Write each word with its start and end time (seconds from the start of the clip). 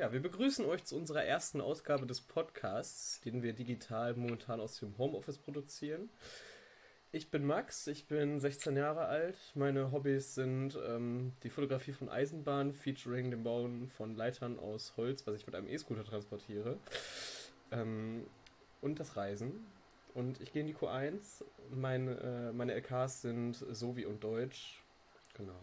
Ja, 0.00 0.12
wir 0.12 0.22
begrüßen 0.22 0.64
euch 0.64 0.86
zu 0.86 0.96
unserer 0.96 1.24
ersten 1.24 1.60
Ausgabe 1.60 2.06
des 2.06 2.22
Podcasts, 2.22 3.20
den 3.20 3.42
wir 3.42 3.52
digital 3.52 4.14
momentan 4.14 4.58
aus 4.58 4.78
dem 4.78 4.96
Homeoffice 4.96 5.36
produzieren. 5.36 6.08
Ich 7.12 7.30
bin 7.30 7.44
Max, 7.44 7.86
ich 7.86 8.06
bin 8.06 8.40
16 8.40 8.78
Jahre 8.78 9.08
alt. 9.08 9.36
Meine 9.54 9.92
Hobbys 9.92 10.34
sind 10.34 10.78
ähm, 10.88 11.34
die 11.42 11.50
Fotografie 11.50 11.92
von 11.92 12.08
Eisenbahnen, 12.08 12.72
featuring 12.72 13.30
dem 13.30 13.42
Bauen 13.42 13.90
von 13.90 14.14
Leitern 14.14 14.58
aus 14.58 14.94
Holz, 14.96 15.26
was 15.26 15.34
ich 15.34 15.44
mit 15.44 15.54
einem 15.54 15.68
E-Scooter 15.68 16.04
transportiere. 16.04 16.78
Ähm, 17.70 18.26
und 18.80 19.00
das 19.00 19.18
Reisen. 19.18 19.66
Und 20.14 20.40
ich 20.40 20.50
gehe 20.50 20.62
in 20.62 20.66
die 20.66 20.74
Q1. 20.74 21.44
Meine, 21.74 22.12
äh, 22.20 22.52
meine 22.54 22.72
LKs 22.72 23.20
sind 23.20 23.52
Sovi 23.70 24.06
und 24.06 24.24
Deutsch. 24.24 24.82
Genau. 25.34 25.60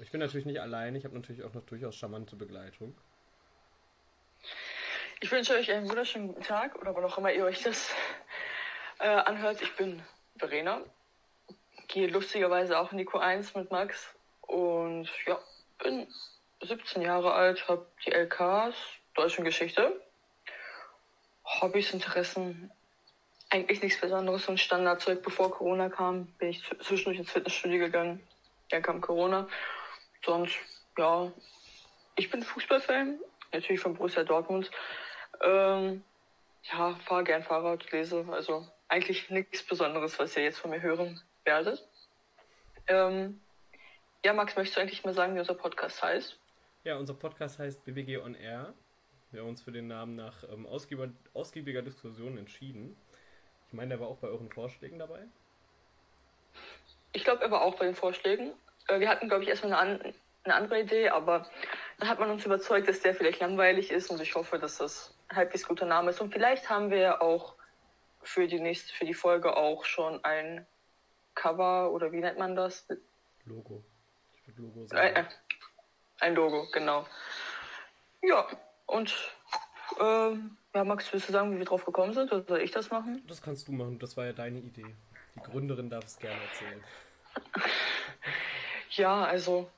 Ich 0.00 0.10
bin 0.10 0.18
natürlich 0.18 0.46
nicht 0.46 0.60
allein, 0.60 0.96
ich 0.96 1.04
habe 1.04 1.14
natürlich 1.14 1.44
auch 1.44 1.54
noch 1.54 1.62
durchaus 1.64 1.94
charmante 1.94 2.34
Begleitung. 2.34 2.92
Ich 5.20 5.32
wünsche 5.32 5.54
euch 5.54 5.68
einen 5.72 5.88
wunderschönen 5.88 6.28
guten 6.28 6.44
Tag 6.44 6.76
oder 6.76 6.94
wann 6.94 7.04
auch 7.04 7.18
immer 7.18 7.32
ihr 7.32 7.44
euch 7.44 7.60
das 7.64 7.92
äh, 9.00 9.08
anhört. 9.08 9.60
Ich 9.60 9.74
bin 9.74 10.00
Verena, 10.36 10.80
gehe 11.88 12.06
lustigerweise 12.06 12.78
auch 12.78 12.92
in 12.92 12.98
die 12.98 13.04
Q1 13.04 13.58
mit 13.58 13.72
Max 13.72 14.14
und 14.42 15.10
ja, 15.26 15.40
bin 15.82 16.06
17 16.62 17.02
Jahre 17.02 17.32
alt, 17.32 17.66
habe 17.66 17.84
die 18.06 18.12
LKs, 18.12 18.76
Deutsch 19.14 19.36
und 19.40 19.44
Geschichte. 19.44 20.00
Hobbys, 21.44 21.92
Interessen, 21.92 22.70
eigentlich 23.50 23.82
nichts 23.82 24.00
Besonderes, 24.00 24.44
so 24.44 24.52
ein 24.52 24.58
Standardzeug. 24.58 25.24
Bevor 25.24 25.50
Corona 25.50 25.88
kam, 25.88 26.26
bin 26.38 26.50
ich 26.50 26.62
zwischendurch 26.80 27.18
ins 27.18 27.32
Fitnessstudio 27.32 27.80
gegangen. 27.80 28.24
Dann 28.70 28.82
kam 28.82 29.00
Corona. 29.00 29.48
Sonst, 30.24 30.54
ja, 30.96 31.32
ich 32.14 32.30
bin 32.30 32.44
Fußballfan, 32.44 33.18
natürlich 33.52 33.80
von 33.80 33.94
Borussia 33.94 34.22
Dortmund. 34.22 34.70
Ähm, 35.42 36.02
ja, 36.64 36.94
fahre 37.06 37.24
gern 37.24 37.42
Fahrrad, 37.42 37.90
lese, 37.92 38.26
also 38.30 38.66
eigentlich 38.88 39.30
nichts 39.30 39.62
Besonderes, 39.62 40.18
was 40.18 40.36
ihr 40.36 40.44
jetzt 40.44 40.58
von 40.58 40.70
mir 40.70 40.80
hören 40.80 41.20
werdet. 41.44 41.86
Ähm, 42.86 43.40
ja, 44.24 44.32
Max, 44.32 44.56
möchtest 44.56 44.76
du 44.76 44.80
eigentlich 44.80 45.04
mal 45.04 45.14
sagen, 45.14 45.34
wie 45.34 45.38
unser 45.38 45.54
Podcast 45.54 46.02
heißt? 46.02 46.38
Ja, 46.84 46.96
unser 46.96 47.14
Podcast 47.14 47.58
heißt 47.58 47.84
BBG 47.84 48.18
On 48.18 48.34
Air. 48.34 48.74
Wir 49.30 49.42
haben 49.42 49.48
uns 49.48 49.62
für 49.62 49.72
den 49.72 49.88
Namen 49.88 50.14
nach 50.14 50.42
ähm, 50.50 50.66
ausgiebiger, 50.66 51.12
ausgiebiger 51.34 51.82
Diskussion 51.82 52.38
entschieden. 52.38 52.96
Ich 53.68 53.74
meine, 53.74 53.90
der 53.90 54.00
war 54.00 54.08
auch 54.08 54.16
bei 54.16 54.28
euren 54.28 54.50
Vorschlägen 54.50 54.98
dabei? 54.98 55.20
Ich 57.12 57.24
glaube, 57.24 57.42
er 57.42 57.50
war 57.50 57.60
auch 57.60 57.76
bei 57.76 57.84
den 57.84 57.94
Vorschlägen. 57.94 58.52
Äh, 58.88 59.00
wir 59.00 59.08
hatten, 59.08 59.28
glaube 59.28 59.42
ich, 59.42 59.50
erstmal 59.50 59.74
eine, 59.74 60.02
an, 60.02 60.14
eine 60.50 60.54
andere 60.54 60.80
Idee, 60.80 61.10
aber 61.10 61.46
dann 61.98 62.08
hat 62.08 62.18
man 62.18 62.30
uns 62.30 62.44
überzeugt, 62.46 62.88
dass 62.88 63.00
der 63.00 63.14
vielleicht 63.14 63.40
langweilig 63.40 63.90
ist 63.90 64.10
und 64.10 64.20
ich 64.20 64.34
hoffe, 64.34 64.58
dass 64.58 64.78
das 64.78 65.14
ein 65.28 65.36
halbwegs 65.36 65.66
guter 65.66 65.86
Name 65.86 66.10
ist. 66.10 66.20
Und 66.20 66.32
vielleicht 66.32 66.68
haben 66.70 66.90
wir 66.90 67.22
auch 67.22 67.54
für 68.22 68.46
die 68.46 68.60
nächste, 68.60 68.92
für 68.94 69.04
die 69.04 69.14
Folge 69.14 69.56
auch 69.56 69.84
schon 69.84 70.22
ein 70.24 70.66
Cover 71.34 71.92
oder 71.92 72.12
wie 72.12 72.20
nennt 72.20 72.38
man 72.38 72.56
das? 72.56 72.86
Logo. 73.44 73.84
Ich 74.34 74.48
würde 74.48 74.62
Logo 74.62 74.86
sagen. 74.86 75.16
Äh, 75.16 75.24
ein 76.20 76.34
Logo, 76.34 76.66
genau. 76.72 77.06
Ja, 78.22 78.46
und 78.86 79.14
ähm, 80.00 80.56
ja, 80.74 80.84
Max, 80.84 81.12
willst 81.12 81.28
du 81.28 81.32
sagen, 81.32 81.54
wie 81.54 81.58
wir 81.58 81.64
drauf 81.64 81.84
gekommen 81.84 82.12
sind? 82.12 82.32
Oder 82.32 82.42
soll 82.42 82.60
ich 82.60 82.70
das 82.70 82.90
machen? 82.90 83.22
Das 83.26 83.40
kannst 83.40 83.68
du 83.68 83.72
machen, 83.72 83.98
das 83.98 84.16
war 84.16 84.26
ja 84.26 84.32
deine 84.32 84.58
Idee. 84.58 84.96
Die 85.36 85.40
Gründerin 85.40 85.90
darf 85.90 86.04
es 86.04 86.18
gerne 86.18 86.40
erzählen. 86.42 86.84
ja, 88.90 89.24
also 89.24 89.70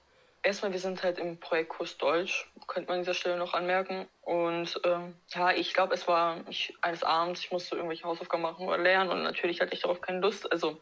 erstmal, 0.43 0.73
wir 0.73 0.79
sind 0.79 1.03
halt 1.03 1.19
im 1.19 1.39
Projekt 1.39 1.71
Kurs 1.71 1.97
Deutsch, 1.99 2.51
könnte 2.67 2.89
man 2.89 2.99
an 2.99 3.03
dieser 3.03 3.15
Stelle 3.15 3.37
noch 3.37 3.55
anmerken. 3.55 4.09
Und 4.23 4.81
ähm, 4.85 5.15
ja, 5.29 5.53
ich 5.53 5.75
glaube, 5.75 5.95
es 5.95 6.09
war 6.09 6.39
ich, 6.49 6.75
eines 6.81 7.03
Abends, 7.03 7.41
ich 7.41 7.51
musste 7.51 7.77
irgendwelche 7.77 8.05
Hausaufgaben 8.05 8.43
machen 8.43 8.67
oder 8.67 8.79
lernen 8.79 9.11
und 9.11 9.23
natürlich 9.23 9.61
hatte 9.61 9.75
ich 9.75 9.83
darauf 9.83 10.01
keine 10.01 10.21
Lust. 10.21 10.51
Also 10.51 10.79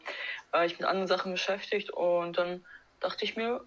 war 0.51 0.65
ich 0.65 0.79
mit 0.79 0.87
anderen 0.87 1.07
Sachen 1.07 1.31
beschäftigt 1.31 1.91
und 1.91 2.37
dann 2.37 2.65
dachte 2.99 3.25
ich 3.25 3.35
mir, 3.35 3.63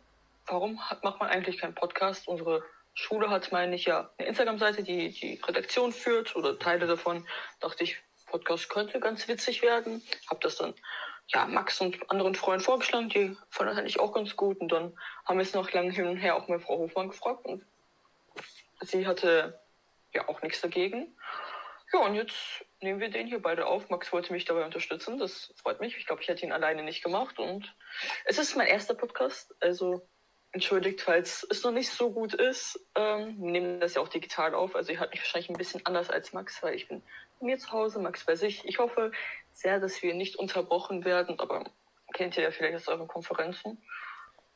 warum 0.47 0.89
hat, 0.89 1.05
macht 1.05 1.21
man 1.21 1.29
eigentlich 1.29 1.59
keinen 1.59 1.75
Podcast? 1.75 2.29
Unsere 2.29 2.63
Schule 2.95 3.31
hat, 3.31 3.53
meine 3.53 3.75
ich, 3.75 3.87
ja 3.87 4.11
eine 4.19 4.29
Instagram-Seite, 4.29 4.83
die 4.83 5.11
die 5.11 5.41
Redaktion 5.47 5.93
führt 5.93 6.37
oder 6.37 6.59
Teile 6.59 6.87
davon. 6.87 7.27
Dachte 7.61 7.85
ich, 7.85 7.97
Podcast 8.27 8.69
könnte 8.69 8.99
ganz 9.01 9.29
witzig 9.29 9.63
werden. 9.63 10.03
Hab 10.29 10.41
das 10.41 10.57
dann 10.57 10.75
ja, 11.29 11.47
Max 11.47 11.81
und 11.81 12.11
anderen 12.11 12.35
Freunden 12.35 12.65
vorgeschlagen, 12.65 13.09
die 13.09 13.37
fanden 13.51 13.71
das 13.71 13.79
eigentlich 13.79 14.01
auch 14.01 14.13
ganz 14.13 14.37
gut. 14.37 14.61
Und 14.61 14.71
dann 14.71 14.97
haben 15.25 15.39
wir 15.39 15.43
es 15.43 15.55
noch 15.55 15.71
lange 15.73 15.93
hin 15.93 16.07
und 16.07 16.17
her 16.17 16.37
auch 16.37 16.49
mal 16.49 16.61
Frau 16.61 16.79
Hofmann 16.79 17.09
gefragt 17.09 17.47
und 17.47 17.65
sie 18.81 19.07
hatte 19.07 19.61
ja 20.13 20.29
auch 20.29 20.43
nichts 20.43 20.61
dagegen. 20.61 21.17
Ja, 21.93 22.01
und 22.01 22.15
jetzt 22.15 22.65
nehmen 22.81 23.01
wir 23.01 23.11
den 23.11 23.27
hier 23.27 23.41
beide 23.41 23.67
auf. 23.67 23.91
Max 23.91 24.13
wollte 24.13 24.33
mich 24.33 24.47
dabei 24.47 24.65
unterstützen, 24.65 25.19
das 25.19 25.53
freut 25.57 25.81
mich. 25.81 25.97
Ich 25.99 26.07
glaube, 26.07 26.23
ich 26.23 26.29
hätte 26.29 26.45
ihn 26.45 26.53
alleine 26.53 26.83
nicht 26.83 27.03
gemacht. 27.03 27.39
Und 27.39 27.75
es 28.25 28.39
ist 28.39 28.57
mein 28.57 28.67
erster 28.67 28.95
Podcast, 28.95 29.55
also 29.61 30.07
entschuldigt, 30.53 31.01
falls 31.01 31.47
es 31.51 31.63
noch 31.65 31.73
nicht 31.73 31.91
so 31.91 32.11
gut 32.11 32.35
ist. 32.35 32.79
Ähm, 32.95 33.37
wir 33.41 33.51
nehmen 33.51 33.81
das 33.81 33.95
ja 33.95 34.03
auch 34.03 34.09
digital 34.09 34.55
auf, 34.55 34.77
also 34.77 34.93
ihr 34.93 35.01
hört 35.01 35.11
mich 35.11 35.21
wahrscheinlich 35.21 35.51
ein 35.51 35.57
bisschen 35.57 35.85
anders 35.87 36.11
als 36.11 36.33
Max, 36.33 36.63
weil 36.63 36.75
ich 36.75 36.89
bin 36.89 37.03
bei 37.41 37.47
mir 37.47 37.59
zu 37.59 37.73
Hause, 37.73 37.99
Max 37.99 38.25
bei 38.25 38.37
sich. 38.37 38.65
Ich 38.67 38.79
hoffe, 38.79 39.13
sehr, 39.53 39.81
dass 39.81 40.03
wir 40.03 40.15
nicht 40.15 40.37
unterbrochen 40.37 41.05
werden, 41.05 41.39
aber 41.39 41.65
kennt 42.13 42.37
ihr 42.37 42.43
ja 42.45 42.51
vielleicht 42.51 42.77
aus 42.77 42.89
euren 42.89 43.09
Konferenzen. 43.09 43.83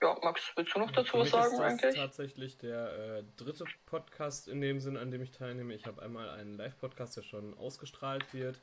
Ja, 0.02 0.18
Max, 0.22 0.52
willst 0.56 0.74
du 0.74 0.78
noch 0.78 0.90
dazu 0.90 1.18
was 1.18 1.30
sagen 1.30 1.46
ist 1.46 1.58
das 1.58 1.60
eigentlich? 1.60 1.94
tatsächlich 1.94 2.58
der 2.58 3.18
äh, 3.18 3.24
dritte 3.36 3.64
Podcast 3.86 4.46
in 4.46 4.60
dem 4.60 4.78
Sinn, 4.78 4.96
an 4.98 5.10
dem 5.10 5.22
ich 5.22 5.30
teilnehme. 5.30 5.74
Ich 5.74 5.86
habe 5.86 6.02
einmal 6.02 6.28
einen 6.30 6.54
Live-Podcast, 6.54 7.16
der 7.16 7.22
schon 7.22 7.56
ausgestrahlt 7.56 8.34
wird. 8.34 8.60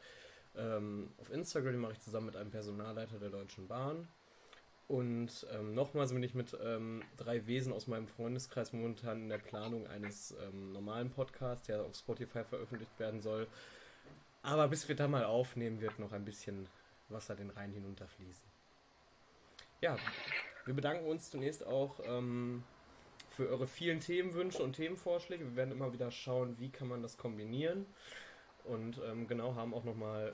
Ähm, 0.56 1.12
auf 1.18 1.32
Instagram 1.32 1.78
mache 1.78 1.94
ich 1.94 2.02
zusammen 2.02 2.28
mit 2.28 2.36
einem 2.36 2.52
Personalleiter 2.52 3.18
der 3.18 3.30
Deutschen 3.30 3.68
Bahn. 3.68 4.08
Und 4.88 5.48
ähm, 5.52 5.74
nochmals 5.74 6.14
bin 6.14 6.22
ich 6.22 6.36
mit 6.36 6.56
ähm, 6.64 7.04
drei 7.18 7.48
Wesen 7.48 7.74
aus 7.74 7.88
meinem 7.88 8.08
Freundeskreis 8.08 8.74
momentan 8.74 9.24
in 9.24 9.30
der 9.30 9.40
Planung 9.40 9.88
eines 9.88 10.36
ähm, 10.44 10.72
normalen 10.72 11.10
Podcasts, 11.10 11.66
der 11.66 11.84
auf 11.84 11.96
Spotify 11.96 12.44
veröffentlicht 12.44 13.00
werden 13.00 13.22
soll. 13.22 13.48
Aber 14.44 14.68
bis 14.68 14.88
wir 14.88 14.96
da 14.96 15.08
mal 15.08 15.24
aufnehmen, 15.24 15.82
wird 15.82 16.00
noch 16.00 16.12
ein 16.12 16.26
bisschen 16.26 16.68
Wasser 17.10 17.36
den 17.36 17.50
Rhein 17.50 17.72
hinunterfließen. 17.72 18.46
Ja, 19.82 19.98
wir 20.66 20.74
bedanken 20.74 21.08
uns 21.08 21.32
zunächst 21.32 21.66
auch 21.66 22.00
ähm, 22.06 22.64
für 23.30 23.50
eure 23.50 23.68
vielen 23.68 24.00
Themenwünsche 24.00 24.62
und 24.62 24.74
Themenvorschläge. 24.74 25.46
Wir 25.46 25.56
werden 25.56 25.72
immer 25.72 25.94
wieder 25.94 26.12
schauen, 26.12 26.60
wie 26.60 26.70
kann 26.70 26.88
man 26.88 27.02
das 27.02 27.18
kombinieren. 27.18 27.86
Und 28.66 29.02
ähm, 29.06 29.28
genau 29.28 29.56
haben 29.56 29.74
auch 29.74 29.84
nochmal 29.84 30.34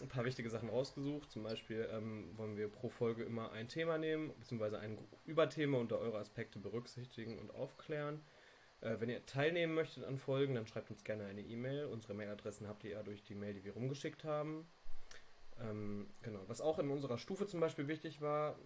ein 0.00 0.08
paar 0.08 0.24
wichtige 0.24 0.50
Sachen 0.50 0.68
rausgesucht. 0.68 1.30
Zum 1.30 1.42
Beispiel 1.42 1.88
ähm, 1.92 2.30
wollen 2.36 2.56
wir 2.56 2.68
pro 2.68 2.88
Folge 2.88 3.22
immer 3.22 3.52
ein 3.52 3.68
Thema 3.68 3.98
nehmen, 3.98 4.32
beziehungsweise 4.38 4.78
ein 4.78 4.98
Überthema 5.26 5.78
unter 5.78 5.98
eure 5.98 6.18
Aspekte 6.18 6.58
berücksichtigen 6.58 7.38
und 7.38 7.54
aufklären. 7.54 8.20
Äh, 8.80 8.96
wenn 8.98 9.10
ihr 9.10 9.24
teilnehmen 9.26 9.74
möchtet 9.74 10.04
an 10.04 10.18
Folgen, 10.18 10.54
dann 10.54 10.66
schreibt 10.66 10.90
uns 10.90 11.04
gerne 11.04 11.26
eine 11.26 11.42
E-Mail. 11.42 11.86
Unsere 11.86 12.14
Mailadressen 12.14 12.68
habt 12.68 12.84
ihr 12.84 12.92
ja 12.92 13.02
durch 13.02 13.22
die 13.22 13.34
Mail, 13.34 13.54
die 13.54 13.64
wir 13.64 13.72
rumgeschickt 13.72 14.24
haben. 14.24 14.66
Ähm, 15.60 16.08
genau. 16.22 16.40
Was 16.46 16.60
auch 16.60 16.78
in 16.78 16.90
unserer 16.90 17.18
Stufe 17.18 17.46
zum 17.46 17.60
Beispiel 17.60 17.88
wichtig 17.88 18.20
war, 18.20 18.58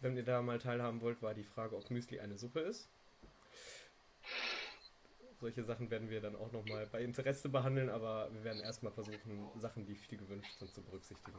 wenn 0.00 0.16
ihr 0.16 0.24
da 0.24 0.42
mal 0.42 0.58
teilhaben 0.58 1.00
wollt, 1.00 1.22
war 1.22 1.32
die 1.32 1.44
Frage, 1.44 1.76
ob 1.76 1.90
Müsli 1.90 2.20
eine 2.20 2.36
Suppe 2.36 2.60
ist. 2.60 2.88
Solche 5.40 5.64
Sachen 5.64 5.90
werden 5.90 6.10
wir 6.10 6.20
dann 6.20 6.36
auch 6.36 6.52
nochmal 6.52 6.86
bei 6.86 7.02
Interesse 7.02 7.48
behandeln, 7.48 7.88
aber 7.88 8.32
wir 8.32 8.44
werden 8.44 8.62
erstmal 8.62 8.92
versuchen, 8.92 9.48
Sachen, 9.56 9.86
die 9.86 9.96
viel 9.96 10.18
gewünscht 10.18 10.56
sind, 10.58 10.72
zu 10.72 10.82
berücksichtigen. 10.82 11.38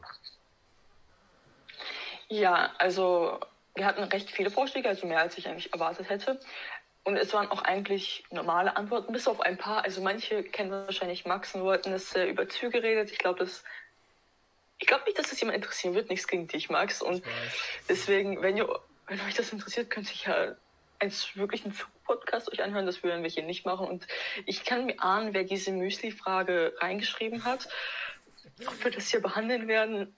Ja, 2.28 2.74
also 2.78 3.40
wir 3.74 3.86
hatten 3.86 4.02
recht 4.02 4.30
viele 4.30 4.50
Vorschläge, 4.50 4.88
also 4.88 5.06
mehr 5.06 5.20
als 5.20 5.38
ich 5.38 5.48
eigentlich 5.48 5.72
erwartet 5.72 6.08
hätte. 6.08 6.38
Und 7.04 7.16
es 7.16 7.32
waren 7.34 7.50
auch 7.50 7.62
eigentlich 7.62 8.24
normale 8.30 8.76
Antworten, 8.76 9.12
bis 9.12 9.28
auf 9.28 9.40
ein 9.40 9.58
paar. 9.58 9.84
Also 9.84 10.00
manche 10.00 10.42
kennen 10.42 10.70
wahrscheinlich 10.70 11.26
Max 11.26 11.54
und 11.54 11.62
wollten 11.62 11.92
es 11.92 12.14
äh, 12.14 12.26
über 12.26 12.48
Züge 12.48 12.82
redet. 12.82 13.12
Ich 13.12 13.18
glaube, 13.18 13.38
das 13.38 13.62
ich 14.78 14.86
glaube 14.86 15.04
nicht, 15.04 15.18
dass 15.18 15.30
das 15.30 15.40
jemand 15.40 15.56
interessieren 15.56 15.94
wird. 15.94 16.10
Nichts 16.10 16.26
gegen 16.26 16.46
dich, 16.46 16.68
Max. 16.70 17.00
Und 17.00 17.22
deswegen, 17.88 18.42
wenn 18.42 18.56
ihr, 18.56 18.68
wenn 19.06 19.20
euch 19.22 19.34
das 19.34 19.52
interessiert, 19.52 19.90
könnt 19.90 20.10
ihr 20.10 20.30
ja 20.30 20.56
eins 20.98 21.36
wirklich 21.36 21.64
einen 21.64 21.78
Podcast 22.04 22.52
euch 22.52 22.62
anhören. 22.62 22.86
Das 22.86 23.02
würden 23.02 23.22
wir 23.22 23.30
hier 23.30 23.44
nicht 23.44 23.64
machen. 23.64 23.86
Und 23.86 24.06
ich 24.46 24.64
kann 24.64 24.86
mir 24.86 25.00
ahnen, 25.00 25.32
wer 25.32 25.44
diese 25.44 25.72
Müsli-Frage 25.72 26.74
reingeschrieben 26.80 27.44
hat. 27.44 27.68
Ob 28.66 28.84
wir 28.84 28.90
das 28.90 29.08
hier 29.08 29.22
behandeln 29.22 29.68
werden. 29.68 30.14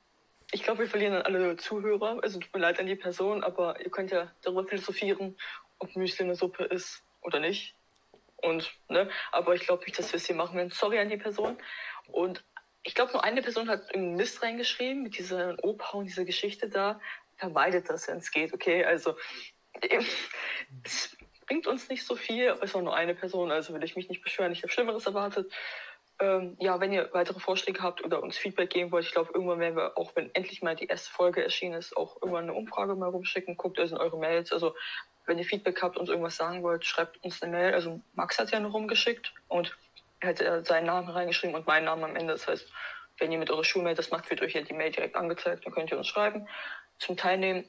Ich 0.53 0.63
glaube, 0.63 0.81
wir 0.81 0.89
verlieren 0.89 1.13
dann 1.13 1.23
alle 1.23 1.57
Zuhörer. 1.57 2.19
Also 2.23 2.39
tut 2.39 2.53
mir 2.55 2.61
leid 2.61 2.79
an 2.81 2.87
die 2.87 2.97
Person, 2.97 3.45
aber 3.45 3.81
ihr 3.81 3.91
könnt 3.91 4.11
ja 4.11 4.31
darüber 4.43 4.65
philosophieren 4.65 5.37
ob 5.79 5.95
Müsli 5.97 6.25
eine 6.25 6.35
Suppe 6.35 6.65
ist 6.65 7.03
oder 7.23 7.41
nicht. 7.41 7.75
Und, 8.37 8.71
ne, 8.89 9.09
aber 9.33 9.55
ich 9.55 9.63
glaube 9.63 9.85
nicht, 9.85 9.99
dass 9.99 10.13
wir 10.13 10.19
es 10.19 10.27
hier 10.27 10.37
machen 10.37 10.57
werden. 10.57 10.71
Sorry 10.71 10.99
an 10.99 11.09
die 11.09 11.17
Person. 11.17 11.57
Und 12.09 12.45
ich 12.83 12.95
glaube, 12.95 13.13
nur 13.13 13.25
eine 13.25 13.43
Person 13.43 13.69
hat 13.69 13.95
einen 13.95 14.15
Mist 14.15 14.43
reingeschrieben 14.43 15.03
mit 15.03 15.19
dieser 15.19 15.57
Opa 15.65 15.99
und 15.99 16.07
dieser 16.07 16.25
Geschichte 16.25 16.69
da. 16.69 17.01
Vermeidet 17.37 17.91
das, 17.91 18.09
wenn 18.09 18.19
es 18.19 18.31
geht, 18.31 18.55
okay? 18.55 18.85
Also, 18.85 19.17
bringt 21.47 21.67
uns 21.67 21.89
nicht 21.89 22.05
so 22.05 22.17
viel, 22.17 22.51
aber 22.51 22.63
es 22.63 22.75
war 22.75 22.83
nur 22.83 22.95
eine 22.95 23.15
Person, 23.15 23.51
also 23.51 23.75
will 23.75 23.85
ich 23.85 23.97
mich 23.97 24.09
nicht 24.09 24.23
beschweren, 24.23 24.53
ich 24.53 24.63
habe 24.63 24.73
Schlimmeres 24.73 25.07
erwartet. 25.07 25.53
Ähm, 26.19 26.57
ja, 26.61 26.81
wenn 26.81 26.93
ihr 26.93 27.11
weitere 27.13 27.41
Vorschläge 27.41 27.83
habt 27.83 28.03
oder 28.03 28.23
uns 28.23 28.39
Feedback 28.39 28.71
geben 28.71 28.91
wollt, 28.91 29.05
ich 29.05 29.13
glaube, 29.13 29.33
irgendwann 29.35 29.61
werden 29.61 29.77
wir, 29.77 29.99
auch 29.99 30.17
wenn 30.17 30.35
endlich 30.35 30.63
mal 30.63 30.75
die 30.75 30.87
erste 30.87 31.11
Folge 31.11 31.45
erschienen 31.45 31.75
ist, 31.75 31.95
auch 31.95 32.17
irgendwann 32.23 32.45
eine 32.45 32.55
Umfrage 32.55 32.95
mal 32.95 33.11
rumschicken. 33.11 33.57
Guckt 33.57 33.79
also 33.79 33.97
in 33.97 34.01
eure 34.01 34.19
Mails. 34.19 34.51
Also, 34.51 34.75
wenn 35.27 35.39
ihr 35.39 35.45
Feedback 35.45 35.83
habt 35.83 35.97
und 35.97 36.09
irgendwas 36.09 36.37
sagen 36.37 36.63
wollt, 36.63 36.85
schreibt 36.85 37.23
uns 37.25 37.43
eine 37.43 37.53
Mail. 37.53 37.75
Also, 37.75 38.01
Max 38.15 38.39
hat 38.39 38.51
ja 38.51 38.61
noch 38.61 38.73
rumgeschickt 38.73 39.33
und 39.49 39.77
er 40.21 40.31
hat 40.31 40.67
seinen 40.67 40.87
Namen 40.87 41.09
reingeschrieben 41.09 41.55
und 41.55 41.67
meinen 41.67 41.85
Namen 41.85 42.05
am 42.05 42.17
Ende. 42.17 42.33
Das 42.33 42.47
heißt, 42.47 42.71
wenn 43.19 43.33
ihr 43.33 43.39
mit 43.39 43.51
eurer 43.51 43.65
Schulmail 43.65 43.95
das 43.95 44.11
macht, 44.11 44.31
wird 44.31 44.43
euch 44.43 44.55
ja 44.55 44.63
die 44.63 44.75
Mail 44.75 44.91
direkt 44.91 45.17
angezeigt. 45.17 45.67
Dann 45.67 45.73
könnt 45.73 45.91
ihr 45.91 45.99
uns 45.99 46.09
schreiben. 46.09 46.49
Zum 46.99 47.17
Teilnehmen 47.17 47.69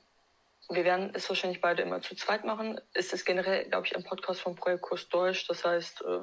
wir 0.70 0.84
werden 0.84 1.12
es 1.14 1.30
wahrscheinlich 1.30 1.62
beide 1.62 1.82
immer 1.82 2.02
zu 2.02 2.16
zweit 2.16 2.44
machen. 2.44 2.80
Es 2.94 3.14
ist 3.14 3.26
generell, 3.26 3.70
glaube 3.70 3.88
ich, 3.88 3.96
ein 3.96 4.04
Podcast 4.04 4.42
vom 4.42 4.56
Projekt 4.56 4.82
Kurs 4.82 5.08
Deutsch. 5.08 5.48
Das 5.48 5.64
heißt, 5.64 6.02
äh, 6.02 6.20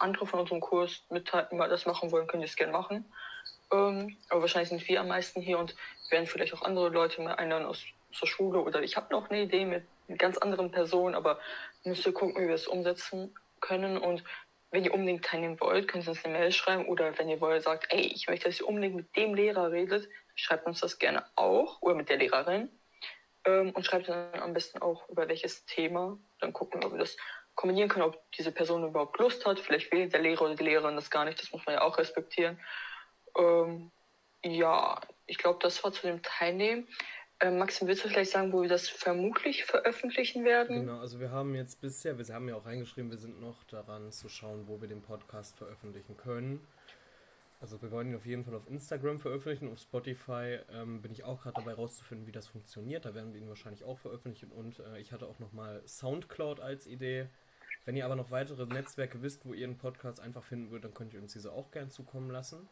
andere 0.00 0.26
von 0.26 0.40
unserem 0.40 0.60
Kurs 0.60 1.04
mit 1.10 1.32
mal 1.52 1.68
das 1.68 1.86
machen 1.86 2.10
wollen, 2.10 2.26
können 2.26 2.42
die 2.42 2.48
es 2.48 2.56
gerne 2.56 2.72
machen. 2.72 3.04
Ähm, 3.72 4.16
aber 4.28 4.40
wahrscheinlich 4.40 4.70
sind 4.70 4.86
wir 4.88 5.00
am 5.00 5.08
meisten 5.08 5.40
hier 5.40 5.58
und 5.58 5.76
werden 6.10 6.26
vielleicht 6.26 6.54
auch 6.54 6.62
andere 6.62 6.88
Leute 6.88 7.22
mehr 7.22 7.38
einladen 7.38 7.66
aus 7.66 7.84
zur 8.12 8.28
Schule 8.28 8.60
oder 8.60 8.82
ich 8.82 8.96
habe 8.96 9.12
noch 9.12 9.28
eine 9.28 9.42
Idee 9.42 9.64
mit 9.64 9.84
ganz 10.18 10.38
anderen 10.38 10.70
Personen, 10.70 11.14
aber 11.14 11.38
müsst 11.84 12.06
ihr 12.06 12.12
gucken, 12.12 12.42
wie 12.42 12.48
wir 12.48 12.54
es 12.54 12.68
umsetzen 12.68 13.34
können 13.60 13.96
und 13.98 14.22
wenn 14.70 14.84
ihr 14.84 14.92
unbedingt 14.92 15.24
teilnehmen 15.24 15.60
wollt, 15.60 15.86
könnt 15.86 16.04
ihr 16.04 16.10
uns 16.10 16.24
eine 16.24 16.36
Mail 16.36 16.50
schreiben 16.50 16.86
oder 16.86 17.16
wenn 17.18 17.28
ihr 17.28 17.40
wollt, 17.40 17.62
sagt, 17.62 17.86
ey, 17.90 18.00
ich 18.00 18.26
möchte, 18.26 18.48
dass 18.48 18.60
ihr 18.60 18.66
unbedingt 18.66 18.96
mit 18.96 19.16
dem 19.16 19.34
Lehrer 19.34 19.70
redet, 19.70 20.08
schreibt 20.34 20.66
uns 20.66 20.80
das 20.80 20.98
gerne 20.98 21.24
auch 21.36 21.80
oder 21.80 21.94
mit 21.94 22.08
der 22.08 22.16
Lehrerin 22.16 22.68
ähm, 23.44 23.70
und 23.70 23.86
schreibt 23.86 24.08
dann 24.08 24.34
am 24.34 24.52
besten 24.52 24.82
auch 24.82 25.08
über 25.08 25.28
welches 25.28 25.64
Thema. 25.66 26.18
Dann 26.40 26.52
gucken, 26.52 26.84
ob 26.84 26.92
wir 26.92 26.98
das 26.98 27.16
kombinieren 27.54 27.88
können, 27.88 28.06
ob 28.06 28.20
diese 28.32 28.50
Person 28.50 28.84
überhaupt 28.84 29.18
Lust 29.18 29.46
hat. 29.46 29.60
Vielleicht 29.60 29.92
wählt 29.92 30.12
der 30.12 30.20
Lehrer 30.20 30.42
oder 30.42 30.56
die 30.56 30.64
Lehrerin 30.64 30.96
das 30.96 31.10
gar 31.10 31.24
nicht, 31.24 31.40
das 31.40 31.52
muss 31.52 31.64
man 31.66 31.76
ja 31.76 31.82
auch 31.82 31.98
respektieren. 31.98 32.58
Ähm, 33.38 33.92
ja, 34.42 35.00
ich 35.26 35.38
glaube, 35.38 35.58
das 35.62 35.82
war 35.84 35.92
zu 35.92 36.06
dem 36.06 36.22
Teilnehmen. 36.22 36.88
Ähm, 37.40 37.58
Maxim, 37.58 37.88
willst 37.88 38.04
du 38.04 38.08
vielleicht 38.08 38.30
sagen, 38.30 38.52
wo 38.52 38.62
wir 38.62 38.68
das 38.68 38.88
vermutlich 38.88 39.64
veröffentlichen 39.64 40.44
werden? 40.44 40.80
Genau, 40.80 40.98
also 41.00 41.18
wir 41.20 41.30
haben 41.30 41.54
jetzt 41.54 41.80
bisher, 41.80 42.16
wir 42.16 42.34
haben 42.34 42.48
ja 42.48 42.56
auch 42.56 42.64
reingeschrieben, 42.64 43.10
wir 43.10 43.18
sind 43.18 43.40
noch 43.40 43.64
daran 43.64 44.12
zu 44.12 44.28
schauen, 44.28 44.68
wo 44.68 44.80
wir 44.80 44.88
den 44.88 45.02
Podcast 45.02 45.56
veröffentlichen 45.58 46.16
können. 46.16 46.66
Also 47.60 47.80
wir 47.80 47.90
wollen 47.90 48.10
ihn 48.10 48.16
auf 48.16 48.26
jeden 48.26 48.44
Fall 48.44 48.54
auf 48.54 48.68
Instagram 48.68 49.18
veröffentlichen, 49.18 49.72
auf 49.72 49.78
Spotify 49.78 50.58
ähm, 50.72 51.00
bin 51.00 51.12
ich 51.12 51.24
auch 51.24 51.42
gerade 51.42 51.54
dabei 51.56 51.72
rauszufinden, 51.74 52.26
wie 52.26 52.32
das 52.32 52.46
funktioniert. 52.46 53.04
Da 53.04 53.14
werden 53.14 53.32
wir 53.32 53.40
ihn 53.40 53.48
wahrscheinlich 53.48 53.84
auch 53.84 53.98
veröffentlichen 53.98 54.52
und 54.52 54.80
äh, 54.80 54.98
ich 55.00 55.12
hatte 55.12 55.26
auch 55.26 55.38
nochmal 55.38 55.82
Soundcloud 55.86 56.60
als 56.60 56.86
Idee. 56.86 57.26
Wenn 57.84 57.96
ihr 57.96 58.04
aber 58.04 58.16
noch 58.16 58.30
weitere 58.30 58.66
Netzwerke 58.66 59.22
wisst, 59.22 59.44
wo 59.44 59.54
ihr 59.54 59.66
einen 59.66 59.78
Podcast 59.78 60.20
einfach 60.20 60.44
finden 60.44 60.70
würdet, 60.70 60.84
dann 60.84 60.94
könnt 60.94 61.14
ihr 61.14 61.20
uns 61.20 61.32
diese 61.32 61.52
auch 61.52 61.70
gern 61.70 61.90
zukommen 61.90 62.30
lassen. 62.30 62.68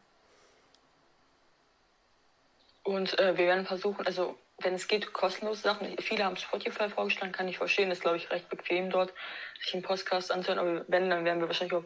Und 2.83 3.17
äh, 3.19 3.37
wir 3.37 3.47
werden 3.47 3.65
versuchen, 3.65 4.05
also 4.05 4.37
wenn 4.59 4.75
es 4.75 4.87
geht, 4.87 5.13
kostenlose 5.13 5.61
Sachen. 5.61 5.97
Viele 5.99 6.23
haben 6.23 6.37
Spotify 6.37 6.89
vorgeschlagen, 6.89 7.31
kann 7.31 7.47
ich 7.47 7.57
verstehen. 7.57 7.89
Das 7.89 7.99
ist, 7.99 8.03
glaube 8.03 8.17
ich, 8.17 8.29
recht 8.29 8.49
bequem 8.49 8.89
dort, 8.89 9.13
sich 9.61 9.73
einen 9.73 9.83
Podcast 9.83 10.31
anzuhören. 10.31 10.59
Aber 10.59 10.85
wenn, 10.87 11.09
dann 11.09 11.25
werden 11.25 11.39
wir 11.39 11.47
wahrscheinlich 11.47 11.75
auf 11.75 11.85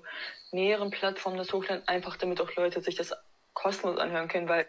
mehreren 0.51 0.91
Plattformen 0.91 1.38
das 1.38 1.53
hochladen, 1.53 1.88
einfach 1.88 2.17
damit 2.17 2.41
auch 2.41 2.53
Leute 2.55 2.81
sich 2.81 2.95
das 2.95 3.13
kostenlos 3.53 3.99
anhören 3.99 4.27
können, 4.27 4.49
weil 4.49 4.67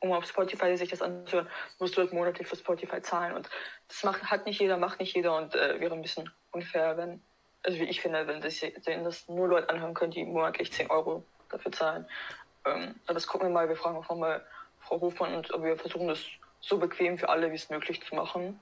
um 0.00 0.12
auf 0.12 0.26
Spotify 0.26 0.76
sich 0.76 0.90
das 0.90 1.02
anzuhören, 1.02 1.48
musst 1.78 1.96
du 1.96 2.00
halt 2.00 2.12
monatlich 2.12 2.46
für 2.46 2.56
Spotify 2.56 3.00
zahlen. 3.00 3.34
Und 3.34 3.48
das 3.88 4.04
macht, 4.04 4.22
hat 4.24 4.46
nicht 4.46 4.60
jeder, 4.60 4.76
macht 4.76 5.00
nicht 5.00 5.14
jeder 5.14 5.36
und 5.36 5.54
äh, 5.54 5.80
wäre 5.80 5.94
ein 5.94 6.02
bisschen 6.02 6.30
unfair, 6.52 6.96
wenn, 6.96 7.22
also 7.62 7.78
wie 7.78 7.84
ich 7.84 8.00
finde, 8.00 8.26
wenn 8.26 8.42
sich 8.42 8.74
das 8.84 9.28
nur 9.28 9.48
Leute 9.48 9.68
anhören 9.70 9.94
können, 9.94 10.10
die 10.10 10.24
monatlich 10.24 10.72
10 10.72 10.90
Euro 10.90 11.24
dafür 11.50 11.72
zahlen. 11.72 12.06
Ähm, 12.64 12.94
aber 13.06 13.14
das 13.14 13.26
gucken 13.26 13.48
wir 13.48 13.52
mal, 13.52 13.68
wir 13.68 13.76
fragen 13.76 13.96
auch 13.96 14.08
nochmal 14.08 14.44
Frau 14.86 15.00
Hofmann 15.00 15.34
und 15.34 15.50
wir 15.62 15.76
versuchen 15.76 16.08
das 16.08 16.24
so 16.60 16.78
bequem 16.78 17.18
für 17.18 17.28
alle 17.28 17.50
wie 17.50 17.56
es 17.56 17.70
möglich 17.70 18.02
zu 18.02 18.14
machen. 18.14 18.60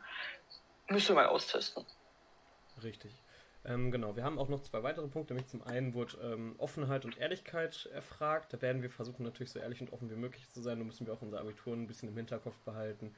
Müssen 0.89 1.09
wir 1.09 1.23
mal 1.23 1.27
austesten. 1.27 1.85
Richtig. 2.83 3.13
Ähm, 3.67 3.91
genau, 3.91 4.15
wir 4.15 4.25
haben 4.25 4.39
auch 4.39 4.49
noch 4.49 4.61
zwei 4.61 4.83
weitere 4.83 5.09
Punkte. 5.09 5.33
Nämlich 5.33 5.51
zum 5.51 5.63
einen 5.63 5.95
wurde 5.95 6.19
ähm, 6.23 6.55
Offenheit 6.59 7.07
und 7.07 7.17
Ehrlichkeit 7.19 7.89
erfragt. 7.95 8.53
Da 8.53 8.61
werden 8.61 8.83
wir 8.83 8.91
versuchen, 8.91 9.23
natürlich 9.23 9.53
so 9.53 9.59
ehrlich 9.59 9.81
und 9.81 9.93
offen 9.93 10.11
wie 10.11 10.17
möglich 10.17 10.51
zu 10.51 10.61
sein. 10.61 10.79
Da 10.79 10.85
müssen 10.85 11.07
wir 11.07 11.15
auch 11.15 11.23
unser 11.23 11.41
Abitur 11.41 11.75
ein 11.75 11.87
bisschen 11.87 12.11
im 12.11 12.17
Hinterkopf 12.17 12.59
behalten, 12.65 13.15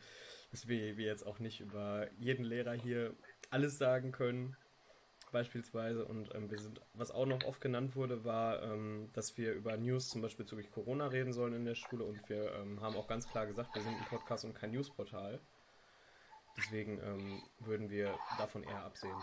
dass 0.52 0.68
wir, 0.68 0.96
wir 0.96 1.06
jetzt 1.06 1.26
auch 1.26 1.40
nicht 1.40 1.60
über 1.60 2.06
jeden 2.18 2.44
Lehrer 2.44 2.74
hier 2.74 3.12
alles 3.50 3.78
sagen 3.78 4.12
können 4.12 4.56
beispielsweise. 5.36 6.06
Und 6.06 6.34
ähm, 6.34 6.50
wir 6.50 6.58
sind, 6.58 6.80
was 6.94 7.10
auch 7.10 7.26
noch 7.26 7.44
oft 7.44 7.60
genannt 7.60 7.94
wurde, 7.94 8.24
war, 8.24 8.62
ähm, 8.62 9.10
dass 9.12 9.36
wir 9.36 9.52
über 9.52 9.76
News 9.76 10.08
zum 10.08 10.22
Beispiel 10.22 10.46
bezüglich 10.46 10.70
Corona 10.72 11.08
reden 11.08 11.34
sollen 11.34 11.52
in 11.52 11.66
der 11.66 11.74
Schule. 11.74 12.04
Und 12.04 12.26
wir 12.30 12.52
ähm, 12.54 12.80
haben 12.80 12.96
auch 12.96 13.06
ganz 13.06 13.28
klar 13.28 13.44
gesagt, 13.44 13.74
wir 13.74 13.82
sind 13.82 13.94
ein 13.94 14.06
Podcast 14.08 14.46
und 14.46 14.54
kein 14.54 14.70
Newsportal. 14.70 15.38
Deswegen 16.56 16.98
ähm, 17.02 17.42
würden 17.58 17.90
wir 17.90 18.18
davon 18.38 18.62
eher 18.62 18.82
absehen. 18.82 19.22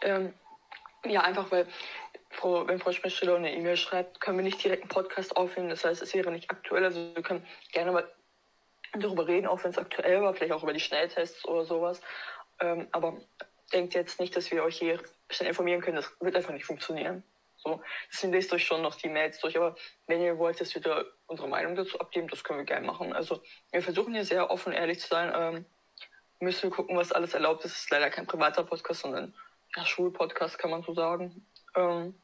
Ähm, 0.00 0.32
ja, 1.04 1.20
einfach 1.20 1.50
weil 1.52 1.66
Frau, 2.30 2.66
wenn 2.66 2.78
Frau 2.78 2.92
Schmidt-Stiller 2.92 3.36
eine 3.36 3.54
E-Mail 3.54 3.76
schreibt, 3.76 4.18
können 4.22 4.38
wir 4.38 4.44
nicht 4.44 4.64
direkt 4.64 4.84
einen 4.84 4.88
Podcast 4.88 5.36
aufnehmen. 5.36 5.68
Das 5.68 5.84
heißt, 5.84 6.00
es 6.00 6.14
wäre 6.14 6.32
nicht 6.32 6.50
aktuell. 6.50 6.84
Also 6.84 7.14
wir 7.14 7.22
können 7.22 7.46
gerne 7.72 7.92
mal 7.92 8.10
darüber 8.94 9.26
reden, 9.26 9.46
auch 9.46 9.62
wenn 9.62 9.72
es 9.72 9.78
aktuell 9.78 10.22
war, 10.22 10.32
vielleicht 10.32 10.52
auch 10.52 10.62
über 10.62 10.72
die 10.72 10.80
Schnelltests 10.80 11.44
oder 11.44 11.66
sowas. 11.66 12.00
Ähm, 12.60 12.88
aber 12.92 13.18
denkt 13.72 13.94
jetzt 13.94 14.20
nicht, 14.20 14.36
dass 14.36 14.50
wir 14.50 14.62
euch 14.62 14.78
hier 14.78 15.00
schnell 15.30 15.48
informieren 15.48 15.80
können. 15.80 15.96
Das 15.96 16.10
wird 16.20 16.36
einfach 16.36 16.52
nicht 16.52 16.66
funktionieren. 16.66 17.22
So, 17.56 17.80
deswegen 18.10 18.32
lest 18.32 18.52
euch 18.52 18.64
schon 18.64 18.82
noch 18.82 18.96
die 18.96 19.08
Mails 19.08 19.38
durch. 19.38 19.56
Aber 19.56 19.76
wenn 20.06 20.20
ihr 20.20 20.38
wollt, 20.38 20.60
dass 20.60 20.74
wir 20.74 20.82
da 20.82 21.04
unsere 21.26 21.48
Meinung 21.48 21.76
dazu 21.76 21.98
abgeben, 22.00 22.28
das 22.28 22.42
können 22.42 22.58
wir 22.58 22.66
gerne 22.66 22.86
machen. 22.86 23.12
Also 23.12 23.40
wir 23.70 23.82
versuchen 23.82 24.14
hier 24.14 24.24
sehr 24.24 24.50
offen, 24.50 24.72
ehrlich 24.72 24.98
zu 25.00 25.08
sein. 25.08 25.32
Ähm, 25.34 25.64
müssen 26.40 26.64
wir 26.64 26.70
gucken, 26.70 26.96
was 26.96 27.12
alles 27.12 27.34
erlaubt 27.34 27.64
ist. 27.64 27.72
Es 27.72 27.82
ist 27.82 27.90
leider 27.90 28.10
kein 28.10 28.26
privater 28.26 28.64
Podcast, 28.64 29.00
sondern 29.00 29.32
ja, 29.76 29.86
Schulpodcast, 29.86 30.58
kann 30.58 30.70
man 30.70 30.82
so 30.82 30.92
sagen. 30.92 31.46
Ähm, 31.76 32.14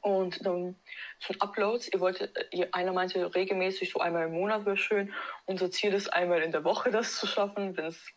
und 0.00 0.44
dann 0.44 0.76
zum 1.20 1.40
Uploads, 1.40 1.88
ihr 1.92 2.00
wolltet, 2.00 2.36
ihr, 2.50 2.68
einer 2.74 2.92
meinte 2.92 3.34
regelmäßig 3.34 3.90
so 3.90 4.00
einmal 4.00 4.26
im 4.26 4.32
Monat 4.32 4.66
wäre 4.66 4.76
schön. 4.76 5.12
Unser 5.46 5.70
Ziel 5.70 5.94
ist 5.94 6.12
einmal 6.12 6.42
in 6.42 6.52
der 6.52 6.64
Woche 6.64 6.90
das 6.90 7.16
zu 7.16 7.26
schaffen, 7.26 7.76
wenn 7.76 7.86
es 7.86 8.12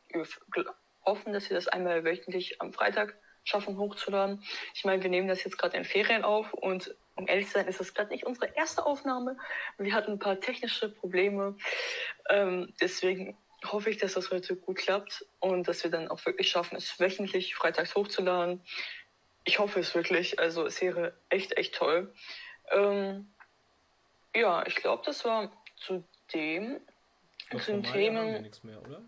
hoffen, 1.07 1.33
dass 1.33 1.49
wir 1.49 1.55
das 1.55 1.67
einmal 1.67 2.03
wöchentlich 2.03 2.61
am 2.61 2.73
Freitag 2.73 3.17
schaffen 3.43 3.77
hochzuladen. 3.77 4.43
Ich 4.75 4.85
meine, 4.85 5.01
wir 5.01 5.09
nehmen 5.09 5.27
das 5.27 5.43
jetzt 5.43 5.57
gerade 5.57 5.77
in 5.77 5.85
Ferien 5.85 6.23
auf 6.23 6.53
und 6.53 6.95
um 7.15 7.27
ehrlich 7.27 7.47
zu 7.47 7.53
sein, 7.53 7.67
ist 7.67 7.79
das 7.79 7.93
gerade 7.93 8.11
nicht 8.11 8.25
unsere 8.25 8.53
erste 8.55 8.85
Aufnahme. 8.85 9.37
Wir 9.77 9.93
hatten 9.93 10.11
ein 10.13 10.19
paar 10.19 10.39
technische 10.39 10.89
Probleme. 10.89 11.57
Ähm, 12.29 12.73
deswegen 12.79 13.37
hoffe 13.65 13.89
ich, 13.89 13.97
dass 13.97 14.13
das 14.13 14.29
heute 14.29 14.55
gut 14.55 14.77
klappt 14.77 15.25
und 15.39 15.67
dass 15.67 15.83
wir 15.83 15.89
dann 15.89 16.09
auch 16.09 16.23
wirklich 16.25 16.49
schaffen, 16.49 16.75
es 16.75 16.99
wöchentlich 16.99 17.55
freitags 17.55 17.95
hochzuladen. 17.95 18.61
Ich 19.45 19.59
hoffe 19.59 19.79
es 19.79 19.95
wirklich. 19.95 20.39
Also 20.39 20.65
es 20.65 20.79
wäre 20.81 21.17
echt, 21.29 21.57
echt 21.57 21.73
toll. 21.73 22.13
Ähm, 22.71 23.33
ja, 24.35 24.65
ich 24.67 24.75
glaube, 24.75 25.03
das 25.05 25.25
war 25.25 25.51
zu 25.75 26.03
dem. 26.33 26.79
Zu 27.49 27.71
den 27.71 27.83
Themen. 27.83 28.41
Nichts 28.41 28.63
mehr, 28.63 28.81
oder? 28.81 29.01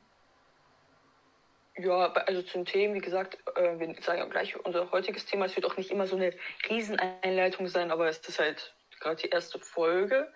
Ja, 1.80 2.12
also 2.12 2.42
zum 2.42 2.66
Thema, 2.66 2.96
wie 2.96 3.00
gesagt, 3.00 3.38
äh, 3.56 3.80
wir 3.80 3.96
sagen 4.02 4.20
ja 4.20 4.26
gleich 4.26 4.54
unser 4.66 4.92
heutiges 4.92 5.26
Thema. 5.26 5.46
Es 5.46 5.56
wird 5.56 5.66
auch 5.66 5.78
nicht 5.78 5.92
immer 5.92 6.08
so 6.08 6.18
eine 6.18 6.34
Rieseneinleitung 6.70 7.68
sein, 7.68 7.90
aber 7.90 8.10
es 8.10 8.18
ist 8.20 8.38
halt 8.38 8.76
gerade 9.00 9.22
die 9.22 9.30
erste 9.30 9.60
Folge. 9.60 10.30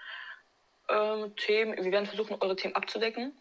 Ähm, 0.87 1.35
Themen, 1.35 1.75
wir 1.75 1.91
werden 1.91 2.05
versuchen, 2.05 2.37
eure 2.39 2.55
Themen 2.55 2.75
abzudecken. 2.75 3.37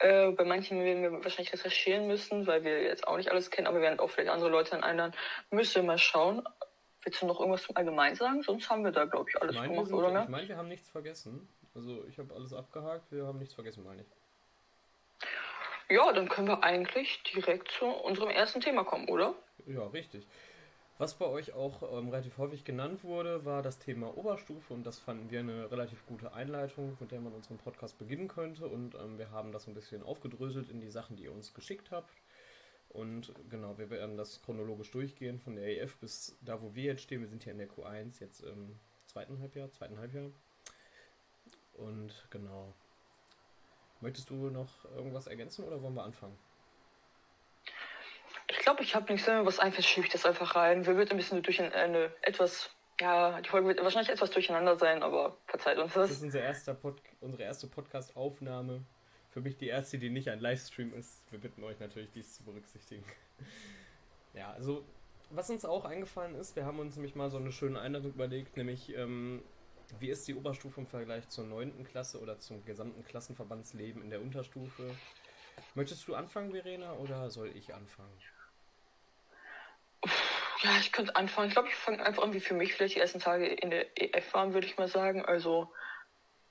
Äh, 0.00 0.32
bei 0.32 0.44
manchen 0.44 0.84
werden 0.84 1.02
wir 1.02 1.12
wahrscheinlich 1.12 1.52
recherchieren 1.52 2.06
müssen, 2.06 2.46
weil 2.46 2.62
wir 2.62 2.82
jetzt 2.82 3.08
auch 3.08 3.16
nicht 3.16 3.30
alles 3.30 3.50
kennen, 3.50 3.66
aber 3.66 3.78
wir 3.78 3.84
werden 3.84 4.00
auch 4.00 4.10
vielleicht 4.10 4.30
andere 4.30 4.50
Leute 4.50 4.72
dann 4.72 4.84
einladen. 4.84 5.14
Müssen 5.50 5.76
wir 5.76 5.82
mal 5.84 5.98
schauen. 5.98 6.42
Willst 7.04 7.22
du 7.22 7.26
noch 7.26 7.40
irgendwas 7.40 7.62
zum 7.62 7.74
Allgemein 7.74 8.16
sagen? 8.16 8.42
Sonst 8.42 8.68
haben 8.68 8.84
wir 8.84 8.92
da, 8.92 9.06
glaube 9.06 9.30
ich, 9.30 9.40
alles 9.40 9.54
ich 9.54 9.60
mein, 9.62 9.70
gemacht, 9.70 9.90
oder? 9.90 10.22
Ich 10.24 10.28
meine, 10.28 10.48
wir 10.48 10.56
haben 10.58 10.68
nichts 10.68 10.90
vergessen. 10.90 11.48
Also 11.74 12.04
ich 12.06 12.18
habe 12.18 12.34
alles 12.34 12.52
abgehakt, 12.52 13.10
wir 13.10 13.26
haben 13.26 13.38
nichts 13.38 13.54
vergessen, 13.54 13.82
meine 13.82 14.02
ich. 14.02 14.08
Ja, 15.90 16.12
dann 16.12 16.28
können 16.28 16.46
wir 16.46 16.62
eigentlich 16.62 17.22
direkt 17.24 17.68
zu 17.72 17.86
unserem 17.86 18.30
ersten 18.30 18.60
Thema 18.60 18.84
kommen, 18.84 19.08
oder? 19.08 19.34
Ja, 19.66 19.86
richtig. 19.88 20.24
Was 20.98 21.14
bei 21.14 21.24
euch 21.24 21.52
auch 21.54 21.82
ähm, 21.82 22.10
relativ 22.10 22.38
häufig 22.38 22.62
genannt 22.62 23.02
wurde, 23.02 23.44
war 23.44 23.62
das 23.62 23.78
Thema 23.78 24.16
Oberstufe 24.16 24.72
und 24.72 24.84
das 24.84 24.98
fanden 24.98 25.30
wir 25.30 25.40
eine 25.40 25.70
relativ 25.70 26.06
gute 26.06 26.32
Einleitung, 26.32 26.96
mit 27.00 27.10
der 27.10 27.20
man 27.20 27.32
unseren 27.32 27.58
Podcast 27.58 27.98
beginnen 27.98 28.28
könnte 28.28 28.68
und 28.68 28.94
ähm, 28.94 29.18
wir 29.18 29.30
haben 29.30 29.50
das 29.50 29.66
ein 29.66 29.74
bisschen 29.74 30.02
aufgedröselt 30.02 30.68
in 30.68 30.80
die 30.80 30.90
Sachen, 30.90 31.16
die 31.16 31.24
ihr 31.24 31.32
uns 31.32 31.54
geschickt 31.54 31.90
habt. 31.90 32.14
Und 32.90 33.32
genau, 33.48 33.78
wir 33.78 33.88
werden 33.88 34.16
das 34.16 34.42
chronologisch 34.42 34.90
durchgehen 34.90 35.40
von 35.40 35.56
der 35.56 35.80
EF 35.80 35.96
bis 35.96 36.36
da, 36.42 36.60
wo 36.60 36.74
wir 36.74 36.84
jetzt 36.84 37.02
stehen. 37.02 37.20
Wir 37.20 37.28
sind 37.28 37.44
hier 37.44 37.52
in 37.52 37.58
der 37.58 37.68
Q1, 37.68 38.20
jetzt 38.20 38.40
im 38.40 38.78
zweiten 39.06 39.40
Halbjahr, 39.40 39.72
zweiten 39.72 39.98
Halbjahr. 39.98 40.30
Und 41.72 42.26
genau, 42.30 42.74
Möchtest 44.00 44.30
du 44.30 44.34
noch 44.50 44.84
irgendwas 44.96 45.26
ergänzen 45.26 45.64
oder 45.64 45.82
wollen 45.82 45.94
wir 45.94 46.04
anfangen? 46.04 46.38
Ich 48.48 48.58
glaube, 48.58 48.82
ich 48.82 48.94
habe 48.94 49.12
nichts 49.12 49.28
mehr, 49.28 49.44
was 49.46 49.58
einfällt, 49.58 49.86
schiebe 49.86 50.06
ich 50.06 50.12
das 50.12 50.24
einfach 50.24 50.56
rein. 50.56 50.86
Wir 50.86 50.96
wird 50.96 51.10
ein 51.10 51.16
bisschen 51.16 51.42
durch 51.42 51.60
eine 51.60 52.12
etwas, 52.22 52.70
ja, 53.00 53.40
die 53.40 53.48
Folge 53.48 53.68
wird 53.68 53.82
wahrscheinlich 53.82 54.10
etwas 54.10 54.30
durcheinander 54.30 54.76
sein, 54.76 55.02
aber 55.02 55.36
verzeiht 55.46 55.78
uns 55.78 55.92
das. 55.92 56.08
Das 56.08 56.16
ist 56.18 56.22
unser 56.22 56.40
erster 56.40 56.74
Pod 56.74 57.00
unsere 57.20 57.42
erste 57.42 57.66
Podcast-Aufnahme. 57.66 58.84
Für 59.30 59.40
mich 59.40 59.56
die 59.56 59.68
erste, 59.68 59.98
die 59.98 60.10
nicht 60.10 60.28
ein 60.28 60.40
Livestream 60.40 60.92
ist. 60.94 61.30
Wir 61.30 61.38
bitten 61.38 61.62
euch 61.62 61.78
natürlich, 61.78 62.10
dies 62.10 62.34
zu 62.34 62.42
berücksichtigen. 62.42 63.04
ja, 64.34 64.50
also, 64.52 64.84
was 65.30 65.48
uns 65.50 65.64
auch 65.64 65.84
eingefallen 65.84 66.34
ist, 66.34 66.56
wir 66.56 66.64
haben 66.64 66.80
uns 66.80 66.96
nämlich 66.96 67.14
mal 67.14 67.30
so 67.30 67.36
eine 67.36 67.52
schöne 67.52 67.78
Einladung 67.80 68.12
überlegt, 68.12 68.56
nämlich, 68.56 68.96
ähm, 68.96 69.42
wie 69.98 70.10
ist 70.10 70.26
die 70.28 70.34
Oberstufe 70.34 70.80
im 70.80 70.86
Vergleich 70.86 71.28
zur 71.28 71.44
9. 71.44 71.84
Klasse 71.84 72.20
oder 72.20 72.38
zum 72.38 72.64
gesamten 72.64 73.04
Klassenverbandsleben 73.04 74.02
in 74.02 74.10
der 74.10 74.20
Unterstufe? 74.20 74.94
Möchtest 75.74 76.06
du 76.06 76.14
anfangen, 76.14 76.52
Verena, 76.52 76.92
oder 76.94 77.30
soll 77.30 77.50
ich 77.54 77.74
anfangen? 77.74 78.16
Ja, 80.62 80.76
ich 80.78 80.92
könnte 80.92 81.16
anfangen. 81.16 81.48
Ich 81.48 81.54
glaube, 81.54 81.68
ich 81.68 81.74
fange 81.74 82.04
einfach 82.04 82.22
an, 82.22 82.32
wie 82.34 82.40
für 82.40 82.54
mich 82.54 82.74
vielleicht 82.74 82.94
die 82.94 83.00
ersten 83.00 83.18
Tage 83.18 83.46
in 83.46 83.70
der 83.70 83.86
EF 83.98 84.34
waren, 84.34 84.52
würde 84.52 84.66
ich 84.66 84.76
mal 84.76 84.88
sagen. 84.88 85.24
Also 85.24 85.72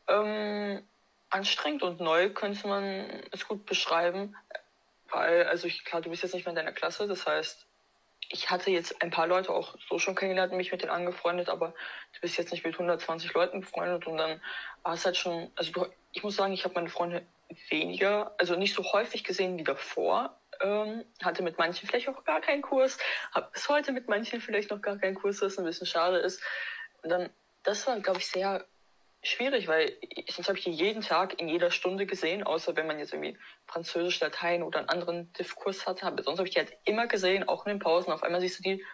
ähm, 0.08 0.84
anstrengend 1.30 1.84
und 1.84 2.00
neu 2.00 2.32
könnte 2.32 2.68
man 2.68 3.24
es 3.32 3.48
gut 3.48 3.66
beschreiben. 3.66 4.36
Weil, 5.12 5.46
also 5.46 5.68
ich, 5.68 5.86
klar, 5.86 6.02
du 6.02 6.10
bist 6.10 6.24
jetzt 6.24 6.34
nicht 6.34 6.46
mehr 6.46 6.52
in 6.52 6.56
deiner 6.56 6.72
Klasse, 6.72 7.08
das 7.08 7.26
heißt, 7.26 7.68
ich 8.30 8.50
hatte 8.50 8.70
jetzt 8.70 9.02
ein 9.02 9.10
paar 9.10 9.28
Leute 9.28 9.52
auch 9.52 9.76
so 9.90 9.98
schon 9.98 10.16
kennengelernt, 10.16 10.54
mich 10.54 10.72
mit 10.72 10.82
denen 10.82 10.92
angefreundet, 10.92 11.50
aber 11.50 11.74
du 12.14 12.22
bist 12.22 12.38
jetzt 12.38 12.52
nicht 12.52 12.64
mit 12.64 12.76
120 12.76 13.34
Leuten 13.34 13.62
befreundet 13.62 14.06
und 14.06 14.18
dann 14.18 14.42
war 14.84 14.94
es 14.94 15.06
halt 15.06 15.18
schon, 15.18 15.52
also 15.56 15.72
du, 15.72 15.86
ich 16.12 16.24
muss 16.24 16.36
sagen, 16.36 16.54
ich 16.54 16.64
habe 16.64 16.76
meine 16.76 16.90
Freunde 16.90 17.26
weniger, 17.70 18.34
also 18.38 18.56
nicht 18.56 18.76
so 18.76 18.84
häufig 18.92 19.24
gesehen 19.24 19.58
wie 19.58 19.64
davor. 19.64 20.36
Ähm, 20.62 21.06
hatte 21.24 21.42
mit 21.42 21.58
manchen 21.58 21.88
vielleicht 21.88 22.10
auch 22.10 22.24
gar 22.26 22.42
keinen 22.42 22.62
Kurs, 22.62 22.98
habe 23.34 23.50
bis 23.54 23.70
heute 23.70 23.94
mit 23.94 24.10
manchen 24.10 24.42
vielleicht 24.42 24.70
noch 24.72 24.82
gar 24.82 24.98
keinen 24.98 25.16
Kurs, 25.16 25.42
was 25.42 25.58
ein 25.58 25.64
bisschen 25.64 25.88
schade 25.88 26.18
ist. 26.18 26.44
Und 27.02 27.10
dann, 27.10 27.30
das 27.64 27.88
war, 27.88 27.98
glaube 28.02 28.20
ich, 28.20 28.28
sehr 28.28 28.66
schwierig, 29.22 29.68
weil 29.68 29.98
sonst 30.30 30.48
habe 30.48 30.58
ich 30.58 30.64
die 30.64 30.72
jeden 30.72 31.02
Tag 31.02 31.40
in 31.40 31.50
jeder 31.50 31.72
Stunde 31.72 32.06
gesehen, 32.06 32.44
außer 32.44 32.76
wenn 32.76 32.88
man 32.88 33.00
jetzt 33.00 33.14
irgendwie 33.14 33.38
Französisch, 33.66 34.20
Latein 34.20 34.64
oder 34.64 34.80
einen 34.80 34.90
anderen 34.90 35.34
Diff-Kurs 35.34 35.86
hatte. 35.86 36.06
Aber 36.06 36.24
sonst 36.24 36.40
habe 36.40 36.48
ich 36.48 36.54
die 36.54 36.60
halt 36.60 36.78
immer 36.86 37.08
gesehen, 37.08 37.48
auch 37.48 37.66
in 37.66 37.74
den 37.74 37.80
Pausen. 37.80 38.12
Auf 38.12 38.24
einmal 38.24 38.42
siehst 38.42 38.60
du 38.60 38.64
die 38.64 38.86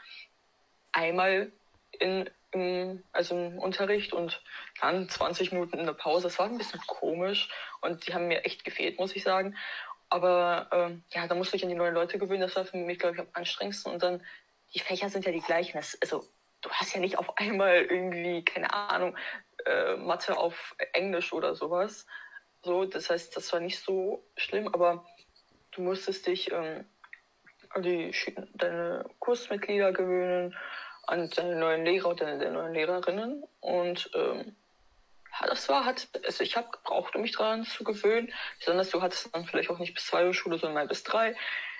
einmal 0.91 1.51
in, 1.91 2.29
im, 2.51 3.03
also 3.11 3.35
im 3.35 3.59
Unterricht 3.59 4.13
und 4.13 4.41
dann 4.81 5.07
20 5.09 5.51
Minuten 5.51 5.77
in 5.77 5.85
der 5.85 5.93
Pause. 5.93 6.23
Das 6.23 6.39
war 6.39 6.47
ein 6.47 6.57
bisschen 6.57 6.81
komisch 6.87 7.49
und 7.81 8.07
die 8.07 8.13
haben 8.13 8.27
mir 8.27 8.45
echt 8.45 8.63
gefehlt, 8.63 8.97
muss 8.97 9.15
ich 9.15 9.23
sagen. 9.23 9.55
Aber 10.09 10.69
ähm, 10.71 11.03
ja, 11.11 11.27
da 11.27 11.35
musste 11.35 11.55
ich 11.57 11.63
an 11.63 11.69
die 11.69 11.75
neuen 11.75 11.93
Leute 11.93 12.17
gewöhnen. 12.17 12.41
Das 12.41 12.55
war 12.55 12.65
für 12.65 12.77
mich, 12.77 12.99
glaube 12.99 13.15
ich, 13.15 13.21
am 13.21 13.27
anstrengendsten. 13.33 13.91
Und 13.91 14.03
dann, 14.03 14.23
die 14.73 14.79
Fächer 14.79 15.09
sind 15.09 15.25
ja 15.25 15.31
die 15.31 15.41
gleichen. 15.41 15.73
Das, 15.77 15.97
also, 16.01 16.23
du 16.61 16.69
hast 16.71 16.93
ja 16.93 16.99
nicht 16.99 17.17
auf 17.17 17.37
einmal 17.37 17.81
irgendwie, 17.81 18.43
keine 18.43 18.73
Ahnung, 18.73 19.17
äh, 19.65 19.95
Mathe 19.97 20.37
auf 20.37 20.75
Englisch 20.93 21.33
oder 21.33 21.55
sowas. 21.55 22.05
So, 22.63 22.85
das 22.85 23.09
heißt, 23.09 23.35
das 23.35 23.51
war 23.53 23.59
nicht 23.59 23.79
so 23.79 24.23
schlimm, 24.35 24.67
aber 24.67 25.05
du 25.71 25.81
musstest 25.81 26.25
dich 26.27 26.51
ähm, 26.51 26.85
an 27.69 27.83
die, 27.83 28.11
deine 28.53 29.05
Kursmitglieder 29.19 29.91
gewöhnen, 29.91 30.55
an 31.07 31.29
deine 31.29 31.55
neuen 31.55 31.85
Lehrer 31.85 32.09
und 32.09 32.21
deine, 32.21 32.39
deine 32.39 32.53
neuen 32.53 32.73
Lehrerinnen. 32.73 33.43
Und 33.59 34.09
ähm, 34.15 34.55
das 35.47 35.69
war, 35.69 35.85
hat, 35.85 36.07
also 36.25 36.43
ich 36.43 36.55
habe 36.55 36.71
gebraucht, 36.71 37.15
um 37.15 37.21
mich 37.21 37.33
daran 37.33 37.65
zu 37.65 37.83
gewöhnen. 37.83 38.31
Besonders 38.59 38.89
du 38.89 39.01
hattest 39.01 39.33
dann 39.33 39.45
vielleicht 39.45 39.69
auch 39.69 39.79
nicht 39.79 39.93
bis 39.93 40.07
zwei 40.07 40.25
Uhr 40.25 40.33
Schule, 40.33 40.57
sondern 40.57 40.75
mal 40.75 40.87
bis 40.87 41.03
drei. 41.03 41.35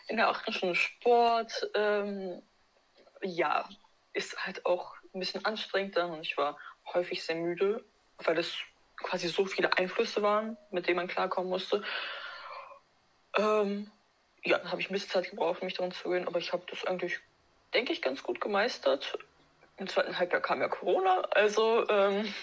In 0.07 0.17
der 0.17 0.29
achten 0.29 0.53
Stunde 0.53 0.75
Sport. 0.75 1.69
Ähm, 1.73 2.41
ja, 3.21 3.67
ist 4.13 4.45
halt 4.45 4.65
auch 4.65 4.95
ein 5.13 5.19
bisschen 5.19 5.43
anstrengend 5.45 5.95
dann 5.97 6.11
und 6.11 6.21
ich 6.21 6.37
war 6.37 6.57
häufig 6.93 7.23
sehr 7.23 7.35
müde, 7.35 7.83
weil 8.19 8.37
es 8.37 8.55
quasi 8.97 9.27
so 9.27 9.45
viele 9.45 9.77
Einflüsse 9.77 10.21
waren, 10.21 10.57
mit 10.71 10.87
denen 10.87 10.97
man 10.97 11.07
klarkommen 11.07 11.49
musste. 11.49 11.83
Ähm, 13.37 13.91
ja, 14.43 14.59
dann 14.59 14.71
habe 14.71 14.81
ich 14.81 14.89
ein 14.89 14.93
bisschen 14.93 15.09
Zeit 15.09 15.29
gebraucht, 15.29 15.63
mich 15.63 15.73
daran 15.73 15.91
zu 15.91 16.03
gewöhnen, 16.03 16.27
aber 16.27 16.39
ich 16.39 16.53
habe 16.53 16.63
das 16.69 16.85
eigentlich, 16.85 17.19
denke 17.73 17.91
ich, 17.91 18.01
ganz 18.01 18.23
gut 18.23 18.39
gemeistert. 18.39 19.17
Im 19.77 19.87
zweiten 19.87 20.17
Halbjahr 20.17 20.41
kam 20.41 20.61
ja 20.61 20.69
Corona, 20.69 21.21
also 21.31 21.87
ähm, 21.89 22.33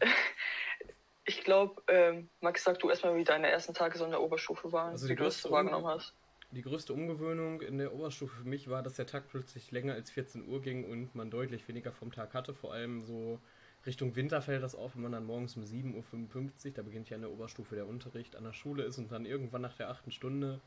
ich 1.24 1.42
glaube, 1.42 1.82
ähm, 1.88 2.28
Max, 2.40 2.64
sag 2.64 2.78
du 2.80 2.90
erstmal, 2.90 3.16
wie 3.16 3.24
deine 3.24 3.50
ersten 3.50 3.72
Tage 3.72 3.96
so 3.96 4.04
in 4.04 4.10
der 4.10 4.20
Oberstufe 4.20 4.72
waren, 4.72 4.90
also 4.90 5.08
wie 5.08 5.16
du 5.16 5.24
es 5.24 5.50
wahrgenommen 5.50 5.86
hast. 5.86 6.12
Die 6.54 6.62
größte 6.62 6.92
Umgewöhnung 6.92 7.62
in 7.62 7.78
der 7.78 7.92
Oberstufe 7.92 8.36
für 8.36 8.48
mich 8.48 8.68
war, 8.68 8.80
dass 8.84 8.94
der 8.94 9.06
Tag 9.06 9.28
plötzlich 9.28 9.72
länger 9.72 9.94
als 9.94 10.12
14 10.12 10.46
Uhr 10.46 10.62
ging 10.62 10.84
und 10.84 11.12
man 11.16 11.28
deutlich 11.28 11.66
weniger 11.66 11.90
vom 11.90 12.12
Tag 12.12 12.32
hatte. 12.32 12.54
Vor 12.54 12.72
allem 12.72 13.02
so 13.02 13.40
Richtung 13.86 14.14
Winter 14.14 14.40
fällt 14.40 14.62
das 14.62 14.76
auf, 14.76 14.94
wenn 14.94 15.02
man 15.02 15.10
dann 15.10 15.26
morgens 15.26 15.56
um 15.56 15.64
7.55 15.64 16.66
Uhr, 16.66 16.72
da 16.74 16.82
beginnt 16.82 17.10
ja 17.10 17.16
in 17.16 17.22
der 17.22 17.32
Oberstufe 17.32 17.74
der 17.74 17.88
Unterricht, 17.88 18.36
an 18.36 18.44
der 18.44 18.52
Schule 18.52 18.84
ist 18.84 18.98
und 18.98 19.10
dann 19.10 19.26
irgendwann 19.26 19.62
nach 19.62 19.74
der 19.74 19.90
achten 19.90 20.12
Stunde, 20.12 20.60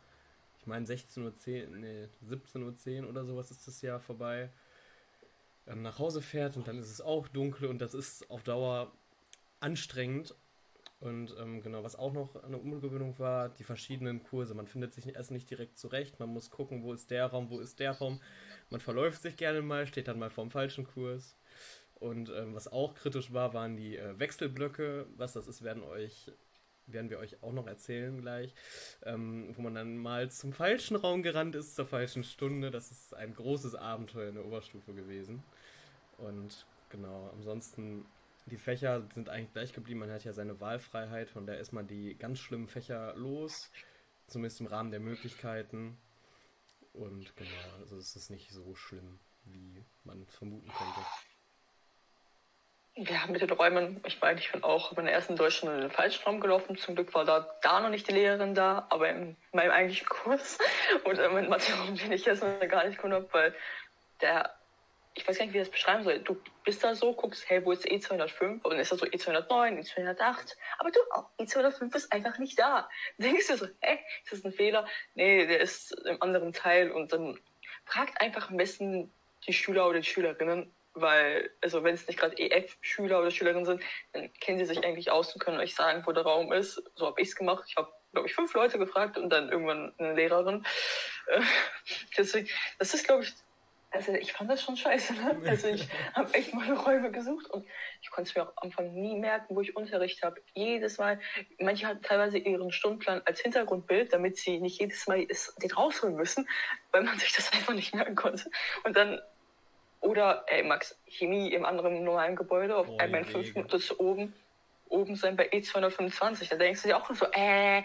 ich 0.60 0.67
meine 0.67 0.86
16.10 0.86 1.70
Uhr, 1.70 1.77
nee, 1.77 2.10
17.10 2.29 3.03
Uhr 3.03 3.10
oder 3.10 3.24
sowas 3.24 3.50
ist 3.50 3.65
das 3.65 3.82
Jahr 3.82 4.01
vorbei, 4.01 4.50
ähm, 5.67 5.84
nach 5.84 6.00
Hause 6.00 6.22
fährt 6.22 6.58
und 6.58 6.67
dann 6.67 6.79
ist 6.79 6.91
es 6.91 7.00
auch 7.00 7.29
dunkel 7.29 7.70
und 7.70 7.79
das 7.79 7.94
ist 7.94 8.29
auf 8.29 8.44
Dauer 8.44 8.91
anstrengend 9.62 10.36
und 11.00 11.36
ähm, 11.39 11.62
genau, 11.62 11.84
was 11.84 11.96
auch 11.96 12.12
noch 12.12 12.44
eine 12.44 12.58
Umgewöhnung 12.58 13.20
war, 13.20 13.50
die 13.50 13.63
verschiedenen 13.63 14.24
Kurse. 14.24 14.56
Man 14.56 14.68
findet 14.68 14.94
sich 14.94 15.08
erst 15.16 15.32
nicht 15.32 15.50
direkt 15.50 15.77
zurecht, 15.77 16.20
man 16.20 16.30
muss 16.30 16.50
gucken, 16.50 16.84
wo 16.84 16.94
ist 16.94 17.12
der 17.12 17.27
Raum, 17.27 17.50
wo 17.50 17.60
ist 17.60 17.80
der 17.80 17.92
Raum. 17.92 18.20
Man 18.70 18.80
verläuft 18.80 19.22
sich 19.22 19.38
gerne 19.38 19.62
mal, 19.62 19.86
steht 19.86 20.08
dann 20.08 20.20
mal 20.20 20.32
vorm 20.32 20.50
falschen 20.50 20.88
Kurs. 20.88 21.38
Und 21.96 22.30
ähm, 22.30 22.54
was 22.56 22.72
auch 22.72 22.96
kritisch 22.96 23.34
war, 23.34 23.54
waren 23.54 23.75
die 23.75 23.98
äh, 23.98 24.20
Wechselblöcke. 24.20 25.08
Was 25.18 25.34
das 25.34 25.48
ist, 25.48 25.63
werden 25.63 25.84
euch 25.84 26.32
werden 26.88 27.10
wir 27.10 27.20
euch 27.20 27.44
auch 27.44 27.51
noch 27.51 27.68
erzählen 27.68 28.20
gleich, 28.22 28.54
ähm, 29.04 29.54
wo 29.56 29.62
man 29.62 29.75
dann 29.75 29.98
mal 29.98 30.32
zum 30.32 30.54
falschen 30.54 30.96
Raum 30.96 31.22
gerannt 31.22 31.56
ist, 31.56 31.75
zur 31.75 31.86
falschen 31.86 32.24
Stunde. 32.24 32.72
Das 32.72 32.92
ist 32.92 33.13
ein 33.13 33.34
großes 33.34 33.75
Abenteuer 33.75 34.30
in 34.30 34.36
der 34.36 34.46
Oberstufe 34.46 34.94
gewesen. 34.94 35.44
Und 36.18 36.66
genau, 36.89 37.30
ansonsten 37.36 38.06
die 38.48 38.58
Fächer 38.58 39.04
sind 39.13 39.30
eigentlich 39.30 39.54
gleich 39.54 39.74
geblieben. 39.74 40.00
Man 40.00 40.12
hat 40.12 40.24
ja 40.24 40.34
seine 40.34 40.60
Wahlfreiheit, 40.60 41.30
von 41.30 41.46
daher 41.46 41.60
ist 41.60 41.74
man 41.74 41.88
die 41.88 42.18
ganz 42.18 42.39
schlimmen 42.39 42.68
Fächer 42.68 43.13
los, 43.16 43.72
zumindest 44.27 44.62
im 44.62 44.68
Rahmen 44.68 44.92
der 44.92 45.00
Möglichkeiten. 45.00 45.98
Und 46.94 47.36
genau, 47.36 47.80
also 47.80 47.98
es 47.98 48.16
ist 48.16 48.30
nicht 48.30 48.50
so 48.51 48.74
schlimm, 48.75 49.20
wie 49.46 49.84
man 50.04 50.25
vermuten 50.27 50.72
könnte. 50.72 51.01
Ja, 53.12 53.27
mit 53.27 53.42
den 53.42 53.51
Räumen, 53.51 54.01
ich 54.08 54.20
meine, 54.22 54.39
ich 54.39 54.51
bin 54.51 54.63
auch 54.63 54.92
in 54.92 54.96
meiner 54.96 55.12
ersten 55.12 55.36
Deutschen 55.36 55.70
in 55.70 55.82
den 55.82 55.92
falschen 55.92 56.24
Raum 56.24 56.39
gelaufen. 56.39 56.77
Zum 56.77 56.96
Glück 56.96 57.13
war 57.13 57.25
da, 57.25 57.48
da 57.62 57.80
noch 57.80 57.89
nicht 57.89 58.08
die 58.08 58.13
Lehrerin 58.13 58.56
da, 58.56 58.88
aber 58.89 59.10
in 59.10 59.36
meinem 59.51 59.70
eigentlichen 59.70 60.08
Kurs 60.08 60.58
und 61.04 61.20
in 61.20 61.34
meinem 61.34 61.50
Mathe-Raum 61.50 61.96
bin 61.96 62.12
ich 62.12 62.25
jetzt 62.25 62.42
noch 62.42 62.60
gar 62.68 62.86
nicht 62.86 62.96
gekommen, 62.96 63.27
weil 63.32 63.54
der 64.22 64.56
ich 65.17 65.27
weiß 65.27 65.38
gar 65.38 65.45
nicht, 65.45 65.53
wie 65.53 65.57
ich 65.57 65.63
das 65.63 65.71
beschreiben 65.71 66.03
soll. 66.03 66.19
Du 66.19 66.39
bist 66.63 66.83
da 66.83 66.93
so, 66.93 67.13
guckst, 67.13 67.50
hey, 67.50 67.65
wo 67.65 67.71
ist 67.71 67.86
E205? 67.88 68.63
Und 68.63 68.79
ist 68.79 68.91
da 68.91 68.97
so 68.97 69.05
E209, 69.05 69.47
E208. 69.47 70.55
Aber 70.77 70.91
du, 70.91 71.00
auch 71.12 71.29
E205 71.39 71.95
ist 71.95 72.13
einfach 72.13 72.38
nicht 72.38 72.59
da. 72.59 72.88
denkst 73.17 73.47
du 73.47 73.57
so, 73.57 73.67
hä, 73.81 74.00
ist 74.24 74.33
das 74.33 74.45
ein 74.45 74.53
Fehler? 74.53 74.88
Nee, 75.15 75.47
der 75.47 75.59
ist 75.59 75.91
im 76.05 76.21
anderen 76.21 76.53
Teil. 76.53 76.91
Und 76.91 77.13
dann 77.13 77.39
fragt 77.86 78.21
einfach 78.21 78.51
am 78.51 78.57
besten 78.57 79.12
die 79.47 79.53
Schüler 79.53 79.88
oder 79.88 80.00
die 80.00 80.07
Schülerinnen, 80.07 80.71
weil, 80.93 81.50
also 81.62 81.83
wenn 81.83 81.95
es 81.95 82.07
nicht 82.07 82.19
gerade 82.19 82.38
EF-Schüler 82.38 83.19
oder 83.19 83.31
Schülerinnen 83.31 83.65
sind, 83.65 83.81
dann 84.13 84.31
kennen 84.33 84.59
sie 84.59 84.65
sich 84.65 84.83
eigentlich 84.83 85.09
aus 85.09 85.33
und 85.33 85.41
können 85.41 85.59
euch 85.59 85.74
sagen, 85.74 86.03
wo 86.05 86.12
der 86.12 86.24
Raum 86.24 86.53
ist. 86.53 86.81
So 86.95 87.07
habe 87.07 87.21
ich 87.21 87.29
es 87.29 87.36
gemacht. 87.36 87.63
Ich 87.67 87.75
habe, 87.75 87.91
glaube 88.13 88.27
ich, 88.27 88.36
fünf 88.36 88.53
Leute 88.53 88.77
gefragt 88.77 89.17
und 89.17 89.29
dann 89.29 89.50
irgendwann 89.50 89.93
eine 89.97 90.13
Lehrerin. 90.13 90.65
Deswegen, 92.17 92.50
das 92.77 92.93
ist, 92.93 93.05
glaube 93.05 93.24
ich, 93.24 93.33
also 93.98 94.13
ich 94.13 94.32
fand 94.32 94.50
das 94.50 94.62
schon 94.62 94.77
scheiße. 94.77 95.13
Ne? 95.13 95.42
Also 95.48 95.68
ich 95.70 95.88
habe 96.13 96.32
echt 96.34 96.54
meine 96.54 96.77
Räume 96.77 97.12
gesucht 97.12 97.50
und 97.50 97.66
ich 98.01 98.12
konnte 98.12 98.30
es 98.30 98.36
mir 98.36 98.44
auch 98.44 98.54
am 98.58 98.68
Anfang 98.68 98.94
nie 98.94 99.18
merken, 99.18 99.56
wo 99.56 99.62
ich 99.62 99.75
Unterricht 99.75 100.22
habe. 100.24 100.39
Jedes 100.54 101.00
Mal, 101.00 101.20
manche 101.60 101.88
hatten 101.88 102.04
teilweise 102.04 102.38
ihren 102.38 102.72
Stundenplan 102.72 103.22
als 103.25 103.42
Hintergrundbild, 103.42 104.13
damit 104.13 104.38
sie 104.38 104.60
nicht 104.60 104.80
jedes 104.80 105.08
Mal 105.08 105.25
den 105.25 105.72
rausholen 105.72 106.16
müssen, 106.16 106.48
weil 106.92 107.04
man 107.04 107.18
sich 107.18 107.34
das 107.34 107.51
einfach 107.54 107.74
nicht 107.74 107.96
merken 107.96 108.16
konnte. 108.16 108.50
Und 108.84 108.96
dann, 108.96 109.20
oder, 110.00 110.46
ey 110.48 110.63
Max, 110.63 110.96
Chemie 111.08 111.51
im 111.54 111.66
anderen 111.66 112.04
normalen 112.04 112.36
Gebäude, 112.36 112.77
auf 112.77 112.88
oh, 112.89 112.98
einmal 112.98 113.22
in 113.22 113.27
fünf 113.27 113.56
Minuten 113.56 113.80
zu 113.80 114.00
oben, 114.00 114.34
oben 114.89 115.16
sein 115.16 115.36
bei 115.36 115.50
E225. 115.50 116.50
Da 116.50 116.56
denkst 116.56 116.84
du 116.84 116.89
dir 116.89 116.98
auch 116.98 117.10
so, 117.16 117.25
äh, 117.32 117.82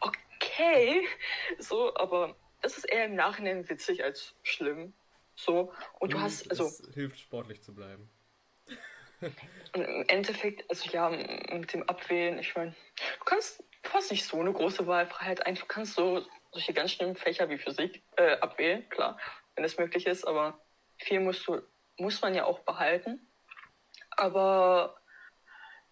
okay, 0.00 1.02
so, 1.58 1.92
aber 1.96 2.36
das 2.62 2.78
ist 2.78 2.84
eher 2.84 3.04
im 3.04 3.14
Nachhinein 3.14 3.68
witzig 3.68 4.02
als 4.02 4.34
schlimm. 4.42 4.94
So. 5.34 5.72
Und 5.98 6.12
du 6.12 6.16
hm, 6.16 6.24
hast, 6.24 6.50
also. 6.50 6.64
Es 6.64 6.82
hilft 6.94 7.18
sportlich 7.20 7.62
zu 7.62 7.74
bleiben. 7.74 8.08
Und 9.74 9.82
im 9.82 10.04
Endeffekt, 10.08 10.68
also 10.68 10.90
ja, 10.90 11.08
mit 11.08 11.72
dem 11.72 11.88
Abwählen, 11.88 12.38
ich 12.38 12.54
meine, 12.56 12.70
du 12.70 13.24
kannst, 13.24 13.62
du 13.82 13.90
hast 13.90 14.10
nicht 14.10 14.24
so 14.24 14.40
eine 14.40 14.52
große 14.52 14.86
Wahlfreiheit. 14.86 15.46
Eigentlich 15.46 15.68
kannst 15.68 15.96
du 15.98 16.22
solche 16.52 16.72
ganz 16.72 16.92
schlimmen 16.92 17.16
Fächer 17.16 17.48
wie 17.48 17.58
Physik 17.58 18.02
äh, 18.16 18.36
abwählen, 18.38 18.88
klar, 18.90 19.18
wenn 19.54 19.64
es 19.64 19.78
möglich 19.78 20.06
ist, 20.06 20.26
aber 20.26 20.60
viel 20.98 21.20
musst 21.20 21.46
du, 21.46 21.62
muss 21.96 22.20
man 22.20 22.34
ja 22.34 22.44
auch 22.44 22.60
behalten. 22.60 23.26
Aber 24.10 25.00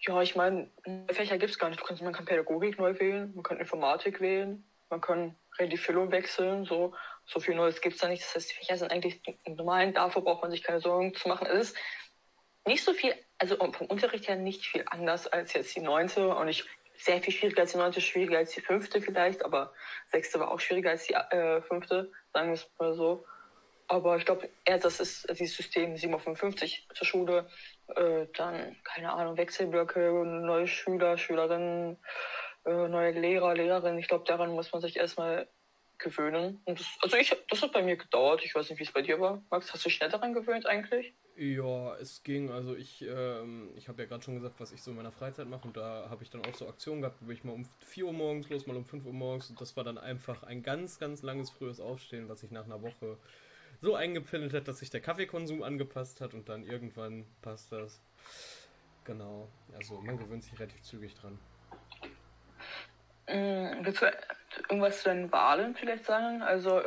ja, 0.01 0.21
ich 0.23 0.37
meine, 0.37 0.71
Fächer 1.11 1.39
gibt 1.39 1.53
es 1.53 1.59
gar 1.59 1.71
nicht. 1.71 1.83
Kannst, 1.83 2.03
man 2.03 2.13
kann 2.13 2.25
Pädagogik 2.25 2.79
neu 2.79 2.99
wählen, 2.99 3.35
man 3.35 3.43
kann 3.43 3.59
Informatik 3.59 4.21
wählen, 4.21 4.65
man 4.91 5.01
kann 5.01 5.37
relativ 5.61 5.85
viel 5.85 6.11
wechseln, 6.11 6.65
so, 6.65 6.95
so 7.27 7.39
viel 7.41 7.55
Neues 7.55 7.81
gibt 7.81 7.95
es 7.95 8.01
da 8.01 8.09
nicht. 8.09 8.23
Das 8.23 8.35
heißt, 8.35 8.51
die 8.51 8.55
Fächer 8.57 8.79
sind 8.79 8.91
eigentlich 8.91 9.21
normal, 9.47 9.93
dafür 9.93 10.23
braucht 10.23 10.43
man 10.43 10.51
sich 10.51 10.63
keine 10.63 10.81
Sorgen 10.81 11.15
zu 11.15 11.29
machen. 11.29 11.47
Es 11.47 11.71
ist 11.71 11.77
nicht 12.67 12.83
so 12.83 12.93
viel, 12.93 13.15
also 13.39 13.57
vom 13.57 13.87
Unterricht 13.87 14.29
her 14.29 14.37
nicht 14.37 14.65
viel 14.67 14.85
anders 14.87 15.27
als 15.27 15.53
jetzt 15.53 15.77
die 15.77 15.81
neunte 15.81 16.35
und 16.35 16.49
ich 16.49 16.65
sehr 16.97 17.23
viel 17.23 17.33
schwieriger 17.33 17.63
als 17.63 17.73
die 17.73 17.79
neunte, 17.79 18.01
schwieriger 18.01 18.39
als 18.39 18.53
die 18.53 18.61
fünfte 18.61 19.01
vielleicht, 19.01 19.45
aber 19.45 19.73
sechste 20.07 20.39
war 20.39 20.51
auch 20.51 20.61
schwieriger 20.61 20.91
als 20.91 21.07
die 21.07 21.15
äh, 21.15 21.63
fünfte, 21.63 22.13
sagen 22.33 22.49
wir 22.49 22.55
es 22.55 22.71
mal 22.79 22.95
so. 22.95 23.25
Aber 23.89 24.17
ich 24.17 24.25
glaube, 24.25 24.49
eher 24.65 24.79
das 24.79 25.01
ist 25.01 25.27
dieses 25.31 25.57
System 25.57 25.97
755 25.97 26.87
zur 26.95 27.07
Schule, 27.07 27.49
äh, 27.97 28.27
dann, 28.37 28.77
keine 28.85 29.13
Ahnung, 29.13 29.37
Wechselblöcke, 29.37 30.13
neue 30.25 30.69
Schüler, 30.69 31.19
Schülerinnen, 31.19 31.99
äh, 32.65 32.89
neue 32.89 33.13
Lehrer, 33.13 33.55
Lehrerinnen. 33.55 33.99
Ich 33.99 34.09
glaube, 34.09 34.25
daran 34.27 34.51
muss 34.51 34.73
man 34.73 34.83
sich 34.83 34.97
erstmal 34.97 35.49
gewöhnen. 35.99 36.61
Das, 36.67 36.87
also 37.01 37.17
ich, 37.17 37.37
das 37.49 37.63
hat 37.63 37.73
bei 37.73 37.83
mir 37.83 37.97
gedauert. 37.97 38.43
Ich 38.45 38.55
weiß 38.55 38.71
nicht, 38.71 38.79
wie 38.79 38.85
es 38.85 38.93
bei 38.93 39.03
dir 39.03 39.21
war. 39.21 39.43
Max, 39.51 39.73
hast 39.73 39.85
du 39.85 39.89
dich 39.89 39.97
schnell 39.97 40.11
daran 40.11 40.33
gewöhnt 40.35 40.67
eigentlich? 40.67 41.15
Ja, 41.37 41.97
es 41.97 42.23
ging. 42.23 42.51
Also 42.51 42.75
ich, 42.75 43.03
ähm, 43.03 43.71
ich 43.77 43.89
habe 43.89 44.03
ja 44.03 44.09
gerade 44.09 44.23
schon 44.23 44.35
gesagt, 44.35 44.59
was 44.59 44.73
ich 44.73 44.83
so 44.83 44.91
in 44.91 44.97
meiner 44.97 45.13
Freizeit 45.13 45.49
mache 45.49 45.67
und 45.67 45.77
da 45.77 46.09
habe 46.11 46.23
ich 46.23 46.31
dann 46.31 46.45
auch 46.45 46.55
so 46.55 46.69
Aktionen 46.69 47.03
gehabt, 47.03 47.19
wo 47.21 47.31
ich 47.31 47.45
mal 47.45 47.53
um 47.53 47.65
4 47.87 48.07
Uhr 48.07 48.13
morgens 48.13 48.49
los, 48.51 48.67
mal 48.67 48.77
um 48.77 48.85
5 48.85 49.07
Uhr 49.07 49.13
morgens 49.13 49.49
und 49.49 49.61
das 49.61 49.77
war 49.77 49.85
dann 49.85 49.97
einfach 49.97 50.43
ein 50.43 50.63
ganz, 50.63 50.99
ganz 50.99 51.23
langes 51.23 51.51
frühes 51.51 51.81
Aufstehen, 51.81 52.29
was 52.29 52.43
ich 52.43 52.51
nach 52.51 52.65
einer 52.65 52.83
Woche 52.83 53.17
so 53.81 53.95
eingependelt 53.95 54.53
hat, 54.53 54.69
dass 54.69 54.81
sich 54.81 54.91
der 54.91 55.01
Kaffeekonsum 55.01 55.63
angepasst 55.63 56.21
hat 56.21 56.35
und 56.35 56.49
dann 56.49 56.65
irgendwann 56.65 57.25
passt 57.41 57.73
das. 57.73 58.03
Genau. 59.05 59.49
Also 59.75 60.01
man 60.01 60.19
gewöhnt 60.19 60.45
sich 60.45 60.59
relativ 60.59 60.83
zügig 60.83 61.15
dran. 61.15 61.39
Willst 63.31 64.03
du 64.03 64.07
irgendwas 64.69 64.99
zu 64.99 65.05
deinen 65.09 65.31
Wahlen 65.31 65.75
vielleicht 65.75 66.05
sagen? 66.05 66.43
Also 66.43 66.83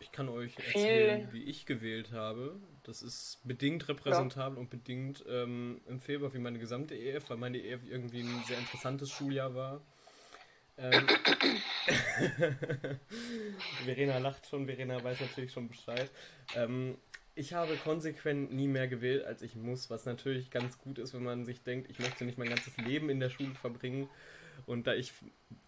ich 0.00 0.12
kann 0.12 0.28
euch 0.28 0.56
erzählen, 0.56 1.28
wie 1.32 1.44
ich 1.44 1.66
gewählt 1.66 2.12
habe. 2.12 2.56
Das 2.84 3.02
ist 3.02 3.40
bedingt 3.44 3.88
repräsentabel 3.88 4.56
ja. 4.56 4.60
und 4.60 4.70
bedingt 4.70 5.24
ähm, 5.28 5.80
empfehlbar 5.88 6.32
wie 6.34 6.38
meine 6.38 6.58
gesamte 6.58 6.94
EF, 6.94 7.28
weil 7.30 7.36
meine 7.36 7.58
EF 7.58 7.80
irgendwie 7.88 8.20
ein 8.20 8.44
sehr 8.46 8.58
interessantes 8.58 9.10
Schuljahr 9.10 9.54
war. 9.54 9.80
Ähm, 10.78 11.06
Verena 13.84 14.18
lacht 14.18 14.46
schon, 14.46 14.66
Verena 14.66 15.02
weiß 15.02 15.20
natürlich 15.20 15.52
schon 15.52 15.68
Bescheid. 15.68 16.08
Ähm, 16.54 16.96
ich 17.34 17.52
habe 17.52 17.76
konsequent 17.76 18.52
nie 18.52 18.68
mehr 18.68 18.88
gewählt, 18.88 19.24
als 19.24 19.42
ich 19.42 19.54
muss, 19.54 19.90
was 19.90 20.06
natürlich 20.06 20.50
ganz 20.50 20.78
gut 20.78 20.98
ist, 20.98 21.14
wenn 21.14 21.22
man 21.22 21.44
sich 21.44 21.62
denkt, 21.62 21.90
ich 21.90 21.98
möchte 21.98 22.24
nicht 22.24 22.38
mein 22.38 22.48
ganzes 22.48 22.76
Leben 22.78 23.10
in 23.10 23.20
der 23.20 23.30
Schule 23.30 23.54
verbringen. 23.54 24.08
Und 24.66 24.86
da 24.86 24.94
ich 24.94 25.12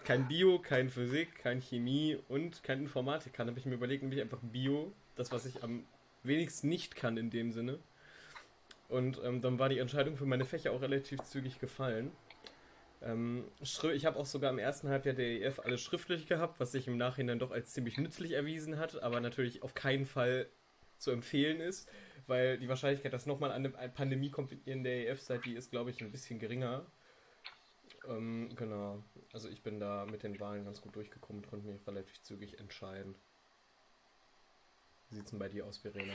kein 0.05 0.29
Bio, 0.29 0.59
kein 0.59 0.91
Physik, 0.91 1.37
kein 1.37 1.61
Chemie 1.61 2.19
und 2.29 2.63
kein 2.63 2.81
Informatik 2.81 3.33
kann, 3.33 3.49
habe 3.49 3.59
ich 3.59 3.67
mir 3.67 3.75
überlegt, 3.75 4.03
nämlich 4.03 4.21
einfach 4.21 4.41
Bio, 4.43 4.93
das, 5.17 5.33
was 5.33 5.47
ich 5.47 5.63
am 5.63 5.85
wenigsten 6.23 6.69
nicht 6.69 6.97
kann 6.97 7.17
in 7.17 7.31
dem 7.31 7.53
Sinne. 7.53 7.79
Und 8.89 9.21
ähm, 9.25 9.41
dann 9.41 9.59
war 9.59 9.69
die 9.69 9.79
Entscheidung 9.79 10.17
für 10.17 10.27
meine 10.27 10.45
Fächer 10.45 10.73
auch 10.73 10.83
relativ 10.83 11.23
zügig 11.23 11.59
gefallen. 11.61 12.11
Ähm, 13.03 13.45
ich 13.61 14.05
habe 14.05 14.19
auch 14.19 14.27
sogar 14.27 14.51
im 14.51 14.59
ersten 14.59 14.89
Halbjahr 14.89 15.15
der 15.15 15.41
EF 15.43 15.61
alles 15.61 15.81
schriftlich 15.81 16.27
gehabt, 16.27 16.61
was 16.61 16.73
sich 16.73 16.87
im 16.87 16.97
Nachhinein 16.97 17.39
doch 17.39 17.51
als 17.51 17.73
ziemlich 17.73 17.97
nützlich 17.99 18.33
erwiesen 18.33 18.79
hat, 18.79 19.03
aber 19.03 19.21
natürlich 19.21 19.63
auf 19.63 19.75
keinen 19.75 20.07
Fall 20.07 20.47
zu 20.99 21.11
empfehlen 21.13 21.61
ist, 21.61 21.89
weil 22.27 22.59
die 22.59 22.69
Wahrscheinlichkeit, 22.69 23.13
dass 23.13 23.27
nochmal 23.27 23.53
eine 23.53 23.71
Pandemie 23.71 24.31
kommt 24.31 24.55
in 24.67 24.85
der 24.85 25.09
EF 25.09 25.21
seid, 25.21 25.47
die 25.47 25.55
ist, 25.55 25.71
glaube 25.71 25.91
ich, 25.91 26.03
ein 26.03 26.13
bisschen 26.13 26.39
geringer. 26.39 26.85
Ähm, 28.09 28.55
genau. 28.57 29.03
Also 29.33 29.49
ich 29.49 29.63
bin 29.63 29.81
da 29.81 30.07
mit 30.07 30.23
den 30.23 30.39
Wahlen 30.41 30.65
ganz 30.65 30.81
gut 30.81 30.97
durchgekommen 30.97 31.43
und 31.43 31.51
konnte 31.51 31.67
mich 31.67 31.87
relativ 31.87 32.23
zügig 32.23 32.59
entscheiden. 32.59 33.15
Wie 35.09 35.17
sieht 35.17 35.25
es 35.25 35.31
denn 35.31 35.39
bei 35.39 35.49
dir 35.49 35.67
aus, 35.67 35.79
Verena? 35.79 36.15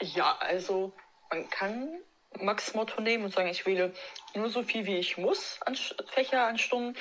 Ja, 0.00 0.36
also 0.38 0.92
man 1.30 1.48
kann 1.50 2.00
Max 2.38 2.74
Motto 2.74 3.00
nehmen 3.00 3.24
und 3.24 3.34
sagen, 3.34 3.48
ich 3.48 3.66
wähle 3.66 3.92
nur 4.34 4.50
so 4.50 4.62
viel, 4.62 4.86
wie 4.86 4.96
ich 4.96 5.16
muss 5.18 5.60
an 5.62 5.76
Fächer, 6.08 6.46
an 6.46 6.58
Stunden. 6.58 6.96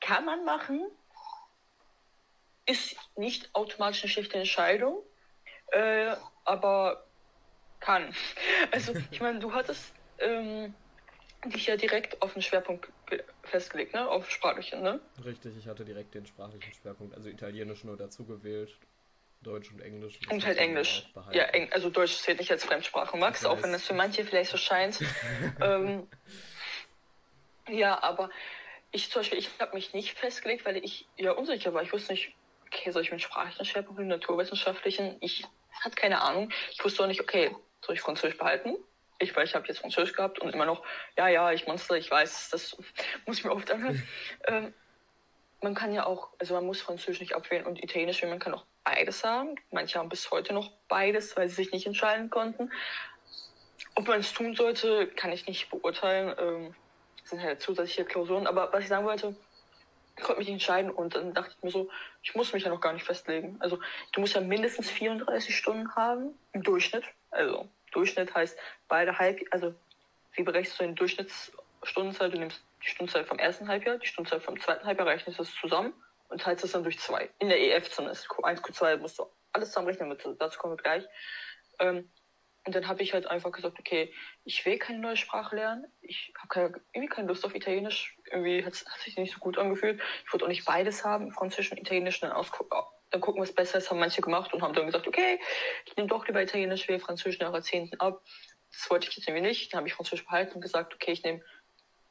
Kann 0.00 0.24
man 0.24 0.44
machen. 0.44 0.86
Ist 2.66 2.96
nicht 3.16 3.54
automatisch 3.54 4.02
eine 4.02 4.10
schlechte 4.10 4.38
Entscheidung, 4.38 5.02
äh, 5.72 6.16
aber 6.44 7.06
kann. 7.80 8.14
Also, 8.72 8.94
ich 9.10 9.20
meine, 9.20 9.38
du 9.38 9.52
hattest 9.52 9.94
ähm, 10.18 10.74
dich 11.44 11.66
ja 11.66 11.76
direkt 11.76 12.20
auf 12.22 12.32
den 12.32 12.42
Schwerpunkt 12.42 12.88
festgelegt, 13.42 13.94
ne? 13.94 14.08
Auf 14.08 14.30
sprachlichen, 14.30 14.82
ne? 14.82 15.00
Richtig, 15.24 15.56
ich 15.56 15.66
hatte 15.66 15.84
direkt 15.84 16.14
den 16.14 16.26
sprachlichen 16.26 16.72
Schwerpunkt, 16.72 17.14
also 17.14 17.28
Italienisch 17.28 17.84
nur 17.84 17.96
dazu 17.96 18.24
gewählt. 18.24 18.76
Deutsch 19.42 19.70
und 19.70 19.80
Englisch. 19.80 20.18
Und 20.30 20.44
halt 20.44 20.58
Englisch. 20.58 21.06
Ja, 21.30 21.44
Eng 21.44 21.70
also 21.72 21.90
Deutsch 21.90 22.16
zählt 22.16 22.38
nicht 22.38 22.50
als 22.50 22.64
Fremdsprache, 22.64 23.16
Max, 23.16 23.44
auch 23.44 23.62
wenn 23.62 23.70
das 23.70 23.86
für 23.86 23.94
manche 23.94 24.24
vielleicht 24.24 24.50
so 24.50 24.56
scheint. 24.56 24.98
ähm, 25.60 26.08
ja, 27.68 28.02
aber 28.02 28.30
ich 28.92 29.10
zum 29.10 29.20
Beispiel, 29.20 29.38
ich 29.38 29.50
habe 29.60 29.74
mich 29.74 29.92
nicht 29.92 30.18
festgelegt, 30.18 30.64
weil 30.64 30.78
ich 30.78 31.06
ja 31.16 31.32
unsicher 31.32 31.74
war. 31.74 31.82
Ich 31.82 31.92
wusste 31.92 32.12
nicht, 32.12 32.32
okay, 32.66 32.90
soll 32.90 33.02
ich 33.02 33.12
mit 33.12 33.22
sprachlichen 33.22 33.64
Schwerpunkt, 33.64 34.00
naturwissenschaftlichen? 34.00 35.16
Ich 35.20 35.44
hatte 35.80 35.96
keine 35.96 36.22
Ahnung. 36.22 36.50
Ich 36.72 36.82
wusste 36.84 37.02
auch 37.02 37.06
nicht, 37.06 37.20
okay, 37.20 37.54
soll 37.82 37.94
ich 37.94 38.00
Französisch 38.00 38.38
behalten? 38.38 38.76
Ich 39.18 39.34
weiß, 39.34 39.48
ich 39.48 39.54
habe 39.54 39.66
jetzt 39.66 39.78
Französisch 39.78 40.12
gehabt 40.14 40.38
und 40.38 40.52
immer 40.54 40.66
noch, 40.66 40.84
ja, 41.16 41.28
ja, 41.28 41.52
ich 41.52 41.66
Monster, 41.66 41.96
ich 41.96 42.10
weiß, 42.10 42.50
das 42.50 42.76
muss 43.26 43.38
ich 43.38 43.44
mir 43.44 43.52
oft 43.52 43.70
anhören. 43.70 44.02
ähm, 44.46 44.74
man 45.62 45.74
kann 45.74 45.92
ja 45.92 46.04
auch, 46.04 46.30
also 46.38 46.54
man 46.54 46.66
muss 46.66 46.82
Französisch 46.82 47.20
nicht 47.20 47.34
abwählen 47.34 47.66
und 47.66 47.82
Italienisch, 47.82 48.22
man 48.22 48.38
kann 48.38 48.54
auch 48.54 48.66
beides 48.84 49.24
haben. 49.24 49.56
Manche 49.70 49.98
haben 49.98 50.08
bis 50.08 50.30
heute 50.30 50.52
noch 50.52 50.70
beides, 50.88 51.36
weil 51.36 51.48
sie 51.48 51.56
sich 51.56 51.72
nicht 51.72 51.86
entscheiden 51.86 52.30
konnten. 52.30 52.70
Ob 53.94 54.06
man 54.06 54.20
es 54.20 54.32
tun 54.32 54.54
sollte, 54.54 55.06
kann 55.08 55.32
ich 55.32 55.46
nicht 55.46 55.70
beurteilen. 55.70 56.34
Ähm, 56.38 56.74
sind 57.28 57.42
halt 57.42 57.60
zusätzliche 57.60 58.04
Klausuren. 58.04 58.46
Aber 58.46 58.72
was 58.72 58.82
ich 58.82 58.88
sagen 58.88 59.06
wollte, 59.06 59.34
ich 60.16 60.22
konnte 60.22 60.40
mich 60.40 60.48
entscheiden 60.48 60.90
und 60.90 61.14
dann 61.14 61.34
dachte 61.34 61.54
ich 61.56 61.62
mir 61.62 61.70
so, 61.70 61.90
ich 62.22 62.34
muss 62.34 62.52
mich 62.52 62.64
ja 62.64 62.70
noch 62.70 62.80
gar 62.80 62.92
nicht 62.92 63.04
festlegen. 63.04 63.56
Also 63.60 63.78
du 64.12 64.20
musst 64.20 64.34
ja 64.34 64.40
mindestens 64.40 64.90
34 64.90 65.54
Stunden 65.54 65.94
haben 65.94 66.38
im 66.52 66.62
Durchschnitt. 66.62 67.04
Also 67.30 67.68
Durchschnitt 67.96 68.34
heißt 68.34 68.58
beide 68.88 69.18
halb, 69.18 69.40
also 69.50 69.74
wie 70.34 70.42
berechnest 70.42 70.78
du 70.78 70.84
den 70.84 70.94
Durchschnittsstundenzahl? 70.94 72.30
Du 72.30 72.38
nimmst 72.38 72.62
die 72.84 72.88
Stundenzahl 72.88 73.24
vom 73.24 73.38
ersten 73.38 73.68
Halbjahr, 73.68 73.98
die 73.98 74.06
Stundenzahl 74.06 74.40
vom 74.40 74.60
zweiten 74.60 74.84
Halbjahr, 74.84 75.08
rechnest 75.08 75.40
das 75.40 75.52
zusammen 75.54 75.94
und 76.28 76.42
teilst 76.42 76.62
das 76.62 76.72
dann 76.72 76.82
durch 76.82 76.98
zwei. 76.98 77.30
In 77.38 77.48
der 77.48 77.58
EF 77.58 77.90
zumindest. 77.90 78.28
Q1, 78.28 78.60
Q2 78.60 78.98
musst 78.98 79.18
du 79.18 79.26
alles 79.52 79.70
zusammenrechnen, 79.70 80.14
dazu 80.38 80.58
kommen 80.58 80.74
wir 80.74 80.82
gleich. 80.82 81.04
Ähm, 81.78 82.10
und 82.66 82.74
dann 82.74 82.88
habe 82.88 83.02
ich 83.02 83.14
halt 83.14 83.28
einfach 83.28 83.52
gesagt, 83.52 83.78
okay, 83.78 84.12
ich 84.44 84.66
will 84.66 84.76
keine 84.76 84.98
neue 84.98 85.16
Sprache 85.16 85.54
lernen. 85.54 85.86
Ich 86.02 86.34
habe 86.36 86.80
irgendwie 86.92 87.14
keine 87.14 87.28
Lust 87.28 87.44
auf 87.44 87.54
Italienisch. 87.54 88.18
Irgendwie 88.24 88.64
hat 88.64 88.72
es 88.72 88.84
sich 89.04 89.16
nicht 89.16 89.32
so 89.32 89.38
gut 89.38 89.56
angefühlt. 89.56 90.02
Ich 90.24 90.32
wollte 90.32 90.44
auch 90.44 90.48
nicht 90.48 90.64
beides 90.64 91.04
haben, 91.04 91.30
Französisch 91.30 91.70
und 91.70 91.78
Italienisch. 91.78 92.18
Dann, 92.18 92.32
dann 93.10 93.20
gucken, 93.20 93.40
was 93.40 93.52
besser 93.52 93.78
ist, 93.78 93.90
haben 93.90 94.00
manche 94.00 94.20
gemacht 94.20 94.52
und 94.52 94.62
haben 94.62 94.74
dann 94.74 94.86
gesagt, 94.86 95.06
okay, 95.06 95.38
ich 95.84 95.96
nehme 95.96 96.08
doch 96.08 96.26
lieber 96.26 96.42
Italienisch, 96.42 96.88
will 96.88 96.98
Französisch 96.98 97.40
nach 97.40 97.52
Jahrzehnten 97.52 97.98
ab. 98.00 98.22
Das 98.70 98.90
wollte 98.90 99.08
ich 99.08 99.16
jetzt 99.16 99.28
irgendwie 99.28 99.46
nicht. 99.46 99.72
Dann 99.72 99.78
habe 99.78 99.88
ich 99.88 99.94
Französisch 99.94 100.24
behalten 100.24 100.54
und 100.54 100.60
gesagt, 100.60 100.94
okay, 100.94 101.12
ich 101.12 101.22
nehme 101.22 101.42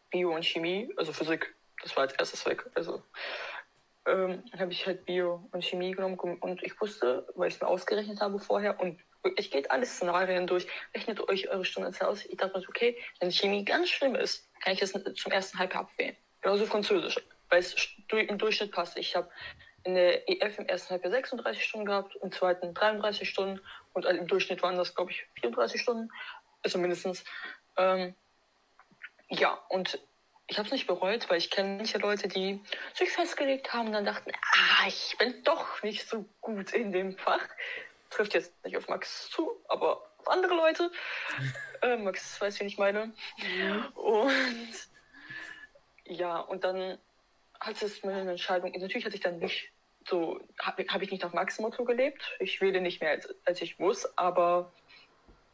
Bio 0.10 0.34
und 0.34 0.46
Chemie, 0.46 0.92
also 0.98 1.12
Physik. 1.14 1.56
Das 1.82 1.96
war 1.96 2.04
als 2.04 2.14
erstes 2.14 2.46
weg. 2.46 2.66
Also 2.76 3.04
ähm, 4.08 4.44
habe 4.58 4.72
ich 4.72 4.86
halt 4.86 5.06
Bio 5.06 5.48
und 5.52 5.64
Chemie 5.64 5.92
genommen 5.92 6.18
und 6.18 6.64
ich 6.64 6.80
wusste, 6.80 7.28
weil 7.36 7.50
ich 7.50 7.56
es 7.56 7.62
mir 7.62 7.68
ausgerechnet 7.68 8.22
habe 8.22 8.40
vorher 8.40 8.80
und 8.80 9.00
ich 9.38 9.50
geht 9.50 9.72
alle 9.72 9.86
Szenarien 9.86 10.46
durch, 10.46 10.68
rechnet 10.94 11.20
euch 11.28 11.50
eure 11.50 11.66
Stundenzahl 11.66 12.10
aus. 12.10 12.26
Ich 12.26 12.38
dachte 12.38 12.60
mir, 12.60 12.70
okay, 12.70 12.98
wenn 13.20 13.32
Chemie 13.32 13.66
ganz 13.66 13.90
schlimm 13.90 14.16
ist, 14.16 14.48
kann 14.62 14.74
ich 14.74 14.82
es 14.82 14.92
zum 14.92 15.32
ersten 15.32 15.58
Halbjahr 15.58 15.84
abwählen. 15.84 16.16
Genauso 16.42 16.66
Französisch, 16.68 17.20
weil 17.50 17.60
es 17.60 17.76
im 18.12 18.38
Durchschnitt 18.38 18.72
passt. 18.72 18.98
Ich 18.98 19.16
habe 19.16 19.30
in 19.86 19.94
der 19.94 20.28
EF 20.28 20.58
im 20.58 20.68
ersten 20.68 20.90
Halbjahr 20.90 21.12
36 21.12 21.64
Stunden 21.64 21.86
gehabt, 21.86 22.16
im 22.22 22.32
zweiten 22.32 22.74
33 22.74 23.30
Stunden 23.30 23.62
und 23.94 24.06
im 24.06 24.28
Durchschnitt 24.28 24.64
waren 24.64 24.78
das, 24.78 24.96
glaube 24.96 25.12
ich, 25.12 25.26
34 25.40 25.80
Stunden, 25.80 26.12
also 26.64 26.80
mindestens. 26.80 27.24
Ähm, 27.78 28.16
ja, 29.30 29.54
und 29.70 30.00
ich 30.48 30.58
habe 30.58 30.66
es 30.68 30.72
nicht 30.72 30.88
bereut, 30.88 31.30
weil 31.30 31.38
ich 31.38 31.52
kenne 31.52 31.78
manche 31.78 32.00
Leute, 32.00 32.28
die 32.28 32.60
sich 32.94 33.12
festgelegt 33.12 33.74
haben 33.74 33.88
und 33.88 33.94
dann 33.94 34.06
dachten, 34.06 34.32
ah, 34.32 34.88
ich 34.88 35.16
bin 35.20 35.44
doch 35.44 35.82
nicht 35.84 36.08
so 36.08 36.26
gut 36.42 36.74
in 36.74 36.92
dem 36.92 37.18
Fach. 37.18 37.48
Trifft 38.10 38.34
jetzt 38.34 38.54
nicht 38.64 38.78
auf 38.78 38.88
Max 38.88 39.30
zu, 39.30 39.52
aber 39.68 40.02
auf 40.18 40.28
andere 40.28 40.56
Leute. 40.56 40.92
äh, 41.82 41.98
Max 41.98 42.42
weiß, 42.42 42.60
wen 42.60 42.68
ich 42.68 42.78
meine. 42.78 43.14
Und 43.96 44.90
ja, 46.06 46.40
und 46.40 46.64
dann 46.64 46.98
hat 47.60 47.82
es 47.82 48.04
mir 48.04 48.14
eine 48.14 48.32
Entscheidung, 48.32 48.72
natürlich 48.72 49.06
hatte 49.06 49.16
ich 49.16 49.22
dann 49.22 49.40
nicht 49.40 49.72
so, 50.08 50.40
habe 50.60 50.86
hab 50.88 51.02
ich 51.02 51.12
nicht 51.12 51.24
nach 51.24 51.34
Max 51.34 51.60
Motto 51.60 51.84
gelebt. 51.84 52.36
Ich 52.40 52.62
wähle 52.62 52.82
nicht 52.82 53.02
mehr, 53.02 53.12
als, 53.12 53.34
als 53.46 53.62
ich 53.62 53.80
muss, 53.80 54.18
aber 54.18 54.72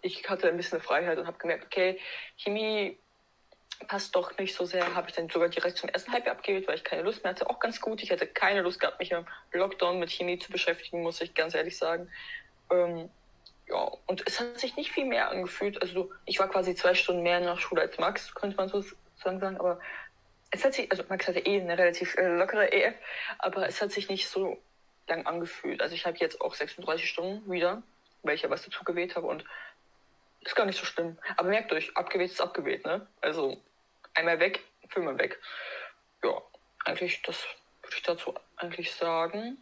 ich 0.01 0.29
hatte 0.29 0.49
ein 0.49 0.57
bisschen 0.57 0.81
Freiheit 0.81 1.17
und 1.17 1.27
habe 1.27 1.37
gemerkt, 1.37 1.65
okay, 1.65 1.99
Chemie 2.37 2.97
passt 3.87 4.15
doch 4.15 4.37
nicht 4.37 4.55
so 4.55 4.65
sehr. 4.65 4.93
Habe 4.95 5.09
ich 5.09 5.15
dann 5.15 5.29
sogar 5.29 5.49
direkt 5.49 5.77
zum 5.77 5.89
ersten 5.89 6.11
Halbjahr 6.11 6.35
abgewählt, 6.35 6.67
weil 6.67 6.75
ich 6.75 6.83
keine 6.83 7.03
Lust 7.03 7.23
mehr 7.23 7.33
hatte. 7.33 7.49
Auch 7.49 7.59
ganz 7.59 7.79
gut. 7.81 8.03
Ich 8.03 8.11
hatte 8.11 8.27
keine 8.27 8.61
Lust 8.61 8.79
gehabt, 8.79 8.99
mich 8.99 9.11
im 9.11 9.25
Lockdown 9.53 9.99
mit 9.99 10.11
Chemie 10.11 10.37
zu 10.37 10.51
beschäftigen, 10.51 11.01
muss 11.01 11.21
ich 11.21 11.33
ganz 11.33 11.55
ehrlich 11.55 11.77
sagen. 11.77 12.09
Ähm, 12.69 13.09
ja, 13.67 13.91
und 14.05 14.23
es 14.27 14.39
hat 14.39 14.59
sich 14.59 14.75
nicht 14.75 14.91
viel 14.91 15.05
mehr 15.05 15.29
angefühlt. 15.29 15.81
Also 15.81 16.11
ich 16.25 16.39
war 16.39 16.49
quasi 16.49 16.75
zwei 16.75 16.93
Stunden 16.93 17.23
mehr 17.23 17.39
der 17.39 17.57
Schule 17.57 17.81
als 17.81 17.97
Max, 17.97 18.35
könnte 18.35 18.57
man 18.57 18.69
so 18.69 18.83
sagen, 19.23 19.57
aber 19.57 19.79
es 20.51 20.65
hat 20.65 20.73
sich, 20.73 20.91
also 20.91 21.03
Max 21.09 21.27
hatte 21.27 21.39
eh 21.39 21.59
eine 21.59 21.77
relativ 21.77 22.15
äh, 22.17 22.27
lockere 22.27 22.71
EF, 22.71 22.95
aber 23.39 23.67
es 23.67 23.81
hat 23.81 23.91
sich 23.91 24.09
nicht 24.09 24.27
so 24.27 24.61
lang 25.07 25.25
angefühlt. 25.25 25.81
Also 25.81 25.95
ich 25.95 26.05
habe 26.05 26.17
jetzt 26.17 26.41
auch 26.41 26.53
36 26.53 27.09
Stunden 27.09 27.49
wieder, 27.49 27.81
weil 28.23 28.35
ich 28.35 28.41
ja 28.41 28.49
was 28.49 28.63
dazu 28.63 28.83
gewählt 28.83 29.15
habe 29.15 29.27
und 29.27 29.45
ist 30.41 30.55
gar 30.55 30.65
nicht 30.65 30.77
so 30.77 30.85
schlimm. 30.85 31.17
Aber 31.37 31.49
merkt 31.49 31.71
euch, 31.71 31.95
abgewählt 31.95 32.31
ist 32.31 32.41
abgewählt, 32.41 32.85
ne? 32.85 33.07
Also 33.21 33.61
einmal 34.13 34.39
weg, 34.39 34.61
fünfmal 34.89 35.17
weg. 35.17 35.39
Ja, 36.23 36.41
eigentlich, 36.85 37.21
das 37.21 37.45
würde 37.81 37.95
ich 37.95 38.03
dazu 38.03 38.33
eigentlich 38.57 38.91
sagen. 38.91 39.57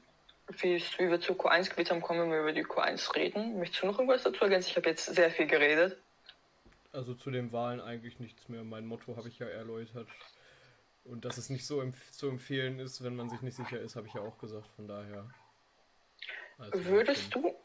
Wie, 0.47 0.83
wie 0.97 1.09
wir 1.09 1.21
zu 1.21 1.33
Q1 1.33 1.69
gewählt 1.69 1.91
haben, 1.91 2.01
kommen 2.01 2.31
wir 2.31 2.39
über 2.39 2.51
die 2.51 2.65
Q1 2.65 3.15
reden. 3.15 3.59
Möchtest 3.59 3.83
du 3.83 3.87
noch 3.87 3.99
irgendwas 3.99 4.23
dazu 4.23 4.43
ergänzen? 4.43 4.69
Ich 4.71 4.77
habe 4.77 4.89
jetzt 4.89 5.05
sehr 5.05 5.29
viel 5.29 5.45
geredet. 5.45 5.97
Also 6.91 7.13
zu 7.13 7.29
den 7.29 7.51
Wahlen 7.51 7.79
eigentlich 7.79 8.19
nichts 8.19 8.49
mehr. 8.49 8.63
Mein 8.63 8.87
Motto 8.87 9.15
habe 9.15 9.27
ich 9.27 9.37
ja 9.37 9.47
erläutert. 9.47 10.07
Und 11.03 11.25
dass 11.25 11.37
es 11.37 11.49
nicht 11.49 11.65
so 11.65 11.81
empf 11.81 12.11
zu 12.11 12.29
empfehlen 12.29 12.79
ist, 12.79 13.03
wenn 13.03 13.15
man 13.15 13.29
sich 13.29 13.41
nicht 13.41 13.55
sicher 13.55 13.79
ist, 13.79 13.95
habe 13.95 14.07
ich 14.07 14.13
ja 14.13 14.21
auch 14.21 14.37
gesagt. 14.37 14.69
Von 14.75 14.87
daher. 14.87 15.29
Also 16.57 16.85
Würdest 16.85 17.33
du, 17.33 17.55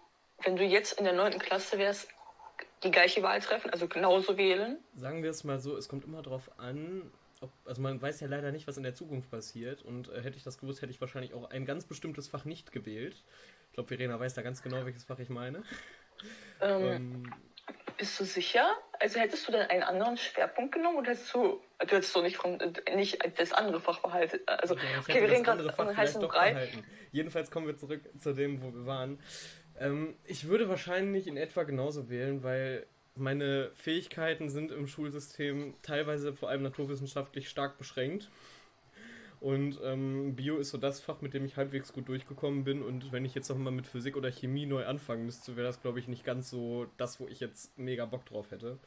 wenn 0.44 0.56
du 0.56 0.64
jetzt 0.64 0.98
in 0.98 1.04
der 1.04 1.14
9. 1.14 1.38
Klasse 1.38 1.78
wärst, 1.78 2.08
die 2.82 2.90
gleiche 2.90 3.22
Wahl 3.22 3.40
treffen, 3.40 3.70
also 3.70 3.88
genauso 3.88 4.36
wählen? 4.36 4.78
Sagen 4.94 5.22
wir 5.22 5.30
es 5.30 5.44
mal 5.44 5.58
so, 5.58 5.76
es 5.76 5.88
kommt 5.88 6.04
immer 6.04 6.22
darauf 6.22 6.58
an, 6.58 7.10
ob, 7.40 7.50
also 7.64 7.82
man 7.82 8.00
weiß 8.00 8.20
ja 8.20 8.28
leider 8.28 8.52
nicht, 8.52 8.66
was 8.66 8.76
in 8.76 8.82
der 8.82 8.94
Zukunft 8.94 9.30
passiert. 9.30 9.82
Und 9.82 10.08
äh, 10.08 10.22
hätte 10.22 10.36
ich 10.36 10.44
das 10.44 10.58
gewusst, 10.58 10.82
hätte 10.82 10.92
ich 10.92 11.00
wahrscheinlich 11.00 11.34
auch 11.34 11.50
ein 11.50 11.66
ganz 11.66 11.84
bestimmtes 11.84 12.28
Fach 12.28 12.44
nicht 12.44 12.72
gewählt. 12.72 13.22
Ich 13.68 13.72
glaube, 13.74 13.88
Verena 13.88 14.18
weiß 14.18 14.34
da 14.34 14.42
ganz 14.42 14.62
genau, 14.62 14.84
welches 14.84 15.04
Fach 15.04 15.18
ich 15.18 15.28
meine. 15.28 15.62
Ähm, 16.60 16.82
ähm, 16.82 17.34
bist 17.96 18.18
du 18.18 18.24
sicher? 18.24 18.66
Also 19.00 19.20
hättest 19.20 19.46
du 19.46 19.52
dann 19.52 19.68
einen 19.68 19.82
anderen 19.82 20.16
Schwerpunkt 20.16 20.72
genommen 20.72 20.98
oder 20.98 21.10
hättest 21.10 21.34
du, 21.34 21.60
du 21.78 21.86
hättest 21.96 22.14
du 22.14 22.22
nicht, 22.22 22.38
nicht 22.94 23.18
das 23.38 23.52
andere 23.52 23.80
Fach 23.80 24.00
behalten? 24.00 24.40
Also, 24.46 24.74
okay, 24.74 24.86
okay 25.00 25.20
wir 25.22 25.30
reden 25.30 25.44
gerade 25.44 25.72
von 25.72 25.96
heißen 25.96 26.22
Brei. 26.22 26.68
Jedenfalls 27.12 27.50
kommen 27.50 27.66
wir 27.66 27.76
zurück 27.76 28.02
zu 28.18 28.32
dem, 28.32 28.62
wo 28.62 28.72
wir 28.72 28.86
waren. 28.86 29.20
Ähm, 29.78 30.16
ich 30.24 30.48
würde 30.48 30.68
wahrscheinlich 30.68 31.26
in 31.26 31.36
etwa 31.36 31.64
genauso 31.64 32.08
wählen, 32.08 32.42
weil 32.42 32.86
meine 33.16 33.70
Fähigkeiten 33.74 34.48
sind 34.48 34.72
im 34.72 34.86
Schulsystem 34.86 35.74
teilweise 35.82 36.32
vor 36.34 36.48
allem 36.48 36.62
naturwissenschaftlich 36.62 37.48
stark 37.48 37.78
beschränkt. 37.78 38.30
Und 39.44 39.78
ähm, 39.84 40.34
Bio 40.36 40.56
ist 40.56 40.70
so 40.70 40.78
das 40.78 41.00
Fach, 41.00 41.20
mit 41.20 41.34
dem 41.34 41.44
ich 41.44 41.58
halbwegs 41.58 41.92
gut 41.92 42.08
durchgekommen 42.08 42.64
bin. 42.64 42.82
Und 42.82 43.12
wenn 43.12 43.26
ich 43.26 43.34
jetzt 43.34 43.50
nochmal 43.50 43.74
mit 43.74 43.86
Physik 43.86 44.16
oder 44.16 44.32
Chemie 44.32 44.64
neu 44.64 44.86
anfangen 44.86 45.26
müsste, 45.26 45.54
wäre 45.54 45.66
das, 45.66 45.82
glaube 45.82 45.98
ich, 45.98 46.08
nicht 46.08 46.24
ganz 46.24 46.48
so 46.48 46.86
das, 46.96 47.20
wo 47.20 47.28
ich 47.28 47.40
jetzt 47.40 47.76
mega 47.76 48.06
Bock 48.06 48.24
drauf 48.24 48.50
hätte. 48.52 48.78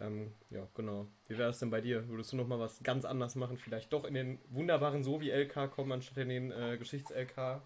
Ähm, 0.00 0.32
ja, 0.50 0.68
genau. 0.76 1.08
Wie 1.26 1.36
wäre 1.38 1.48
das 1.48 1.58
denn 1.58 1.70
bei 1.70 1.80
dir? 1.80 2.08
Würdest 2.08 2.30
du 2.30 2.36
nochmal 2.36 2.60
was 2.60 2.84
ganz 2.84 3.04
anders 3.04 3.34
machen? 3.34 3.58
Vielleicht 3.58 3.92
doch 3.92 4.04
in 4.04 4.14
den 4.14 4.38
wunderbaren 4.48 5.02
Sovi-LK 5.02 5.72
kommen, 5.72 5.90
anstatt 5.90 6.18
in 6.18 6.28
den 6.28 6.52
äh, 6.52 6.76
Geschichts-LK? 6.78 7.60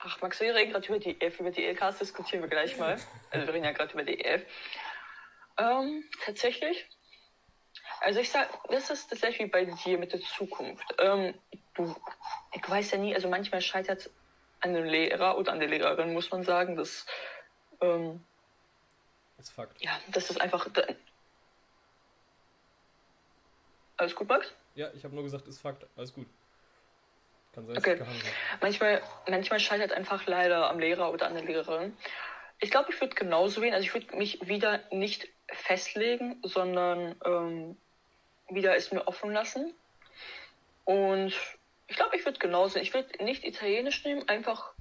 Ach, 0.00 0.20
Max, 0.20 0.40
wir 0.40 0.52
reden 0.52 0.72
gerade 0.72 0.88
über 0.88 0.98
die 0.98 1.20
EF. 1.20 1.38
Über 1.38 1.52
die 1.52 1.64
LKs 1.64 1.98
diskutieren 1.98 2.42
wir 2.42 2.50
gleich 2.50 2.76
mal. 2.76 2.98
Also, 3.30 3.46
wir 3.46 3.54
reden 3.54 3.66
ja 3.66 3.70
gerade 3.70 3.92
über 3.92 4.02
die 4.02 4.18
EF. 4.18 4.42
Ähm, 5.58 6.02
tatsächlich 6.24 6.88
also 8.04 8.20
ich 8.20 8.30
sag, 8.30 8.48
das 8.68 8.90
ist 8.90 9.08
tatsächlich 9.08 9.46
wie 9.46 9.50
bei 9.50 9.64
dir 9.64 9.98
mit 9.98 10.12
der 10.12 10.20
Zukunft. 10.20 10.84
Ähm, 10.98 11.34
du, 11.74 11.94
ich 12.52 12.68
weiß 12.68 12.92
ja 12.92 12.98
nie, 12.98 13.14
also 13.14 13.28
manchmal 13.28 13.62
scheitert 13.62 14.00
es 14.00 14.10
an 14.60 14.74
dem 14.74 14.84
Lehrer 14.84 15.38
oder 15.38 15.52
an 15.52 15.58
der 15.58 15.68
Lehrerin, 15.68 16.12
muss 16.12 16.30
man 16.30 16.42
sagen. 16.44 16.76
Das, 16.76 17.06
ähm, 17.80 18.24
ist 19.38 19.50
Fakt. 19.50 19.80
Ja, 19.80 19.98
das 20.08 20.30
ist 20.30 20.40
einfach. 20.40 20.68
Alles 23.96 24.14
gut, 24.14 24.28
Max? 24.28 24.52
Ja, 24.74 24.90
ich 24.94 25.04
habe 25.04 25.14
nur 25.14 25.24
gesagt, 25.24 25.46
ist 25.48 25.60
Fakt. 25.60 25.86
Alles 25.96 26.12
gut. 26.12 26.26
Kann 27.54 27.66
sein, 27.66 27.78
okay. 27.78 28.02
Manchmal, 28.60 29.02
manchmal 29.28 29.60
scheitert 29.60 29.92
einfach 29.92 30.26
leider 30.26 30.68
am 30.68 30.78
Lehrer 30.78 31.12
oder 31.12 31.26
an 31.26 31.34
der 31.34 31.44
Lehrerin. 31.44 31.96
Ich 32.58 32.70
glaube, 32.70 32.90
ich 32.92 33.00
würde 33.00 33.14
genauso 33.14 33.62
wählen. 33.62 33.74
Also 33.74 33.86
ich 33.86 33.94
würde 33.94 34.16
mich 34.16 34.46
wieder 34.46 34.82
nicht 34.90 35.28
festlegen, 35.48 36.40
sondern 36.42 37.14
ähm, 37.24 37.76
wieder 38.48 38.76
es 38.76 38.92
mir 38.92 39.06
offen 39.06 39.32
lassen. 39.32 39.74
Und 40.84 41.34
ich 41.86 41.96
glaube, 41.96 42.16
ich 42.16 42.24
würde 42.24 42.38
genauso. 42.38 42.78
Ich 42.78 42.94
würde 42.94 43.24
nicht 43.24 43.44
Italienisch 43.44 44.04
nehmen, 44.04 44.28
einfach. 44.28 44.72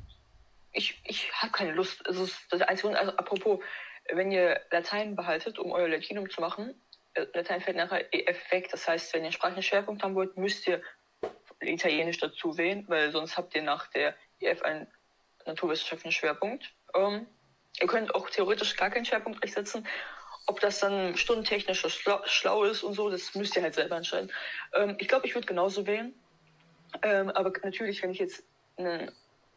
Ich, 0.71 0.99
ich 1.05 1.31
habe 1.33 1.51
keine 1.51 1.71
Lust. 1.71 2.05
Es 2.07 2.17
ist 2.17 2.37
das 2.49 2.61
Einzige. 2.61 2.97
Also, 2.97 3.15
apropos, 3.15 3.59
wenn 4.11 4.31
ihr 4.31 4.59
Latein 4.71 5.15
behaltet, 5.15 5.59
um 5.59 5.71
euer 5.71 5.87
Latinum 5.87 6.29
zu 6.29 6.41
machen, 6.41 6.73
äh, 7.13 7.25
Latein 7.33 7.61
fällt 7.61 7.77
nachher 7.77 8.13
EF 8.13 8.51
weg. 8.51 8.69
Das 8.71 8.87
heißt, 8.87 9.13
wenn 9.13 9.23
ihr 9.23 9.31
sprachlichen 9.31 9.63
Schwerpunkt 9.63 10.03
haben 10.03 10.15
wollt, 10.15 10.35
müsst 10.37 10.67
ihr 10.67 10.81
Italienisch 11.59 12.17
dazu 12.17 12.57
wählen, 12.57 12.83
weil 12.87 13.11
sonst 13.11 13.37
habt 13.37 13.55
ihr 13.55 13.61
nach 13.61 13.87
der 13.87 14.15
EF 14.39 14.61
einen 14.63 14.87
naturwissenschaftlichen 15.45 16.11
Schwerpunkt. 16.11 16.73
Ähm, 16.95 17.27
ihr 17.79 17.87
könnt 17.87 18.13
auch 18.15 18.29
theoretisch 18.29 18.75
gar 18.75 18.89
keinen 18.89 19.05
Schwerpunkt 19.05 19.47
setzen 19.47 19.87
ob 20.45 20.59
das 20.59 20.79
dann 20.79 21.15
stundentechnisch 21.15 21.85
schlau, 22.25 22.63
ist 22.63 22.83
und 22.83 22.93
so, 22.93 23.09
das 23.09 23.33
müsst 23.35 23.55
ihr 23.55 23.63
halt 23.63 23.75
selber 23.75 23.95
entscheiden. 23.95 24.31
Ähm, 24.73 24.95
ich 24.99 25.07
glaube, 25.07 25.25
ich 25.25 25.35
würde 25.35 25.47
genauso 25.47 25.85
wählen. 25.85 26.13
Ähm, 27.01 27.29
aber 27.29 27.51
natürlich, 27.63 28.03
wenn 28.03 28.11
ich 28.11 28.19
jetzt 28.19 28.43
einen 28.77 29.11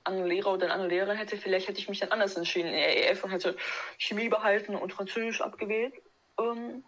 anderen 0.04 0.28
Lehrer 0.28 0.52
oder 0.52 0.66
eine 0.66 0.74
andere 0.74 0.88
Lehrerin 0.88 1.16
hätte, 1.16 1.36
vielleicht 1.36 1.68
hätte 1.68 1.80
ich 1.80 1.88
mich 1.88 1.98
dann 1.98 2.12
anders 2.12 2.36
entschieden 2.36 2.68
in 2.68 2.74
der 2.74 3.10
EF 3.10 3.24
und 3.24 3.30
hätte 3.30 3.56
Chemie 3.98 4.28
behalten 4.28 4.74
und 4.76 4.92
Französisch 4.92 5.40
abgewählt. 5.40 5.94
Ähm, 6.38 6.84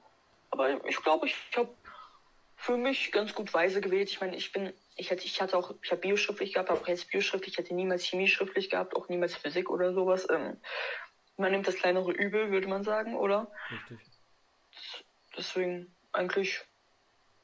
aber 0.50 0.84
ich 0.86 1.02
glaube, 1.02 1.26
ich 1.26 1.36
habe 1.56 1.70
für 2.56 2.76
mich 2.76 3.12
ganz 3.12 3.34
gut 3.34 3.52
weise 3.54 3.80
gewählt. 3.80 4.10
Ich 4.10 4.20
meine, 4.20 4.36
ich 4.36 4.52
bin, 4.52 4.72
ich 4.96 5.10
hatte, 5.10 5.24
ich 5.24 5.40
hatte 5.40 5.56
auch, 5.56 5.74
ich 5.82 5.90
habe 5.90 6.00
Bio 6.00 6.16
schriftlich 6.16 6.54
gehabt, 6.54 6.70
auch 6.70 6.86
jetzt 6.88 7.08
Bio 7.10 7.20
schriftlich, 7.20 7.54
ich 7.54 7.58
hätte 7.58 7.74
niemals 7.74 8.04
Chemie 8.04 8.28
schriftlich 8.28 8.70
gehabt, 8.70 8.96
auch 8.96 9.08
niemals 9.08 9.36
Physik 9.36 9.70
oder 9.70 9.92
sowas. 9.92 10.26
Ähm, 10.30 10.56
man 11.38 11.52
nimmt 11.52 11.66
das 11.66 11.76
kleinere 11.76 12.12
Übel, 12.12 12.50
würde 12.50 12.66
man 12.66 12.84
sagen, 12.84 13.16
oder? 13.16 13.50
Richtig. 13.70 13.98
Deswegen 15.36 15.94
eigentlich, 16.12 16.60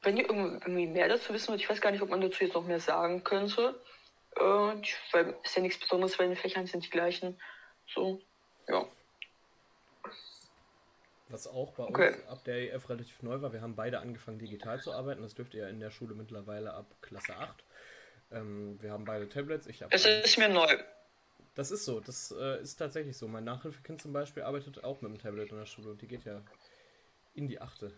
wenn 0.01 0.17
ihr 0.17 0.29
irgendwie 0.29 0.87
mehr 0.87 1.07
dazu 1.07 1.33
wissen 1.33 1.49
wollt, 1.49 1.61
ich 1.61 1.69
weiß 1.69 1.81
gar 1.81 1.91
nicht, 1.91 2.01
ob 2.01 2.09
man 2.09 2.21
dazu 2.21 2.43
jetzt 2.43 2.53
noch 2.53 2.65
mehr 2.65 2.79
sagen 2.79 3.23
könnte. 3.23 3.79
Äh, 4.35 4.41
weil 4.41 5.35
ist 5.43 5.55
ja 5.55 5.61
nichts 5.61 5.79
Besonderes, 5.79 6.19
weil 6.19 6.29
die 6.29 6.35
Fächern 6.35 6.67
sind 6.67 6.85
die 6.85 6.89
gleichen. 6.89 7.39
So, 7.87 8.21
ja. 8.67 8.85
Was 11.29 11.47
auch 11.47 11.71
bei 11.71 11.83
okay. 11.83 12.07
uns 12.09 12.27
ab 12.27 12.43
der 12.43 12.73
EF 12.73 12.89
relativ 12.89 13.23
neu 13.23 13.41
war, 13.41 13.51
wir 13.51 13.61
haben 13.61 13.75
beide 13.75 13.99
angefangen 13.99 14.39
digital 14.39 14.79
zu 14.79 14.93
arbeiten. 14.93 15.23
Das 15.23 15.35
dürft 15.35 15.53
ihr 15.53 15.63
ja 15.63 15.69
in 15.69 15.79
der 15.79 15.89
Schule 15.89 16.13
mittlerweile 16.13 16.73
ab 16.73 16.85
Klasse 17.01 17.35
8. 17.35 17.63
Ähm, 18.31 18.77
wir 18.81 18.91
haben 18.91 19.05
beide 19.05 19.29
Tablets. 19.29 19.67
Ich 19.67 19.79
das 19.79 20.05
ist 20.05 20.37
mir 20.37 20.49
neu. 20.49 20.77
Das 21.55 21.71
ist 21.71 21.85
so, 21.85 22.01
das 22.01 22.31
äh, 22.37 22.61
ist 22.61 22.75
tatsächlich 22.75 23.17
so. 23.17 23.27
Mein 23.27 23.45
Nachhilfekind 23.45 24.01
zum 24.01 24.11
Beispiel 24.11 24.43
arbeitet 24.43 24.83
auch 24.83 25.01
mit 25.01 25.11
dem 25.11 25.17
Tablet 25.17 25.51
in 25.51 25.57
der 25.57 25.65
Schule 25.65 25.91
und 25.91 26.01
die 26.01 26.07
geht 26.07 26.25
ja 26.25 26.41
in 27.33 27.47
die 27.47 27.61
achte. 27.61 27.93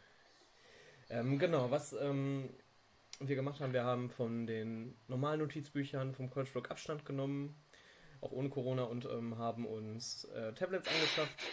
Ähm, 1.09 1.39
genau, 1.39 1.71
was 1.71 1.93
ähm, 1.93 2.49
wir 3.19 3.35
gemacht 3.35 3.59
haben, 3.59 3.73
wir 3.73 3.83
haben 3.83 4.11
von 4.11 4.45
den 4.45 4.95
normalen 5.07 5.39
Notizbüchern 5.39 6.13
vom 6.13 6.29
College 6.29 6.69
Abstand 6.69 7.05
genommen, 7.05 7.55
auch 8.21 8.31
ohne 8.31 8.49
Corona, 8.49 8.83
und 8.83 9.05
ähm, 9.05 9.37
haben 9.39 9.65
uns 9.65 10.25
äh, 10.25 10.53
Tablets 10.53 10.87
angeschafft. 10.87 11.43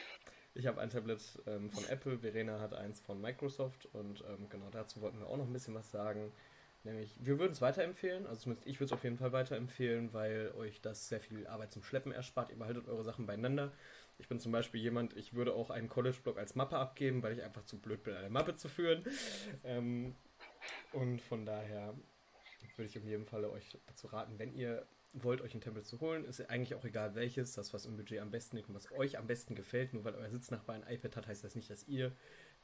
Ich 0.54 0.66
habe 0.66 0.80
ein 0.80 0.90
Tablet 0.90 1.20
ähm, 1.46 1.70
von 1.70 1.84
Apple, 1.86 2.18
Verena 2.18 2.60
hat 2.60 2.74
eins 2.74 3.00
von 3.00 3.20
Microsoft 3.20 3.86
und 3.92 4.22
ähm, 4.28 4.48
genau 4.50 4.68
dazu 4.70 5.00
wollten 5.00 5.18
wir 5.18 5.26
auch 5.26 5.36
noch 5.36 5.46
ein 5.46 5.52
bisschen 5.52 5.74
was 5.74 5.90
sagen. 5.90 6.32
Nämlich, 6.84 7.16
wir 7.18 7.38
würden 7.38 7.52
es 7.52 7.62
weiterempfehlen, 7.62 8.26
also 8.26 8.42
zumindest 8.42 8.68
ich 8.68 8.78
würde 8.78 8.86
es 8.86 8.92
auf 8.92 9.04
jeden 9.04 9.16
Fall 9.16 9.32
weiterempfehlen, 9.32 10.12
weil 10.12 10.52
euch 10.56 10.80
das 10.82 11.08
sehr 11.08 11.20
viel 11.20 11.46
Arbeit 11.46 11.72
zum 11.72 11.82
Schleppen 11.82 12.12
erspart. 12.12 12.50
Ihr 12.50 12.58
behaltet 12.58 12.88
eure 12.88 13.04
Sachen 13.04 13.26
beieinander. 13.26 13.72
Ich 14.18 14.28
bin 14.28 14.38
zum 14.38 14.52
Beispiel 14.52 14.80
jemand, 14.80 15.16
ich 15.16 15.34
würde 15.34 15.54
auch 15.54 15.70
einen 15.70 15.88
College-Blog 15.88 16.38
als 16.38 16.54
Mappe 16.54 16.76
abgeben, 16.76 17.22
weil 17.22 17.32
ich 17.32 17.42
einfach 17.42 17.64
zu 17.64 17.78
blöd 17.78 18.04
bin, 18.04 18.14
eine 18.14 18.30
Mappe 18.30 18.54
zu 18.54 18.68
führen. 18.68 19.02
Ähm, 19.64 20.14
und 20.92 21.20
von 21.22 21.46
daher, 21.46 21.94
würde 22.76 22.88
ich 22.88 22.96
in 22.96 23.06
jedem 23.06 23.26
Falle 23.26 23.50
euch 23.50 23.78
dazu 23.86 24.06
raten, 24.08 24.38
wenn 24.38 24.54
ihr 24.54 24.86
wollt, 25.12 25.40
euch 25.42 25.54
ein 25.54 25.60
Tablet 25.60 25.86
zu 25.86 26.00
holen, 26.00 26.24
ist 26.24 26.40
eigentlich 26.50 26.74
auch 26.74 26.84
egal 26.84 27.14
welches, 27.14 27.52
das, 27.52 27.72
was 27.72 27.86
im 27.86 27.96
Budget 27.96 28.20
am 28.20 28.30
besten 28.30 28.56
liegt 28.56 28.68
und 28.68 28.74
was 28.74 28.90
euch 28.92 29.16
am 29.16 29.26
besten 29.26 29.54
gefällt. 29.54 29.94
Nur 29.94 30.04
weil 30.04 30.14
euer 30.14 30.28
Sitznachbar 30.28 30.74
ein 30.74 30.92
iPad 30.92 31.16
hat, 31.16 31.26
heißt 31.28 31.44
das 31.44 31.54
nicht, 31.54 31.70
dass 31.70 31.86
ihr, 31.86 32.12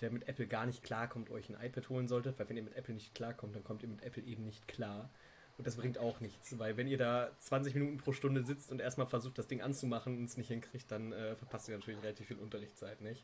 der 0.00 0.10
mit 0.10 0.28
Apple 0.28 0.46
gar 0.46 0.66
nicht 0.66 0.82
klarkommt, 0.82 1.30
euch 1.30 1.48
ein 1.48 1.62
iPad 1.62 1.88
holen 1.88 2.08
solltet, 2.08 2.38
weil 2.38 2.48
wenn 2.48 2.56
ihr 2.56 2.62
mit 2.62 2.76
Apple 2.76 2.94
nicht 2.94 3.14
klarkommt, 3.14 3.54
dann 3.54 3.64
kommt 3.64 3.82
ihr 3.82 3.88
mit 3.88 4.02
Apple 4.02 4.22
eben 4.22 4.44
nicht 4.44 4.68
klar. 4.68 5.10
Und 5.58 5.66
das 5.66 5.76
bringt 5.76 5.98
auch 5.98 6.20
nichts, 6.20 6.58
weil 6.58 6.78
wenn 6.78 6.88
ihr 6.88 6.96
da 6.96 7.30
20 7.40 7.74
Minuten 7.74 7.98
pro 7.98 8.12
Stunde 8.12 8.44
sitzt 8.44 8.72
und 8.72 8.80
erstmal 8.80 9.06
versucht, 9.06 9.36
das 9.36 9.46
Ding 9.46 9.60
anzumachen 9.60 10.16
und 10.16 10.24
es 10.24 10.38
nicht 10.38 10.48
hinkriegt, 10.48 10.90
dann 10.90 11.12
äh, 11.12 11.36
verpasst 11.36 11.68
ihr 11.68 11.76
natürlich 11.76 12.02
relativ 12.02 12.28
viel 12.28 12.38
Unterrichtszeit, 12.38 13.02
nicht? 13.02 13.22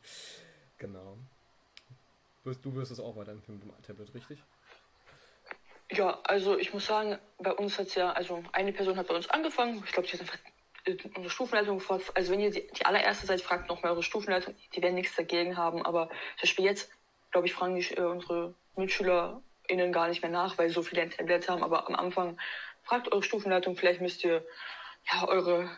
Genau. 0.76 1.16
Du 2.44 2.74
wirst 2.74 2.92
es 2.92 3.00
auch 3.00 3.16
weiterempfehlen 3.16 3.58
mit 3.58 3.74
dem 3.74 3.82
Tablet, 3.82 4.14
richtig? 4.14 4.42
Ja, 5.90 6.20
also 6.24 6.58
ich 6.58 6.74
muss 6.74 6.86
sagen, 6.86 7.18
bei 7.38 7.52
uns 7.52 7.78
hat 7.78 7.86
es 7.86 7.94
ja, 7.94 8.12
also 8.12 8.42
eine 8.52 8.72
Person 8.72 8.96
hat 8.96 9.08
bei 9.08 9.14
uns 9.14 9.28
angefangen, 9.30 9.82
ich 9.84 9.92
glaube, 9.92 10.06
sie 10.06 10.14
hat 10.14 10.20
einfach 10.20 10.38
unsere 10.86 11.30
Stufenleitung 11.30 11.78
gefragt, 11.78 12.12
also 12.14 12.32
wenn 12.32 12.40
ihr 12.40 12.50
die, 12.50 12.66
die 12.66 12.86
allererste 12.86 13.26
seid, 13.26 13.40
fragt 13.40 13.68
noch 13.68 13.82
mal 13.82 13.90
eure 13.90 14.02
Stufenleitung, 14.02 14.54
die 14.74 14.82
werden 14.82 14.94
nichts 14.94 15.16
dagegen 15.16 15.56
haben, 15.56 15.84
aber 15.84 16.08
zum 16.08 16.42
Beispiel 16.42 16.64
jetzt, 16.64 16.90
glaube 17.32 17.46
ich, 17.46 17.54
fragen 17.54 17.74
die, 17.74 17.94
äh, 17.94 18.02
unsere 18.02 18.54
MitschülerInnen 18.76 19.92
gar 19.92 20.08
nicht 20.08 20.22
mehr 20.22 20.30
nach, 20.30 20.58
weil 20.58 20.70
so 20.70 20.82
viele 20.82 21.02
ein 21.02 21.48
haben, 21.48 21.62
aber 21.62 21.88
am 21.88 21.94
Anfang 21.94 22.38
fragt 22.82 23.12
eure 23.12 23.22
Stufenleitung, 23.22 23.76
vielleicht 23.76 24.00
müsst 24.00 24.24
ihr 24.24 24.44
ja 25.10 25.26
eure 25.26 25.70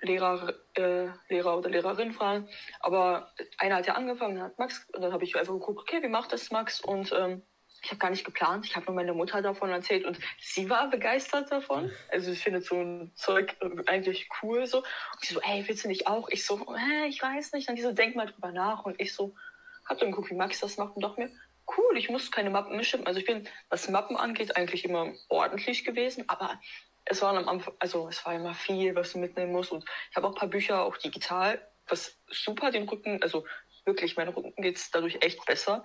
Lehrer, 0.00 0.54
äh, 0.74 1.08
Lehrer 1.28 1.56
oder 1.56 1.70
Lehrerin 1.70 2.12
fragen, 2.12 2.48
aber 2.80 3.32
einer 3.58 3.76
hat 3.76 3.86
ja 3.86 3.94
angefangen, 3.94 4.42
hat 4.42 4.58
Max, 4.58 4.86
und 4.92 5.02
dann 5.02 5.12
habe 5.12 5.24
ich 5.24 5.36
einfach 5.36 5.54
geguckt, 5.54 5.80
okay, 5.80 6.02
wie 6.02 6.08
macht 6.08 6.32
das 6.32 6.50
Max 6.50 6.80
und 6.80 7.12
ähm, 7.12 7.42
ich 7.86 7.92
habe 7.92 8.00
gar 8.00 8.10
nicht 8.10 8.24
geplant. 8.24 8.66
Ich 8.66 8.74
habe 8.74 8.86
nur 8.86 8.96
meiner 8.96 9.14
Mutter 9.14 9.40
davon 9.42 9.70
erzählt 9.70 10.04
und 10.04 10.18
sie 10.40 10.68
war 10.68 10.90
begeistert 10.90 11.52
davon. 11.52 11.92
Also 12.10 12.32
ich 12.32 12.40
finde 12.42 12.60
so 12.60 12.74
ein 12.74 13.12
Zeug 13.14 13.54
eigentlich 13.86 14.28
cool 14.42 14.66
so. 14.66 14.78
Und 14.78 15.20
sie 15.20 15.34
so, 15.34 15.40
ey, 15.40 15.64
willst 15.68 15.84
du 15.84 15.88
nicht 15.88 16.08
auch? 16.08 16.28
Ich 16.28 16.44
so, 16.44 16.58
hä, 16.76 17.06
ich 17.06 17.22
weiß 17.22 17.52
nicht. 17.52 17.68
Dann 17.68 17.76
die 17.76 17.82
so, 17.82 17.92
denk 17.92 18.16
mal 18.16 18.26
drüber 18.26 18.50
nach. 18.50 18.84
Und 18.84 19.00
ich 19.00 19.14
so, 19.14 19.36
hab 19.84 19.98
dann 19.98 20.10
geguckt, 20.10 20.30
wie 20.30 20.34
Max 20.34 20.58
das 20.58 20.78
macht 20.78 20.96
und 20.96 21.02
dachte 21.02 21.20
mir, 21.20 21.30
cool, 21.76 21.96
ich 21.96 22.10
muss 22.10 22.32
keine 22.32 22.50
Mappen 22.50 22.76
mitschippen. 22.76 23.06
Also 23.06 23.20
ich 23.20 23.26
bin, 23.26 23.48
was 23.68 23.88
Mappen 23.88 24.16
angeht, 24.16 24.56
eigentlich 24.56 24.84
immer 24.84 25.12
ordentlich 25.28 25.84
gewesen, 25.84 26.24
aber 26.28 26.60
es 27.04 27.22
war 27.22 27.36
am 27.36 27.48
Anfang, 27.48 27.74
also 27.78 28.08
es 28.08 28.26
war 28.26 28.34
immer 28.34 28.54
viel, 28.54 28.96
was 28.96 29.12
du 29.12 29.18
mitnehmen 29.18 29.52
musst. 29.52 29.70
Und 29.70 29.84
ich 30.10 30.16
habe 30.16 30.26
auch 30.26 30.32
ein 30.32 30.38
paar 30.38 30.48
Bücher, 30.48 30.82
auch 30.82 30.96
digital, 30.96 31.64
was 31.86 32.18
super 32.26 32.72
den 32.72 32.88
Rücken, 32.88 33.22
also 33.22 33.46
wirklich, 33.84 34.16
mein 34.16 34.26
Rücken 34.26 34.60
geht 34.60 34.76
es 34.76 34.90
dadurch 34.90 35.18
echt 35.20 35.44
besser. 35.46 35.84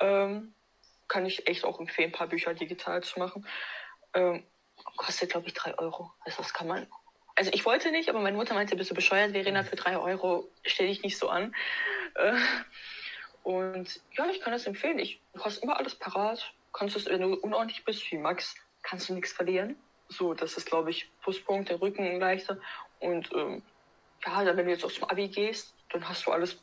Ähm, 0.00 0.54
kann 1.10 1.26
ich 1.26 1.46
echt 1.46 1.64
auch 1.64 1.78
empfehlen, 1.78 2.08
ein 2.08 2.12
paar 2.12 2.28
Bücher 2.28 2.54
digital 2.54 3.02
zu 3.02 3.18
machen. 3.18 3.46
Ähm, 4.14 4.44
kostet, 4.96 5.30
glaube 5.30 5.48
ich, 5.48 5.54
drei 5.54 5.76
Euro. 5.76 6.10
Also 6.20 6.38
das 6.38 6.54
kann 6.54 6.68
man. 6.68 6.86
Also 7.34 7.50
ich 7.52 7.66
wollte 7.66 7.90
nicht, 7.90 8.08
aber 8.08 8.20
meine 8.20 8.36
Mutter 8.36 8.54
meinte, 8.54 8.76
bist 8.76 8.90
du 8.90 8.94
bescheuert, 8.94 9.32
Verena, 9.32 9.62
für 9.64 9.76
drei 9.76 9.98
Euro 9.98 10.48
stell 10.64 10.86
dich 10.86 11.02
nicht 11.02 11.18
so 11.18 11.28
an. 11.28 11.54
Äh, 12.14 12.36
und 13.42 14.00
ja, 14.12 14.26
ich 14.30 14.40
kann 14.40 14.52
das 14.52 14.66
empfehlen. 14.66 14.98
Ich, 14.98 15.20
hast 15.38 15.62
immer 15.62 15.76
alles 15.76 15.94
parat. 15.94 16.52
Kannst 16.72 16.96
es, 16.96 17.06
wenn 17.06 17.20
du 17.20 17.34
unordentlich 17.34 17.84
bist 17.84 18.10
wie 18.12 18.18
Max, 18.18 18.54
kannst 18.82 19.08
du 19.08 19.14
nichts 19.14 19.32
verlieren. 19.32 19.76
So, 20.08 20.34
das 20.34 20.56
ist, 20.56 20.66
glaube 20.66 20.90
ich, 20.90 21.10
Pluspunkt, 21.22 21.68
der 21.70 21.80
Rücken 21.80 22.20
leichter. 22.20 22.58
Und 23.00 23.30
ähm, 23.34 23.62
ja, 24.24 24.44
dann, 24.44 24.56
wenn 24.56 24.66
du 24.66 24.72
jetzt 24.72 24.84
aus 24.84 24.94
dem 24.94 25.04
Abi 25.04 25.28
gehst, 25.28 25.74
dann 25.90 26.08
hast 26.08 26.26
du 26.26 26.30
alles 26.30 26.58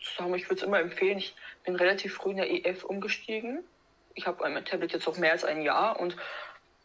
zusammen. 0.00 0.34
Ich 0.34 0.44
würde 0.50 0.60
es 0.60 0.66
immer 0.66 0.80
empfehlen. 0.80 1.18
Ich 1.18 1.34
bin 1.64 1.76
relativ 1.76 2.14
früh 2.14 2.32
in 2.32 2.36
der 2.36 2.50
EF 2.50 2.84
umgestiegen 2.84 3.64
ich 4.16 4.26
habe 4.26 4.48
mein 4.48 4.64
Tablet 4.64 4.92
jetzt 4.92 5.06
auch 5.06 5.18
mehr 5.18 5.32
als 5.32 5.44
ein 5.44 5.62
Jahr 5.62 6.00
und 6.00 6.16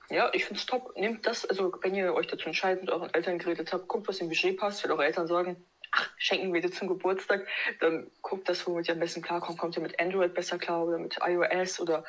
ja, 0.09 0.29
ich 0.33 0.43
finde 0.43 0.59
es 0.59 0.65
top. 0.65 0.95
Nehmt 0.97 1.25
das, 1.25 1.45
also 1.45 1.73
wenn 1.81 1.95
ihr 1.95 2.13
euch 2.13 2.27
dazu 2.27 2.47
entscheidet, 2.47 2.81
mit 2.81 2.91
euren 2.91 3.13
Eltern 3.13 3.39
geredet 3.39 3.71
habt, 3.71 3.87
guckt, 3.87 4.09
was 4.09 4.19
im 4.19 4.27
Budget 4.27 4.59
passt. 4.59 4.83
Wenn 4.83 4.91
eure 4.91 5.05
Eltern 5.05 5.25
sagen, 5.25 5.55
ach, 5.91 6.09
schenken 6.17 6.53
wir 6.53 6.59
dir 6.59 6.71
zum 6.71 6.89
Geburtstag, 6.89 7.47
dann 7.79 8.11
guckt 8.21 8.49
das, 8.49 8.67
womit 8.67 8.89
ihr 8.89 8.95
am 8.95 8.99
besten 8.99 9.21
klarkommt. 9.21 9.57
Kommt 9.57 9.77
ihr 9.77 9.81
mit 9.81 9.97
Android 10.01 10.33
besser 10.33 10.57
klar 10.57 10.85
oder 10.85 10.97
mit 10.97 11.17
iOS 11.25 11.79
oder 11.79 12.03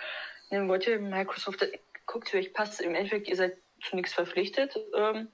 ne, 0.51 0.67
wollt 0.69 0.89
ihr 0.89 0.99
Microsoft, 0.99 1.65
guckt, 2.07 2.29
vielleicht 2.29 2.55
passt 2.55 2.81
Im 2.81 2.97
Endeffekt, 2.97 3.29
ihr 3.29 3.37
seid 3.37 3.57
zu 3.81 3.95
nichts 3.95 4.13
verpflichtet. 4.13 4.77
Ähm, 4.97 5.29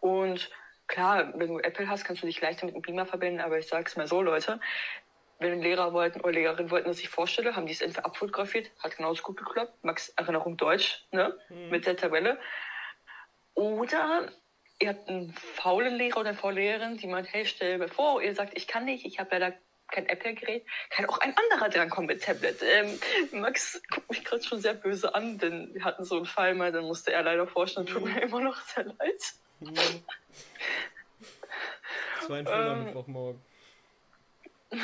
und 0.00 0.50
klar, 0.88 1.32
wenn 1.36 1.48
du 1.48 1.58
Apple 1.58 1.88
hast, 1.88 2.04
kannst 2.04 2.22
du 2.22 2.26
dich 2.26 2.40
leichter 2.40 2.66
mit 2.66 2.74
dem 2.74 2.82
Beamer 2.82 3.06
verbinden, 3.06 3.40
aber 3.40 3.58
ich 3.58 3.66
sag's 3.66 3.96
mal 3.96 4.06
so, 4.06 4.20
Leute, 4.20 4.60
wenn 5.38 5.62
Lehrer 5.62 5.92
wollten 5.92 6.20
oder 6.20 6.32
Lehrerin 6.32 6.70
wollten, 6.70 6.88
dass 6.88 7.00
ich 7.00 7.08
vorstelle, 7.08 7.54
haben 7.54 7.66
die 7.66 7.72
es 7.72 7.80
entweder 7.80 8.06
abfotografiert, 8.06 8.70
hat 8.80 8.96
genauso 8.96 9.22
gut 9.22 9.36
geklappt, 9.36 9.72
Max 9.82 10.08
Erinnerung 10.10 10.56
Deutsch, 10.56 11.06
ne, 11.12 11.38
mhm. 11.48 11.70
mit 11.70 11.86
der 11.86 11.96
Tabelle. 11.96 12.38
Oder 13.54 14.30
ihr 14.80 14.88
habt 14.88 15.08
einen 15.08 15.32
faulen 15.32 15.96
Lehrer 15.96 16.18
oder 16.18 16.30
eine 16.30 16.38
faule 16.38 16.60
Lehrerin, 16.60 16.96
die 16.96 17.06
meint, 17.06 17.32
hey, 17.32 17.46
stell 17.46 17.78
mir 17.78 17.88
vor, 17.88 18.22
ihr 18.22 18.34
sagt, 18.34 18.56
ich 18.56 18.66
kann 18.66 18.84
nicht, 18.84 19.04
ich 19.04 19.18
habe 19.18 19.30
leider 19.32 19.56
kein 19.90 20.06
Apple-Gerät, 20.06 20.66
kann 20.90 21.06
auch 21.06 21.18
ein 21.18 21.34
anderer 21.36 21.70
drankommen 21.70 22.06
mit 22.06 22.22
Tablet. 22.22 22.62
Ähm, 22.62 22.98
Max 23.32 23.80
guckt 23.90 24.10
mich 24.10 24.24
gerade 24.24 24.42
schon 24.42 24.60
sehr 24.60 24.74
böse 24.74 25.14
an, 25.14 25.38
denn 25.38 25.72
wir 25.72 25.84
hatten 25.84 26.04
so 26.04 26.16
einen 26.16 26.26
Fall 26.26 26.54
mal, 26.54 26.72
dann 26.72 26.84
musste 26.84 27.12
er 27.12 27.22
leider 27.22 27.46
vorstellen, 27.46 27.86
tut 27.86 28.04
mir 28.04 28.10
mhm. 28.10 28.18
immer 28.18 28.40
noch 28.40 28.60
sehr 28.60 28.84
leid. 28.84 29.22
Mhm. 29.60 29.74
Das 32.20 32.28
war 32.28 32.36
ein 32.36 32.46
Fehler 32.46 32.72
ähm, 32.72 32.84
Mittwochmorgen. 32.84 33.40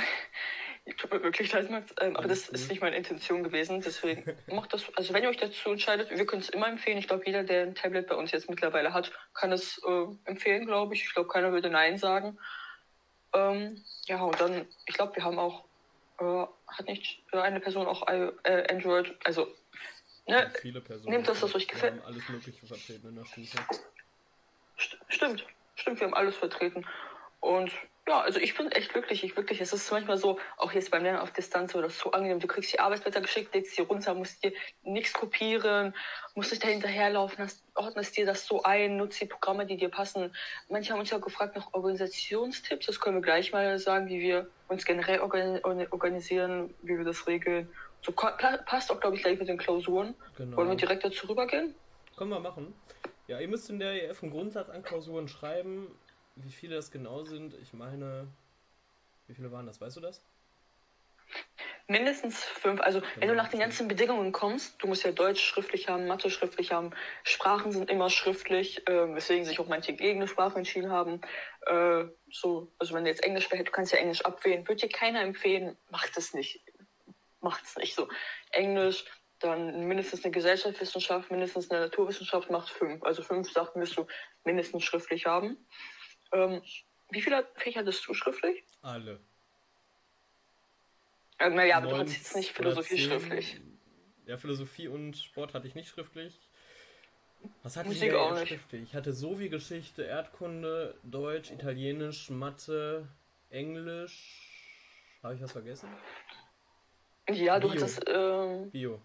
Tut 0.99 1.11
mir 1.11 1.23
wirklich 1.23 1.51
leid, 1.51 1.70
Max. 1.70 1.94
Ähm, 2.01 2.14
aber 2.14 2.29
das 2.29 2.51
ist 2.51 2.68
nicht 2.68 2.83
meine 2.83 2.97
Intention 2.97 3.42
gewesen. 3.42 3.81
Deswegen 3.81 4.37
macht 4.49 4.75
das. 4.75 4.85
Also, 4.97 5.14
wenn 5.14 5.23
ihr 5.23 5.31
euch 5.31 5.38
dazu 5.38 5.70
entscheidet, 5.70 6.11
wir 6.11 6.27
können 6.27 6.42
es 6.42 6.51
immer 6.51 6.68
empfehlen. 6.68 6.99
Ich 6.99 7.09
glaube, 7.09 7.25
jeder, 7.25 7.42
der 7.42 7.62
ein 7.62 7.75
Tablet 7.75 8.07
bei 8.07 8.14
uns 8.14 8.33
jetzt 8.33 8.51
mittlerweile 8.51 8.92
hat, 8.92 9.11
kann 9.33 9.51
es 9.51 9.81
äh, 9.87 10.07
empfehlen, 10.27 10.66
glaube 10.66 10.94
ich. 10.94 11.05
Ich 11.05 11.14
glaube, 11.14 11.31
keiner 11.31 11.53
würde 11.53 11.70
Nein 11.70 11.97
sagen. 11.97 12.38
Ähm, 13.33 13.83
ja, 14.07 14.23
und 14.23 14.38
dann, 14.38 14.66
ich 14.85 14.94
glaube, 14.94 15.16
wir 15.16 15.25
haben 15.25 15.38
auch, 15.38 15.64
äh, 16.20 16.47
hat 16.68 16.87
nicht 16.87 17.23
eine 17.33 17.61
Person 17.61 17.87
auch 17.87 18.07
äh, 18.07 18.33
Android, 18.70 19.16
also, 19.25 19.49
ne, 20.27 20.53
viele 20.61 20.83
Personen. 20.83 21.11
Nehmt 21.11 21.29
das, 21.29 21.42
was 21.42 21.55
euch 21.55 21.66
gefällt. 21.66 21.94
Wir 21.94 22.03
haben 22.03 22.09
alles 22.09 22.29
Mögliche 22.29 22.66
vertreten 22.66 23.09
in 23.09 23.16
der 23.16 23.25
Stufe. 23.25 23.57
Stimmt, 25.09 25.47
stimmt, 25.77 26.01
wir 26.01 26.07
haben 26.07 26.14
alles 26.14 26.37
vertreten. 26.37 26.87
Und 27.40 27.73
ja, 28.07 28.21
also 28.21 28.38
ich 28.38 28.55
bin 28.55 28.71
echt 28.71 28.93
glücklich, 28.93 29.25
ich 29.25 29.35
wirklich. 29.35 29.62
Es 29.62 29.73
ist 29.73 29.90
manchmal 29.90 30.19
so, 30.19 30.38
auch 30.59 30.73
jetzt 30.73 30.90
beim 30.90 31.03
Lernen 31.03 31.21
auf 31.21 31.33
Distanz 31.33 31.75
oder 31.75 31.88
so 31.88 32.12
angenehm. 32.12 32.38
Du 32.38 32.47
kriegst 32.47 32.71
die 32.71 32.79
Arbeitsblätter 32.79 33.23
geschickt, 33.23 33.55
legst 33.55 33.77
sie 33.77 33.83
runter, 33.83 34.14
musst 34.14 34.45
dir 34.45 34.53
nichts 34.83 35.14
kopieren, 35.14 35.95
musst 36.35 36.53
dich 36.53 36.59
da 36.59 36.69
hinterherlaufen, 36.69 37.38
hast, 37.38 37.64
ordnest 37.75 38.17
dir 38.19 38.27
das 38.27 38.47
so 38.47 38.62
ein, 38.62 38.99
nutzt 38.99 39.23
die 39.23 39.27
Programme, 39.27 39.64
die 39.64 39.79
dir 39.79 39.88
passen. 39.88 40.35
Manche 40.69 40.93
haben 40.93 41.01
uns 41.01 41.11
ja 41.11 41.19
gefragt 41.19 41.57
nach 41.57 41.73
Organisationstipps. 41.73 42.85
Das 42.87 43.01
können 43.01 43.17
wir 43.17 43.23
gleich 43.23 43.53
mal 43.53 43.79
sagen, 43.79 44.09
wie 44.09 44.21
wir 44.21 44.49
uns 44.69 44.85
generell 44.85 45.21
organisieren, 45.21 46.75
wie 46.83 46.99
wir 46.99 47.05
das 47.05 47.27
regeln. 47.27 47.71
So 48.03 48.12
passt 48.12 48.93
auch, 48.93 49.01
glaube 49.01 49.17
ich, 49.17 49.23
gleich 49.23 49.38
mit 49.38 49.49
den 49.49 49.57
Klausuren. 49.57 50.14
Genau. 50.37 50.59
Wollen 50.59 50.69
wir 50.69 50.77
direkt 50.77 51.05
dazu 51.05 51.27
rübergehen? 51.27 51.75
Können 52.19 52.31
wir 52.31 52.40
machen. 52.40 52.75
Ja, 53.29 53.40
ihr 53.40 53.49
müsst 53.49 53.71
in 53.71 53.79
der 53.79 54.11
EF 54.11 54.23
einen 54.23 54.31
Grundsatz 54.31 54.69
an 54.69 54.83
Klausuren 54.83 55.27
schreiben 55.29 55.87
wie 56.37 56.53
viele 56.53 56.77
das 56.77 56.90
genau 56.90 57.23
sind, 57.23 57.55
ich 57.62 57.73
meine, 57.73 58.27
wie 59.27 59.35
viele 59.35 59.53
waren 59.53 59.66
das? 59.66 59.81
Weißt 59.81 59.97
du 59.97 60.01
das? 60.01 60.23
Mindestens 61.87 62.42
fünf. 62.42 62.81
Also 62.81 63.01
genau. 63.01 63.12
wenn 63.18 63.29
du 63.29 63.35
nach 63.35 63.49
den 63.49 63.61
ganzen 63.61 63.88
Bedingungen 63.88 64.33
kommst, 64.33 64.83
du 64.83 64.87
musst 64.87 65.05
ja 65.05 65.12
Deutsch 65.12 65.42
schriftlich 65.42 65.88
haben, 65.88 66.07
Mathe 66.07 66.31
schriftlich 66.31 66.73
haben, 66.73 66.92
Sprachen 67.25 67.73
sind 67.73 67.90
immer 67.90 68.09
schriftlich, 68.09 68.88
äh, 68.88 69.14
weswegen 69.14 69.44
sich 69.44 69.61
auch 69.61 69.68
manche 69.68 69.92
gegen 69.92 70.20
eine 70.20 70.29
Sprache 70.29 70.57
entschieden 70.57 70.90
haben. 70.90 71.20
Äh, 71.66 72.05
so, 72.31 72.73
also 72.79 72.94
wenn 72.94 73.05
du 73.05 73.11
jetzt 73.11 73.23
Englisch 73.23 73.49
behältst, 73.51 73.68
du 73.68 73.77
kannst 73.77 73.92
ja 73.92 73.99
Englisch 73.99 74.25
abwählen. 74.25 74.66
Würde 74.66 74.87
dir 74.87 74.88
keiner 74.88 75.20
empfehlen, 75.20 75.77
macht 75.90 76.16
es 76.16 76.33
nicht. 76.33 76.62
Macht 77.40 77.64
es 77.64 77.77
nicht 77.77 77.94
so. 77.94 78.09
Englisch, 78.51 79.05
dann 79.40 79.87
mindestens 79.87 80.25
eine 80.25 80.33
Gesellschaftswissenschaft, 80.33 81.31
mindestens 81.31 81.70
eine 81.70 81.81
Naturwissenschaft 81.81 82.51
macht 82.51 82.70
fünf. 82.70 83.03
Also 83.03 83.23
fünf 83.23 83.53
Sachen 83.53 83.83
wirst 83.83 83.99
du 83.99 84.07
mindestens 84.44 84.85
schriftlich 84.85 85.27
haben. 85.27 85.59
Ähm, 86.35 86.61
wie 87.11 87.23
viele 87.23 87.47
Fächer 87.55 87.81
hattest 87.81 88.07
du 88.07 88.12
schriftlich? 88.14 88.64
Alle. 88.83 89.20
Äh, 91.38 91.51
naja, 91.51 91.79
aber 91.79 91.88
du 91.88 91.97
hattest 91.99 92.16
jetzt 92.16 92.37
nicht 92.37 92.53
Philosophie 92.53 92.99
schriftlich. 92.99 93.61
Ja, 94.27 94.37
Philosophie 94.37 94.88
und 94.88 95.16
Sport 95.16 95.55
hatte 95.55 95.66
ich 95.68 95.75
nicht 95.75 95.88
schriftlich. 95.88 96.38
Was 97.62 97.77
hatte 97.77 97.88
Musik 97.88 98.09
ich 98.11 98.14
auch 98.14 98.35
nicht. 98.35 98.49
schriftlich? 98.49 98.83
Ich 98.85 98.94
hatte 98.94 99.12
so 99.12 99.38
wie 99.38 99.49
Geschichte, 99.49 100.03
Erdkunde, 100.03 100.94
Deutsch, 101.03 101.51
Italienisch, 101.51 102.31
Mathe, 102.31 103.07
Englisch. 103.51 104.51
Habe 105.23 105.35
ich 105.35 105.42
was 105.42 105.53
vergessen? 105.53 105.88
Ja, 107.29 107.59
Bio. 107.59 107.68
du 107.68 107.75
hattest. 107.75 108.03
Ähm, 108.07 108.70
Bio. 108.70 109.01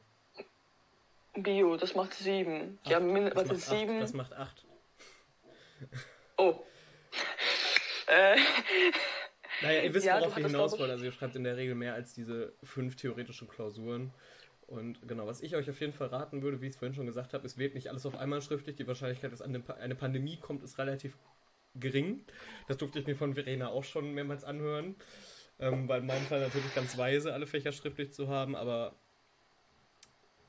Bio, 1.36 1.78
das 1.78 1.96
macht 1.96 2.14
sieben. 2.14 2.80
Acht, 2.84 2.92
ja, 2.92 3.00
min- 3.00 3.34
macht 3.34 3.56
sieben. 3.58 4.00
Das 4.00 4.14
macht 4.14 4.34
acht. 4.34 4.66
Oh. 6.38 6.64
Äh, 8.10 8.38
naja, 9.62 9.82
ihr 9.84 9.94
wisst, 9.94 10.06
ja, 10.06 10.20
worauf 10.20 10.36
wir 10.36 10.48
hinaus 10.48 10.78
wollen. 10.80 10.92
Also 10.92 11.06
ihr 11.06 11.12
schreibt 11.12 11.36
in 11.36 11.44
der 11.44 11.58
Regel 11.58 11.76
mehr 11.76 11.94
als 11.94 12.14
diese 12.14 12.54
fünf 12.64 12.96
theoretischen 12.96 13.48
Klausuren. 13.48 14.12
Und 14.68 15.08
genau, 15.08 15.26
was 15.26 15.42
ich 15.42 15.56
euch 15.56 15.70
auf 15.70 15.80
jeden 15.80 15.94
Fall 15.94 16.08
raten 16.08 16.42
würde, 16.42 16.62
wie 16.62 16.68
ich 16.68 16.74
es 16.74 16.78
vorhin 16.78 16.94
schon 16.94 17.08
gesagt 17.08 17.34
habe, 17.34 17.46
es 17.46 17.58
wird 17.58 17.74
nicht 17.74 17.90
alles 17.90 18.06
auf 18.06 18.16
einmal 18.16 18.42
schriftlich. 18.42 18.76
Die 18.76 18.88
Wahrscheinlichkeit, 18.88 19.32
dass 19.32 19.42
eine 19.42 19.60
Pandemie 19.96 20.38
kommt, 20.38 20.64
ist 20.64 20.78
relativ 20.78 21.18
gering. 21.76 22.24
Das 22.68 22.78
durfte 22.78 23.00
ich 23.00 23.08
mir 23.08 23.16
von 23.16 23.34
Verena 23.34 23.70
auch 23.70 23.84
schon 23.84 24.14
mehrmals 24.14 24.44
anhören. 24.44 24.96
Ähm, 25.60 25.90
weil 25.90 26.02
in 26.02 26.08
meinem 26.08 26.26
Fall 26.26 26.40
natürlich 26.40 26.74
ganz 26.74 26.98
weise, 26.98 27.34
alle 27.34 27.46
Fächer 27.46 27.74
schriftlich 27.74 28.14
zu 28.14 28.30
haben, 28.30 28.56
aber 28.56 28.96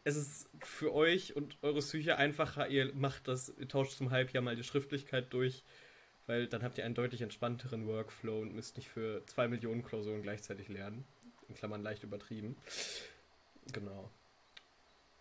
es 0.05 0.17
ist 0.17 0.49
für 0.61 0.95
euch 0.95 1.35
und 1.35 1.59
eure 1.63 1.81
Psyche 1.81 2.17
einfacher, 2.17 2.69
ihr 2.69 2.95
macht 2.95 3.27
das, 3.27 3.53
ihr 3.59 3.69
tauscht 3.69 3.97
zum 3.97 4.13
Halbjahr 4.13 4.43
mal 4.43 4.55
die 4.55 4.63
Schriftlichkeit 4.63 5.33
durch, 5.33 5.65
weil 6.31 6.47
dann 6.47 6.63
habt 6.63 6.79
ihr 6.79 6.85
einen 6.85 6.95
deutlich 6.95 7.23
entspannteren 7.23 7.89
Workflow 7.89 8.39
und 8.39 8.55
müsst 8.55 8.77
nicht 8.77 8.89
für 8.89 9.27
zwei 9.27 9.49
Millionen 9.49 9.83
Klausuren 9.83 10.23
gleichzeitig 10.23 10.69
lernen. 10.69 11.05
In 11.49 11.57
Klammern 11.57 11.83
leicht 11.83 12.05
übertrieben. 12.05 12.57
Genau. 13.73 14.09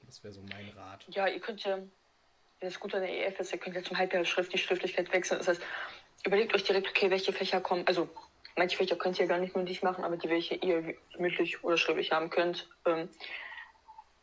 Das 0.06 0.24
wäre 0.24 0.32
so 0.32 0.41
mein 0.41 0.69
Rat. 0.78 1.04
Ja, 1.10 1.28
ihr 1.28 1.39
könnt 1.39 1.63
ja, 1.63 1.80
das 2.60 2.80
Gute 2.80 2.98
an 2.98 3.04
der 3.04 3.28
EF 3.28 3.39
ist, 3.39 3.52
ihr 3.52 3.58
könnt 3.58 3.76
ja 3.76 3.82
zum 3.82 3.98
Halbjahr 3.98 4.24
Schrift, 4.24 4.54
die 4.54 4.60
Schriftlichkeit 4.60 5.12
wechseln. 5.12 5.39
Das 5.39 5.48
heißt, 5.48 5.62
überlegt 6.28 6.54
euch 6.54 6.63
direkt, 6.63 6.89
okay, 6.89 7.10
welche 7.10 7.34
Fächer 7.34 7.60
kommen, 7.60 7.88
also 7.88 8.08
manche 8.56 8.78
Fächer 8.78 8.95
könnt 8.95 9.19
ihr 9.19 9.26
gar 9.26 9.39
nicht 9.39 9.56
mündlich 9.56 9.82
machen, 9.82 10.04
aber 10.04 10.15
die, 10.15 10.30
welche 10.30 10.54
ihr 10.56 10.93
mündlich 11.17 11.63
oder 11.63 11.78
schriftlich 11.78 12.12
haben 12.12 12.30
könnt, 12.30 12.69
ähm, 12.86 13.10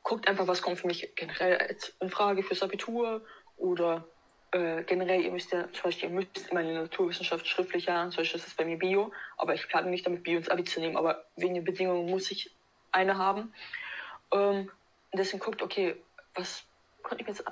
guckt 0.04 0.28
einfach, 0.28 0.46
was 0.46 0.62
kommt 0.62 0.78
für 0.78 0.86
mich 0.86 1.16
generell 1.16 1.76
in 1.98 2.10
Frage 2.10 2.44
fürs 2.44 2.62
Abitur 2.62 3.26
oder 3.56 4.06
äh, 4.56 4.82
generell, 4.84 5.20
ihr 5.20 5.30
müsst 5.30 5.52
ja, 5.52 5.70
zum 5.72 5.84
Beispiel, 5.84 6.08
ihr 6.08 6.14
müsst 6.14 6.48
immer 6.50 6.60
eine 6.60 6.72
Naturwissenschaft 6.72 7.46
schriftlich 7.46 7.88
haben, 7.88 8.10
zum 8.10 8.22
Beispiel 8.22 8.38
ist 8.38 8.46
das 8.46 8.54
bei 8.54 8.64
mir 8.64 8.78
Bio, 8.78 9.12
aber 9.36 9.54
ich 9.54 9.68
plane 9.68 9.90
nicht 9.90 10.06
damit 10.06 10.22
Bio 10.22 10.38
ins 10.38 10.48
Abi 10.48 10.64
zu 10.64 10.80
nehmen, 10.80 10.96
aber 10.96 11.26
wegen 11.36 11.54
den 11.54 11.64
Bedingungen 11.64 12.08
muss 12.08 12.30
ich 12.30 12.50
eine 12.90 13.18
haben. 13.18 13.52
Ähm, 14.32 14.70
deswegen 15.12 15.40
guckt, 15.40 15.62
okay, 15.62 15.96
was 16.34 16.64
könnte 17.02 17.22
ich 17.22 17.28
mir 17.28 17.34
jetzt 17.34 17.44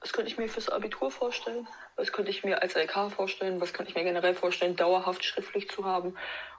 was 0.00 0.12
könnte 0.12 0.30
ich 0.30 0.38
mir 0.38 0.48
fürs 0.48 0.68
Abitur 0.68 1.10
vorstellen? 1.10 1.66
Was 1.96 2.12
könnte 2.12 2.30
ich 2.30 2.44
mir 2.44 2.62
als 2.62 2.76
LK 2.76 3.10
vorstellen? 3.10 3.60
Was 3.60 3.72
könnte 3.72 3.90
ich 3.90 3.96
mir 3.96 4.04
generell 4.04 4.34
vorstellen, 4.34 4.76
dauerhaft 4.76 5.24
schriftlich 5.24 5.68
zu 5.68 5.84
haben? 5.84 6.16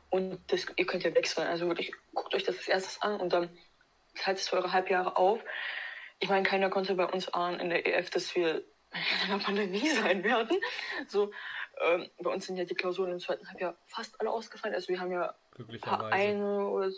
Und 0.10 0.40
das, 0.48 0.66
ihr 0.76 0.86
könnt 0.86 1.04
ja 1.04 1.14
wechseln. 1.14 1.48
Also 1.48 1.68
wirklich, 1.68 1.94
guckt 2.14 2.34
euch 2.36 2.44
das 2.44 2.58
als 2.58 2.68
erstes 2.68 3.02
an 3.02 3.22
und 3.22 3.32
dann 3.32 3.50
teilt 4.16 4.40
es 4.40 4.50
für 4.50 4.58
eure 4.58 4.74
Halbjahre 4.74 5.16
auf. 5.16 5.40
Ich 6.20 6.30
meine, 6.30 6.44
keiner 6.44 6.70
konnte 6.70 6.96
bei 6.96 7.06
uns 7.06 7.28
ahnen 7.30 7.60
in 7.60 7.70
der 7.70 7.86
EF, 7.86 8.10
dass 8.10 8.36
wir 8.36 8.64
in 8.92 9.32
einer 9.32 9.44
Pandemie 9.44 9.90
sein 9.90 10.24
werden. 10.24 10.58
So, 11.08 11.32
ähm, 11.82 12.10
bei 12.20 12.32
uns 12.32 12.46
sind 12.46 12.58
ja 12.58 12.66
die 12.66 12.76
Klausuren 12.76 13.12
im 13.12 13.20
zweiten 13.20 13.48
Halbjahr 13.48 13.76
fast 13.86 14.20
alle 14.20 14.32
ausgefallen. 14.32 14.76
Also 14.76 14.90
wir 14.90 15.00
haben 15.00 15.12
ja 15.12 15.36
eine 16.12 16.68
oder 16.68 16.90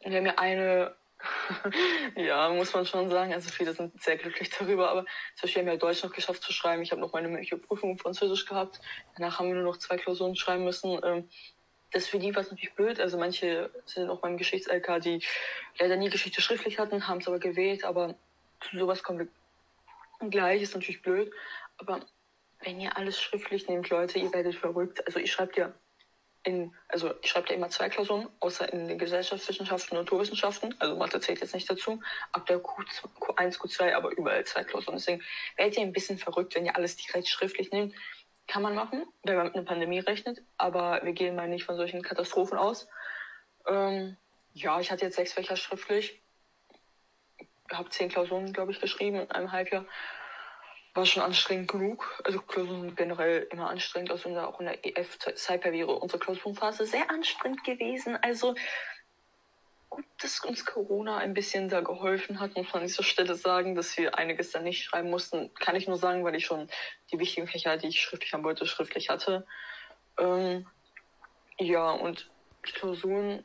wir 0.00 0.16
haben 0.16 0.26
ja 0.26 0.38
eine 0.38 0.96
ja, 2.16 2.50
muss 2.50 2.72
man 2.74 2.86
schon 2.86 3.08
sagen. 3.08 3.32
Also 3.32 3.50
viele 3.50 3.72
sind 3.72 4.00
sehr 4.02 4.16
glücklich 4.16 4.50
darüber. 4.50 4.90
Aber 4.90 5.04
zum 5.36 5.42
Beispiel 5.42 5.62
haben 5.62 5.70
wir 5.70 5.78
Deutsch 5.78 6.02
noch 6.02 6.12
geschafft 6.12 6.42
zu 6.42 6.52
schreiben. 6.52 6.82
Ich 6.82 6.90
habe 6.90 7.00
noch 7.00 7.12
meine 7.12 7.28
mündliche 7.28 7.56
Prüfung 7.56 7.92
in 7.92 7.98
Französisch 7.98 8.46
gehabt. 8.46 8.80
Danach 9.16 9.38
haben 9.38 9.48
wir 9.48 9.54
nur 9.54 9.64
noch 9.64 9.78
zwei 9.78 9.96
Klausuren 9.96 10.36
schreiben 10.36 10.64
müssen. 10.64 11.00
Ähm, 11.02 11.28
das 11.94 12.08
für 12.08 12.18
die 12.18 12.34
war 12.34 12.42
es 12.42 12.50
natürlich 12.50 12.74
blöd. 12.74 13.00
Also 13.00 13.16
manche 13.16 13.70
sind 13.86 14.10
auch 14.10 14.20
beim 14.20 14.36
Geschichts-LK, 14.36 15.00
die 15.00 15.24
leider 15.78 15.96
nie 15.96 16.10
Geschichte 16.10 16.42
schriftlich 16.42 16.78
hatten, 16.78 17.06
haben 17.06 17.18
es 17.18 17.28
aber 17.28 17.38
gewählt. 17.38 17.84
Aber 17.84 18.14
zu 18.60 18.78
sowas 18.78 19.02
kommen 19.02 19.30
wir 20.20 20.30
gleich. 20.30 20.60
Ist 20.60 20.74
natürlich 20.74 21.02
blöd. 21.02 21.32
Aber 21.78 22.00
wenn 22.60 22.80
ihr 22.80 22.96
alles 22.96 23.20
schriftlich 23.20 23.68
nehmt, 23.68 23.88
Leute, 23.90 24.18
ihr 24.18 24.32
werdet 24.32 24.56
verrückt. 24.56 25.06
Also 25.06 25.20
ich 25.20 25.30
schreibe 25.30 25.52
dir 25.52 25.74
in, 26.42 26.74
also 26.88 27.14
ich 27.22 27.30
schreibe 27.30 27.48
da 27.48 27.54
immer 27.54 27.70
zwei 27.70 27.88
Klausuren, 27.88 28.28
außer 28.40 28.70
in 28.72 28.86
den 28.86 28.98
Gesellschaftswissenschaften 28.98 29.96
und 29.96 30.04
Naturwissenschaften, 30.04 30.74
also 30.78 30.94
Mathe 30.94 31.18
zählt 31.20 31.40
jetzt 31.40 31.54
nicht 31.54 31.70
dazu, 31.70 32.02
ab 32.32 32.44
der 32.46 32.58
Q, 32.58 32.82
Q1, 33.18 33.58
Q2, 33.58 33.94
aber 33.94 34.10
überall 34.10 34.44
zwei 34.44 34.62
Klausuren. 34.62 34.96
Deswegen 34.96 35.22
werdet 35.56 35.78
ihr 35.78 35.84
ein 35.84 35.92
bisschen 35.92 36.18
verrückt, 36.18 36.54
wenn 36.54 36.66
ihr 36.66 36.76
alles 36.76 36.96
direkt 36.96 37.28
schriftlich 37.28 37.70
nehmt. 37.72 37.94
Kann 38.46 38.62
man 38.62 38.74
machen, 38.74 39.06
wenn 39.22 39.36
man 39.36 39.46
mit 39.46 39.54
einer 39.54 39.64
Pandemie 39.64 40.00
rechnet, 40.00 40.42
aber 40.58 41.00
wir 41.02 41.12
gehen 41.12 41.34
mal 41.34 41.48
nicht 41.48 41.64
von 41.64 41.76
solchen 41.76 42.02
Katastrophen 42.02 42.58
aus. 42.58 42.88
Ähm, 43.66 44.16
ja, 44.52 44.78
ich 44.80 44.90
hatte 44.90 45.04
jetzt 45.04 45.16
sechs 45.16 45.32
Fächer 45.32 45.56
schriftlich, 45.56 46.20
habe 47.72 47.88
zehn 47.88 48.10
Klausuren, 48.10 48.52
glaube 48.52 48.72
ich, 48.72 48.80
geschrieben 48.80 49.16
in 49.16 49.30
einem 49.30 49.52
Halbjahr 49.52 49.86
war 50.94 51.06
schon 51.06 51.22
anstrengend 51.22 51.68
genug. 51.68 52.22
Also 52.24 52.40
Klausuren 52.40 52.82
sind 52.82 52.96
generell 52.96 53.48
immer 53.50 53.68
anstrengend. 53.68 54.12
Also 54.12 54.28
auch 54.38 54.60
in 54.60 54.66
der 54.66 54.86
EF 54.86 55.18
Cyper 55.34 55.72
wäre 55.72 55.92
unsere 55.96 56.20
Klausurenphase 56.20 56.86
sehr 56.86 57.10
anstrengend 57.10 57.64
gewesen. 57.64 58.16
Also 58.22 58.54
gut, 59.94 60.04
dass 60.20 60.40
uns 60.40 60.64
Corona 60.64 61.18
ein 61.18 61.34
bisschen 61.34 61.68
da 61.68 61.80
geholfen 61.80 62.40
hat, 62.40 62.56
muss 62.56 62.72
man 62.72 62.82
an 62.82 62.88
dieser 62.88 63.02
Stelle 63.02 63.34
sagen, 63.34 63.74
dass 63.74 63.96
wir 63.96 64.16
einiges 64.18 64.50
dann 64.50 64.64
nicht 64.64 64.84
schreiben 64.84 65.10
mussten. 65.10 65.52
Kann 65.54 65.76
ich 65.76 65.86
nur 65.86 65.96
sagen, 65.96 66.24
weil 66.24 66.34
ich 66.34 66.46
schon 66.46 66.68
die 67.12 67.18
wichtigen 67.18 67.46
Fächer, 67.46 67.76
die 67.76 67.88
ich 67.88 68.00
schriftlich 68.00 68.32
haben 68.32 68.44
wollte, 68.44 68.66
schriftlich 68.66 69.08
hatte. 69.08 69.46
Ähm, 70.18 70.66
ja, 71.58 71.90
und 71.90 72.30
Klausuren, 72.62 73.44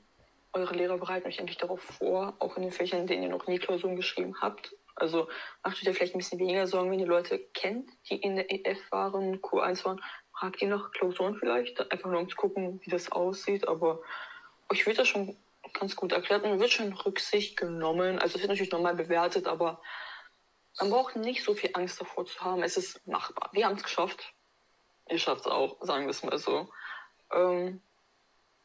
eure 0.54 0.74
Lehrer 0.76 0.98
bereiten 0.98 1.28
euch 1.28 1.40
endlich 1.40 1.58
darauf 1.58 1.82
vor, 1.82 2.34
auch 2.40 2.58
in 2.58 2.64
den 2.64 2.72
Fächern, 2.72 3.02
in 3.02 3.08
denen 3.08 3.24
ihr 3.24 3.30
noch 3.30 3.48
nie 3.48 3.60
Klausuren 3.60 3.96
geschrieben 3.96 4.36
habt, 4.42 4.74
also 5.00 5.28
macht 5.64 5.78
euch 5.78 5.84
da 5.84 5.94
vielleicht 5.94 6.14
ein 6.14 6.20
bisschen 6.20 6.40
weniger 6.40 6.68
Sorgen, 6.68 6.92
wenn 6.92 7.00
ihr 7.00 7.08
Leute 7.08 7.40
kennt, 7.54 7.90
die 8.10 8.16
in 8.16 8.36
der 8.36 8.52
EF 8.52 8.80
waren, 8.92 9.42
Q1 9.42 9.86
waren. 9.86 10.02
Fragt 10.38 10.62
ihr 10.62 10.68
nach 10.68 10.92
Klausuren 10.92 11.36
vielleicht, 11.36 11.92
einfach 11.92 12.10
nur 12.10 12.20
um 12.20 12.30
zu 12.30 12.36
gucken, 12.36 12.82
wie 12.84 12.90
das 12.90 13.12
aussieht. 13.12 13.68
Aber 13.68 14.02
euch 14.70 14.86
wird 14.86 15.00
das 15.00 15.08
schon 15.08 15.36
ganz 15.74 15.96
gut 15.96 16.12
erklärt 16.12 16.44
und 16.44 16.60
wird 16.60 16.72
schon 16.72 16.94
Rücksicht 16.94 17.58
genommen. 17.58 18.20
Also 18.20 18.36
es 18.36 18.42
wird 18.42 18.50
natürlich 18.50 18.72
normal 18.72 18.96
bewertet, 18.96 19.48
aber 19.48 19.82
man 20.80 20.90
braucht 20.90 21.16
nicht 21.16 21.44
so 21.44 21.54
viel 21.54 21.72
Angst 21.74 22.00
davor 22.00 22.26
zu 22.26 22.40
haben. 22.42 22.64
Es 22.64 22.78
ist 22.78 23.06
machbar. 23.08 23.50
Wir 23.54 23.66
haben 23.66 23.76
es 23.76 23.84
geschafft. 23.84 24.34
Ihr 25.10 25.20
schafft 25.20 25.42
es 25.42 25.48
auch, 25.48 25.78
sagen 25.82 26.06
wir 26.06 26.12
es 26.12 26.24
mal 26.24 26.38
so. 26.38 26.70
Ähm, 27.34 27.82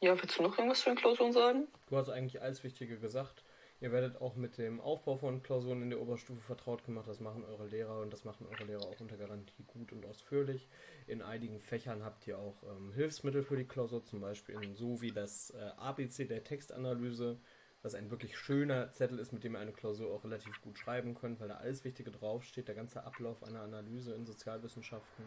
ja, 0.00 0.20
willst 0.20 0.38
du 0.38 0.42
noch 0.42 0.56
irgendwas 0.58 0.80
zu 0.80 0.90
den 0.90 0.96
Klausuren 0.96 1.32
sagen? 1.32 1.68
Du 1.86 1.96
hast 1.96 2.10
eigentlich 2.10 2.42
alles 2.42 2.62
Wichtige 2.62 2.98
gesagt. 2.98 3.42
Ihr 3.80 3.92
werdet 3.92 4.20
auch 4.20 4.36
mit 4.36 4.56
dem 4.56 4.80
Aufbau 4.80 5.16
von 5.16 5.42
Klausuren 5.42 5.82
in 5.82 5.90
der 5.90 6.00
Oberstufe 6.00 6.40
vertraut 6.40 6.84
gemacht. 6.84 7.08
Das 7.08 7.20
machen 7.20 7.44
eure 7.44 7.66
Lehrer 7.66 8.00
und 8.00 8.12
das 8.12 8.24
machen 8.24 8.46
eure 8.46 8.64
Lehrer 8.64 8.84
auch 8.84 9.00
unter 9.00 9.16
Garantie 9.16 9.64
gut 9.66 9.92
und 9.92 10.06
ausführlich. 10.06 10.68
In 11.06 11.22
einigen 11.22 11.60
Fächern 11.60 12.04
habt 12.04 12.26
ihr 12.26 12.38
auch 12.38 12.62
ähm, 12.62 12.92
Hilfsmittel 12.92 13.42
für 13.42 13.56
die 13.56 13.66
Klausur, 13.66 14.04
zum 14.04 14.20
Beispiel 14.20 14.54
in, 14.62 14.74
so 14.74 15.02
wie 15.02 15.10
das 15.10 15.50
äh, 15.50 15.58
ABC 15.76 16.24
der 16.24 16.44
Textanalyse, 16.44 17.38
was 17.82 17.94
ein 17.94 18.10
wirklich 18.10 18.38
schöner 18.38 18.92
Zettel 18.92 19.18
ist, 19.18 19.32
mit 19.32 19.44
dem 19.44 19.54
ihr 19.54 19.58
eine 19.58 19.72
Klausur 19.72 20.10
auch 20.10 20.24
relativ 20.24 20.62
gut 20.62 20.78
schreiben 20.78 21.14
könnt, 21.14 21.40
weil 21.40 21.48
da 21.48 21.56
alles 21.56 21.84
Wichtige 21.84 22.10
draufsteht, 22.10 22.68
der 22.68 22.74
ganze 22.74 23.04
Ablauf 23.04 23.42
einer 23.42 23.60
Analyse 23.60 24.14
in 24.14 24.24
Sozialwissenschaften. 24.24 25.24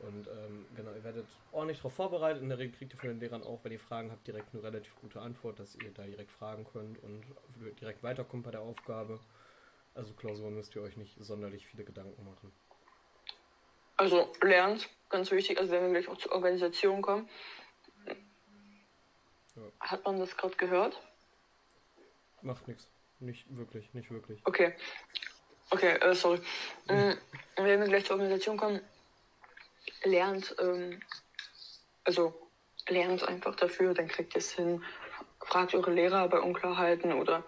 Und 0.00 0.28
ähm, 0.28 0.66
genau, 0.76 0.92
ihr 0.92 1.04
werdet 1.04 1.26
ordentlich 1.52 1.78
darauf 1.78 1.94
vorbereitet. 1.94 2.42
In 2.42 2.48
der 2.48 2.58
Regel 2.58 2.76
kriegt 2.76 2.92
ihr 2.92 2.98
von 2.98 3.08
den 3.08 3.20
Lehrern 3.20 3.42
auch, 3.42 3.60
wenn 3.62 3.72
ihr 3.72 3.80
Fragen 3.80 4.10
habt, 4.10 4.26
direkt 4.26 4.52
eine 4.52 4.62
relativ 4.62 4.94
gute 5.00 5.20
Antwort, 5.20 5.58
dass 5.58 5.74
ihr 5.76 5.90
da 5.94 6.02
direkt 6.04 6.30
fragen 6.30 6.66
könnt 6.70 7.02
und 7.02 7.24
direkt 7.80 8.02
weiterkommt 8.02 8.44
bei 8.44 8.50
der 8.50 8.60
Aufgabe. 8.60 9.18
Also 9.94 10.12
Klausuren 10.12 10.54
müsst 10.54 10.74
ihr 10.76 10.82
euch 10.82 10.96
nicht 10.96 11.16
sonderlich 11.18 11.66
viele 11.66 11.84
Gedanken 11.84 12.22
machen. 12.24 12.52
Also 13.96 14.30
lernt, 14.42 14.90
ganz 15.08 15.30
wichtig, 15.30 15.58
also 15.58 15.72
wenn 15.72 15.84
wir 15.84 16.00
gleich 16.00 16.08
auch 16.08 16.18
zur 16.18 16.32
Organisation 16.32 17.00
kommen. 17.00 17.28
Ja. 19.56 19.62
Hat 19.80 20.04
man 20.04 20.18
das 20.18 20.36
gerade 20.36 20.54
gehört? 20.56 21.00
Macht 22.42 22.68
nichts. 22.68 22.86
Nicht 23.20 23.46
wirklich, 23.56 23.92
nicht 23.94 24.10
wirklich. 24.10 24.38
Okay. 24.44 24.74
Okay, 25.70 25.96
äh, 25.96 26.14
sorry. 26.14 26.38
Mhm. 26.88 27.16
Wenn 27.56 27.80
wir 27.80 27.88
gleich 27.88 28.04
zur 28.04 28.16
Organisation 28.16 28.58
kommen, 28.58 28.80
lernt, 30.04 30.54
ähm, 30.60 31.00
also 32.04 32.34
lernt 32.88 33.26
einfach 33.26 33.54
dafür, 33.56 33.94
dann 33.94 34.08
kriegt 34.08 34.34
ihr 34.34 34.38
es 34.38 34.52
hin. 34.52 34.82
Fragt 35.40 35.74
eure 35.74 35.92
Lehrer 35.92 36.28
bei 36.28 36.40
Unklarheiten 36.40 37.12
oder 37.12 37.44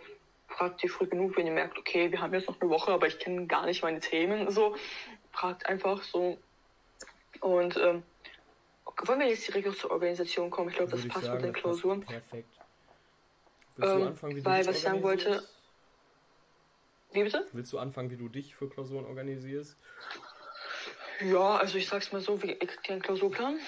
fragt 0.49 0.83
die 0.83 0.89
früh 0.89 1.07
genug, 1.07 1.37
wenn 1.37 1.47
ihr 1.47 1.53
merkt, 1.53 1.79
okay, 1.79 2.11
wir 2.11 2.21
haben 2.21 2.35
jetzt 2.35 2.49
noch 2.49 2.61
eine 2.61 2.71
Woche, 2.71 2.93
aber 2.93 3.07
ich 3.07 3.19
kenne 3.19 3.47
gar 3.47 3.67
nicht 3.67 3.83
meine 3.83 4.01
Themen. 4.01 4.51
So, 4.51 4.77
fragt 5.33 5.67
einfach 5.67 6.03
so. 6.03 6.39
Und 7.41 7.77
ähm, 7.77 8.03
wollen 9.05 9.21
wir 9.21 9.29
jetzt 9.29 9.47
direkt 9.47 9.77
zur 9.77 9.91
Organisation 9.91 10.51
kommen? 10.51 10.71
Ich 10.71 10.77
glaube, 10.77 10.91
das 10.91 11.07
passt 11.07 11.27
sagen, 11.27 11.37
mit 11.37 11.45
den 11.45 11.53
Klausuren. 11.53 12.01
Perfekt. 12.01 12.49
Ähm, 13.81 14.09
anfangen, 14.09 14.45
weil, 14.45 14.67
was 14.67 14.77
ich 14.77 14.83
sagen 14.83 15.03
wollte. 15.03 15.43
Wie 17.13 17.23
bitte? 17.23 17.47
Willst 17.53 17.73
du 17.73 17.79
anfangen, 17.79 18.11
wie 18.11 18.17
du 18.17 18.29
dich 18.29 18.55
für 18.55 18.69
Klausuren 18.69 19.07
organisierst? 19.07 19.77
Ja, 21.21 21.57
also 21.57 21.79
ich 21.79 21.89
sag's 21.89 22.13
mal 22.13 22.21
so, 22.21 22.43
wir 22.43 22.57
kriegen 22.59 22.93
einen 22.93 23.03
Klausurplan. 23.03 23.59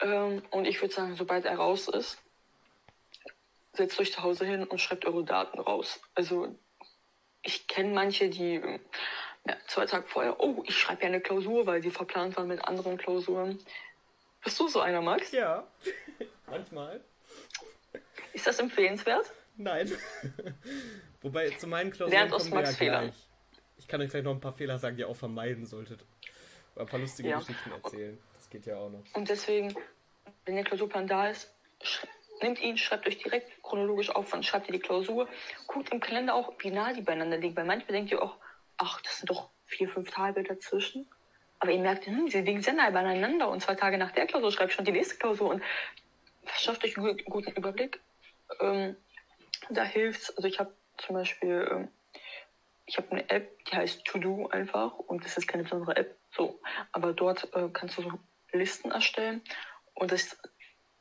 Ähm, 0.00 0.42
und 0.50 0.64
ich 0.64 0.80
würde 0.80 0.94
sagen, 0.94 1.16
sobald 1.16 1.44
er 1.44 1.56
raus 1.56 1.88
ist, 1.88 2.18
setzt 3.72 3.98
euch 4.00 4.12
zu 4.12 4.22
Hause 4.22 4.44
hin 4.44 4.64
und 4.64 4.80
schreibt 4.80 5.04
eure 5.06 5.24
Daten 5.24 5.58
raus. 5.58 6.00
Also 6.14 6.54
ich 7.42 7.66
kenne 7.66 7.92
manche, 7.92 8.28
die 8.28 8.60
ja, 9.46 9.56
zwei 9.66 9.86
Tage 9.86 10.06
vorher, 10.06 10.40
oh, 10.40 10.62
ich 10.66 10.76
schreibe 10.76 11.02
ja 11.02 11.08
eine 11.08 11.20
Klausur, 11.20 11.66
weil 11.66 11.80
die 11.80 11.90
verplant 11.90 12.36
waren 12.36 12.48
mit 12.48 12.64
anderen 12.64 12.98
Klausuren. 12.98 13.58
Bist 14.44 14.58
du 14.60 14.68
so 14.68 14.80
einer, 14.80 15.00
Max? 15.00 15.32
Ja, 15.32 15.66
manchmal. 16.46 17.00
Ist 18.32 18.46
das 18.46 18.58
empfehlenswert? 18.58 19.32
Nein. 19.56 19.90
Wobei, 21.20 21.50
zu 21.50 21.66
meinen 21.66 21.90
Klausuren 21.90 22.30
kommen 22.30 22.52
wir 22.52 22.62
ja 22.62 22.72
gleich. 22.72 23.14
Ich 23.76 23.88
kann 23.88 24.00
euch 24.00 24.10
gleich 24.10 24.22
noch 24.22 24.34
ein 24.34 24.40
paar 24.40 24.52
Fehler 24.52 24.78
sagen, 24.78 24.96
die 24.96 25.02
ihr 25.02 25.08
auch 25.08 25.16
vermeiden 25.16 25.66
solltet. 25.66 26.04
Ein 26.78 26.86
paar 26.86 27.00
lustige 27.00 27.30
ja. 27.30 27.38
Geschichten 27.38 27.72
erzählen. 27.72 28.18
Das 28.34 28.50
geht 28.50 28.66
ja 28.66 28.76
auch 28.76 28.90
noch. 28.90 29.02
Und 29.14 29.28
deswegen, 29.28 29.74
wenn 30.44 30.54
der 30.54 30.64
Klausurplan 30.64 31.06
da 31.06 31.28
ist, 31.28 31.52
nehmt 32.40 32.60
ihn, 32.60 32.78
schreibt 32.78 33.06
euch 33.06 33.18
direkt 33.18 33.62
chronologisch 33.62 34.10
auf, 34.10 34.32
wann 34.32 34.42
schreibt 34.42 34.68
ihr 34.68 34.72
die 34.72 34.78
Klausur. 34.78 35.28
Guckt 35.66 35.90
im 35.92 36.00
Kalender 36.00 36.34
auch, 36.34 36.52
wie 36.60 36.70
nah 36.70 36.92
die 36.92 37.02
beieinander 37.02 37.36
liegen. 37.36 37.56
Weil 37.56 37.64
manchmal 37.64 37.92
denkt 37.92 38.12
ihr 38.12 38.22
auch, 38.22 38.36
ach, 38.76 39.00
das 39.02 39.18
sind 39.18 39.30
doch 39.30 39.50
vier, 39.66 39.88
fünf 39.88 40.10
Tage 40.10 40.42
dazwischen. 40.42 41.06
Aber 41.60 41.72
ihr 41.72 41.80
merkt, 41.80 42.06
hm, 42.06 42.28
sie 42.28 42.40
liegen 42.40 42.62
sehr 42.62 42.74
nah 42.74 42.90
beieinander 42.90 43.48
und 43.48 43.60
zwei 43.60 43.74
Tage 43.74 43.98
nach 43.98 44.12
der 44.12 44.26
Klausur 44.26 44.52
schreibt 44.52 44.72
schon 44.72 44.84
die 44.84 44.92
nächste 44.92 45.16
Klausur 45.16 45.50
und 45.50 45.62
verschafft 46.44 46.84
euch 46.84 46.96
einen 46.96 47.16
guten 47.24 47.50
Überblick. 47.52 48.00
Ähm, 48.60 48.96
da 49.68 49.82
hilft's. 49.82 50.30
Also 50.36 50.46
ich 50.46 50.60
habe 50.60 50.72
zum 50.98 51.16
Beispiel, 51.16 51.68
ähm, 51.70 51.88
ich 52.88 52.96
habe 52.96 53.10
eine 53.12 53.28
App, 53.28 53.64
die 53.66 53.76
heißt 53.76 54.04
To 54.06 54.18
Do 54.18 54.48
einfach 54.48 54.98
und 54.98 55.24
das 55.24 55.36
ist 55.36 55.46
keine 55.46 55.62
besondere 55.62 55.96
App, 55.96 56.16
so. 56.30 56.58
Aber 56.92 57.12
dort 57.12 57.54
äh, 57.54 57.68
kannst 57.72 57.98
du 57.98 58.02
so 58.02 58.18
Listen 58.52 58.90
erstellen 58.90 59.42
und 59.94 60.10
das 60.10 60.38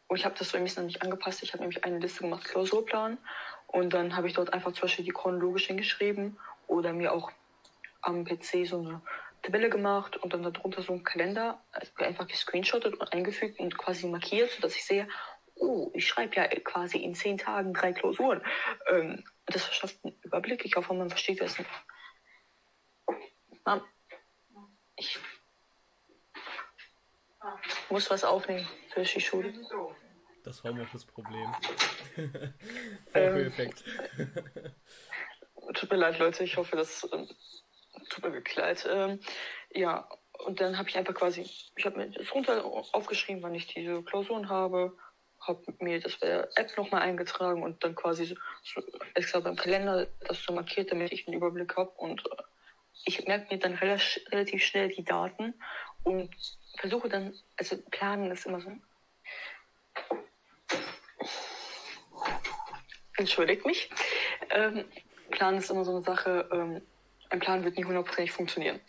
und 0.07 0.17
ich 0.17 0.25
habe 0.25 0.35
das 0.37 0.49
so 0.49 0.57
ein 0.57 0.63
bisschen 0.63 0.85
nicht 0.85 1.01
angepasst. 1.01 1.43
Ich 1.43 1.53
habe 1.53 1.63
nämlich 1.63 1.83
eine 1.83 1.99
Liste 1.99 2.21
gemacht, 2.21 2.45
Klausurplan. 2.45 3.17
Und 3.67 3.93
dann 3.93 4.15
habe 4.15 4.27
ich 4.27 4.33
dort 4.33 4.53
einfach 4.53 4.71
zum 4.71 4.83
Beispiel 4.83 5.03
die 5.03 5.11
chronologisch 5.11 5.67
hingeschrieben 5.67 6.39
oder 6.67 6.93
mir 6.93 7.11
auch 7.11 7.31
am 8.01 8.23
PC 8.23 8.65
so 8.65 8.79
eine 8.79 9.01
Tabelle 9.41 9.69
gemacht 9.69 10.15
und 10.15 10.31
dann 10.31 10.43
darunter 10.43 10.81
so 10.81 10.93
einen 10.93 11.03
Kalender 11.03 11.61
also 11.71 11.91
einfach 11.97 12.27
gescreenshottet 12.27 12.95
und 12.95 13.13
eingefügt 13.13 13.59
und 13.59 13.77
quasi 13.77 14.07
markiert, 14.07 14.51
sodass 14.51 14.75
ich 14.75 14.85
sehe, 14.85 15.09
oh, 15.55 15.91
ich 15.93 16.07
schreibe 16.07 16.37
ja 16.37 16.47
quasi 16.47 16.99
in 16.99 17.13
zehn 17.13 17.37
Tagen 17.37 17.73
drei 17.73 17.91
Klausuren. 17.91 18.41
Ähm, 18.89 19.25
das 19.47 19.63
verschafft 19.63 19.97
einen 20.03 20.15
Überblick. 20.21 20.65
Ich 20.65 20.75
hoffe, 20.75 20.93
man 20.93 21.09
versteht 21.09 21.41
das. 21.41 21.57
Mom, 23.65 23.81
ich 24.95 25.19
muss 27.89 28.09
was 28.09 28.23
aufnehmen 28.23 28.67
für 28.89 29.03
die 29.03 29.21
Schule. 29.21 29.53
Das 30.43 30.63
Homeoffice-Problem. 30.63 31.55
Vorführeffekt. 33.11 33.83
Ähm, 34.17 35.73
tut 35.73 35.91
mir 35.91 35.97
leid, 35.97 36.19
Leute. 36.19 36.43
Ich 36.43 36.57
hoffe, 36.57 36.75
das 36.75 37.03
äh, 37.03 37.27
tut 38.09 38.23
mir 38.23 38.33
wirklich 38.33 38.55
leid. 38.55 38.87
Ähm, 38.89 39.19
ja, 39.71 40.07
und 40.45 40.61
dann 40.61 40.77
habe 40.77 40.89
ich 40.89 40.97
einfach 40.97 41.13
quasi, 41.13 41.41
ich 41.41 41.85
habe 41.85 41.97
mir 41.97 42.09
das 42.09 42.33
runter 42.33 42.63
aufgeschrieben, 42.65 43.43
wann 43.43 43.55
ich 43.55 43.67
diese 43.67 44.01
Klausuren 44.03 44.49
habe, 44.49 44.97
habe 45.47 45.63
mir 45.79 45.99
das 45.99 46.17
bei 46.17 46.27
der 46.27 46.49
App 46.55 46.75
nochmal 46.77 47.01
eingetragen 47.01 47.63
und 47.63 47.83
dann 47.83 47.95
quasi 47.95 48.25
so, 48.25 48.81
extra 49.13 49.39
beim 49.39 49.55
Kalender 49.55 50.07
das 50.27 50.43
so 50.43 50.53
markiert, 50.53 50.91
damit 50.91 51.11
ich 51.11 51.27
einen 51.27 51.37
Überblick 51.37 51.75
habe 51.75 51.91
und 51.91 52.25
äh, 52.25 52.43
ich 53.05 53.25
merke 53.25 53.53
mir 53.53 53.59
dann 53.59 53.75
relativ 53.75 54.63
schnell 54.63 54.89
die 54.89 55.03
Daten 55.03 55.53
und 56.03 56.29
versuche 56.77 57.09
dann, 57.09 57.33
also 57.57 57.77
planen 57.91 58.31
ist 58.31 58.45
immer 58.45 58.61
so. 58.61 58.71
Entschuldigt 63.17 63.65
mich. 63.65 63.89
Ähm, 64.51 64.85
planen 65.31 65.57
ist 65.57 65.71
immer 65.71 65.85
so 65.85 65.91
eine 65.91 66.03
Sache, 66.03 66.47
ähm, 66.51 66.81
ein 67.29 67.39
Plan 67.39 67.63
wird 67.63 67.77
nie 67.77 67.83
hundertprozentig 67.83 68.31
funktionieren. 68.31 68.79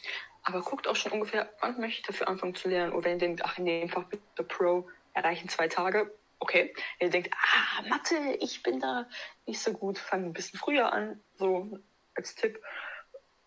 Aber 0.42 0.62
guckt 0.62 0.86
auch 0.86 0.96
schon 0.96 1.12
ungefähr, 1.12 1.52
wann 1.60 1.80
möchte 1.80 2.00
ich 2.00 2.06
dafür 2.06 2.28
anfangen 2.28 2.54
zu 2.54 2.68
lernen. 2.68 2.92
Oder 2.92 3.06
wenn 3.06 3.12
ihr 3.12 3.18
denkt, 3.18 3.44
ach, 3.44 3.58
in 3.58 3.66
dem 3.66 3.88
Fach 3.88 4.04
Pro 4.48 4.88
erreichen 5.14 5.48
zwei 5.48 5.68
Tage, 5.68 6.12
okay. 6.38 6.74
Ihr 7.00 7.10
denkt, 7.10 7.30
ah, 7.34 7.82
Mathe, 7.88 8.36
ich 8.40 8.62
bin 8.62 8.80
da 8.80 9.08
nicht 9.46 9.60
so 9.60 9.72
gut, 9.72 9.98
fangt 9.98 10.24
ein 10.24 10.32
bisschen 10.32 10.58
früher 10.58 10.92
an, 10.92 11.20
so 11.36 11.78
als 12.14 12.34
Tipp 12.34 12.60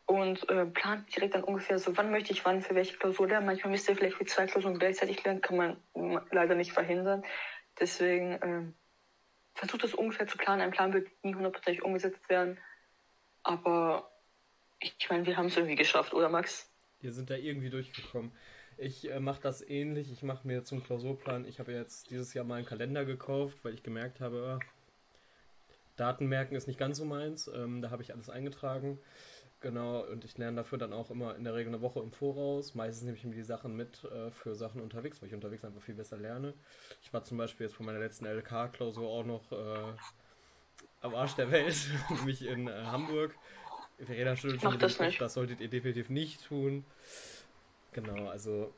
und 0.06 0.50
äh, 0.50 0.66
plant 0.66 1.16
direkt 1.16 1.36
dann 1.36 1.44
ungefähr 1.44 1.80
so, 1.80 1.96
wann 1.96 2.12
möchte 2.12 2.34
ich 2.34 2.44
wann 2.44 2.62
für 2.62 2.76
welche 2.76 2.98
Klausur 2.98 3.28
lernen. 3.28 3.46
Manchmal 3.46 3.72
müsst 3.72 3.88
ihr 3.88 3.96
vielleicht 3.96 4.18
für 4.18 4.26
zwei 4.26 4.46
Klausuren 4.46 4.78
gleichzeitig 4.78 5.24
lernen, 5.24 5.42
kann 5.42 5.58
man 5.58 5.78
leider 6.32 6.56
nicht 6.56 6.74
verhindern. 6.74 7.24
Deswegen 7.80 8.34
äh, 8.34 8.74
versucht 9.54 9.84
das 9.84 9.94
ungefähr 9.94 10.28
zu 10.28 10.38
planen. 10.38 10.62
Ein 10.62 10.72
Plan 10.72 10.94
wird 10.94 11.10
nie 11.24 11.34
hundertprozentig 11.34 11.84
umgesetzt 11.84 12.28
werden. 12.30 12.58
Aber 13.44 14.12
ich 14.80 15.10
meine, 15.10 15.26
wir 15.26 15.38
haben 15.38 15.48
es 15.48 15.56
irgendwie 15.56 15.76
geschafft, 15.76 16.14
oder 16.14 16.30
Max? 16.30 16.70
Wir 17.00 17.12
sind 17.12 17.30
da 17.30 17.36
irgendwie 17.36 17.70
durchgekommen. 17.70 18.32
Ich 18.82 19.12
äh, 19.12 19.20
mache 19.20 19.40
das 19.40 19.62
ähnlich. 19.62 20.12
Ich 20.12 20.24
mache 20.24 20.48
mir 20.48 20.64
zum 20.64 20.82
Klausurplan, 20.82 21.46
ich 21.46 21.60
habe 21.60 21.72
jetzt 21.72 22.10
dieses 22.10 22.34
Jahr 22.34 22.44
mal 22.44 22.56
einen 22.56 22.66
Kalender 22.66 23.06
gekauft, 23.06 23.60
weil 23.62 23.76
ich 23.76 23.84
gemerkt 23.84 24.20
habe, 24.20 24.60
Daten 25.98 26.26
merken 26.26 26.56
ist 26.56 26.66
nicht 26.66 26.80
ganz 26.80 26.98
so 26.98 27.06
meins. 27.06 27.48
Ähm, 27.54 27.84
da 27.84 27.92
habe 27.92 28.02
ich 28.02 28.12
alles 28.12 28.32
eingetragen. 28.32 28.98
Genau, 29.60 30.02
und 30.08 30.26
ich 30.26 30.36
lerne 30.40 30.58
dafür 30.58 30.80
dann 30.80 30.94
auch 30.94 31.12
immer 31.12 31.36
in 31.36 31.44
der 31.44 31.54
Regel 31.54 31.72
eine 31.72 31.84
Woche 31.84 32.00
im 32.00 32.12
Voraus. 32.12 32.74
Meistens 32.74 33.04
nehme 33.04 33.18
ich 33.18 33.24
mir 33.24 33.36
die 33.36 33.44
Sachen 33.44 33.76
mit 33.78 34.04
äh, 34.06 34.32
für 34.32 34.56
Sachen 34.56 34.82
unterwegs, 34.82 35.22
weil 35.22 35.28
ich 35.30 35.36
unterwegs 35.36 35.64
einfach 35.64 35.84
viel 35.84 35.94
besser 35.94 36.18
lerne. 36.18 36.56
Ich 37.04 37.14
war 37.14 37.24
zum 37.24 37.38
Beispiel 37.38 37.68
jetzt 37.68 37.76
von 37.76 37.86
meiner 37.86 38.00
letzten 38.00 38.26
LK-Klausur 38.26 39.08
auch 39.08 39.24
noch 39.24 39.52
äh, 39.52 39.94
am 41.02 41.14
Arsch 41.14 41.36
der 41.36 41.52
Welt, 41.52 41.78
nämlich 42.10 42.48
in 42.48 42.68
äh, 42.68 42.72
Hamburg. 42.86 43.36
Verena 44.00 44.36
schüttelt 44.36 44.64
schon 44.64 44.80
das, 44.80 44.98
das 44.98 45.36
solltet 45.36 45.62
ihr 45.62 45.70
definitiv 45.70 46.10
nicht 46.10 46.44
tun. 46.48 46.84
Genau, 47.94 48.30
also 48.30 48.74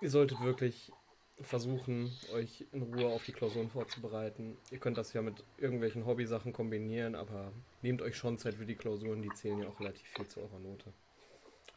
ihr 0.00 0.10
solltet 0.10 0.40
wirklich 0.40 0.92
versuchen, 1.40 2.12
euch 2.32 2.64
in 2.72 2.82
Ruhe 2.82 3.06
auf 3.06 3.24
die 3.24 3.32
Klausuren 3.32 3.68
vorzubereiten. 3.68 4.56
Ihr 4.70 4.78
könnt 4.78 4.98
das 4.98 5.12
ja 5.12 5.22
mit 5.22 5.42
irgendwelchen 5.58 6.06
Hobbysachen 6.06 6.52
kombinieren, 6.52 7.14
aber 7.16 7.52
nehmt 7.82 8.02
euch 8.02 8.16
schon 8.16 8.38
Zeit 8.38 8.54
für 8.54 8.66
die 8.66 8.76
Klausuren, 8.76 9.20
die 9.20 9.30
zählen 9.30 9.58
ja 9.58 9.68
auch 9.68 9.80
relativ 9.80 10.06
viel 10.08 10.28
zu 10.28 10.40
eurer 10.40 10.58
Note. 10.60 10.92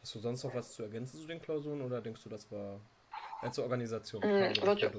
Hast 0.00 0.14
du 0.14 0.20
sonst 0.20 0.44
noch 0.44 0.54
was 0.54 0.74
zu 0.74 0.84
ergänzen 0.84 1.20
zu 1.20 1.26
den 1.26 1.42
Klausuren 1.42 1.82
oder 1.82 2.00
denkst 2.00 2.22
du, 2.22 2.28
das 2.28 2.50
war 2.52 2.80
äh, 3.42 3.50
zur 3.50 3.64
Organisation? 3.64 4.22
Mm, 4.22 4.54
warte. 4.62 4.92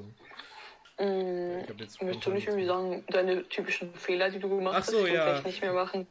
Mm, 1.00 1.60
ich 1.62 2.02
möchtest 2.02 2.26
du 2.26 2.32
nicht 2.32 2.48
irgendwie 2.48 2.66
sagen, 2.66 3.06
deine 3.08 3.48
typischen 3.48 3.94
Fehler, 3.94 4.30
die 4.30 4.40
du 4.40 4.50
gemacht 4.50 4.76
Ach 4.80 4.84
so, 4.84 5.04
hast, 5.04 5.08
ja. 5.08 5.24
vielleicht 5.24 5.46
nicht 5.46 5.62
mehr 5.62 5.74
machen? 5.74 6.06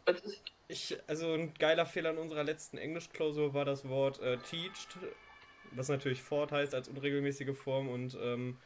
Ich, 0.69 0.99
also 1.07 1.33
ein 1.33 1.55
geiler 1.55 1.87
Fehler 1.87 2.11
in 2.11 2.19
unserer 2.19 2.45
letzten 2.45 2.79
Englischklausur 2.79 3.55
war 3.55 3.65
das 3.65 3.89
Wort 3.89 4.21
äh, 4.21 4.37
teached 4.39 4.99
was 5.73 5.89
natürlich 5.89 6.23
Fort 6.23 6.53
heißt 6.53 6.75
als 6.75 6.89
unregelmäßige 6.89 7.57
Form 7.57 7.89
und 7.89 8.17
ähm, 8.21 8.57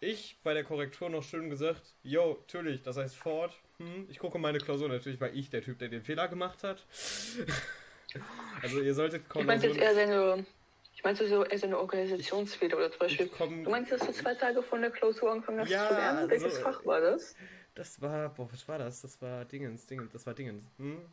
ich 0.00 0.38
bei 0.42 0.52
der 0.54 0.64
Korrektur 0.64 1.08
noch 1.08 1.22
schön 1.22 1.48
gesagt, 1.48 1.82
yo, 2.02 2.36
natürlich, 2.40 2.82
das 2.82 2.96
heißt 2.96 3.16
Fort. 3.16 3.52
Hm, 3.78 4.06
ich 4.10 4.18
gucke 4.18 4.38
meine 4.38 4.58
Klausur 4.58 4.88
natürlich, 4.88 5.20
weil 5.20 5.36
ich 5.36 5.50
der 5.50 5.62
Typ, 5.62 5.78
der 5.78 5.88
den 5.88 6.02
Fehler 6.02 6.28
gemacht 6.28 6.62
hat. 6.62 6.84
also 8.62 8.80
ihr 8.80 8.94
solltet 8.94 9.28
kommen. 9.28 9.44
Ich 9.44 9.46
meinte 9.46 9.66
jetzt 9.68 9.78
eher 9.78 9.94
seine, 9.94 10.46
ich 10.94 11.02
meinte 11.02 11.26
so 11.26 11.44
eher 11.44 11.58
seine 11.58 11.78
Organisationsfehler 11.78 12.76
oder 12.76 12.90
zum 12.90 12.98
Beispiel. 12.98 13.30
Komm, 13.36 13.64
du 13.64 13.70
meinst, 13.70 13.92
dass 13.92 14.04
du 14.04 14.12
zwei 14.12 14.34
Tage 14.34 14.62
von 14.62 14.82
der 14.82 14.90
Klausur 14.90 15.32
angefangen 15.32 15.60
hast 15.60 15.70
ja, 15.70 15.88
zu 15.88 15.94
lernen? 15.94 16.30
Welches 16.30 16.56
also, 16.56 16.60
Fach 16.60 16.84
war 16.84 17.00
das? 17.00 17.34
Das 17.74 18.00
war, 18.00 18.28
boah, 18.28 18.50
was 18.52 18.68
war 18.68 18.78
das? 18.78 19.02
Das 19.02 19.20
war 19.20 19.44
Dingens, 19.44 19.86
Dingens, 19.86 20.12
das 20.12 20.26
war 20.26 20.34
Dingens. 20.34 20.64
Hm? 20.78 21.04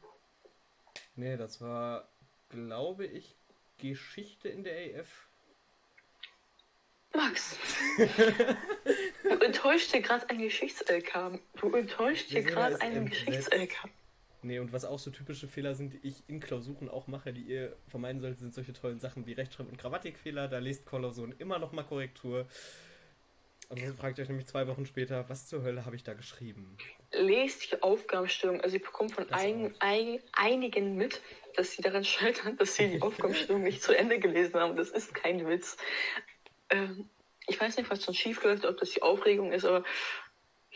Nee, 1.16 1.38
das 1.38 1.60
war, 1.62 2.08
glaube 2.50 3.06
ich, 3.06 3.36
Geschichte 3.78 4.50
in 4.50 4.64
der 4.64 5.00
AF? 5.00 5.28
Max, 7.14 7.58
du 9.24 9.30
enttäuscht 9.44 9.94
dir 9.94 10.02
gerade 10.02 10.30
ein 10.30 10.38
Geschichts-LK. 10.38 11.40
Du 11.60 11.76
enttäuscht 11.76 12.32
dir 12.32 12.42
gerade 12.44 12.80
einen 12.80 13.10
Geschichts-LK. 13.10 13.90
Nee, 14.44 14.60
und 14.60 14.72
was 14.74 14.86
auch 14.86 14.98
so 14.98 15.12
typische 15.12 15.48
Fehler 15.48 15.76
sind, 15.76 15.94
die 15.94 16.08
ich 16.08 16.24
in 16.28 16.40
Klausuren 16.40 16.90
auch 16.90 17.08
mache, 17.08 17.34
die 17.34 17.42
ihr 17.42 17.76
vermeiden 17.90 18.22
solltet, 18.22 18.40
sind 18.40 18.54
solche 18.54 18.74
tollen 18.74 19.00
Sachen 19.00 19.26
wie 19.28 19.34
Rechtschreib- 19.34 19.70
und 19.70 19.78
Grammatikfehler. 19.78 20.48
Da 20.48 20.60
lest 20.60 20.86
Klausuren 20.86 21.36
immer 21.38 21.60
noch 21.60 21.74
mal 21.74 21.84
Korrektur. 21.84 22.48
Und 23.72 23.82
dann 23.82 23.96
fragt 23.96 24.18
ihr 24.18 24.24
euch 24.24 24.30
nämlich 24.30 24.48
zwei 24.48 24.68
Wochen 24.68 24.86
später, 24.86 25.30
was 25.30 25.48
zur 25.48 25.64
Hölle 25.64 25.86
habe 25.86 25.96
ich 25.96 26.04
da 26.04 26.14
geschrieben? 26.14 26.78
Lest 27.14 27.72
die 27.72 27.82
Aufgabenstellung. 27.82 28.60
Also 28.60 28.76
ich 28.76 28.84
bekomme 28.84 29.10
von 29.10 29.32
ein, 29.32 29.74
ein, 29.80 30.20
einigen 30.34 30.98
mit, 30.98 31.22
dass 31.56 31.72
sie 31.72 31.82
daran 31.82 32.04
scheitern, 32.04 32.58
dass 32.58 32.76
sie 32.76 32.90
die 32.90 33.02
Aufgabenstellung 33.02 33.64
nicht 33.64 33.82
zu 33.82 33.98
Ende 33.98 34.20
gelesen 34.20 34.56
haben. 34.60 34.76
Das 34.76 34.90
ist 34.90 35.14
kein 35.14 35.48
Witz. 35.48 35.78
Ähm, 36.70 37.10
ich 37.48 37.62
weiß 37.62 37.78
nicht, 37.78 37.90
was 37.90 38.04
schon 38.04 38.14
schief 38.14 38.44
läuft, 38.44 38.66
ob 38.66 38.78
das 38.78 38.92
die 38.92 39.04
Aufregung 39.04 39.54
ist, 39.54 39.64
aber 39.64 39.86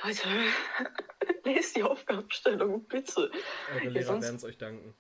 Leute, 0.04 0.28
lest 1.46 1.76
die 1.76 1.84
Aufgabenstellung, 1.84 2.86
bitte. 2.86 3.32
Eure 3.74 3.90
Lehrer 3.90 4.16
ja, 4.16 4.22
werden 4.22 4.36
es 4.36 4.44
euch 4.44 4.58
danken. 4.58 4.94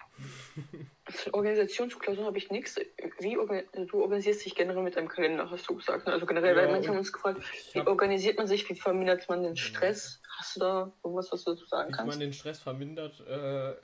Für 1.10 1.34
Organisationsklausur 1.34 2.26
habe 2.26 2.38
ich 2.38 2.50
nichts. 2.50 2.78
Wie 3.20 3.34
du 3.34 4.02
organisierst 4.02 4.46
dich 4.46 4.56
generell 4.56 4.84
mit 4.84 4.96
deinem 4.96 5.10
Kalender, 5.10 5.50
hast 5.50 5.70
du 5.70 5.76
gesagt. 5.76 6.08
Also 6.08 6.26
generell, 6.26 6.56
ja, 6.56 6.62
weil 6.62 6.72
manche 6.72 6.90
haben 6.90 6.98
uns 6.98 7.12
gefragt, 7.12 7.42
wie 7.74 7.82
organisiert 7.82 8.38
man 8.38 8.48
sich, 8.48 8.70
wie 8.70 8.76
vermindert 8.76 9.28
man 9.28 9.44
den 9.44 9.58
Stress? 9.58 10.22
Hast 10.38 10.56
du 10.56 10.60
da 10.62 10.94
irgendwas, 11.04 11.32
was 11.32 11.44
du 11.44 11.52
dazu 11.52 11.66
sagen 11.66 11.90
wie 11.90 11.96
kannst? 11.96 12.16
Wie 12.16 12.20
man 12.20 12.20
den 12.20 12.34
Stress 12.34 12.60
vermindert, 12.60 13.20
äh, 13.28 13.76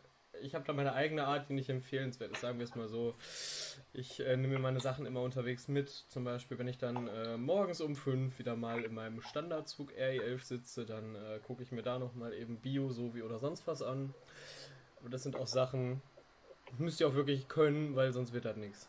ich 0.42 0.56
habe 0.56 0.66
da 0.66 0.74
meine 0.74 0.94
eigene 0.94 1.26
Art, 1.26 1.50
die 1.50 1.54
nicht 1.54 1.70
empfehlenswert 1.70 2.32
ist, 2.32 2.42
sagen 2.42 2.60
wir 2.60 2.66
es 2.66 2.76
mal 2.76 2.88
so. 2.88 3.16
Ich 3.94 4.20
äh, 4.20 4.36
nehme 4.38 4.56
mir 4.56 4.60
meine 4.60 4.80
Sachen 4.80 5.06
immer 5.06 5.22
unterwegs 5.22 5.68
mit. 5.68 5.90
Zum 5.90 6.24
Beispiel, 6.24 6.58
wenn 6.58 6.68
ich 6.68 6.78
dann 6.78 7.08
äh, 7.08 7.38
morgens 7.38 7.82
um 7.82 7.96
5 7.96 8.38
wieder 8.40 8.56
mal 8.56 8.84
in 8.84 8.94
meinem 8.94 9.22
Standardzug 9.22 9.92
RE11 9.94 10.44
sitze, 10.44 10.86
dann 10.86 11.16
äh, 11.16 11.40
gucke 11.46 11.64
ich 11.64 11.72
mir 11.72 11.84
da 11.84 12.00
nochmal 12.00 12.34
eben 12.34 12.58
Bio, 12.58 12.90
Sovi 12.90 13.22
oder 13.22 13.40
sonst 13.40 13.68
was 13.68 13.82
an. 13.82 14.14
Aber 15.00 15.10
das 15.10 15.24
sind 15.24 15.36
auch 15.36 15.48
Sachen, 15.48 16.02
müsst 16.78 17.00
ihr 17.00 17.08
auch 17.08 17.16
wirklich 17.16 17.48
können, 17.48 17.96
weil 17.96 18.12
sonst 18.14 18.34
wird 18.34 18.46
das 18.46 18.56
nichts. 18.56 18.88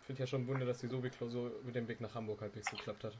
Ich 0.00 0.06
finde 0.06 0.20
ja 0.20 0.26
schon 0.26 0.46
Wunder, 0.46 0.66
dass 0.66 0.80
die 0.80 0.86
Sovi-Klausur 0.86 1.50
mit 1.64 1.74
dem 1.74 1.88
Weg 1.88 2.00
nach 2.00 2.14
Hamburg 2.14 2.42
halbwegs 2.42 2.70
geklappt 2.70 3.04
hat. 3.04 3.16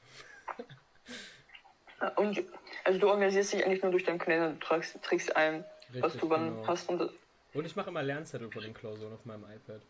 Und 2.17 2.45
also 2.85 2.99
du 2.99 3.09
organisierst 3.09 3.55
dich 3.55 3.65
eigentlich 3.65 3.83
nur 3.83 3.93
durch 3.93 4.05
deinen 4.05 4.19
Kalender, 4.19 4.51
du 4.51 4.59
trägst, 4.59 5.03
trägst 5.03 5.35
ein, 5.37 5.65
Richtig, 5.89 6.03
was 6.03 6.17
du 6.17 6.31
wann 6.31 6.55
genau. 6.55 6.67
hast. 6.67 6.89
Und, 6.89 7.11
und 7.53 7.65
ich 7.65 7.77
mache 7.77 7.91
immer 7.91 8.03
Lernzettel 8.03 8.51
vor 8.51 8.63
den 8.63 8.75
Klausuren 8.75 9.13
auf 9.13 9.25
meinem 9.25 9.45
iPad. 9.45 9.83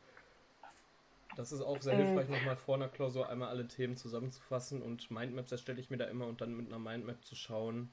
Das 1.36 1.50
ist 1.52 1.62
auch 1.62 1.80
sehr 1.80 1.94
mhm. 1.94 2.06
hilfreich, 2.06 2.28
nochmal 2.28 2.56
vor 2.56 2.76
einer 2.76 2.88
Klausur 2.88 3.28
einmal 3.28 3.48
alle 3.48 3.66
Themen 3.66 3.96
zusammenzufassen 3.96 4.82
und 4.82 5.10
Mindmaps 5.10 5.50
erstelle 5.50 5.80
ich 5.80 5.90
mir 5.90 5.96
da 5.96 6.04
immer 6.04 6.26
und 6.26 6.40
dann 6.40 6.56
mit 6.56 6.68
einer 6.68 6.78
Mindmap 6.78 7.24
zu 7.24 7.34
schauen, 7.34 7.92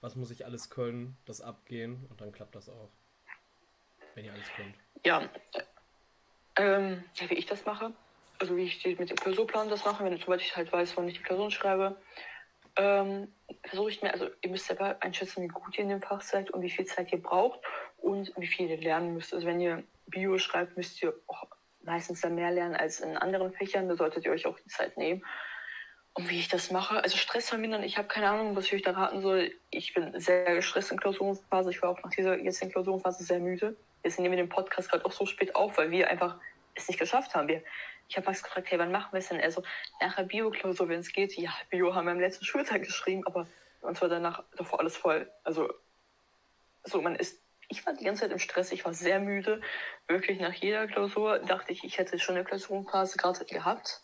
was 0.00 0.16
muss 0.16 0.30
ich 0.30 0.46
alles 0.46 0.70
können, 0.70 1.16
das 1.26 1.40
abgehen 1.40 2.06
und 2.08 2.20
dann 2.20 2.32
klappt 2.32 2.54
das 2.54 2.68
auch. 2.68 2.90
Wenn 4.14 4.24
ihr 4.24 4.32
alles 4.32 4.48
könnt. 4.56 4.74
Ja, 5.04 5.28
ähm, 6.56 7.04
wie 7.28 7.34
ich 7.34 7.46
das 7.46 7.64
mache, 7.64 7.92
also 8.38 8.56
wie 8.56 8.64
ich 8.64 8.84
mit 8.98 9.10
dem 9.10 9.16
Klausurplan 9.16 9.68
das 9.68 9.84
mache, 9.84 10.04
wenn 10.04 10.18
sobald 10.18 10.40
ich 10.40 10.56
halt 10.56 10.72
weiß, 10.72 10.96
wann 10.96 11.08
ich 11.08 11.18
die 11.18 11.22
Klausuren 11.22 11.50
schreibe, 11.50 11.96
ähm, 12.76 13.32
versuche 13.64 13.90
ich 13.90 14.02
mir, 14.02 14.12
also 14.12 14.28
ihr 14.40 14.50
müsst 14.50 14.66
selber 14.66 14.96
einschätzen, 15.00 15.42
wie 15.42 15.48
gut 15.48 15.76
ihr 15.76 15.84
in 15.84 15.90
dem 15.90 16.02
Fach 16.02 16.20
seid 16.20 16.50
und 16.50 16.62
wie 16.62 16.70
viel 16.70 16.86
Zeit 16.86 17.12
ihr 17.12 17.22
braucht 17.22 17.60
und 17.98 18.32
wie 18.36 18.46
viel 18.46 18.68
ihr 18.68 18.78
lernen 18.78 19.14
müsst. 19.14 19.34
Also 19.34 19.46
wenn 19.46 19.60
ihr 19.60 19.82
Bio 20.06 20.38
schreibt, 20.38 20.76
müsst 20.76 21.02
ihr 21.02 21.14
auch 21.26 21.46
meistens 21.82 22.20
dann 22.20 22.34
mehr 22.34 22.50
lernen 22.50 22.76
als 22.76 23.00
in 23.00 23.16
anderen 23.16 23.52
Fächern. 23.52 23.88
Da 23.88 23.96
solltet 23.96 24.24
ihr 24.24 24.32
euch 24.32 24.46
auch 24.46 24.58
die 24.58 24.68
Zeit 24.68 24.96
nehmen. 24.96 25.24
Und 26.14 26.28
wie 26.28 26.38
ich 26.38 26.48
das 26.48 26.70
mache, 26.70 27.02
also 27.02 27.16
Stress 27.16 27.48
vermindern, 27.48 27.82
ich 27.82 27.96
habe 27.96 28.06
keine 28.06 28.28
Ahnung, 28.28 28.54
was 28.54 28.66
ich 28.66 28.74
euch 28.74 28.82
da 28.82 28.90
raten 28.90 29.22
soll. 29.22 29.52
Ich 29.70 29.94
bin 29.94 30.18
sehr 30.20 30.56
gestresst 30.56 30.92
in 30.92 31.00
Klausurenphase. 31.00 31.70
Ich 31.70 31.80
war 31.80 31.90
auch 31.90 32.02
nach 32.02 32.10
dieser 32.10 32.38
jetzigen 32.38 32.70
Klausurenphase 32.70 33.24
sehr 33.24 33.38
müde. 33.38 33.76
Jetzt 34.04 34.18
nehmen 34.18 34.36
wir 34.36 34.42
den 34.42 34.50
Podcast 34.50 34.90
gerade 34.90 35.06
auch 35.06 35.12
so 35.12 35.24
spät 35.24 35.56
auf, 35.56 35.78
weil 35.78 35.90
wir 35.90 36.10
einfach 36.10 36.36
es 36.74 36.88
nicht 36.88 37.00
geschafft 37.00 37.34
haben. 37.34 37.48
Wir 37.48 37.62
ich 38.12 38.16
habe 38.18 38.26
Max 38.26 38.42
gefragt, 38.42 38.70
hey, 38.70 38.78
wann 38.78 38.92
machen 38.92 39.10
wir 39.12 39.20
es 39.20 39.28
denn? 39.28 39.40
Also 39.40 39.62
nachher 39.98 40.24
Bio-Klausur, 40.24 40.86
wenn 40.90 41.00
es 41.00 41.14
geht. 41.14 41.34
Ja, 41.38 41.50
Bio 41.70 41.94
haben 41.94 42.04
wir 42.04 42.12
am 42.12 42.20
letzten 42.20 42.44
Schultag 42.44 42.82
geschrieben, 42.82 43.26
aber 43.26 43.46
uns 43.80 44.02
war 44.02 44.10
danach 44.10 44.44
davor 44.54 44.80
alles 44.80 44.98
voll. 44.98 45.32
Also 45.44 45.72
so, 46.84 47.00
man 47.00 47.16
ist, 47.16 47.40
ich 47.68 47.86
war 47.86 47.94
die 47.94 48.04
ganze 48.04 48.20
Zeit 48.20 48.32
im 48.32 48.38
Stress, 48.38 48.70
ich 48.70 48.84
war 48.84 48.92
sehr 48.92 49.18
müde. 49.18 49.62
Wirklich 50.08 50.38
nach 50.40 50.52
jeder 50.52 50.86
Klausur 50.88 51.38
dachte 51.38 51.72
ich, 51.72 51.84
ich 51.84 51.96
hätte 51.96 52.18
schon 52.18 52.34
eine 52.34 52.44
Klausurenphase 52.44 53.16
gerade 53.16 53.46
gehabt. 53.46 54.02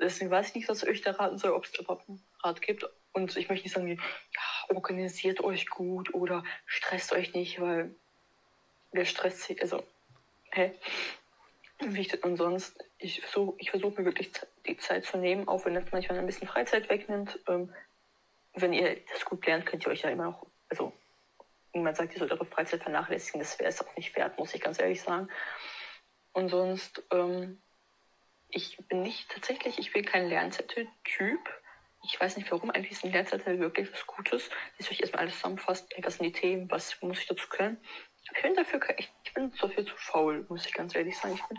Deswegen 0.00 0.32
weiß 0.32 0.48
ich 0.48 0.54
nicht, 0.56 0.68
was 0.68 0.82
ich 0.82 0.88
euch 0.88 1.02
da 1.02 1.12
raten 1.12 1.38
soll, 1.38 1.52
ob 1.52 1.66
es 1.66 1.78
überhaupt 1.78 2.08
einen 2.08 2.20
Rat 2.42 2.60
gibt. 2.60 2.84
Und 3.12 3.36
ich 3.36 3.48
möchte 3.48 3.62
nicht 3.62 3.74
sagen, 3.74 3.88
ja, 3.88 4.74
organisiert 4.74 5.40
euch 5.40 5.70
gut 5.70 6.12
oder 6.14 6.42
stresst 6.66 7.12
euch 7.12 7.32
nicht, 7.32 7.60
weil 7.60 7.94
wer 8.90 9.04
stresst 9.04 9.42
sich, 9.42 9.62
also, 9.62 9.84
hä? 10.50 10.72
Und 12.22 12.36
sonst, 12.38 12.85
ich 12.98 13.20
versuche 13.20 13.54
ich 13.58 13.70
versuch 13.70 13.96
mir 13.96 14.04
wirklich 14.04 14.30
die 14.66 14.76
Zeit 14.78 15.04
zu 15.04 15.18
nehmen, 15.18 15.48
auch 15.48 15.64
wenn 15.64 15.74
das 15.74 15.84
manchmal 15.92 16.18
ein 16.18 16.26
bisschen 16.26 16.48
Freizeit 16.48 16.88
wegnimmt. 16.88 17.38
Ähm, 17.48 17.72
wenn 18.54 18.72
ihr 18.72 18.96
das 19.12 19.24
gut 19.24 19.44
lernt, 19.46 19.66
könnt 19.66 19.84
ihr 19.84 19.92
euch 19.92 20.02
ja 20.02 20.10
immer 20.10 20.24
noch, 20.24 20.46
also 20.70 20.92
niemand 21.74 21.96
sagt, 21.96 22.14
ihr 22.14 22.18
sollt 22.18 22.32
eure 22.32 22.46
Freizeit 22.46 22.82
vernachlässigen, 22.82 23.40
das 23.40 23.58
wäre 23.58 23.68
es 23.68 23.82
auch 23.82 23.96
nicht 23.96 24.16
wert, 24.16 24.38
muss 24.38 24.54
ich 24.54 24.62
ganz 24.62 24.80
ehrlich 24.80 25.02
sagen. 25.02 25.28
Und 26.32 26.48
sonst, 26.48 27.02
ähm, 27.12 27.60
ich 28.48 28.78
bin 28.88 29.02
nicht 29.02 29.30
tatsächlich, 29.30 29.78
ich 29.78 29.92
bin 29.92 30.04
kein 30.04 30.28
Lernzettel-Typ. 30.28 31.40
Ich 32.04 32.20
weiß 32.20 32.36
nicht 32.36 32.50
warum, 32.50 32.70
eigentlich 32.70 32.92
ist 32.92 33.04
ein 33.04 33.12
Lernzettel 33.12 33.58
wirklich 33.58 33.92
was 33.92 34.06
Gutes. 34.06 34.50
Dass 34.78 34.90
euch 34.90 35.00
erstmal 35.00 35.22
alles 35.22 35.36
zusammenfasst, 35.36 35.92
was 35.98 36.16
sind 36.16 36.26
die 36.26 36.32
Themen, 36.32 36.70
was 36.70 37.00
muss 37.02 37.20
ich 37.20 37.26
dazu 37.26 37.48
können. 37.48 37.78
Ich 38.22 38.42
bin 38.42 38.54
dafür, 38.54 38.80
ich, 38.98 39.10
ich 39.24 39.34
bin 39.34 39.52
dafür 39.60 39.84
zu 39.84 39.96
faul, 39.96 40.46
muss 40.48 40.66
ich 40.66 40.72
ganz 40.72 40.94
ehrlich 40.94 41.16
sagen. 41.16 41.34
Ich 41.34 41.44
bin 41.44 41.58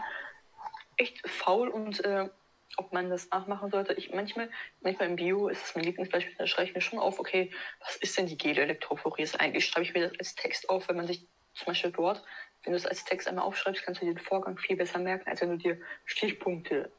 echt 0.97 1.27
faul 1.27 1.69
und 1.69 2.03
äh, 2.03 2.29
ob 2.75 2.93
man 2.93 3.09
das 3.09 3.29
nachmachen 3.29 3.71
sollte. 3.71 3.93
Ich 3.93 4.13
manchmal, 4.13 4.49
manchmal 4.81 5.09
im 5.09 5.15
Bio 5.15 5.47
ist 5.47 5.63
es 5.63 5.75
mein 5.75 5.85
Lieblingsbeispiel, 5.85 6.35
da 6.37 6.47
schreibe 6.47 6.69
ich 6.69 6.75
mir 6.75 6.81
schon 6.81 6.99
auf, 6.99 7.19
okay, 7.19 7.51
was 7.79 7.95
ist 7.97 8.17
denn 8.17 8.27
die 8.27 8.37
Gel-Elektrophoresis 8.37 9.35
eigentlich? 9.35 9.65
Schreibe 9.65 9.85
ich 9.85 9.93
mir 9.93 10.09
das 10.09 10.19
als 10.19 10.35
Text 10.35 10.69
auf, 10.69 10.89
wenn 10.89 10.97
man 10.97 11.07
sich 11.07 11.25
zum 11.53 11.67
Beispiel 11.67 11.91
dort, 11.91 12.23
wenn 12.63 12.73
du 12.73 12.77
es 12.77 12.85
als 12.85 13.05
Text 13.05 13.27
einmal 13.27 13.45
aufschreibst, 13.45 13.83
kannst 13.83 14.01
du 14.01 14.05
den 14.05 14.17
Vorgang 14.17 14.57
viel 14.57 14.75
besser 14.75 14.99
merken, 14.99 15.29
als 15.29 15.41
wenn 15.41 15.49
du 15.49 15.57
dir 15.57 15.79
Stichpunkte 16.05 16.91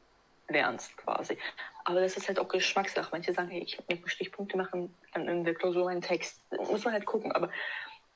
lernst 0.49 0.97
quasi. 0.97 1.37
Aber 1.85 2.01
das 2.01 2.17
ist 2.17 2.27
halt 2.27 2.39
auch 2.39 2.47
Geschmackssache. 2.47 3.09
Manche 3.11 3.33
sagen, 3.33 3.49
hey, 3.49 3.61
ich 3.61 3.79
möchte 3.87 4.09
Stichpunkte 4.09 4.57
machen, 4.57 4.93
dann 5.13 5.27
in 5.27 5.43
der 5.43 5.53
Klausur 5.53 5.89
einen 5.89 6.01
Text. 6.01 6.41
Muss 6.51 6.83
man 6.83 6.93
halt 6.93 7.05
gucken. 7.05 7.31
Aber 7.31 7.51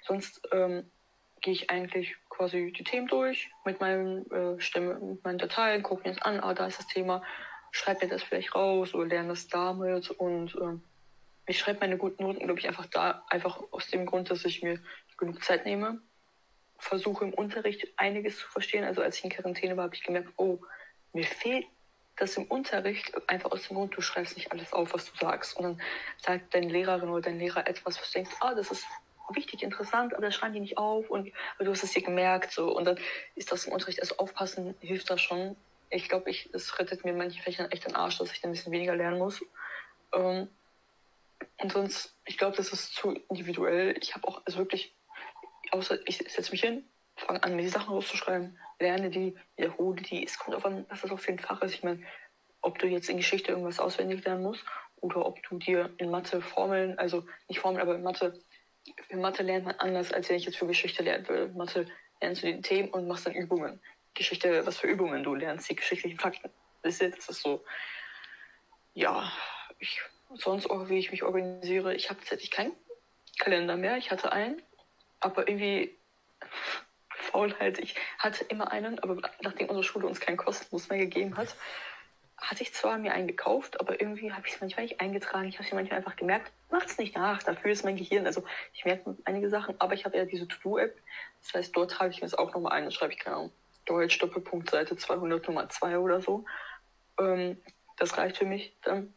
sonst 0.02 0.42
ähm, 0.52 0.90
gehe 1.42 1.54
ich 1.54 1.70
eigentlich 1.70 2.16
quasi 2.36 2.74
die 2.76 2.84
Themen 2.84 3.08
durch 3.08 3.50
mit 3.66 3.80
meinen 3.80 4.30
äh, 4.32 4.60
Stimme, 4.60 4.96
mit 4.96 5.24
meinen 5.24 5.38
Dateien, 5.38 5.84
gucke 5.84 6.08
mir 6.08 6.16
das 6.16 6.24
an, 6.24 6.40
ah, 6.40 6.54
da 6.54 6.68
ist 6.68 6.80
das 6.80 6.88
Thema, 6.88 7.24
schreibe 7.72 8.06
mir 8.06 8.12
das 8.12 8.24
vielleicht 8.24 8.56
raus 8.56 8.94
oder 8.94 9.08
lerne 9.08 9.30
das 9.30 9.48
damit 9.48 10.10
und 10.12 10.56
äh, 10.56 10.80
ich 11.46 11.60
schreibe 11.60 11.82
meine 11.82 11.98
guten 11.98 12.24
Noten, 12.24 12.46
glaube 12.46 12.60
ich, 12.60 12.68
einfach 12.68 12.86
da, 12.86 13.26
einfach 13.30 13.62
aus 13.72 13.88
dem 13.88 14.06
Grund, 14.06 14.32
dass 14.32 14.46
ich 14.46 14.64
mir 14.64 14.80
genug 15.18 15.44
Zeit 15.44 15.66
nehme, 15.66 16.02
versuche 16.78 17.26
im 17.26 17.34
Unterricht 17.34 17.88
einiges 17.98 18.40
zu 18.40 18.48
verstehen. 18.48 18.84
Also 18.84 19.02
als 19.02 19.18
ich 19.18 19.26
in 19.26 19.30
Quarantäne 19.30 19.76
war, 19.76 19.86
habe 19.86 19.96
ich 19.96 20.04
gemerkt, 20.04 20.30
oh, 20.38 20.60
mir 21.12 21.26
fehlt 21.26 21.66
das 22.16 22.38
im 22.38 22.46
Unterricht 22.46 23.12
einfach 23.28 23.52
aus 23.52 23.68
dem 23.68 23.76
Grund, 23.76 23.98
du 23.98 24.02
schreibst 24.02 24.38
nicht 24.38 24.52
alles 24.52 24.72
auf, 24.72 24.94
was 24.94 25.12
du 25.12 25.18
sagst. 25.18 25.58
Und 25.58 25.64
dann 25.64 25.82
sagt 26.18 26.54
deine 26.54 26.70
Lehrerin 26.70 27.10
oder 27.10 27.22
dein 27.22 27.40
Lehrer 27.40 27.68
etwas, 27.68 28.00
was 28.00 28.12
du 28.12 28.20
denkst, 28.20 28.36
ah, 28.40 28.54
das 28.54 28.72
ist 28.72 28.86
wichtig, 29.30 29.64
interessant, 29.64 30.14
aber 30.14 30.26
das 30.26 30.36
schreiben 30.36 30.54
die 30.54 30.60
nicht 30.60 30.78
auf 30.78 31.10
und 31.10 31.32
du 31.60 31.72
hast 31.72 31.84
es 31.84 31.92
dir 31.92 32.02
gemerkt 32.02 32.52
so 32.52 32.76
und 32.76 32.86
dann 32.86 33.00
ist 33.36 33.52
das 33.52 33.66
im 33.66 33.74
Unterricht, 33.74 34.02
also 34.02 34.18
aufpassen 34.18 34.76
hilft 34.80 35.10
da 35.10 35.18
schon. 35.18 35.56
Ich 35.90 36.10
glaube, 36.10 36.30
ich, 36.30 36.50
es 36.54 36.78
rettet 36.80 37.04
mir 37.04 37.12
in 37.12 37.18
manchen 37.18 37.42
Fächern 37.42 37.72
echt 37.72 37.86
den 37.86 37.96
Arsch, 37.96 38.18
dass 38.18 38.32
ich 38.32 38.42
dann 38.42 38.50
ein 38.50 38.54
bisschen 38.54 38.74
weniger 38.74 38.96
lernen 38.96 39.20
muss. 39.20 39.44
Ähm, 40.14 40.50
und 41.58 41.72
sonst, 41.72 42.16
ich 42.26 42.38
glaube, 42.38 42.58
das 42.58 42.74
ist 42.74 42.96
zu 42.96 43.12
individuell. 43.30 43.96
Ich 44.02 44.16
habe 44.16 44.28
auch 44.28 44.42
also 44.46 44.58
wirklich, 44.58 44.96
außer 45.72 46.00
ich 46.08 46.18
setze 46.18 46.52
mich 46.52 46.62
hin, 46.62 46.84
fange 47.16 47.44
an, 47.44 47.56
mir 47.56 47.62
die 47.62 47.70
Sachen 47.70 47.94
rauszuschreiben, 47.94 48.58
lerne 48.80 49.10
die, 49.10 49.36
wiederhole 49.56 50.02
die. 50.02 50.26
Es 50.26 50.38
kommt 50.40 50.56
auf 50.56 50.66
an, 50.66 50.86
was 50.90 51.02
das 51.02 51.12
auch 51.12 51.20
für 51.20 51.32
ein 51.32 51.40
Fach 51.40 51.62
ist. 51.62 51.76
Ich 51.76 51.84
meine, 51.84 52.04
ob 52.62 52.80
du 52.80 52.88
jetzt 52.88 53.10
in 53.10 53.18
Geschichte 53.18 53.52
irgendwas 53.52 53.80
auswendig 53.80 54.24
lernen 54.26 54.44
musst 54.44 54.66
oder 55.02 55.26
ob 55.26 55.42
du 55.44 55.58
dir 55.58 55.94
in 55.98 56.10
Mathe 56.10 56.42
Formeln, 56.42 56.98
also 56.98 57.26
nicht 57.50 57.60
Formeln, 57.60 57.82
aber 57.82 57.96
in 57.96 58.04
Mathe 58.04 58.40
für 59.08 59.18
Mathe 59.18 59.44
lernt 59.44 59.66
man 59.66 59.76
anders, 59.76 60.12
als 60.12 60.30
wenn 60.30 60.38
ich 60.38 60.46
jetzt 60.46 60.58
für 60.58 60.68
Geschichte 60.68 61.04
lernen 61.04 61.28
würde. 61.28 61.54
Mathe 61.54 61.88
lernst 62.22 62.44
du 62.44 62.54
die 62.54 62.62
Themen 62.62 62.90
und 62.90 63.08
machst 63.08 63.26
dann 63.26 63.34
Übungen. 63.34 63.80
Geschichte, 64.14 64.66
was 64.66 64.78
für 64.78 64.88
Übungen 64.88 65.24
du 65.24 65.36
lernst, 65.36 65.70
die 65.70 65.76
geschichtlichen 65.76 66.20
Fakten. 66.20 66.50
Das 66.84 67.00
ist, 67.00 67.24
so, 67.24 67.64
ja, 68.94 69.32
ich, 69.80 70.02
sonst 70.36 70.70
auch, 70.70 70.90
wie 70.90 71.00
ich 71.00 71.12
mich 71.12 71.24
organisiere. 71.24 71.96
Ich 71.96 72.10
habe 72.10 72.20
tatsächlich 72.20 72.52
keinen 72.52 72.74
Kalender 73.40 73.78
mehr. 73.78 73.98
Ich 73.98 74.12
hatte 74.12 74.32
einen, 74.32 74.62
aber 75.20 75.48
irgendwie 75.48 75.98
Faulheit. 77.10 77.80
Ich 77.80 77.96
hatte 78.20 78.44
immer 78.46 78.72
einen, 78.72 79.00
aber 79.00 79.30
nachdem 79.42 79.70
unsere 79.70 79.84
Schule 79.84 80.08
uns 80.08 80.20
keinen 80.20 80.38
kostenlos 80.38 80.90
mehr 80.90 81.00
gegeben 81.00 81.38
hat, 81.38 81.56
hatte 82.38 82.64
ich 82.64 82.74
zwar 82.74 82.98
mir 82.98 83.14
einen 83.14 83.28
gekauft, 83.28 83.80
aber 83.80 84.02
irgendwie 84.02 84.34
habe 84.34 84.46
ich 84.46 84.56
es 84.56 84.62
manchmal 84.62 84.84
nicht 84.84 85.00
eingetragen. 85.00 85.48
Ich 85.48 85.56
habe 85.56 85.66
es 85.66 85.72
mir 85.72 85.78
manchmal 85.78 86.00
einfach 86.00 86.18
gemerkt, 86.18 86.52
macht 86.74 86.90
es 86.90 86.98
nicht 86.98 87.16
nach, 87.16 87.42
dafür 87.44 87.72
ist 87.72 87.86
mein 87.86 87.96
Gehirn. 87.96 88.26
Also 88.26 88.44
ich 88.74 88.84
merke 88.84 89.16
einige 89.26 89.48
Sachen, 89.48 89.80
aber 89.80 89.94
ich 89.94 90.06
habe 90.06 90.18
ja 90.18 90.26
diese 90.26 90.48
To-Do-App. 90.48 91.00
Das 91.42 91.54
heißt, 91.54 91.76
dort 91.76 91.92
trage 91.92 92.12
ich 92.12 92.20
mir 92.20 92.26
es 92.26 92.34
auch 92.34 92.54
nochmal 92.54 92.74
ein. 92.74 92.84
Dann 92.84 92.92
schreibe 92.92 93.14
ich, 93.14 93.20
keine 93.20 93.38
Ahnung, 93.38 93.52
Deutsch, 93.86 94.18
Doppelpunkt, 94.18 94.72
Seite 94.72 94.98
200, 94.98 95.48
Nummer 95.48 95.70
2 95.70 96.00
oder 96.00 96.20
so. 96.20 96.46
Ähm, 97.20 97.62
das 97.98 98.18
reicht 98.18 98.38
für 98.38 98.46
mich 98.46 98.76
dann. 98.82 99.14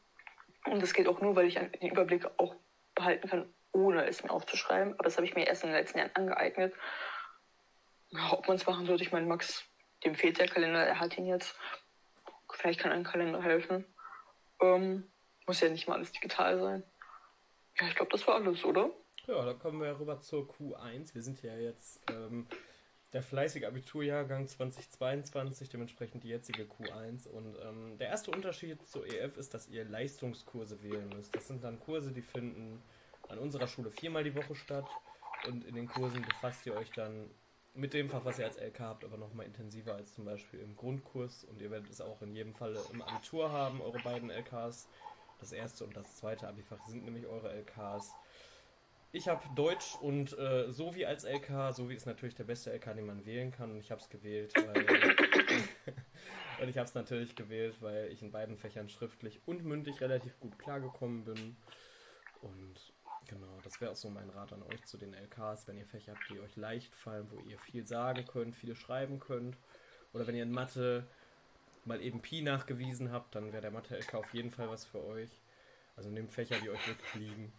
Und 0.66 0.82
das 0.82 0.92
geht 0.92 1.08
auch 1.08 1.20
nur, 1.20 1.34
weil 1.34 1.46
ich 1.46 1.54
den 1.54 1.90
Überblick 1.90 2.26
auch 2.36 2.54
behalten 2.94 3.28
kann, 3.28 3.54
ohne 3.72 4.04
es 4.06 4.22
mir 4.22 4.30
aufzuschreiben. 4.30 4.92
Aber 4.92 5.04
das 5.04 5.16
habe 5.16 5.26
ich 5.26 5.34
mir 5.34 5.46
erst 5.46 5.64
in 5.64 5.70
den 5.70 5.78
letzten 5.78 5.98
Jahren 5.98 6.14
angeeignet. 6.14 6.74
Ja, 8.10 8.32
ob 8.32 8.46
man 8.46 8.56
es 8.56 8.66
machen 8.66 8.86
sollte, 8.86 9.02
ich 9.02 9.12
meine, 9.12 9.26
Max, 9.26 9.64
dem 10.04 10.14
fehlt 10.14 10.38
der 10.38 10.48
Kalender, 10.48 10.84
er 10.84 11.00
hat 11.00 11.16
ihn 11.16 11.26
jetzt. 11.26 11.56
Vielleicht 12.52 12.80
kann 12.80 12.92
ein 12.92 13.04
Kalender 13.04 13.42
helfen. 13.42 13.84
Ähm, 14.60 15.10
muss 15.46 15.60
ja 15.60 15.68
nicht 15.70 15.88
mal 15.88 15.94
alles 15.94 16.12
digital 16.12 16.60
sein. 16.60 16.82
Ja, 17.80 17.88
ich 17.88 17.94
glaube, 17.94 18.10
das 18.12 18.26
war 18.26 18.36
alles, 18.36 18.64
oder? 18.64 18.90
Ja, 19.26 19.44
dann 19.44 19.58
kommen 19.58 19.80
wir 19.80 19.98
rüber 19.98 20.20
zur 20.20 20.44
Q1. 20.44 21.14
Wir 21.14 21.22
sind 21.22 21.42
ja 21.42 21.56
jetzt 21.56 22.00
ähm, 22.10 22.46
der 23.12 23.22
fleißige 23.22 23.64
Abiturjahrgang 23.64 24.46
2022, 24.46 25.68
dementsprechend 25.68 26.24
die 26.24 26.28
jetzige 26.28 26.64
Q1. 26.64 27.28
Und 27.28 27.56
ähm, 27.62 27.98
der 27.98 28.08
erste 28.08 28.30
Unterschied 28.30 28.86
zur 28.86 29.06
EF 29.06 29.36
ist, 29.36 29.52
dass 29.52 29.68
ihr 29.68 29.84
Leistungskurse 29.84 30.82
wählen 30.82 31.08
müsst. 31.08 31.34
Das 31.34 31.48
sind 31.48 31.64
dann 31.64 31.80
Kurse, 31.80 32.12
die 32.12 32.22
finden 32.22 32.82
an 33.28 33.38
unserer 33.38 33.66
Schule 33.66 33.90
viermal 33.90 34.24
die 34.24 34.34
Woche 34.34 34.54
statt. 34.54 34.86
Und 35.46 35.64
in 35.64 35.74
den 35.74 35.86
Kursen 35.86 36.22
befasst 36.22 36.64
ihr 36.66 36.74
euch 36.74 36.90
dann 36.92 37.30
mit 37.74 37.92
dem 37.92 38.08
Fach, 38.08 38.24
was 38.24 38.38
ihr 38.38 38.46
als 38.46 38.58
LK 38.58 38.80
habt, 38.80 39.04
aber 39.04 39.18
nochmal 39.18 39.46
intensiver 39.46 39.94
als 39.94 40.14
zum 40.14 40.24
Beispiel 40.24 40.60
im 40.60 40.76
Grundkurs. 40.76 41.44
Und 41.44 41.60
ihr 41.60 41.70
werdet 41.70 41.90
es 41.90 42.00
auch 42.00 42.22
in 42.22 42.34
jedem 42.34 42.54
Falle 42.54 42.80
im 42.92 43.02
Abitur 43.02 43.52
haben, 43.52 43.82
eure 43.82 43.98
beiden 43.98 44.30
LKs. 44.30 44.88
Das 45.38 45.52
erste 45.52 45.84
und 45.84 45.96
das 45.96 46.16
zweite 46.16 46.48
Abifach 46.48 46.80
sind 46.86 47.04
nämlich 47.04 47.26
eure 47.26 47.52
LKs. 47.52 48.12
Ich 49.12 49.28
habe 49.28 49.42
Deutsch 49.54 49.96
und 50.00 50.36
äh, 50.38 50.70
Sovi 50.72 51.06
als 51.06 51.24
LK. 51.24 51.72
Sovi 51.72 51.94
ist 51.94 52.06
natürlich 52.06 52.34
der 52.34 52.44
beste 52.44 52.70
LK, 52.72 52.94
den 52.94 53.06
man 53.06 53.24
wählen 53.24 53.50
kann. 53.50 53.70
Und 53.70 53.78
ich 53.78 53.90
habe 53.90 54.00
es 54.00 54.08
gewählt, 54.08 54.52
weil. 54.56 54.84
und 56.60 56.68
ich 56.68 56.76
habe 56.76 56.88
es 56.88 56.94
natürlich 56.94 57.34
gewählt, 57.34 57.76
weil 57.80 58.10
ich 58.12 58.22
in 58.22 58.32
beiden 58.32 58.56
Fächern 58.56 58.88
schriftlich 58.88 59.40
und 59.46 59.64
mündlich 59.64 60.00
relativ 60.00 60.38
gut 60.40 60.58
klargekommen 60.58 61.24
bin. 61.24 61.56
Und 62.42 62.92
Genau, 63.28 63.58
das 63.64 63.80
wäre 63.80 63.90
auch 63.90 63.96
so 63.96 64.08
mein 64.08 64.30
Rat 64.30 64.52
an 64.52 64.62
euch 64.62 64.84
zu 64.84 64.98
den 64.98 65.12
LKs, 65.12 65.66
wenn 65.66 65.76
ihr 65.76 65.86
Fächer 65.86 66.12
habt, 66.12 66.30
die 66.30 66.38
euch 66.38 66.54
leicht 66.56 66.94
fallen, 66.94 67.28
wo 67.30 67.40
ihr 67.40 67.58
viel 67.58 67.84
sagen 67.84 68.24
könnt, 68.24 68.54
viel 68.54 68.76
schreiben 68.76 69.18
könnt. 69.18 69.56
Oder 70.12 70.26
wenn 70.26 70.36
ihr 70.36 70.44
in 70.44 70.52
Mathe 70.52 71.08
mal 71.86 72.02
eben 72.02 72.20
Pi 72.20 72.42
nachgewiesen 72.42 73.12
habt, 73.12 73.34
dann 73.34 73.52
wäre 73.52 73.62
der 73.62 73.70
Mathe-LK 73.70 74.14
auf 74.14 74.34
jeden 74.34 74.50
Fall 74.50 74.68
was 74.68 74.84
für 74.84 75.04
euch. 75.04 75.30
Also 75.96 76.10
nehmt 76.10 76.32
Fächer, 76.32 76.56
die 76.62 76.70
euch 76.70 76.86
wirklich 76.86 77.14
liegen. 77.14 77.52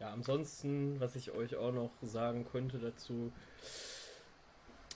Ja, 0.00 0.10
ansonsten, 0.10 1.00
was 1.00 1.16
ich 1.16 1.32
euch 1.32 1.56
auch 1.56 1.72
noch 1.72 1.92
sagen 2.02 2.46
könnte 2.50 2.78
dazu, 2.78 3.32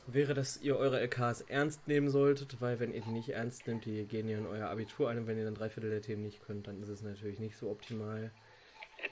wäre, 0.06 0.34
dass 0.34 0.56
ihr 0.60 0.76
eure 0.76 1.00
LKs 1.00 1.42
ernst 1.42 1.86
nehmen 1.86 2.08
solltet, 2.08 2.60
weil 2.60 2.80
wenn 2.80 2.92
ihr 2.92 3.02
die 3.02 3.10
nicht 3.10 3.30
ernst 3.30 3.66
nehmt, 3.66 3.84
die 3.84 4.04
gehen 4.04 4.28
ja 4.28 4.38
in 4.38 4.46
euer 4.46 4.68
Abitur 4.68 5.08
ein 5.10 5.18
und 5.18 5.26
wenn 5.26 5.38
ihr 5.38 5.44
dann 5.44 5.54
drei 5.54 5.70
Viertel 5.70 5.90
der 5.90 6.02
Themen 6.02 6.22
nicht 6.22 6.42
könnt, 6.42 6.66
dann 6.66 6.80
ist 6.82 6.88
es 6.88 7.02
natürlich 7.02 7.38
nicht 7.38 7.56
so 7.56 7.70
optimal 7.70 8.32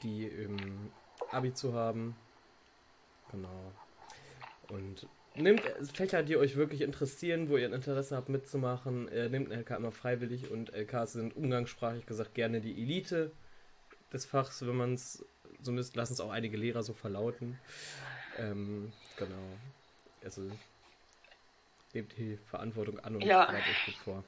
die 0.03 0.27
im 0.27 0.91
Abi 1.31 1.53
zu 1.53 1.75
haben. 1.75 2.17
Genau. 3.31 3.73
Und 4.69 5.07
nehmt 5.35 5.63
Fächer, 5.95 6.23
die 6.23 6.37
euch 6.37 6.57
wirklich 6.57 6.81
interessieren, 6.83 7.49
wo 7.49 7.57
ihr 7.57 7.67
ein 7.67 7.73
Interesse 7.73 8.17
habt 8.17 8.29
mitzumachen. 8.29 9.09
Äh, 9.09 9.29
nehmt 9.29 9.51
LK 9.51 9.71
immer 9.71 9.93
freiwillig 9.93 10.51
und 10.51 10.73
LKs 10.75 11.13
sind 11.13 11.37
umgangssprachlich 11.37 12.07
gesagt 12.07 12.35
gerne 12.35 12.61
die 12.61 12.81
Elite 12.83 13.33
des 14.13 14.25
Fachs, 14.25 14.67
wenn 14.67 14.77
man 14.77 14.95
es, 14.95 15.25
zumindest 15.63 15.97
lassen 15.97 16.15
es 16.15 16.21
auch 16.21 16.31
einige 16.31 16.57
Lehrer 16.57 16.83
so 16.83 16.93
verlauten. 16.93 17.59
Ähm, 18.39 18.93
genau. 19.17 19.59
Also 20.25 20.43
nehmt 21.93 22.17
die 22.17 22.39
Verantwortung 22.49 22.99
an 23.01 23.17
und 23.17 23.23
ja. 23.23 23.47
bereitet 23.47 23.69
euch 23.69 23.87
gut 23.87 24.03
vor. 24.05 24.25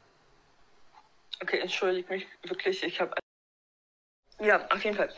Okay, 1.41 1.59
entschuldigt 1.59 2.09
mich 2.09 2.27
wirklich, 2.45 2.83
ich 2.83 3.01
habe. 3.01 3.15
Ja, 4.41 4.67
auf 4.71 4.83
jeden 4.85 4.97
Fall 4.97 5.13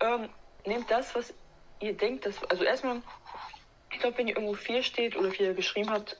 ähm, 0.00 0.28
nehmt 0.66 0.90
das, 0.90 1.14
was 1.14 1.34
ihr 1.80 1.96
denkt, 1.96 2.26
dass, 2.26 2.42
also 2.44 2.64
erstmal, 2.64 3.02
ich 3.94 4.00
glaube, 4.00 4.18
wenn 4.18 4.28
ihr 4.28 4.34
irgendwo 4.34 4.54
viel 4.54 4.82
steht 4.82 5.16
oder 5.16 5.30
viel 5.30 5.54
geschrieben 5.54 5.90
habt, 5.90 6.16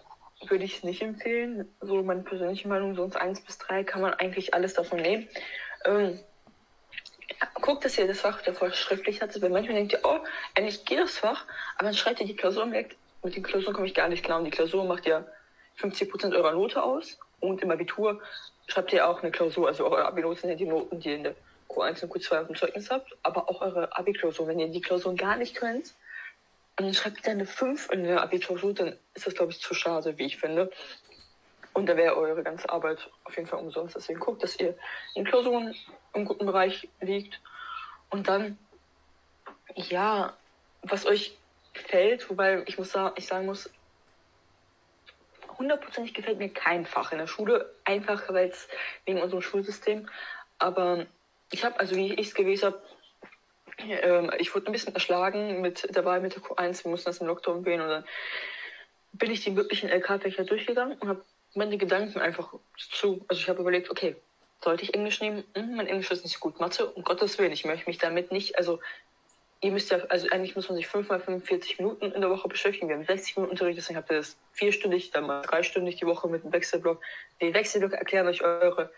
würde 0.49 0.65
ich 0.65 0.77
es 0.77 0.85
nicht 0.85 1.03
empfehlen. 1.03 1.69
So 1.81 2.03
meine 2.03 2.23
persönliche 2.23 2.69
Meinung, 2.69 2.95
sonst 2.95 3.17
eins 3.17 3.41
bis 3.41 3.59
drei 3.59 3.83
kann 3.83 4.01
man 4.01 4.15
eigentlich 4.15 4.55
alles 4.55 4.75
davon 4.75 5.01
nehmen. 5.01 5.29
Ähm, 5.85 6.21
guckt, 7.61 7.85
dass 7.85 7.99
ihr 7.99 8.07
das 8.07 8.21
Fach 8.21 8.43
davor 8.43 8.71
schriftlich 8.73 9.21
hattet, 9.21 9.43
weil 9.43 9.51
manchmal 9.51 9.77
denkt 9.77 9.93
ihr, 9.93 10.01
oh, 10.05 10.21
eigentlich 10.55 10.85
geht 10.85 11.01
das 11.01 11.19
Fach, 11.19 11.45
aber 11.77 11.87
dann 11.87 11.95
schreibt 11.95 12.21
ihr 12.21 12.27
die 12.27 12.37
Klausur 12.37 12.63
und 12.63 12.71
merkt, 12.71 12.97
mit 13.25 13.35
den 13.35 13.43
Klausuren 13.43 13.75
komme 13.75 13.87
ich 13.87 13.95
gar 13.95 14.09
nicht 14.09 14.25
klar. 14.25 14.39
Und 14.39 14.45
die 14.45 14.51
Klausur 14.51 14.85
macht 14.85 15.07
ja 15.07 15.25
50% 15.81 16.35
eurer 16.35 16.53
Note 16.53 16.83
aus. 16.83 17.19
Und 17.41 17.61
im 17.63 17.71
Abitur 17.71 18.21
schreibt 18.69 18.93
ihr 18.93 19.09
auch 19.09 19.23
eine 19.23 19.33
Klausur, 19.33 19.67
also 19.67 19.85
eure 19.87 20.07
Abi-Noten 20.07 20.43
sind 20.43 20.51
ja 20.51 20.57
die 20.57 20.67
Noten, 20.67 21.01
die 21.01 21.13
in 21.13 21.25
der 21.25 21.35
Q1 21.69 22.05
und 22.05 22.13
Q2 22.13 22.41
auf 22.41 22.47
dem 22.47 22.57
Zeugnis 22.57 22.91
habt, 22.91 23.17
aber 23.23 23.49
auch 23.49 23.61
eure 23.61 23.97
Abi-Klausur. 23.97 24.47
Wenn 24.47 24.61
ihr 24.61 24.69
die 24.69 24.81
Klausuren 24.81 25.17
gar 25.17 25.37
nicht 25.37 25.57
könnt, 25.57 25.95
und 26.77 26.87
dann 26.87 26.95
schreibt 26.95 27.25
ihr 27.25 27.33
eine 27.33 27.47
5 27.47 27.91
in 27.91 28.05
der 28.05 28.23
Abitur, 28.23 28.59
dann 28.75 28.99
ist 29.15 29.27
das, 29.27 29.35
glaube 29.35 29.53
ich, 29.53 29.61
zu 29.61 29.75
schade, 29.75 30.19
wie 30.19 30.25
ich 30.25 30.39
finde. 30.39 30.71
Und 31.73 31.87
da 31.87 31.97
wäre 31.97 32.17
eure 32.17 32.43
ganze 32.43 32.69
Arbeit 32.69 33.11
auf 33.25 33.37
jeden 33.37 33.49
Fall 33.49 33.61
umsonst. 33.61 33.97
Deswegen 33.97 34.21
guckt, 34.21 34.43
dass 34.43 34.59
ihr 34.59 34.77
in 35.15 35.25
Klausuren 35.25 35.75
im 36.15 36.25
guten 36.25 36.47
Bereich 36.47 36.89
liegt. 37.01 37.41
Und 38.11 38.29
dann, 38.29 38.59
ja, 39.75 40.37
was 40.83 41.07
euch 41.07 41.37
gefällt, 41.73 42.29
wobei 42.29 42.63
ich 42.67 42.79
muss 42.79 42.91
sagen, 42.91 43.15
ich 43.17 43.27
sagen 43.27 43.47
muss, 43.47 43.71
hundertprozentig 45.59 46.15
gefällt 46.15 46.39
mir 46.39 46.49
kein 46.49 46.87
Fach 46.87 47.13
in 47.13 47.19
der 47.19 47.27
Schule, 47.27 47.73
einfach 47.85 48.23
weil 48.33 48.49
es 48.49 48.69
wegen 49.05 49.23
unserem 49.23 49.43
Schulsystem. 49.43 50.09
Aber 50.59 51.07
ich 51.51 51.65
habe, 51.65 51.79
also 51.79 51.95
wie 51.95 52.15
ich 52.15 52.29
es 52.29 52.35
gewesen 52.35 52.67
habe, 52.67 52.83
ich 54.39 54.55
wurde 54.55 54.67
ein 54.67 54.73
bisschen 54.73 54.95
erschlagen 54.95 55.61
mit 55.61 55.89
dabei 55.91 56.21
mit 56.21 56.35
der 56.35 56.43
Q1. 56.43 56.85
Wir 56.85 56.91
mussten 56.91 57.07
das 57.07 57.19
im 57.19 57.27
Lockdown 57.27 57.65
wählen 57.65 57.81
und 57.81 57.89
dann 57.89 58.05
bin 59.13 59.31
ich 59.31 59.43
die 59.45 59.51
möglichen 59.51 59.89
LK-Fächer 59.89 60.45
durchgegangen 60.45 60.99
und 60.99 61.09
habe 61.09 61.25
meine 61.55 61.79
Gedanken 61.79 62.21
einfach 62.21 62.55
zu. 62.77 63.25
Also 63.29 63.41
ich 63.41 63.49
habe 63.49 63.61
überlegt, 63.61 63.91
okay, 63.91 64.17
sollte 64.63 64.83
ich 64.83 64.95
Englisch 64.95 65.21
nehmen? 65.21 65.45
Hm, 65.55 65.77
mein 65.77 65.87
Englisch 65.87 66.11
ist 66.11 66.25
nicht 66.25 66.41
gut. 66.41 66.59
Mathe, 66.61 66.87
um 66.87 67.03
Gottes 67.03 67.39
Willen, 67.39 67.53
ich 67.53 67.65
möchte 67.65 67.89
mich 67.89 67.99
damit 67.99 68.33
nicht, 68.33 68.59
also 68.59 68.81
ihr 69.61 69.71
müsst 69.71 69.91
ja, 69.91 69.99
also 70.09 70.29
eigentlich 70.31 70.57
muss 70.57 70.69
man 70.69 70.77
sich 70.77 70.87
fünfmal 70.87 71.21
45 71.21 71.79
Minuten 71.79 72.13
in 72.13 72.21
der 72.21 72.31
Woche 72.31 72.49
beschäftigen. 72.49 72.89
Wir 72.89 72.97
haben 72.97 73.05
60 73.05 73.37
Minuten 73.37 73.53
Unterricht, 73.53 73.79
deswegen 73.79 73.97
habt 73.97 74.11
ihr 74.11 74.19
das 74.19 74.37
vierstündig, 74.53 75.11
dann 75.11 75.27
mal 75.27 75.43
dreistündig 75.43 75.97
die 75.97 76.07
Woche 76.07 76.29
mit 76.29 76.45
dem 76.45 76.53
Wechselblock. 76.53 77.01
Die 77.41 77.55
Wechselblöcke 77.55 77.97
erklären 77.97 78.27
euch 78.27 78.43
eure 78.43 78.91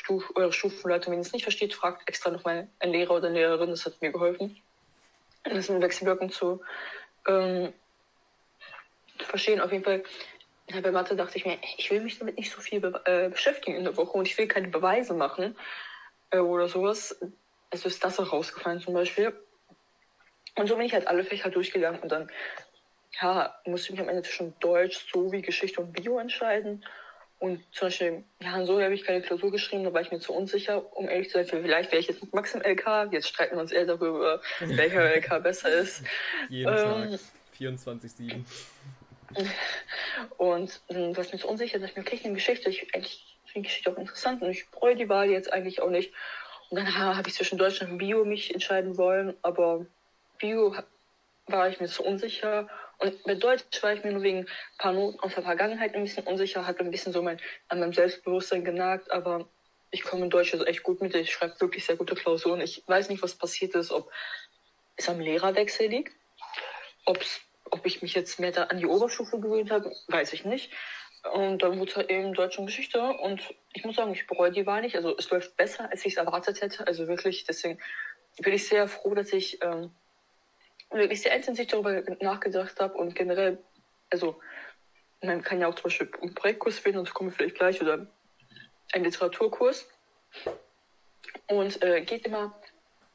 Stuf, 0.00 0.32
eure 0.34 0.52
Stufenleitung, 0.52 1.12
wenn 1.12 1.20
ihr 1.20 1.26
es 1.26 1.34
nicht 1.34 1.42
versteht, 1.42 1.74
fragt 1.74 2.08
extra 2.08 2.30
nochmal 2.30 2.68
einen 2.78 2.92
Lehrer 2.92 3.16
oder 3.16 3.28
eine 3.28 3.38
Lehrerin, 3.38 3.68
das 3.68 3.84
hat 3.84 4.00
mir 4.00 4.10
geholfen. 4.10 4.56
Das 5.44 5.68
in 5.68 5.82
Wechselwirkung 5.82 6.30
zu, 6.30 6.62
ähm, 7.28 7.74
verstehen. 9.18 9.60
Auf 9.60 9.72
jeden 9.72 9.84
Fall, 9.84 10.02
bei 10.82 10.90
Mathe 10.90 11.16
dachte 11.16 11.36
ich 11.36 11.44
mir, 11.44 11.58
ich 11.76 11.90
will 11.90 12.00
mich 12.00 12.18
damit 12.18 12.38
nicht 12.38 12.50
so 12.50 12.62
viel 12.62 12.80
be 12.80 12.98
äh, 13.04 13.28
beschäftigen 13.28 13.76
in 13.76 13.84
der 13.84 13.98
Woche 13.98 14.16
und 14.16 14.26
ich 14.26 14.38
will 14.38 14.48
keine 14.48 14.68
Beweise 14.68 15.12
machen 15.12 15.54
äh, 16.30 16.38
oder 16.38 16.66
sowas. 16.66 17.20
Also 17.70 17.86
ist 17.86 18.02
das 18.02 18.18
auch 18.18 18.32
rausgefallen 18.32 18.80
zum 18.80 18.94
Beispiel. 18.94 19.38
Und 20.56 20.66
so 20.66 20.76
bin 20.76 20.86
ich 20.86 20.94
halt 20.94 21.08
alle 21.08 21.24
Fächer 21.24 21.50
durchgegangen 21.50 22.00
und 22.00 22.10
dann, 22.10 22.30
ja, 23.20 23.54
musste 23.66 23.88
ich 23.88 23.92
mich 23.92 24.00
am 24.00 24.08
Ende 24.08 24.22
zwischen 24.22 24.58
Deutsch 24.60 25.12
sowie 25.12 25.42
Geschichte 25.42 25.82
und 25.82 25.92
Bio 25.92 26.18
entscheiden. 26.18 26.86
Und 27.40 27.64
zum 27.72 27.88
Beispiel, 27.88 28.22
ja, 28.42 28.66
so 28.66 28.82
habe 28.82 28.92
ich 28.92 29.02
keine 29.02 29.22
Klausur 29.22 29.50
geschrieben, 29.50 29.84
da 29.84 29.94
war 29.94 30.02
ich 30.02 30.10
mir 30.12 30.20
zu 30.20 30.34
unsicher, 30.34 30.94
um 30.94 31.08
ehrlich 31.08 31.30
zu 31.30 31.42
sein. 31.42 31.46
Vielleicht 31.46 31.90
wäre 31.90 32.00
ich 32.00 32.06
jetzt 32.06 32.22
mit 32.22 32.34
Max 32.34 32.54
im 32.54 32.60
LK, 32.60 33.12
jetzt 33.12 33.28
streiten 33.28 33.56
wir 33.56 33.62
uns 33.62 33.72
eher 33.72 33.86
darüber, 33.86 34.42
welcher 34.60 35.16
LK 35.16 35.42
besser 35.42 35.72
ist. 35.72 36.02
Jeden 36.50 36.68
ähm, 36.68 37.10
Tag, 37.12 37.20
24-7. 37.58 38.44
Und 40.36 40.80
ähm, 40.90 41.16
was 41.16 41.32
mir 41.32 41.38
zu 41.38 41.48
unsicher 41.48 41.78
ist, 41.78 41.84
ich 41.84 41.96
mir, 41.96 42.02
okay, 42.02 42.16
ich 42.16 42.24
nehme 42.24 42.34
Geschichte, 42.34 42.68
ich 42.68 42.94
eigentlich 42.94 43.38
finde 43.46 43.68
Geschichte 43.68 43.90
auch 43.90 43.96
interessant 43.96 44.42
und 44.42 44.50
ich 44.50 44.68
bereue 44.70 44.96
die 44.96 45.08
Wahl 45.08 45.30
jetzt 45.30 45.50
eigentlich 45.50 45.80
auch 45.80 45.90
nicht. 45.90 46.12
Und 46.68 46.76
dann 46.76 46.94
habe 46.94 47.26
ich 47.26 47.34
zwischen 47.34 47.56
Deutschland 47.56 47.92
und 47.92 47.98
Bio 47.98 48.26
mich 48.26 48.52
entscheiden 48.52 48.98
wollen, 48.98 49.34
aber 49.40 49.86
Bio 50.36 50.76
war 51.46 51.70
ich 51.70 51.80
mir 51.80 51.88
zu 51.88 52.04
unsicher 52.04 52.68
und 53.00 53.22
bei 53.24 53.34
Deutsch 53.34 53.82
war 53.82 53.94
ich 53.94 54.04
mir 54.04 54.12
nur 54.12 54.22
wegen 54.22 54.40
ein 54.40 54.48
paar 54.78 54.92
Noten 54.92 55.18
aus 55.20 55.34
der 55.34 55.42
Vergangenheit 55.42 55.94
ein 55.94 56.04
bisschen 56.04 56.26
unsicher, 56.26 56.66
hat 56.66 56.80
ein 56.80 56.90
bisschen 56.90 57.12
so 57.12 57.22
mein, 57.22 57.40
an 57.68 57.80
meinem 57.80 57.92
Selbstbewusstsein 57.94 58.64
genagt, 58.64 59.10
aber 59.10 59.48
ich 59.90 60.02
komme 60.02 60.24
in 60.24 60.30
Deutsch 60.30 60.52
also 60.52 60.64
echt 60.66 60.82
gut 60.82 61.00
mit. 61.00 61.14
Ich 61.14 61.32
schreibe 61.32 61.60
wirklich 61.60 61.84
sehr 61.84 61.96
gute 61.96 62.14
Klausuren. 62.14 62.60
Ich 62.60 62.84
weiß 62.86 63.08
nicht, 63.08 63.22
was 63.22 63.34
passiert 63.34 63.74
ist, 63.74 63.90
ob 63.90 64.10
es 64.96 65.08
am 65.08 65.18
Lehrerwechsel 65.18 65.88
liegt, 65.88 66.12
ob's, 67.06 67.40
ob 67.70 67.86
ich 67.86 68.02
mich 68.02 68.14
jetzt 68.14 68.38
mehr 68.38 68.52
da 68.52 68.64
an 68.64 68.78
die 68.78 68.86
Oberstufe 68.86 69.40
gewöhnt 69.40 69.70
habe, 69.70 69.90
weiß 70.08 70.32
ich 70.34 70.44
nicht. 70.44 70.70
Und 71.32 71.62
dann 71.62 71.78
wurde 71.78 71.90
es 71.90 71.96
halt 71.96 72.10
eben 72.10 72.34
Deutsch 72.34 72.58
und 72.58 72.66
Geschichte. 72.66 73.00
Und 73.02 73.42
ich 73.72 73.84
muss 73.84 73.96
sagen, 73.96 74.12
ich 74.12 74.26
bereue 74.26 74.52
die 74.52 74.66
Wahl 74.66 74.82
nicht. 74.82 74.96
Also 74.96 75.16
es 75.16 75.30
läuft 75.30 75.56
besser, 75.56 75.90
als 75.90 76.04
ich 76.04 76.12
es 76.12 76.18
erwartet 76.18 76.60
hätte. 76.60 76.86
Also 76.86 77.08
wirklich, 77.08 77.44
deswegen 77.44 77.78
bin 78.38 78.54
ich 78.54 78.66
sehr 78.66 78.88
froh, 78.88 79.14
dass 79.14 79.32
ich 79.32 79.62
ähm, 79.62 79.94
wirklich 80.90 81.22
sehr 81.22 81.34
intensiv 81.34 81.68
darüber 81.68 82.02
nachgedacht 82.20 82.78
habe 82.80 82.94
und 82.94 83.14
generell, 83.14 83.58
also 84.10 84.40
man 85.22 85.42
kann 85.42 85.60
ja 85.60 85.68
auch 85.68 85.74
zum 85.74 85.84
Beispiel 85.84 86.10
einen 86.20 86.34
Projektkurs 86.34 86.84
wählen, 86.84 87.04
das 87.04 87.14
kommen 87.14 87.30
wir 87.30 87.36
vielleicht 87.36 87.56
gleich, 87.56 87.80
oder 87.80 88.06
einen 88.92 89.04
Literaturkurs. 89.04 89.88
Und 91.46 91.82
äh, 91.82 92.00
geht 92.02 92.26
immer 92.26 92.54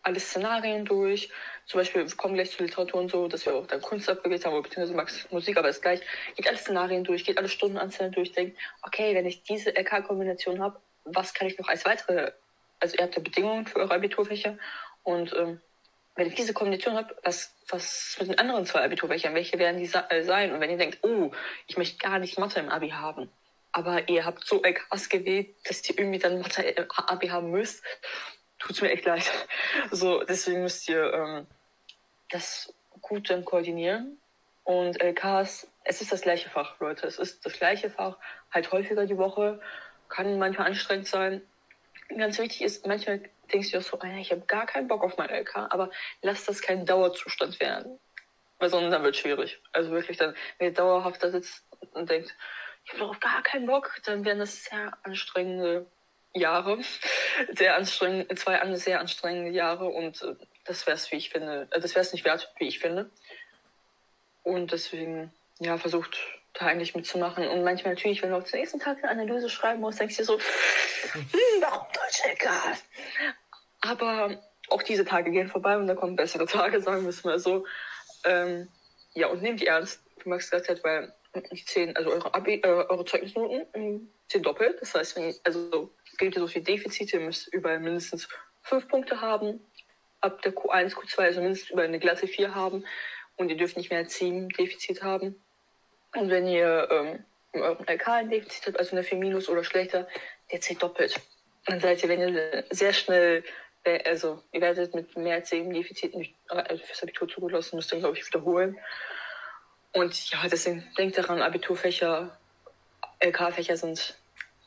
alle 0.05 0.19
Szenarien 0.19 0.85
durch. 0.85 1.29
Zum 1.65 1.79
Beispiel, 1.79 2.07
wir 2.07 2.15
kommen 2.15 2.35
gleich 2.35 2.51
zur 2.51 2.65
Literatur 2.65 2.99
und 3.01 3.09
so, 3.09 3.27
dass 3.27 3.45
wir 3.45 3.55
auch 3.55 3.65
dann 3.65 3.81
Kunst 3.81 4.07
abgewählt 4.07 4.45
haben, 4.45 4.61
beziehungsweise 4.61 4.95
Max 4.95 5.31
Musik, 5.31 5.57
aber 5.57 5.69
ist 5.69 5.81
gleich. 5.81 6.01
Geht 6.35 6.47
alle 6.47 6.57
Szenarien 6.57 7.03
durch, 7.03 7.25
geht 7.25 7.37
alle 7.37 7.49
Stundenanzahlen 7.49 8.11
durch, 8.11 8.31
denkt, 8.31 8.57
okay, 8.83 9.15
wenn 9.15 9.25
ich 9.25 9.43
diese 9.43 9.71
LK-Kombination 9.71 10.61
habe, 10.61 10.79
was 11.05 11.33
kann 11.33 11.47
ich 11.47 11.57
noch 11.57 11.67
als 11.67 11.85
weitere, 11.85 12.31
also 12.79 12.97
ihr 12.97 13.03
habt 13.03 13.15
ja 13.15 13.21
Bedingungen 13.21 13.65
für 13.65 13.79
eure 13.79 13.95
Abiturfächer 13.95 14.57
und 15.03 15.33
ähm, 15.35 15.61
wenn 16.15 16.27
ich 16.27 16.35
diese 16.35 16.53
Kombination 16.53 16.95
habe, 16.95 17.15
was, 17.23 17.53
was 17.69 18.15
mit 18.19 18.29
den 18.29 18.39
anderen 18.39 18.65
zwei 18.65 18.83
Abiturfächern, 18.83 19.35
welche 19.35 19.59
werden 19.59 19.79
die 19.79 19.91
äh, 20.09 20.23
sein? 20.23 20.53
Und 20.53 20.61
wenn 20.61 20.69
ihr 20.69 20.77
denkt, 20.77 20.99
oh, 21.03 21.31
ich 21.67 21.77
möchte 21.77 21.97
gar 21.97 22.19
nicht 22.19 22.39
Mathe 22.39 22.59
im 22.59 22.69
Abi 22.69 22.89
haben, 22.89 23.29
aber 23.73 24.07
ihr 24.07 24.25
habt 24.25 24.45
so 24.45 24.63
LKs 24.63 25.09
gewählt, 25.09 25.55
dass 25.67 25.87
ihr 25.89 25.99
irgendwie 25.99 26.19
dann 26.19 26.39
Mathe 26.39 26.61
im 26.61 26.89
Abi 26.89 27.27
haben 27.27 27.51
müsst, 27.51 27.83
tut's 28.59 28.81
mir 28.81 28.91
echt 28.91 29.05
leid. 29.05 29.29
So, 29.91 30.23
deswegen 30.23 30.63
müsst 30.63 30.87
ihr 30.87 31.13
ähm, 31.13 31.47
das 32.29 32.73
gut 33.01 33.29
dann 33.29 33.43
koordinieren. 33.43 34.17
Und 34.63 35.01
LKs, 35.01 35.67
es 35.83 36.01
ist 36.01 36.11
das 36.11 36.21
gleiche 36.21 36.49
Fach, 36.49 36.79
Leute. 36.79 37.05
Es 37.05 37.19
ist 37.19 37.45
das 37.45 37.53
gleiche 37.53 37.89
Fach, 37.89 38.17
halt 38.51 38.71
häufiger 38.71 39.05
die 39.05 39.17
Woche, 39.17 39.61
kann 40.09 40.39
manchmal 40.39 40.67
anstrengend 40.67 41.07
sein. 41.07 41.41
Ganz 42.17 42.39
wichtig 42.39 42.61
ist, 42.61 42.87
manchmal 42.87 43.21
denkst 43.51 43.71
du 43.71 43.77
auch 43.77 43.81
so, 43.81 43.99
ich 44.19 44.31
habe 44.31 44.41
gar 44.41 44.65
keinen 44.65 44.87
Bock 44.87 45.03
auf 45.03 45.17
mein 45.17 45.29
LK, 45.29 45.67
aber 45.69 45.91
lass 46.21 46.45
das 46.45 46.61
kein 46.61 46.85
Dauerzustand 46.85 47.59
werden. 47.59 47.99
Weil 48.59 48.69
sonst 48.69 48.91
dann 48.91 49.03
wird 49.03 49.15
es 49.15 49.21
schwierig. 49.21 49.61
Also 49.73 49.91
wirklich 49.91 50.17
dann, 50.17 50.35
wenn 50.57 50.67
ihr 50.67 50.73
dauerhaft 50.73 51.21
da 51.21 51.29
sitzt 51.29 51.65
und 51.93 52.09
denkt, 52.09 52.35
ich 52.85 52.91
habe 52.91 52.99
darauf 52.99 53.19
gar 53.19 53.43
keinen 53.43 53.65
Bock, 53.65 53.99
dann 54.05 54.23
werden 54.23 54.39
das 54.39 54.63
sehr 54.63 54.97
anstrengende 55.03 55.87
Jahre. 56.33 56.79
Sehr 57.53 57.75
anstrengend, 57.75 58.37
zwei 58.37 58.75
sehr 58.75 58.99
anstrengende 58.99 59.51
Jahre 59.51 59.85
und 59.85 60.21
äh, 60.21 60.35
das 60.65 60.85
wäre 60.87 60.95
es, 60.95 61.11
wie 61.11 61.17
ich 61.17 61.29
finde, 61.29 61.67
äh, 61.71 61.79
das 61.79 61.95
wäre 61.95 62.01
es 62.01 62.13
nicht 62.13 62.25
wert, 62.25 62.53
wie 62.59 62.67
ich 62.67 62.79
finde. 62.79 63.09
Und 64.43 64.71
deswegen, 64.71 65.33
ja, 65.59 65.77
versucht 65.77 66.17
da 66.57 66.65
eigentlich 66.65 66.95
mitzumachen. 66.95 67.47
Und 67.47 67.63
manchmal 67.63 67.93
natürlich, 67.93 68.21
wenn 68.21 68.31
du 68.31 68.37
auf 68.37 68.49
den 68.49 68.59
nächsten 68.59 68.79
Tag 68.79 69.03
eine 69.03 69.09
Analyse 69.09 69.49
schreiben 69.49 69.81
musst, 69.81 69.99
denkst 69.99 70.15
du 70.17 70.21
dir 70.21 70.25
so, 70.25 70.39
hm, 70.39 71.61
warum 71.61 71.87
Deutsch 71.93 72.21
egal? 72.31 72.73
Aber 73.81 74.41
auch 74.69 74.81
diese 74.81 75.05
Tage 75.05 75.31
gehen 75.31 75.47
vorbei 75.47 75.77
und 75.77 75.87
da 75.87 75.95
kommen 75.95 76.15
bessere 76.15 76.45
Tage, 76.45 76.81
sagen 76.81 77.03
wir 77.03 77.09
es 77.09 77.23
mal 77.23 77.39
so. 77.39 77.65
Ähm, 78.23 78.67
ja, 79.13 79.27
und 79.27 79.41
nehmt 79.41 79.61
die 79.61 79.67
ernst, 79.67 80.01
wie 80.23 80.29
Max 80.29 80.49
gesagt 80.49 80.69
hat, 80.69 80.83
weil 80.83 81.13
die 81.51 81.65
zehn, 81.65 81.95
also 81.95 82.11
eure, 82.11 82.33
Abi, 82.33 82.61
äh, 82.63 82.67
eure 82.67 83.05
Zeugnisnoten 83.05 83.65
ähm, 83.73 84.09
zehn 84.29 84.41
doppelt. 84.41 84.79
Das 84.81 84.93
heißt, 84.93 85.15
wenn 85.15 85.29
ihr, 85.29 85.35
also 85.43 85.93
gilt 86.17 86.35
ja 86.35 86.41
so 86.41 86.47
viel 86.47 86.63
Defizite, 86.63 87.17
ihr 87.17 87.23
müsst 87.23 87.53
überall 87.53 87.79
mindestens 87.79 88.27
fünf 88.61 88.87
Punkte 88.87 89.21
haben. 89.21 89.59
Ab 90.21 90.41
der 90.41 90.53
Q1, 90.53 90.93
Q2, 90.93 91.19
also 91.19 91.41
mindestens 91.41 91.69
über 91.69 91.83
eine 91.83 91.99
glatte 91.99 92.27
4 92.27 92.55
haben. 92.55 92.85
Und 93.35 93.49
ihr 93.49 93.57
dürft 93.57 93.77
nicht 93.77 93.89
mehr 93.89 93.99
als 93.99 94.15
7 94.15 94.49
Defizit 94.49 95.03
haben. 95.03 95.44
Und 96.15 96.29
wenn 96.29 96.47
ihr 96.47 96.87
ähm, 96.91 97.25
in 97.55 97.61
eurem 97.61 97.85
LK 97.87 98.07
ein 98.07 98.29
Defizit 98.29 98.67
habt, 98.67 98.79
also 98.79 98.91
eine 98.91 99.03
4 99.03 99.17
minus 99.17 99.49
oder 99.49 99.63
schlechter, 99.63 100.07
der 100.51 100.61
zählt 100.61 100.83
doppelt. 100.83 101.19
Dann 101.65 101.79
seid 101.79 102.03
ihr, 102.03 102.09
wenn 102.09 102.21
ihr 102.21 102.63
sehr 102.69 102.93
schnell, 102.93 103.43
äh, 103.83 104.07
also 104.07 104.41
ihr 104.51 104.61
werdet 104.61 104.93
mit 104.93 105.15
mehr 105.17 105.35
als 105.35 105.49
7 105.49 105.73
Defiziten 105.73 106.27
also 106.47 106.83
fürs 106.83 107.03
Abitur 107.03 107.27
zugelassen, 107.27 107.77
müsst 107.77 107.91
ihr, 107.93 107.99
glaube 107.99 108.17
ich, 108.17 108.25
wiederholen. 108.25 108.77
Und 109.93 110.29
ja, 110.29 110.39
deswegen 110.51 110.85
denkt 110.97 111.17
daran, 111.17 111.41
Abiturfächer, 111.41 112.37
LK-Fächer 113.21 113.77
sind 113.77 114.17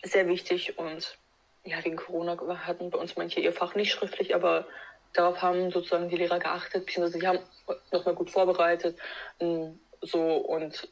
sehr 0.02 0.26
wichtig 0.26 0.78
und 0.78 1.18
ja, 1.64 1.84
wegen 1.84 1.96
Corona 1.96 2.36
hatten 2.66 2.88
bei 2.90 2.98
uns 2.98 3.16
manche 3.16 3.40
ihr 3.40 3.52
Fach 3.52 3.74
nicht 3.74 3.92
schriftlich, 3.92 4.34
aber 4.34 4.66
darauf 5.12 5.42
haben 5.42 5.70
sozusagen 5.70 6.08
die 6.08 6.16
Lehrer 6.16 6.38
geachtet, 6.38 6.86
beziehungsweise 6.86 7.18
sie 7.18 7.26
haben 7.26 7.40
nochmal 7.92 8.14
gut 8.14 8.30
vorbereitet. 8.30 8.98
Ähm, 9.38 9.78
so 10.00 10.36
und 10.36 10.88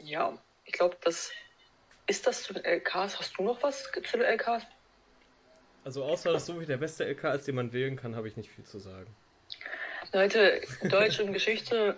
ja, 0.00 0.36
ich 0.64 0.72
glaube, 0.72 0.96
das 1.02 1.30
ist 2.06 2.26
das 2.26 2.42
zu 2.42 2.54
den 2.54 2.64
LKs. 2.64 3.18
Hast 3.18 3.38
du 3.38 3.42
noch 3.42 3.62
was 3.62 3.84
zu 3.84 4.16
den 4.16 4.22
LKs? 4.22 4.64
Also 5.84 6.04
außer 6.04 6.32
dass 6.32 6.46
so 6.46 6.60
wie 6.60 6.66
der 6.66 6.78
beste 6.78 7.04
LK 7.04 7.34
ist, 7.34 7.46
den 7.46 7.54
man 7.54 7.72
wählen 7.72 7.96
kann, 7.96 8.16
habe 8.16 8.26
ich 8.26 8.36
nicht 8.36 8.50
viel 8.50 8.64
zu 8.64 8.78
sagen. 8.78 9.14
Leute, 10.12 10.60
Deutsch 10.82 11.20
und 11.20 11.32
Geschichte, 11.32 11.96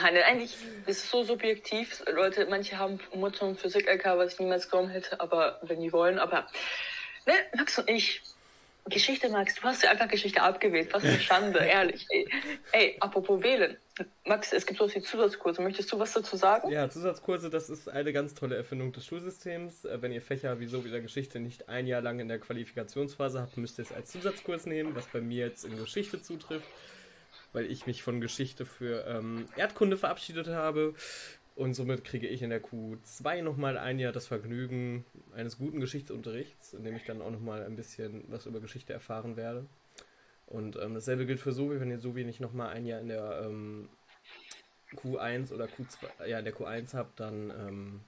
nein, 0.00 0.16
eigentlich 0.16 0.56
ist 0.86 1.04
es 1.04 1.10
so 1.10 1.24
subjektiv. 1.24 2.02
Leute, 2.10 2.46
manche 2.46 2.78
haben 2.78 3.00
Mutter 3.14 3.46
und 3.46 3.60
Physik 3.60 3.88
LK, 3.88 4.04
was 4.16 4.34
ich 4.34 4.38
niemals 4.38 4.70
genommen 4.70 4.90
hätte, 4.90 5.20
aber 5.20 5.58
wenn 5.62 5.80
die 5.80 5.92
wollen, 5.92 6.18
aber 6.18 6.46
ne, 7.26 7.34
Max 7.54 7.78
und 7.78 7.88
ich, 7.88 8.22
Geschichte, 8.88 9.28
Max, 9.28 9.54
du 9.56 9.62
hast 9.62 9.82
ja 9.82 9.90
einfach 9.90 10.08
Geschichte 10.08 10.42
abgewählt. 10.42 10.92
Was 10.92 11.04
eine 11.04 11.20
Schande, 11.20 11.58
ehrlich. 11.64 12.06
Ey. 12.10 12.28
ey, 12.72 12.96
apropos 13.00 13.42
wählen. 13.42 13.76
Max, 14.24 14.52
es 14.52 14.66
gibt 14.66 14.78
sowas 14.78 14.94
wie 14.94 15.02
Zusatzkurse. 15.02 15.60
Möchtest 15.62 15.90
du 15.92 15.98
was 15.98 16.12
dazu 16.12 16.36
sagen? 16.36 16.70
Ja, 16.70 16.88
Zusatzkurse, 16.88 17.50
das 17.50 17.68
ist 17.68 17.88
eine 17.88 18.12
ganz 18.12 18.34
tolle 18.34 18.56
Erfindung 18.56 18.92
des 18.92 19.06
Schulsystems. 19.06 19.84
Äh, 19.84 20.00
wenn 20.02 20.12
ihr 20.12 20.22
Fächer 20.22 20.60
wie 20.60 20.66
so 20.66 20.84
wie 20.84 20.90
der 20.90 21.00
Geschichte 21.00 21.40
nicht 21.40 21.68
ein 21.68 21.86
Jahr 21.86 22.00
lang 22.00 22.20
in 22.20 22.28
der 22.28 22.38
Qualifikationsphase 22.38 23.40
habt, 23.40 23.56
müsst 23.56 23.78
ihr 23.78 23.82
es 23.82 23.92
als 23.92 24.10
Zusatzkurs 24.10 24.66
nehmen, 24.66 24.94
was 24.94 25.06
bei 25.06 25.20
mir 25.20 25.46
jetzt 25.46 25.64
in 25.64 25.76
Geschichte 25.76 26.22
zutrifft 26.22 26.68
weil 27.52 27.70
ich 27.70 27.86
mich 27.86 28.02
von 28.02 28.20
Geschichte 28.20 28.66
für 28.66 29.06
ähm, 29.06 29.46
Erdkunde 29.56 29.96
verabschiedet 29.96 30.48
habe. 30.48 30.94
Und 31.58 31.74
somit 31.74 32.04
kriege 32.04 32.28
ich 32.28 32.42
in 32.42 32.50
der 32.50 32.62
Q2 32.62 33.42
nochmal 33.42 33.78
ein 33.78 33.98
Jahr 33.98 34.12
das 34.12 34.28
Vergnügen 34.28 35.04
eines 35.34 35.58
guten 35.58 35.80
Geschichtsunterrichts, 35.80 36.72
in 36.72 36.84
dem 36.84 36.94
ich 36.94 37.04
dann 37.04 37.20
auch 37.20 37.32
nochmal 37.32 37.64
ein 37.64 37.74
bisschen 37.74 38.22
was 38.28 38.46
über 38.46 38.60
Geschichte 38.60 38.92
erfahren 38.92 39.36
werde. 39.36 39.66
Und 40.46 40.76
ähm, 40.76 40.94
dasselbe 40.94 41.26
gilt 41.26 41.40
für 41.40 41.50
Sovi, 41.50 41.80
wenn 41.80 41.90
ihr 41.90 41.98
Sovi 41.98 42.22
nicht 42.22 42.38
nochmal 42.38 42.68
ein 42.68 42.86
Jahr 42.86 43.00
in 43.00 43.08
der 43.08 43.42
ähm, 43.44 43.88
Q1 44.94 45.52
oder 45.52 45.64
Q2, 45.64 46.26
ja, 46.28 46.38
in 46.38 46.44
der 46.44 46.54
Q1 46.54 46.94
habt, 46.94 47.18
dann 47.18 47.50
ähm, 47.50 48.00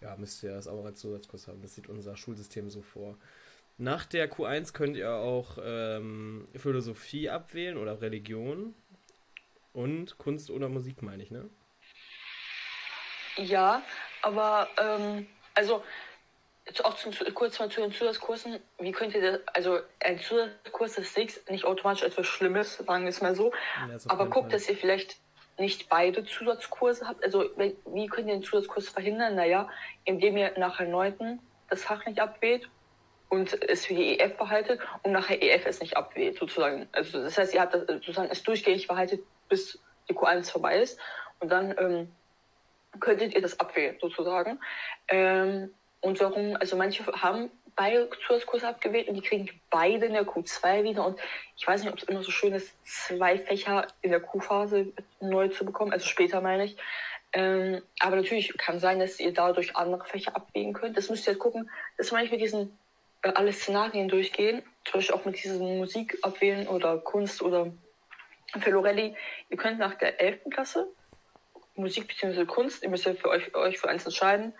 ja, 0.00 0.16
müsst 0.16 0.42
ihr 0.42 0.54
das 0.54 0.68
auch 0.68 0.86
als 0.86 0.98
Zusatzkurs 0.98 1.46
haben. 1.46 1.60
Das 1.60 1.74
sieht 1.74 1.90
unser 1.90 2.16
Schulsystem 2.16 2.70
so 2.70 2.80
vor. 2.80 3.18
Nach 3.76 4.06
der 4.06 4.32
Q1 4.32 4.72
könnt 4.72 4.96
ihr 4.96 5.12
auch 5.12 5.58
ähm, 5.62 6.48
Philosophie 6.56 7.28
abwählen 7.28 7.76
oder 7.76 8.00
Religion 8.00 8.74
und 9.74 10.16
Kunst 10.16 10.50
oder 10.50 10.70
Musik, 10.70 11.02
meine 11.02 11.22
ich, 11.22 11.30
ne? 11.30 11.50
Ja, 13.36 13.82
aber 14.22 14.68
ähm, 14.78 15.26
also 15.54 15.82
auch 16.84 16.96
zum, 16.96 17.12
kurz 17.34 17.58
mal 17.58 17.68
zu 17.68 17.80
den 17.80 17.92
Zusatzkursen. 17.92 18.60
Wie 18.78 18.92
könnt 18.92 19.14
ihr 19.14 19.32
das, 19.32 19.40
also 19.54 19.80
ein 20.00 20.18
Zusatzkurs 20.18 20.98
ist 20.98 21.16
nichts, 21.16 21.40
nicht 21.48 21.64
automatisch 21.64 22.02
etwas 22.02 22.26
Schlimmes, 22.26 22.76
sagen 22.76 23.04
wir 23.04 23.10
es 23.10 23.20
mal 23.20 23.34
so. 23.34 23.52
Ja, 23.88 23.96
aber 24.08 24.26
guckt, 24.26 24.50
Fall. 24.50 24.50
dass 24.52 24.68
ihr 24.68 24.76
vielleicht 24.76 25.16
nicht 25.58 25.88
beide 25.88 26.24
Zusatzkurse 26.24 27.06
habt. 27.06 27.24
Also 27.24 27.50
wie 27.56 28.06
könnt 28.06 28.28
ihr 28.28 28.34
den 28.34 28.42
Zusatzkurs 28.42 28.88
verhindern? 28.88 29.34
Naja, 29.34 29.68
indem 30.04 30.36
ihr 30.36 30.52
nach 30.58 30.80
erneuten 30.80 31.40
das 31.68 31.82
Fach 31.84 32.04
nicht 32.06 32.20
abwählt 32.20 32.68
und 33.28 33.60
es 33.62 33.86
für 33.86 33.94
die 33.94 34.18
EF 34.18 34.36
behaltet 34.36 34.80
und 35.02 35.12
nachher 35.12 35.42
EF 35.42 35.66
es 35.66 35.80
nicht 35.80 35.96
abwählt, 35.96 36.38
sozusagen. 36.38 36.88
Also 36.92 37.22
das 37.22 37.36
heißt, 37.38 37.54
ihr 37.54 37.60
habt 37.60 37.74
das 37.74 37.86
sozusagen 37.86 38.30
es 38.30 38.42
durchgängig 38.42 38.86
behaltet, 38.86 39.22
bis 39.48 39.78
die 40.08 40.14
Q1 40.14 40.50
vorbei 40.50 40.80
ist. 40.80 40.98
Und 41.40 41.50
dann 41.50 41.74
ähm, 41.78 42.12
könntet 43.00 43.34
ihr 43.34 43.42
das 43.42 43.58
abwählen, 43.58 43.96
sozusagen. 44.00 44.60
Ähm, 45.08 45.72
und 46.00 46.20
warum, 46.20 46.56
also 46.56 46.76
manche 46.76 47.04
haben 47.06 47.50
beide 47.76 48.10
Zusatzkurse 48.26 48.68
abgewählt 48.68 49.08
und 49.08 49.14
die 49.14 49.22
kriegen 49.22 49.48
beide 49.70 50.06
in 50.06 50.12
der 50.12 50.26
Q2 50.26 50.84
wieder. 50.84 51.06
Und 51.06 51.18
ich 51.56 51.66
weiß 51.66 51.82
nicht, 51.82 51.92
ob 51.92 51.98
es 51.98 52.04
immer 52.04 52.22
so 52.22 52.30
schön 52.30 52.52
ist, 52.52 52.74
zwei 52.84 53.38
Fächer 53.38 53.86
in 54.02 54.10
der 54.10 54.20
Q-Phase 54.20 54.92
neu 55.20 55.48
zu 55.48 55.64
bekommen, 55.64 55.92
also 55.92 56.06
später 56.06 56.40
meine 56.40 56.64
ich. 56.64 56.76
Ähm, 57.34 57.80
aber 58.00 58.16
natürlich 58.16 58.56
kann 58.58 58.78
sein, 58.78 58.98
dass 58.98 59.18
ihr 59.18 59.32
dadurch 59.32 59.74
andere 59.74 60.04
Fächer 60.04 60.36
abwägen 60.36 60.74
könnt. 60.74 60.96
Das 60.98 61.08
müsst 61.08 61.26
ihr 61.26 61.32
halt 61.32 61.38
gucken. 61.38 61.70
Das 61.96 62.12
meine 62.12 62.26
ich 62.26 62.30
mit 62.30 62.42
diesen 62.42 62.78
äh, 63.22 63.30
alle 63.34 63.52
Szenarien 63.52 64.08
durchgehen, 64.08 64.62
zum 64.84 64.98
Beispiel 64.98 65.16
auch 65.16 65.24
mit 65.24 65.42
diesen 65.42 65.78
Musik 65.78 66.18
abwählen 66.22 66.68
oder 66.68 66.98
Kunst 66.98 67.40
oder 67.40 67.72
für 68.60 68.70
Lorelli. 68.70 69.16
Ihr 69.48 69.56
könnt 69.56 69.78
nach 69.78 69.94
der 69.94 70.20
11. 70.20 70.40
Klasse 70.50 70.88
Musik 71.74 72.08
bzw. 72.08 72.44
Kunst, 72.44 72.82
ihr 72.82 72.90
müsst 72.90 73.04
ja 73.04 73.14
für 73.14 73.28
euch, 73.28 73.54
euch 73.54 73.78
für 73.78 73.88
eins 73.88 74.04
entscheiden. 74.04 74.52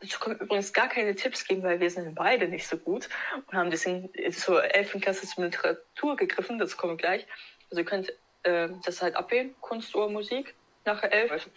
Dazu 0.00 0.18
können 0.20 0.38
wir 0.38 0.44
übrigens 0.44 0.72
gar 0.72 0.88
keine 0.88 1.14
Tipps 1.14 1.46
geben, 1.46 1.62
weil 1.62 1.80
wir 1.80 1.90
sind 1.90 2.14
beide 2.14 2.48
nicht 2.48 2.66
so 2.66 2.76
gut 2.76 3.08
und 3.46 3.56
haben 3.56 3.70
deswegen 3.70 4.10
zur 4.32 4.62
11. 4.74 5.00
Klasse 5.00 5.26
zur 5.26 5.44
Literatur 5.44 6.16
gegriffen, 6.16 6.58
das 6.58 6.76
kommen 6.76 6.94
wir 6.94 6.98
gleich. 6.98 7.26
Also 7.70 7.80
ihr 7.80 7.86
könnt 7.86 8.12
äh, 8.42 8.68
das 8.84 9.00
halt 9.00 9.16
abwählen, 9.16 9.54
Kunst 9.60 9.94
oder 9.94 10.08
Musik, 10.08 10.54
nach 10.84 11.00
der 11.00 11.12
11. 11.12 11.50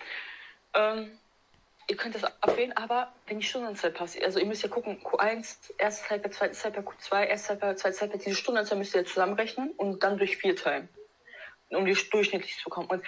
Ähm, 0.74 1.20
ihr 1.89 1.97
könnt 1.97 2.16
das 2.16 2.24
abwählen, 2.41 2.76
aber 2.78 3.14
wenn 3.28 3.39
die 3.39 3.45
Stundenanzahl 3.45 3.91
passt, 3.91 4.22
also 4.24 4.39
ihr 4.39 4.45
müsst 4.45 4.64
ja 4.64 4.70
gucken, 4.70 5.02
Q1, 5.04 5.74
erste 5.78 6.10
Halbjahr, 6.10 6.32
zweites 6.32 6.64
Halbjahr, 6.64 6.86
Q2, 6.86 7.26
erste 7.26 7.50
Halbjahr, 7.50 7.76
zweites 7.76 8.02
Halbjahr, 8.02 8.20
diese 8.20 8.36
Stundenanzahl 8.36 8.78
müsst 8.78 8.95
ihr 8.95 9.06
zusammenrechnen 9.06 9.72
und 9.72 10.04
dann 10.04 10.18
durch 10.18 10.38
vier 10.38 10.56
teilen, 10.56 10.88
um 11.70 11.86
die 11.86 11.93
durchschnittlich 11.93 12.58
zu 12.58 12.66
bekommen. 12.66 12.88
Und 12.88 13.04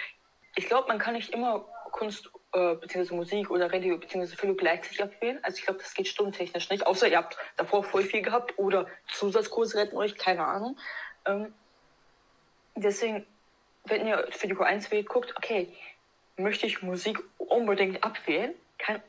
ich 0.56 0.66
glaube, 0.66 0.88
man 0.88 0.98
kann 0.98 1.14
nicht 1.14 1.30
immer 1.30 1.66
Kunst 1.92 2.30
äh, 2.52 2.74
bzw. 2.74 3.14
Musik 3.14 3.50
oder 3.50 3.72
Radio 3.72 3.96
bzw. 3.98 4.34
Philo 4.34 4.54
gleichzeitig 4.54 5.02
abwählen. 5.02 5.38
Also 5.42 5.58
ich 5.58 5.64
glaube, 5.64 5.80
das 5.80 5.94
geht 5.94 6.08
stundentechnisch 6.08 6.70
nicht, 6.70 6.86
außer 6.86 7.08
ihr 7.08 7.18
habt 7.18 7.36
davor 7.56 7.84
voll 7.84 8.02
viel 8.02 8.22
gehabt 8.22 8.58
oder 8.58 8.86
Zusatzkurse 9.12 9.78
retten 9.78 9.96
euch, 9.96 10.16
keine 10.16 10.44
Ahnung. 10.44 10.76
Ähm, 11.26 11.54
deswegen, 12.74 13.26
wenn 13.84 14.06
ihr 14.06 14.26
für 14.30 14.48
die 14.48 14.54
Q1 14.54 14.90
wählt, 14.90 15.08
guckt, 15.08 15.34
okay, 15.36 15.72
möchte 16.36 16.66
ich 16.66 16.82
Musik 16.82 17.22
unbedingt 17.38 18.02
abwählen, 18.02 18.54
kann, 18.78 19.02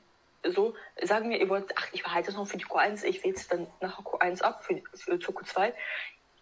so, 0.43 0.75
sagen 1.01 1.29
wir, 1.29 1.39
ihr 1.39 1.49
wollt, 1.49 1.71
ach, 1.77 1.87
ich 1.93 2.03
behalte 2.03 2.29
es 2.29 2.35
noch 2.35 2.47
für 2.47 2.57
die 2.57 2.65
Q1, 2.65 3.03
ich 3.05 3.23
wähle 3.23 3.35
es 3.35 3.47
dann 3.47 3.67
nach 3.79 3.99
Q1 3.99 4.41
ab, 4.41 4.63
für, 4.63 4.81
für, 4.93 5.19
zur 5.19 5.33
Q2. 5.33 5.73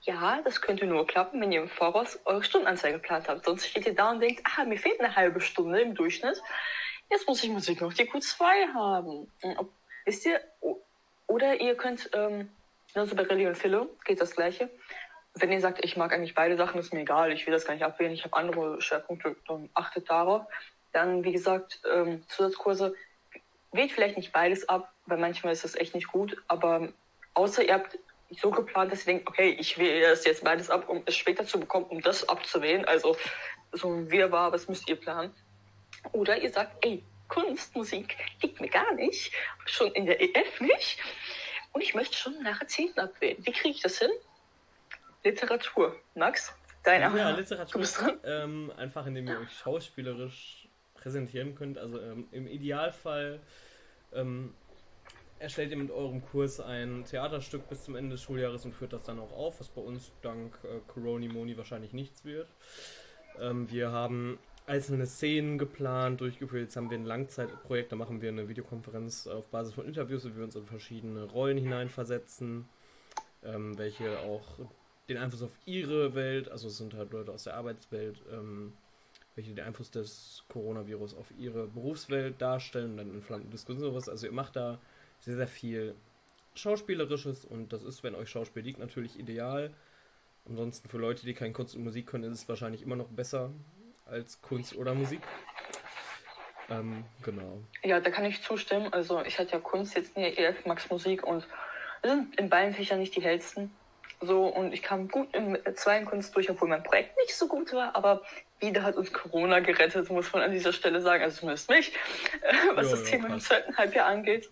Ja, 0.04 0.42
das 0.44 0.62
könnte 0.62 0.88
nur 0.88 1.06
klappen, 1.06 1.40
wenn 1.42 1.52
ihr 1.52 1.62
im 1.62 1.70
Voraus 1.70 2.20
eure 2.26 2.44
Stundenanzeige 2.44 2.98
geplant 2.98 3.28
habt. 3.28 3.46
Sonst 3.46 3.68
steht 3.68 3.86
ihr 3.86 3.94
da 3.94 4.12
und 4.12 4.20
denkt, 4.20 4.42
ah, 4.46 4.64
mir 4.64 4.78
fehlt 4.78 5.00
eine 5.00 5.16
halbe 5.16 5.42
Stunde 5.42 5.80
im 5.80 5.94
Durchschnitt. 5.94 6.42
Jetzt 7.12 7.28
muss 7.28 7.44
ich 7.44 7.52
Musik 7.52 7.82
noch 7.82 7.94
die 7.94 8.10
Q2 8.10 8.74
haben. 8.74 9.32
Ob, 9.58 9.70
wisst 10.06 10.26
ihr, 10.26 10.40
oder 11.28 11.62
ihr 11.62 11.76
könnt, 11.76 12.10
ähm, 12.14 12.50
also 12.96 13.16
bei 13.16 13.24
Rallye 13.24 13.48
und 13.48 13.58
Philo 13.58 13.90
geht 14.04 14.20
das 14.20 14.36
Gleiche. 14.36 14.70
Wenn 15.36 15.52
ihr 15.52 15.62
sagt, 15.62 15.86
ich 15.86 15.96
mag 15.96 16.12
eigentlich 16.14 16.36
beide 16.36 16.58
Sachen, 16.58 16.80
ist 16.80 16.94
mir 16.94 17.02
egal, 17.02 17.32
ich 17.32 17.46
will 17.46 17.54
das 17.54 17.66
gar 17.66 17.74
nicht 17.74 17.84
abwählen, 17.84 18.12
ich 18.12 18.24
habe 18.24 18.36
andere 18.36 18.82
Schwerpunkte, 18.82 19.36
dann 19.48 19.70
achtet 19.76 20.10
darauf 20.10 20.46
Dann, 20.94 21.24
wie 21.24 21.32
gesagt, 21.32 21.80
ähm, 21.94 22.24
Zusatzkurse. 22.28 22.96
Wählt 23.72 23.92
vielleicht 23.92 24.18
nicht 24.18 24.34
beides 24.34 24.68
ab, 24.68 24.92
weil 25.06 25.20
manchmal 25.20 25.54
ist 25.54 25.64
das 25.64 25.76
echt 25.76 25.94
nicht 25.94 26.08
gut. 26.08 26.36
Aber 26.48 26.90
außer 27.36 27.64
ihr 27.64 27.76
habt 27.76 27.98
so 28.40 28.52
geplant, 28.52 28.92
dass 28.92 29.02
ihr 29.02 29.14
denkt, 29.14 29.28
okay, 29.28 29.56
ich 29.60 29.78
wähle 29.78 30.10
das 30.10 30.26
jetzt 30.26 30.44
beides 30.44 30.70
ab, 30.70 30.88
um 30.88 31.04
es 31.06 31.16
später 31.16 31.46
zu 31.46 31.60
bekommen, 31.60 31.86
um 31.88 32.02
das 32.02 32.28
abzuwählen. 32.28 32.86
Also 32.86 33.18
so 33.74 33.92
ein 33.92 34.10
Wirrwarr, 34.10 34.52
was 34.52 34.68
müsst 34.68 34.90
ihr 34.90 34.96
planen? 34.96 35.34
Oder 36.14 36.38
ihr 36.38 36.52
sagt, 36.52 36.84
ey, 36.86 37.04
Kunst, 37.28 37.76
Musik 37.76 38.18
liegt 38.42 38.60
mir 38.60 38.70
gar 38.70 38.94
nicht, 38.94 39.32
schon 39.66 39.92
in 39.94 40.06
der 40.06 40.22
EF 40.22 40.60
nicht. 40.60 41.00
Und 41.72 41.82
ich 41.82 41.94
möchte 41.94 42.18
schon 42.18 42.42
nachher 42.44 42.68
10. 42.68 42.98
abwählen. 42.98 43.38
Wie 43.40 43.52
kriege 43.52 43.76
ich 43.76 43.82
das 43.82 44.00
hin? 44.00 44.12
Literatur. 45.24 45.96
Max, 46.16 46.54
deine 46.84 47.18
Ja, 47.18 47.30
Literatur. 47.30 47.84
Ähm, 48.26 48.72
einfach 48.76 49.06
indem 49.06 49.28
ihr 49.28 49.40
euch 49.40 49.52
schauspielerisch 49.52 50.68
präsentieren 50.96 51.56
könnt. 51.56 51.78
Also 51.78 52.02
ähm, 52.02 52.28
im 52.32 52.48
Idealfall 52.48 53.40
ähm, 54.14 54.54
erstellt 55.42 55.72
ihr 55.72 55.78
mit 55.78 55.92
eurem 55.92 56.22
Kurs 56.22 56.60
ein 56.60 57.04
Theaterstück 57.06 57.68
bis 57.68 57.84
zum 57.84 57.96
Ende 57.96 58.12
des 58.12 58.22
Schuljahres 58.22 58.64
und 58.64 58.74
führt 58.74 58.94
das 58.94 59.04
dann 59.04 59.20
auch 59.20 59.34
auf, 59.34 59.60
was 59.60 59.70
bei 59.70 59.82
uns 59.82 60.12
dank 60.22 60.58
äh, 60.64 60.80
Coroni 60.88 61.28
Moni 61.28 61.58
wahrscheinlich 61.58 61.94
nichts 61.94 62.24
wird. 62.24 62.48
Ähm, 63.40 63.70
wir 63.72 63.92
haben 63.92 64.38
einzelne 64.68 65.08
Szenen 65.08 65.58
geplant, 65.58 66.22
durchgeführt. 66.22 66.64
Jetzt 66.64 66.76
haben 66.76 66.90
wir 66.90 66.98
ein 66.98 67.06
Langzeitprojekt, 67.06 67.92
da 67.92 67.96
machen 67.96 68.22
wir 68.22 68.30
eine 68.30 68.48
Videokonferenz 68.48 69.28
auf 69.28 69.48
Basis 69.48 69.74
von 69.74 69.86
Interviews, 69.86 70.24
wo 70.26 70.36
wir 70.36 70.44
uns 70.44 70.56
in 70.56 70.66
verschiedene 70.66 71.24
Rollen 71.24 71.58
hineinversetzen, 71.58 72.70
ähm, 73.44 73.78
welche 73.78 74.20
auch 74.20 74.60
den 75.10 75.18
Einfluss 75.18 75.42
auf 75.42 75.58
ihre 75.66 76.14
Welt, 76.14 76.50
also 76.50 76.68
es 76.68 76.78
sind 76.78 76.94
halt 76.94 77.12
Leute 77.12 77.32
aus 77.32 77.44
der 77.46 77.56
Arbeitswelt, 77.56 78.22
ähm, 78.32 78.74
welche 79.36 79.54
den 79.54 79.66
Einfluss 79.66 79.90
des 79.90 80.44
Coronavirus 80.50 81.16
auf 81.16 81.32
ihre 81.38 81.68
Berufswelt 81.68 82.40
darstellen 82.40 82.92
und 82.92 82.98
dann 82.98 83.10
entflammte 83.10 83.50
Diskussionen 83.50 83.92
sowas. 83.92 84.08
Also 84.08 84.28
ihr 84.28 84.34
macht 84.34 84.56
da 84.56 84.80
sehr, 85.22 85.36
sehr 85.36 85.48
viel 85.48 85.96
Schauspielerisches 86.56 87.46
und 87.46 87.72
das 87.72 87.84
ist, 87.84 88.04
wenn 88.04 88.16
euch 88.16 88.30
Schauspiel 88.30 88.64
liegt, 88.64 88.80
natürlich 88.80 89.18
ideal. 89.18 89.72
Ansonsten 90.48 90.90
für 90.90 90.98
Leute, 90.98 91.26
die 91.26 91.34
kein 91.34 91.54
Kunst 91.54 91.76
und 91.76 91.84
Musik 91.84 92.08
können, 92.08 92.32
ist 92.32 92.42
es 92.42 92.50
wahrscheinlich 92.50 92.82
immer 92.82 92.96
noch 92.96 93.08
besser 93.08 93.52
als 94.06 94.42
Kunst 94.42 94.76
oder 94.76 94.94
Musik. 94.94 95.22
Ähm, 96.70 97.06
genau. 97.24 97.62
Ja, 97.84 98.00
da 98.00 98.10
kann 98.10 98.26
ich 98.26 98.42
zustimmen. 98.42 98.92
Also 98.92 99.22
ich 99.24 99.38
hatte 99.40 99.52
ja 99.52 99.60
Kunst 99.60 99.96
jetzt 99.96 100.16
in 100.16 100.24
der 100.24 100.38
EF, 100.38 100.66
Max 100.66 100.90
Musik 100.90 101.24
und 101.24 101.48
sind 102.04 102.38
in 102.40 102.50
beiden 102.50 102.74
Fächern 102.74 103.00
nicht 103.00 103.16
die 103.16 103.22
hellsten. 103.22 103.72
So, 104.20 104.46
und 104.46 104.74
ich 104.74 104.84
kam 104.84 105.08
gut 105.08 105.34
im 105.34 105.58
zweiten 105.76 106.06
Kunst 106.06 106.36
durch, 106.36 106.50
obwohl 106.50 106.70
mein 106.70 106.84
Projekt 106.84 107.18
nicht 107.18 107.36
so 107.36 107.48
gut 107.48 107.74
war, 107.74 107.96
aber 107.96 108.22
wieder 108.60 108.84
hat 108.84 108.96
uns 108.96 109.12
Corona 109.12 109.60
gerettet, 109.60 110.10
muss 110.12 110.32
man 110.32 110.44
an 110.44 110.52
dieser 110.52 110.74
Stelle 110.74 111.02
sagen, 111.02 111.24
also 111.24 111.40
zumindest 111.40 111.70
mich, 111.70 111.92
was 112.76 112.86
jo, 112.86 112.92
das 112.92 113.00
jo, 113.00 113.06
Thema 113.08 113.34
im 113.34 113.40
zweiten 113.40 113.76
Halbjahr 113.76 114.06
angeht. 114.06 114.50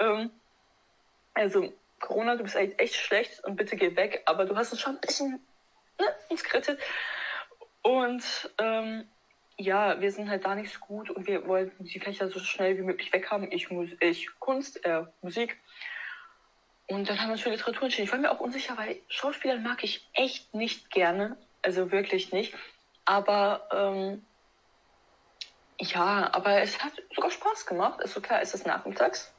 Ähm, 0.00 0.30
also, 1.34 1.72
Corona, 2.00 2.36
du 2.36 2.42
bist 2.42 2.56
eigentlich 2.56 2.80
echt 2.80 2.96
schlecht 2.96 3.44
und 3.44 3.56
bitte 3.56 3.76
geh 3.76 3.94
weg, 3.94 4.22
aber 4.24 4.46
du 4.46 4.56
hast 4.56 4.72
uns 4.72 4.80
schon 4.80 4.96
ein 4.96 5.00
bisschen 5.00 5.40
ne, 5.98 6.06
uns 6.28 6.42
gerettet. 6.42 6.80
Und 7.82 8.50
ähm, 8.58 9.06
ja, 9.56 10.00
wir 10.00 10.10
sind 10.10 10.30
halt 10.30 10.44
da 10.44 10.54
nicht 10.54 10.72
so 10.72 10.80
gut 10.80 11.10
und 11.10 11.26
wir 11.26 11.46
wollten 11.46 11.84
die 11.84 12.00
Fächer 12.00 12.30
so 12.30 12.40
schnell 12.40 12.78
wie 12.78 12.82
möglich 12.82 13.12
weghaben. 13.12 13.52
Ich, 13.52 13.70
Mus 13.70 13.90
ich 14.00 14.28
Kunst, 14.38 14.84
äh, 14.84 15.04
Musik. 15.22 15.58
Und 16.86 17.08
dann 17.08 17.20
haben 17.20 17.28
wir 17.28 17.32
uns 17.32 17.42
für 17.42 17.50
Literatur 17.50 17.84
entschieden. 17.84 18.06
Ich 18.06 18.12
war 18.12 18.18
mir 18.18 18.32
auch 18.32 18.40
unsicher, 18.40 18.76
weil 18.76 19.00
Schauspieler 19.08 19.58
mag 19.58 19.84
ich 19.84 20.08
echt 20.14 20.54
nicht 20.54 20.90
gerne. 20.90 21.36
Also 21.62 21.92
wirklich 21.92 22.32
nicht. 22.32 22.54
Aber 23.04 23.68
ähm, 23.70 24.24
ja, 25.78 26.28
aber 26.32 26.60
es 26.62 26.82
hat 26.82 26.92
sogar 27.14 27.30
Spaß 27.30 27.66
gemacht. 27.66 28.00
Ist 28.00 28.14
so 28.14 28.20
klar, 28.20 28.40
es 28.42 28.54
ist 28.54 28.66
nachmittags. 28.66 29.32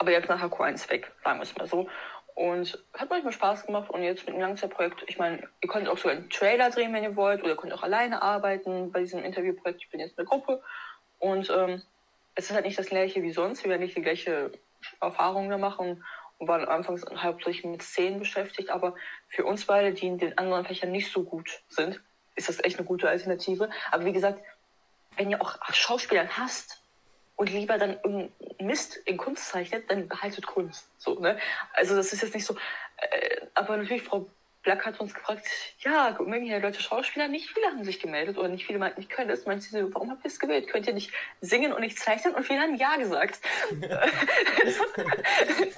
Aber 0.00 0.12
jetzt 0.12 0.30
nach 0.30 0.42
Q1 0.42 0.88
weg, 0.88 1.12
sagen 1.22 1.40
wir 1.40 1.42
es 1.42 1.54
mal 1.56 1.66
so. 1.66 1.86
Und 2.34 2.82
hat 2.94 3.10
manchmal 3.10 3.34
Spaß 3.34 3.66
gemacht 3.66 3.90
und 3.90 4.02
jetzt 4.02 4.24
mit 4.24 4.34
dem 4.34 4.40
Langzeitprojekt, 4.40 5.04
ich 5.08 5.18
meine, 5.18 5.46
ihr 5.60 5.68
könnt 5.68 5.90
auch 5.90 5.98
so 5.98 6.08
einen 6.08 6.30
Trailer 6.30 6.70
drehen, 6.70 6.94
wenn 6.94 7.02
ihr 7.02 7.16
wollt, 7.16 7.42
oder 7.42 7.50
ihr 7.50 7.56
könnt 7.56 7.74
auch 7.74 7.82
alleine 7.82 8.22
arbeiten 8.22 8.92
bei 8.92 9.00
diesem 9.00 9.22
Interviewprojekt. 9.22 9.82
Ich 9.82 9.90
bin 9.90 10.00
jetzt 10.00 10.12
in 10.12 10.16
der 10.16 10.24
Gruppe 10.24 10.62
und 11.18 11.50
ähm, 11.50 11.82
es 12.34 12.48
ist 12.48 12.54
halt 12.54 12.64
nicht 12.64 12.78
das 12.78 12.86
gleiche 12.86 13.22
wie 13.22 13.30
sonst. 13.30 13.62
Wir 13.62 13.68
werden 13.68 13.82
nicht 13.82 13.94
die 13.94 14.00
gleiche 14.00 14.52
Erfahrung 15.02 15.50
da 15.50 15.58
machen 15.58 16.02
und 16.38 16.48
waren 16.48 16.64
anfangs 16.64 17.04
hauptsächlich 17.14 17.66
mit 17.66 17.82
Szenen 17.82 18.20
beschäftigt, 18.20 18.70
aber 18.70 18.94
für 19.28 19.44
uns 19.44 19.66
beide, 19.66 19.92
die 19.92 20.06
in 20.06 20.16
den 20.16 20.38
anderen 20.38 20.64
Fächern 20.64 20.92
nicht 20.92 21.12
so 21.12 21.24
gut 21.24 21.60
sind, 21.68 22.00
ist 22.36 22.48
das 22.48 22.64
echt 22.64 22.78
eine 22.78 22.86
gute 22.86 23.06
Alternative. 23.06 23.68
Aber 23.90 24.06
wie 24.06 24.14
gesagt, 24.14 24.40
wenn 25.18 25.28
ihr 25.28 25.42
auch 25.42 25.58
Schauspieler 25.74 26.26
hasst, 26.26 26.79
und 27.40 27.50
lieber 27.50 27.78
dann 27.78 27.98
Mist 28.58 28.96
in 29.06 29.16
Kunst 29.16 29.48
zeichnet, 29.48 29.90
dann 29.90 30.08
behaltet 30.08 30.46
Kunst. 30.46 30.90
So, 30.98 31.18
ne? 31.18 31.38
Also 31.72 31.96
das 31.96 32.12
ist 32.12 32.20
jetzt 32.20 32.34
nicht 32.34 32.44
so. 32.44 32.54
Äh, 32.98 33.46
aber 33.54 33.78
natürlich, 33.78 34.02
Frau 34.02 34.28
Black 34.62 34.84
hat 34.84 35.00
uns 35.00 35.14
gefragt, 35.14 35.46
ja, 35.78 36.18
mögen 36.20 36.44
hier 36.44 36.60
Leute 36.60 36.82
Schauspieler? 36.82 37.28
Nicht 37.28 37.48
viele 37.48 37.68
haben 37.68 37.82
sich 37.82 37.98
gemeldet 37.98 38.36
oder 38.36 38.48
nicht 38.48 38.66
viele 38.66 38.78
meinten, 38.78 39.00
ich 39.00 39.08
könnte 39.08 39.32
es. 39.32 39.46
Meint 39.46 39.62
sie, 39.62 39.94
warum 39.94 40.10
habt 40.10 40.22
ihr 40.22 40.28
es 40.28 40.38
gewählt? 40.38 40.68
Könnt 40.68 40.86
ihr 40.86 40.92
nicht 40.92 41.14
singen 41.40 41.72
und 41.72 41.80
nicht 41.80 41.98
zeichnen? 41.98 42.34
Und 42.34 42.44
viele 42.44 42.60
haben 42.60 42.74
Ja 42.74 42.96
gesagt. 42.96 43.40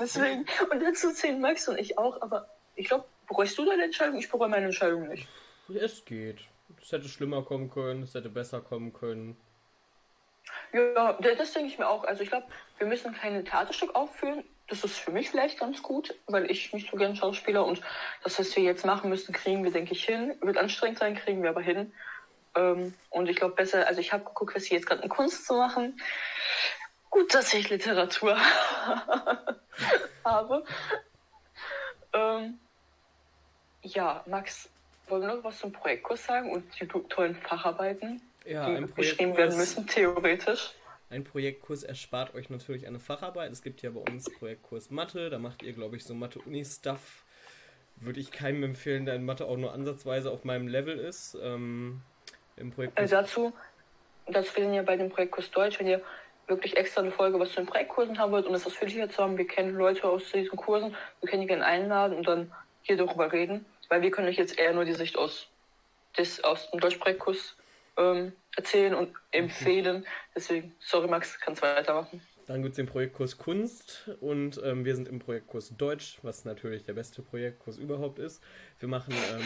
Deswegen, 0.00 0.46
und 0.68 0.82
dazu 0.82 1.12
zählen 1.12 1.40
Max 1.40 1.68
und 1.68 1.78
ich 1.78 1.96
auch, 1.96 2.20
aber 2.22 2.48
ich 2.74 2.88
glaube, 2.88 3.04
bereust 3.28 3.56
du 3.56 3.64
deine 3.64 3.84
Entscheidung? 3.84 4.18
Ich 4.18 4.28
bereue 4.28 4.48
meine 4.48 4.66
Entscheidung 4.66 5.06
nicht. 5.06 5.28
Es 5.72 6.04
geht. 6.04 6.40
Es 6.82 6.90
hätte 6.90 7.08
schlimmer 7.08 7.44
kommen 7.44 7.70
können, 7.70 8.02
es 8.02 8.14
hätte 8.14 8.30
besser 8.30 8.60
kommen 8.60 8.92
können. 8.92 9.36
Ja, 10.72 11.12
das 11.12 11.52
denke 11.52 11.68
ich 11.68 11.78
mir 11.78 11.88
auch. 11.88 12.04
Also 12.04 12.22
ich 12.22 12.30
glaube, 12.30 12.46
wir 12.78 12.86
müssen 12.86 13.14
kein 13.14 13.44
Theaterstück 13.44 13.94
aufführen. 13.94 14.44
Das 14.68 14.84
ist 14.84 14.98
für 14.98 15.10
mich 15.10 15.28
vielleicht 15.28 15.60
ganz 15.60 15.82
gut, 15.82 16.14
weil 16.26 16.50
ich 16.50 16.72
nicht 16.72 16.90
so 16.90 16.96
gern 16.96 17.14
Schauspieler 17.14 17.66
und 17.66 17.82
das, 18.24 18.38
was 18.38 18.56
wir 18.56 18.62
jetzt 18.62 18.86
machen 18.86 19.10
müssen, 19.10 19.34
kriegen 19.34 19.64
wir, 19.64 19.70
denke 19.70 19.92
ich, 19.92 20.04
hin. 20.04 20.34
Wird 20.40 20.56
anstrengend 20.56 20.98
sein, 20.98 21.14
kriegen 21.14 21.42
wir 21.42 21.50
aber 21.50 21.60
hin. 21.60 21.92
Ähm, 22.54 22.94
und 23.10 23.28
ich 23.28 23.36
glaube 23.36 23.54
besser, 23.54 23.86
also 23.86 24.00
ich 24.00 24.12
habe 24.12 24.24
geguckt, 24.24 24.54
was 24.54 24.64
sie 24.64 24.74
jetzt 24.74 24.86
gerade 24.86 25.02
in 25.02 25.10
Kunst 25.10 25.46
zu 25.46 25.54
machen. 25.54 26.00
Gut, 27.10 27.34
dass 27.34 27.52
ich 27.52 27.68
Literatur 27.68 28.38
habe. 30.24 30.64
Ähm, 32.14 32.58
ja, 33.82 34.22
Max, 34.26 34.70
wollen 35.08 35.22
wir 35.22 35.34
noch 35.34 35.44
was 35.44 35.58
zum 35.58 35.72
Projektkurs 35.72 36.24
sagen 36.24 36.50
und 36.50 36.64
die 36.80 36.86
tollen 36.86 37.34
Facharbeiten? 37.34 38.22
Ja, 38.46 38.74
die 38.74 38.92
geschrieben 38.94 39.36
werden 39.36 39.56
müssen, 39.56 39.86
theoretisch. 39.86 40.74
Ein 41.10 41.24
Projektkurs 41.24 41.82
erspart 41.82 42.34
euch 42.34 42.48
natürlich 42.48 42.86
eine 42.86 42.98
Facharbeit. 42.98 43.52
Es 43.52 43.62
gibt 43.62 43.82
ja 43.82 43.90
bei 43.90 44.00
uns 44.00 44.30
Projektkurs 44.38 44.90
Mathe, 44.90 45.28
da 45.28 45.38
macht 45.38 45.62
ihr, 45.62 45.74
glaube 45.74 45.96
ich, 45.96 46.04
so 46.04 46.14
Mathe-Uni-Stuff. 46.14 47.24
Würde 47.96 48.18
ich 48.18 48.32
keinem 48.32 48.62
empfehlen, 48.62 49.04
da 49.04 49.14
in 49.14 49.24
Mathe 49.24 49.44
auch 49.44 49.58
nur 49.58 49.74
ansatzweise 49.74 50.30
auf 50.30 50.44
meinem 50.44 50.68
Level 50.68 50.98
ist. 50.98 51.36
Ähm, 51.42 52.00
Im 52.56 52.70
Projektkurs. 52.70 53.12
Also 53.12 53.16
dazu, 53.16 53.52
dazu, 54.26 54.56
wir 54.56 54.64
sind 54.64 54.74
ja 54.74 54.82
bei 54.82 54.96
dem 54.96 55.10
Projektkurs 55.10 55.50
Deutsch, 55.50 55.78
wenn 55.78 55.86
ihr 55.86 56.00
wirklich 56.48 56.76
extra 56.76 57.02
eine 57.02 57.12
Folge 57.12 57.38
was 57.38 57.50
zu 57.50 57.56
den 57.56 57.66
Projektkursen 57.66 58.18
haben 58.18 58.32
wollt, 58.32 58.46
um 58.46 58.52
das 58.52 58.66
ausführlicher 58.66 59.08
zu 59.08 59.22
haben, 59.22 59.36
wir 59.36 59.46
kennen 59.46 59.74
Leute 59.74 60.08
aus 60.08 60.30
diesen 60.32 60.56
Kursen, 60.56 60.96
wir 61.20 61.28
können 61.28 61.42
die 61.42 61.48
gerne 61.48 61.64
einladen 61.64 62.16
und 62.16 62.26
dann 62.26 62.52
hier 62.82 62.96
darüber 62.96 63.32
reden, 63.32 63.64
weil 63.88 64.02
wir 64.02 64.10
können 64.10 64.28
euch 64.28 64.38
jetzt 64.38 64.58
eher 64.58 64.72
nur 64.72 64.84
die 64.84 64.94
Sicht 64.94 65.16
aus, 65.16 65.48
des, 66.16 66.42
aus 66.42 66.70
dem 66.70 66.80
Deutschprojektkurs 66.80 67.54
ähm, 67.96 68.32
erzählen 68.56 68.94
und 68.94 69.14
empfehlen. 69.30 70.06
Deswegen, 70.34 70.74
sorry 70.80 71.08
Max, 71.08 71.38
kannst 71.40 71.62
weitermachen. 71.62 72.20
Dann 72.46 72.62
gibt 72.62 72.72
es 72.72 72.76
den 72.76 72.86
Projektkurs 72.86 73.38
Kunst 73.38 74.10
und 74.20 74.60
ähm, 74.64 74.84
wir 74.84 74.96
sind 74.96 75.08
im 75.08 75.20
Projektkurs 75.20 75.76
Deutsch, 75.76 76.18
was 76.22 76.44
natürlich 76.44 76.84
der 76.84 76.92
beste 76.94 77.22
Projektkurs 77.22 77.78
überhaupt 77.78 78.18
ist. 78.18 78.42
Wir 78.80 78.88
machen 78.88 79.14
ähm, 79.32 79.40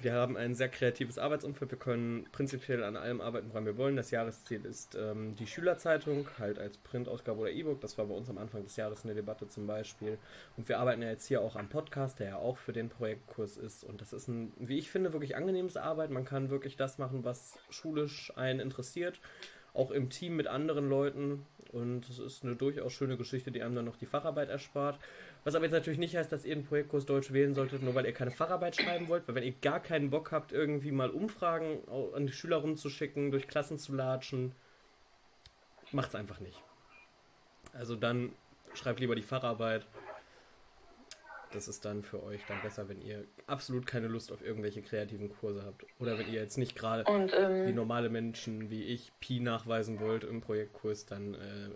wir 0.00 0.12
haben 0.12 0.36
ein 0.36 0.54
sehr 0.54 0.68
kreatives 0.68 1.18
Arbeitsumfeld. 1.18 1.70
Wir 1.72 1.78
können 1.78 2.26
prinzipiell 2.30 2.84
an 2.84 2.96
allem 2.96 3.20
arbeiten, 3.20 3.48
woran 3.50 3.66
wir 3.66 3.76
wollen. 3.76 3.96
Das 3.96 4.10
Jahresziel 4.10 4.64
ist 4.64 4.94
ähm, 4.94 5.34
die 5.36 5.46
Schülerzeitung, 5.46 6.28
halt 6.38 6.58
als 6.58 6.78
Printausgabe 6.78 7.40
oder 7.40 7.50
E-Book. 7.50 7.80
Das 7.80 7.98
war 7.98 8.06
bei 8.06 8.14
uns 8.14 8.30
am 8.30 8.38
Anfang 8.38 8.62
des 8.62 8.76
Jahres 8.76 9.04
eine 9.04 9.14
Debatte 9.14 9.48
zum 9.48 9.66
Beispiel. 9.66 10.18
Und 10.56 10.68
wir 10.68 10.78
arbeiten 10.78 11.02
ja 11.02 11.10
jetzt 11.10 11.26
hier 11.26 11.40
auch 11.40 11.56
am 11.56 11.68
Podcast, 11.68 12.20
der 12.20 12.28
ja 12.28 12.36
auch 12.36 12.58
für 12.58 12.72
den 12.72 12.88
Projektkurs 12.88 13.56
ist. 13.56 13.82
Und 13.82 14.00
das 14.00 14.12
ist 14.12 14.28
ein, 14.28 14.52
wie 14.58 14.78
ich 14.78 14.90
finde, 14.90 15.12
wirklich 15.12 15.36
angenehmes 15.36 15.76
Arbeit. 15.76 16.10
Man 16.10 16.24
kann 16.24 16.50
wirklich 16.50 16.76
das 16.76 16.98
machen, 16.98 17.24
was 17.24 17.58
schulisch 17.70 18.32
einen 18.36 18.60
interessiert. 18.60 19.20
Auch 19.74 19.90
im 19.90 20.10
Team 20.10 20.36
mit 20.36 20.46
anderen 20.46 20.88
Leuten. 20.88 21.44
Und 21.72 22.08
es 22.08 22.18
ist 22.18 22.44
eine 22.44 22.56
durchaus 22.56 22.92
schöne 22.92 23.16
Geschichte, 23.16 23.50
die 23.50 23.62
einem 23.62 23.74
dann 23.74 23.84
noch 23.84 23.96
die 23.96 24.06
Facharbeit 24.06 24.48
erspart. 24.48 24.98
Was 25.44 25.54
aber 25.54 25.64
jetzt 25.64 25.72
natürlich 25.72 25.98
nicht 25.98 26.16
heißt, 26.16 26.30
dass 26.30 26.44
ihr 26.44 26.54
einen 26.54 26.64
Projektkurs 26.64 27.06
Deutsch 27.06 27.32
wählen 27.32 27.54
solltet, 27.54 27.82
nur 27.82 27.94
weil 27.94 28.04
ihr 28.06 28.12
keine 28.12 28.30
Facharbeit 28.30 28.76
schreiben 28.76 29.08
wollt. 29.08 29.26
Weil 29.26 29.34
wenn 29.36 29.44
ihr 29.44 29.54
gar 29.62 29.80
keinen 29.80 30.10
Bock 30.10 30.32
habt, 30.32 30.52
irgendwie 30.52 30.92
mal 30.92 31.10
Umfragen 31.10 31.80
an 32.14 32.26
die 32.26 32.32
Schüler 32.32 32.56
rumzuschicken, 32.58 33.30
durch 33.30 33.48
Klassen 33.48 33.78
zu 33.78 33.94
latschen, 33.94 34.52
macht's 35.92 36.14
einfach 36.14 36.40
nicht. 36.40 36.62
Also 37.72 37.96
dann 37.96 38.32
schreibt 38.74 39.00
lieber 39.00 39.14
die 39.14 39.22
Facharbeit. 39.22 39.86
das 41.52 41.68
ist 41.68 41.84
dann 41.84 42.02
für 42.02 42.22
euch 42.22 42.40
dann 42.46 42.60
besser, 42.62 42.88
wenn 42.88 43.00
ihr 43.00 43.24
absolut 43.46 43.86
keine 43.86 44.08
Lust 44.08 44.32
auf 44.32 44.42
irgendwelche 44.42 44.82
kreativen 44.82 45.30
Kurse 45.30 45.64
habt. 45.64 45.84
Oder 45.98 46.18
wenn 46.18 46.26
ihr 46.26 46.40
jetzt 46.40 46.58
nicht 46.58 46.76
gerade 46.76 47.04
ähm, 47.08 47.66
wie 47.66 47.72
normale 47.72 48.10
Menschen 48.10 48.70
wie 48.70 48.82
ich 48.82 49.12
Pi 49.20 49.40
nachweisen 49.40 50.00
wollt 50.00 50.24
im 50.24 50.40
Projektkurs, 50.40 51.06
dann 51.06 51.34
äh, 51.34 51.70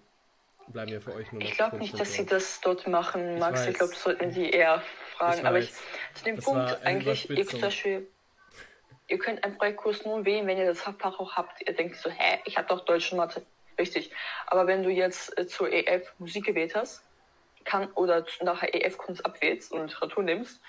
bleiben 0.69 0.93
ja 0.93 1.01
für 1.01 1.15
euch 1.15 1.31
nur 1.33 1.43
noch 1.43 1.49
Ich 1.49 1.57
glaube 1.57 1.77
nicht, 1.77 1.99
dass 1.99 2.13
sie 2.13 2.27
das 2.27 2.61
dort 2.61 2.87
machen, 2.87 3.39
Max. 3.39 3.63
Ich, 3.63 3.71
ich 3.71 3.75
glaube, 3.75 3.93
das 3.93 4.03
sollten 4.03 4.31
sie 4.31 4.51
eher 4.51 4.83
fragen. 5.17 5.41
Ich 5.41 5.47
Aber 5.47 5.59
ich, 5.59 5.73
zu 6.15 6.25
dem 6.25 6.37
das 6.37 6.45
Punkt 6.45 6.85
eigentlich, 6.85 7.31
ihr 7.31 7.47
zum 7.47 7.61
Beispiel, 7.61 8.09
ihr 9.09 9.19
könnt 9.19 9.45
einen 9.45 9.57
Projektkurs 9.57 10.05
nur 10.05 10.25
wählen, 10.25 10.47
wenn 10.47 10.59
ihr 10.59 10.67
das 10.67 10.81
Fach 10.81 11.19
auch 11.19 11.37
habt. 11.37 11.67
Ihr 11.67 11.75
denkt 11.75 11.97
so, 11.97 12.11
hä, 12.11 12.41
ich 12.45 12.57
habe 12.57 12.69
doch 12.69 12.85
Deutsch 12.85 13.13
und 13.13 13.19
Mathe. 13.19 13.43
Richtig. 13.79 14.11
Aber 14.47 14.67
wenn 14.67 14.83
du 14.83 14.91
jetzt 14.91 15.37
äh, 15.39 15.47
zur 15.47 15.73
EF 15.73 16.13
Musik 16.19 16.45
gewählt 16.45 16.75
hast, 16.75 17.03
kann, 17.65 17.91
oder 17.93 18.25
nachher 18.43 18.75
EF 18.75 18.99
Kunst 18.99 19.25
abwählst 19.25 19.73
und 19.73 19.89
Literatur 19.89 20.23
nimmst, 20.23 20.61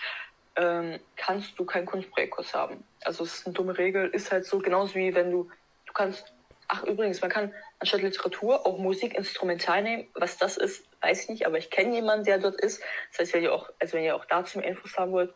ähm, 0.55 0.99
kannst 1.15 1.57
du 1.57 1.65
keinen 1.65 1.85
Kunstprojektkurs 1.85 2.53
haben. 2.53 2.83
Also 3.03 3.23
es 3.23 3.35
ist 3.35 3.47
eine 3.47 3.53
dumme 3.53 3.77
Regel, 3.77 4.09
ist 4.09 4.31
halt 4.31 4.45
so, 4.45 4.59
genauso 4.59 4.95
wie 4.95 5.13
wenn 5.15 5.31
du, 5.31 5.49
du 5.85 5.93
kannst, 5.93 6.33
ach 6.67 6.83
übrigens, 6.83 7.21
man 7.21 7.31
kann 7.31 7.53
anstatt 7.83 8.01
Literatur 8.01 8.65
auch 8.65 8.77
Musik 8.77 9.13
instrumental 9.13 9.83
nehmen. 9.83 10.07
Was 10.13 10.37
das 10.37 10.55
ist, 10.55 10.87
weiß 11.01 11.23
ich 11.23 11.29
nicht, 11.29 11.45
aber 11.45 11.57
ich 11.57 11.69
kenne 11.69 11.95
jemanden, 11.95 12.23
der 12.23 12.39
dort 12.39 12.55
ist. 12.61 12.81
Das 13.11 13.19
heißt, 13.19 13.33
wenn 13.33 13.43
ihr 13.43 13.53
auch, 13.53 13.69
also 13.77 13.97
wenn 13.97 14.05
ihr 14.05 14.15
auch 14.15 14.23
dazu 14.23 14.61
Infos 14.61 14.95
haben 14.97 15.11
wollt, 15.11 15.33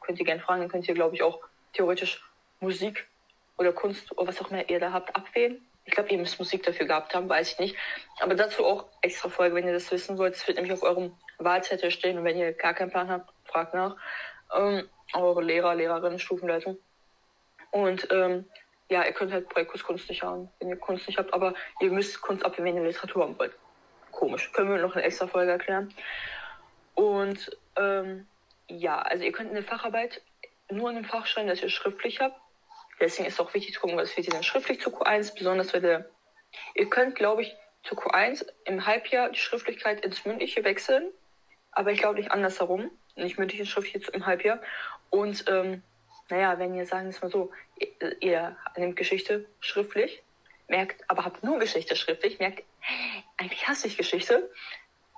könnt 0.00 0.18
ihr 0.18 0.24
gerne 0.24 0.40
fragen, 0.40 0.62
dann 0.62 0.70
könnt 0.70 0.88
ihr, 0.88 0.94
glaube 0.94 1.14
ich, 1.14 1.22
auch 1.22 1.40
theoretisch 1.74 2.24
Musik 2.60 3.06
oder 3.58 3.74
Kunst 3.74 4.10
oder 4.12 4.26
was 4.26 4.40
auch 4.40 4.50
immer 4.50 4.66
ihr 4.70 4.80
da 4.80 4.90
habt 4.90 5.14
abwählen. 5.14 5.60
Ich 5.84 5.92
glaube, 5.92 6.08
ihr 6.08 6.18
müsst 6.18 6.38
Musik 6.38 6.62
dafür 6.62 6.86
gehabt 6.86 7.14
haben, 7.14 7.28
weiß 7.28 7.52
ich 7.52 7.58
nicht. 7.58 7.76
Aber 8.20 8.34
dazu 8.34 8.64
auch 8.64 8.86
extra 9.02 9.28
Folge, 9.28 9.54
wenn 9.54 9.66
ihr 9.66 9.74
das 9.74 9.90
wissen 9.92 10.16
wollt. 10.16 10.34
Es 10.34 10.48
wird 10.48 10.56
nämlich 10.56 10.72
auf 10.72 10.82
eurem 10.82 11.14
Wahlzettel 11.36 11.90
stehen. 11.90 12.16
Und 12.16 12.24
wenn 12.24 12.38
ihr 12.38 12.54
gar 12.54 12.72
keinen 12.72 12.90
Plan 12.90 13.10
habt, 13.10 13.30
fragt 13.44 13.74
nach. 13.74 13.96
Ähm, 14.56 14.88
eure 15.12 15.42
Lehrer, 15.42 15.74
Lehrerinnen, 15.74 16.18
Stufenleitung. 16.18 16.78
Und 17.70 18.08
ähm, 18.10 18.46
ja, 18.92 19.04
ihr 19.04 19.12
könnt 19.12 19.32
halt 19.32 19.48
Projektkurs 19.48 19.82
Kunst 19.82 20.08
nicht 20.08 20.22
haben, 20.22 20.48
wenn 20.60 20.68
ihr 20.68 20.76
Kunst 20.76 21.06
nicht 21.06 21.18
habt. 21.18 21.32
Aber 21.32 21.54
ihr 21.80 21.90
müsst 21.90 22.20
Kunst 22.20 22.44
abwählen, 22.44 22.68
wenn 22.68 22.76
ihr 22.76 22.88
Literatur 22.88 23.24
haben 23.24 23.38
wollt. 23.38 23.52
Komisch. 24.10 24.52
Können 24.52 24.70
wir 24.70 24.80
noch 24.80 24.94
eine 24.94 25.04
extra 25.04 25.26
Folge 25.26 25.52
erklären. 25.52 25.92
Und 26.94 27.56
ähm, 27.76 28.26
ja, 28.68 29.00
also 29.00 29.24
ihr 29.24 29.32
könnt 29.32 29.50
eine 29.50 29.62
Facharbeit 29.62 30.20
nur 30.70 30.90
in 30.90 30.96
dem 30.96 31.04
Fach 31.04 31.26
schreiben, 31.26 31.48
das 31.48 31.62
ihr 31.62 31.70
schriftlich 31.70 32.20
habt. 32.20 32.38
Deswegen 33.00 33.26
ist 33.26 33.34
es 33.34 33.40
auch 33.40 33.52
wichtig 33.54 33.74
zu 33.74 33.80
gucken, 33.80 33.96
was 33.96 34.16
wird 34.16 34.26
ihr 34.26 34.32
denn 34.32 34.42
schriftlich 34.42 34.80
zu 34.80 34.90
Q1, 34.90 35.34
besonders 35.36 35.72
wenn 35.72 35.84
ihr, 35.84 36.10
ihr 36.74 36.88
könnt, 36.88 37.16
glaube 37.16 37.42
ich, 37.42 37.56
zu 37.82 37.96
Q1 37.96 38.46
im 38.64 38.86
Halbjahr 38.86 39.30
die 39.30 39.38
Schriftlichkeit 39.38 40.04
ins 40.04 40.24
Mündliche 40.24 40.62
wechseln, 40.62 41.10
aber 41.72 41.90
ich 41.90 41.98
glaube 41.98 42.18
nicht 42.18 42.30
andersherum, 42.30 42.90
nicht 43.16 43.38
mündliche 43.38 43.66
schriftlich 43.66 44.08
im 44.14 44.26
Halbjahr. 44.26 44.60
Und 45.10 45.44
ähm, 45.48 45.82
naja, 46.32 46.58
wenn 46.58 46.74
ihr 46.74 46.86
sagen 46.86 47.04
wir 47.04 47.10
es 47.10 47.20
mal 47.20 47.30
so, 47.30 47.50
ihr, 47.78 48.16
ihr 48.22 48.56
nehmt 48.76 48.96
Geschichte 48.96 49.44
schriftlich, 49.60 50.22
merkt, 50.66 51.04
aber 51.08 51.26
habt 51.26 51.44
nur 51.44 51.58
Geschichte 51.58 51.94
schriftlich, 51.94 52.38
merkt, 52.38 52.64
eigentlich 53.36 53.68
hasse 53.68 53.86
ich 53.86 53.98
Geschichte, 53.98 54.50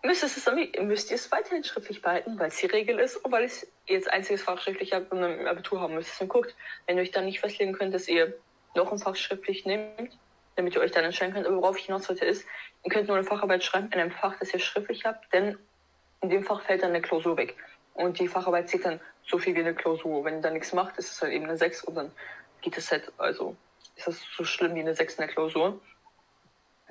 müsst, 0.03 0.25
es, 0.25 0.45
müsst 0.81 1.11
ihr 1.11 1.15
es 1.15 1.31
weiterhin 1.31 1.63
schriftlich 1.63 2.03
behalten, 2.03 2.37
weil 2.37 2.49
es 2.49 2.57
die 2.57 2.67
Regel 2.67 2.99
ist 2.99 3.17
und 3.17 3.31
weil 3.31 3.45
es 3.45 3.65
jetzt 3.87 4.11
einziges 4.11 4.43
Fach 4.43 4.61
schriftlich 4.61 4.93
habt 4.93 5.13
und 5.13 5.23
im 5.23 5.47
Abitur 5.47 5.81
haben 5.81 5.95
müsst. 5.95 6.21
Und 6.21 6.27
guckt, 6.27 6.53
wenn 6.87 6.97
ihr 6.97 7.03
euch 7.03 7.13
dann 7.13 7.27
nicht 7.27 7.39
festlegen 7.39 7.75
könnt, 7.75 7.95
dass 7.95 8.09
ihr 8.09 8.35
noch 8.75 8.91
ein 8.91 8.99
Fach 8.99 9.15
schriftlich 9.15 9.65
nehmt, 9.65 10.19
damit 10.57 10.75
ihr 10.75 10.81
euch 10.81 10.91
dann 10.91 11.05
entscheiden 11.05 11.33
könnt, 11.33 11.49
worauf 11.49 11.79
ich 11.79 11.87
hinaus 11.87 12.09
wollte, 12.09 12.25
ist, 12.25 12.45
ihr 12.83 12.91
könnt 12.91 13.07
nur 13.07 13.17
eine 13.17 13.25
Facharbeit 13.25 13.63
schreiben 13.63 13.87
in 13.93 14.01
einem 14.01 14.11
Fach, 14.11 14.37
das 14.41 14.53
ihr 14.53 14.59
schriftlich 14.59 15.05
habt, 15.05 15.33
denn 15.33 15.57
in 16.23 16.29
dem 16.29 16.43
Fach 16.43 16.61
fällt 16.63 16.83
dann 16.83 16.91
eine 16.91 17.03
Klausur 17.03 17.37
weg. 17.37 17.55
Und 17.95 18.19
die 18.19 18.29
Facharbeit 18.29 18.69
zählt 18.69 18.85
dann 18.85 19.01
so 19.27 19.39
viel 19.39 19.55
wie 19.55 19.61
eine 19.61 19.75
Klausur. 19.75 20.25
Wenn 20.25 20.37
ihr 20.37 20.41
dann 20.41 20.53
nichts 20.53 20.73
macht, 20.73 20.99
ist 20.99 21.13
es 21.13 21.23
halt 21.23 21.33
eben 21.33 21.45
eine 21.45 21.57
6 21.57 21.85
und 21.85 21.95
dann 21.95 22.13
geht 22.61 22.77
es 22.77 22.91
halt, 22.91 23.13
also 23.19 23.57
ist 23.97 24.07
das 24.07 24.21
so 24.37 24.45
schlimm 24.45 24.75
wie 24.75 24.81
eine 24.81 24.95
6 24.95 25.15
in 25.15 25.27
der 25.27 25.29
Klausur. 25.29 25.81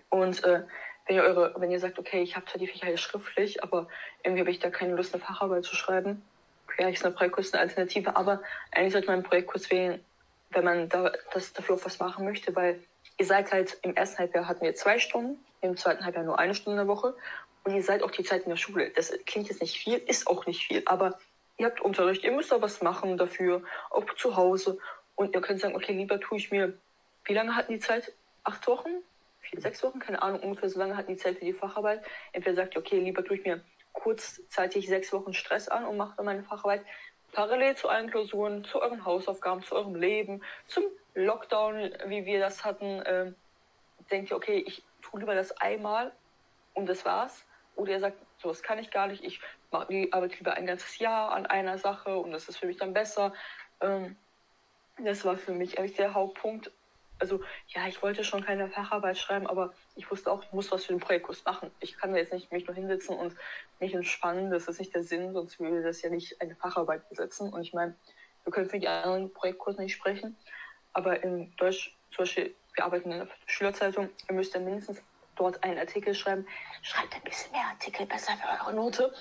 Und 0.09 0.43
äh, 0.43 0.63
wenn 1.05 1.15
ihr 1.17 1.23
eure, 1.23 1.53
wenn 1.57 1.71
ihr 1.71 1.79
sagt, 1.79 1.99
okay, 1.99 2.21
ich 2.21 2.35
habe 2.35 2.45
zwar 2.45 2.59
die 2.59 2.67
Fächer 2.67 2.95
schriftlich, 2.97 3.63
aber 3.63 3.87
irgendwie 4.23 4.41
habe 4.41 4.51
ich 4.51 4.59
da 4.59 4.69
keine 4.69 4.95
Lust, 4.95 5.13
eine 5.13 5.23
Facharbeit 5.23 5.65
zu 5.65 5.75
schreiben, 5.75 6.23
vielleicht 6.67 6.99
ist 6.99 7.05
eine 7.05 7.13
Projektkurs 7.15 7.53
eine 7.53 7.61
Alternative, 7.61 8.15
aber 8.15 8.41
eigentlich 8.71 8.93
sollte 8.93 9.07
man 9.07 9.15
einen 9.15 9.23
Projektkurs 9.23 9.69
wählen, 9.69 10.03
wenn 10.51 10.63
man 10.63 10.89
da, 10.89 11.11
das 11.33 11.51
dafür 11.53 11.75
auch 11.75 11.85
was 11.85 11.99
machen 11.99 12.25
möchte, 12.25 12.55
weil 12.55 12.79
ihr 13.17 13.25
seid 13.25 13.51
halt 13.51 13.77
im 13.81 13.95
ersten 13.95 14.19
Halbjahr 14.19 14.47
hatten 14.47 14.61
wir 14.61 14.75
zwei 14.75 14.99
Stunden, 14.99 15.43
im 15.61 15.75
zweiten 15.77 16.05
Halbjahr 16.05 16.23
nur 16.23 16.39
eine 16.39 16.55
Stunde 16.55 16.79
in 16.79 16.87
der 16.87 16.95
Woche 16.95 17.15
und 17.63 17.75
ihr 17.75 17.83
seid 17.83 18.03
auch 18.03 18.11
die 18.11 18.23
Zeit 18.23 18.43
in 18.43 18.49
der 18.49 18.57
Schule. 18.57 18.89
Das 18.91 19.13
klingt 19.25 19.49
jetzt 19.49 19.61
nicht 19.61 19.77
viel, 19.77 19.97
ist 19.97 20.27
auch 20.27 20.45
nicht 20.45 20.65
viel, 20.65 20.83
aber 20.85 21.17
ihr 21.57 21.65
habt 21.65 21.81
Unterricht, 21.81 22.23
ihr 22.23 22.31
müsst 22.31 22.51
da 22.51 22.61
was 22.61 22.81
machen 22.81 23.17
dafür, 23.17 23.63
auch 23.89 24.05
zu 24.15 24.35
Hause 24.35 24.77
und 25.15 25.33
ihr 25.33 25.41
könnt 25.41 25.61
sagen, 25.61 25.75
okay, 25.75 25.93
lieber 25.93 26.19
tue 26.19 26.37
ich 26.37 26.51
mir, 26.51 26.77
wie 27.25 27.33
lange 27.33 27.55
hatten 27.55 27.73
die 27.73 27.79
Zeit? 27.79 28.13
Acht 28.43 28.67
Wochen? 28.67 28.89
vier, 29.43 29.61
sechs 29.61 29.83
Wochen, 29.83 29.99
keine 29.99 30.21
Ahnung, 30.21 30.41
ungefähr 30.41 30.69
so 30.69 30.79
lange 30.79 30.97
hatten 30.97 31.11
die 31.11 31.17
Zeit 31.17 31.37
für 31.37 31.45
die 31.45 31.53
Facharbeit. 31.53 32.03
Entweder 32.31 32.55
sagt, 32.55 32.77
okay, 32.77 32.99
lieber 32.99 33.23
tue 33.23 33.37
ich 33.37 33.45
mir 33.45 33.61
kurzzeitig 33.91 34.87
sechs 34.87 35.13
Wochen 35.13 35.33
Stress 35.33 35.67
an 35.67 35.85
und 35.85 35.97
mache 35.97 36.15
dann 36.17 36.25
meine 36.25 36.43
Facharbeit 36.43 36.83
parallel 37.31 37.75
zu 37.75 37.89
allen 37.89 38.09
Klausuren, 38.09 38.63
zu 38.63 38.81
euren 38.81 39.05
Hausaufgaben, 39.05 39.63
zu 39.63 39.75
eurem 39.75 39.95
Leben, 39.95 40.41
zum 40.67 40.83
Lockdown, 41.15 41.93
wie 42.05 42.25
wir 42.25 42.39
das 42.39 42.63
hatten. 42.63 43.01
Äh, 43.01 43.33
denkt 44.11 44.31
ihr, 44.31 44.37
okay, 44.37 44.63
ich 44.65 44.83
tue 45.01 45.19
lieber 45.19 45.35
das 45.35 45.55
einmal 45.57 46.11
und 46.73 46.87
das 46.87 47.05
war's. 47.05 47.43
Oder 47.75 47.93
ihr 47.93 47.99
sagt, 47.99 48.17
sowas 48.41 48.63
kann 48.63 48.79
ich 48.79 48.91
gar 48.91 49.07
nicht, 49.07 49.23
ich 49.23 49.39
mache 49.71 49.87
die 49.87 50.13
Arbeit 50.13 50.37
lieber 50.37 50.53
ein 50.53 50.65
ganzes 50.65 50.99
Jahr 50.99 51.31
an 51.31 51.45
einer 51.45 51.77
Sache 51.77 52.17
und 52.17 52.31
das 52.31 52.49
ist 52.49 52.57
für 52.57 52.67
mich 52.67 52.77
dann 52.77 52.93
besser. 52.93 53.33
Ähm, 53.81 54.15
das 55.03 55.25
war 55.25 55.37
für 55.37 55.53
mich 55.53 55.79
eigentlich 55.79 55.95
der 55.95 56.13
Hauptpunkt 56.13 56.71
also 57.23 57.39
ja, 57.67 57.87
ich 57.87 58.01
wollte 58.01 58.23
schon 58.23 58.43
keine 58.43 58.67
Facharbeit 58.69 59.17
schreiben, 59.17 59.47
aber 59.47 59.73
ich 59.95 60.09
wusste 60.11 60.29
auch, 60.29 60.43
ich 60.43 60.51
muss 60.51 60.71
was 60.71 60.85
für 60.85 60.93
den 60.93 60.99
Projektkurs 60.99 61.45
machen. 61.45 61.71
Ich 61.79 61.97
kann 61.97 62.13
jetzt 62.15 62.33
nicht 62.33 62.51
mich 62.51 62.67
nur 62.67 62.75
hinsetzen 62.75 63.15
und 63.17 63.33
mich 63.79 63.93
entspannen, 63.93 64.51
das 64.51 64.67
ist 64.67 64.79
nicht 64.79 64.93
der 64.93 65.03
Sinn, 65.03 65.31
sonst 65.31 65.57
würde 65.59 65.83
das 65.83 66.01
ja 66.01 66.09
nicht 66.09 66.41
eine 66.41 66.55
Facharbeit 66.55 67.07
besetzen. 67.07 67.53
Und 67.53 67.61
ich 67.61 67.73
meine, 67.73 67.95
wir 68.43 68.51
können 68.51 68.69
für 68.69 68.79
die 68.79 68.89
anderen 68.89 69.31
Projektkurse 69.31 69.81
nicht 69.81 69.95
sprechen, 69.95 70.35
aber 70.91 71.23
in 71.23 71.55
Deutsch, 71.55 71.95
zum 72.11 72.23
Beispiel, 72.23 72.53
wir 72.75 72.83
arbeiten 72.83 73.11
in 73.11 73.19
der 73.19 73.27
Schülerzeitung, 73.45 74.09
ihr 74.27 74.35
müsst 74.35 74.53
ja 74.53 74.59
mindestens 74.59 75.01
dort 75.35 75.63
einen 75.63 75.79
Artikel 75.79 76.13
schreiben. 76.13 76.47
Schreibt 76.81 77.15
ein 77.15 77.23
bisschen 77.23 77.51
mehr 77.51 77.65
Artikel, 77.65 78.05
besser 78.05 78.33
für 78.33 78.63
eure 78.63 78.75
Note. 78.75 79.13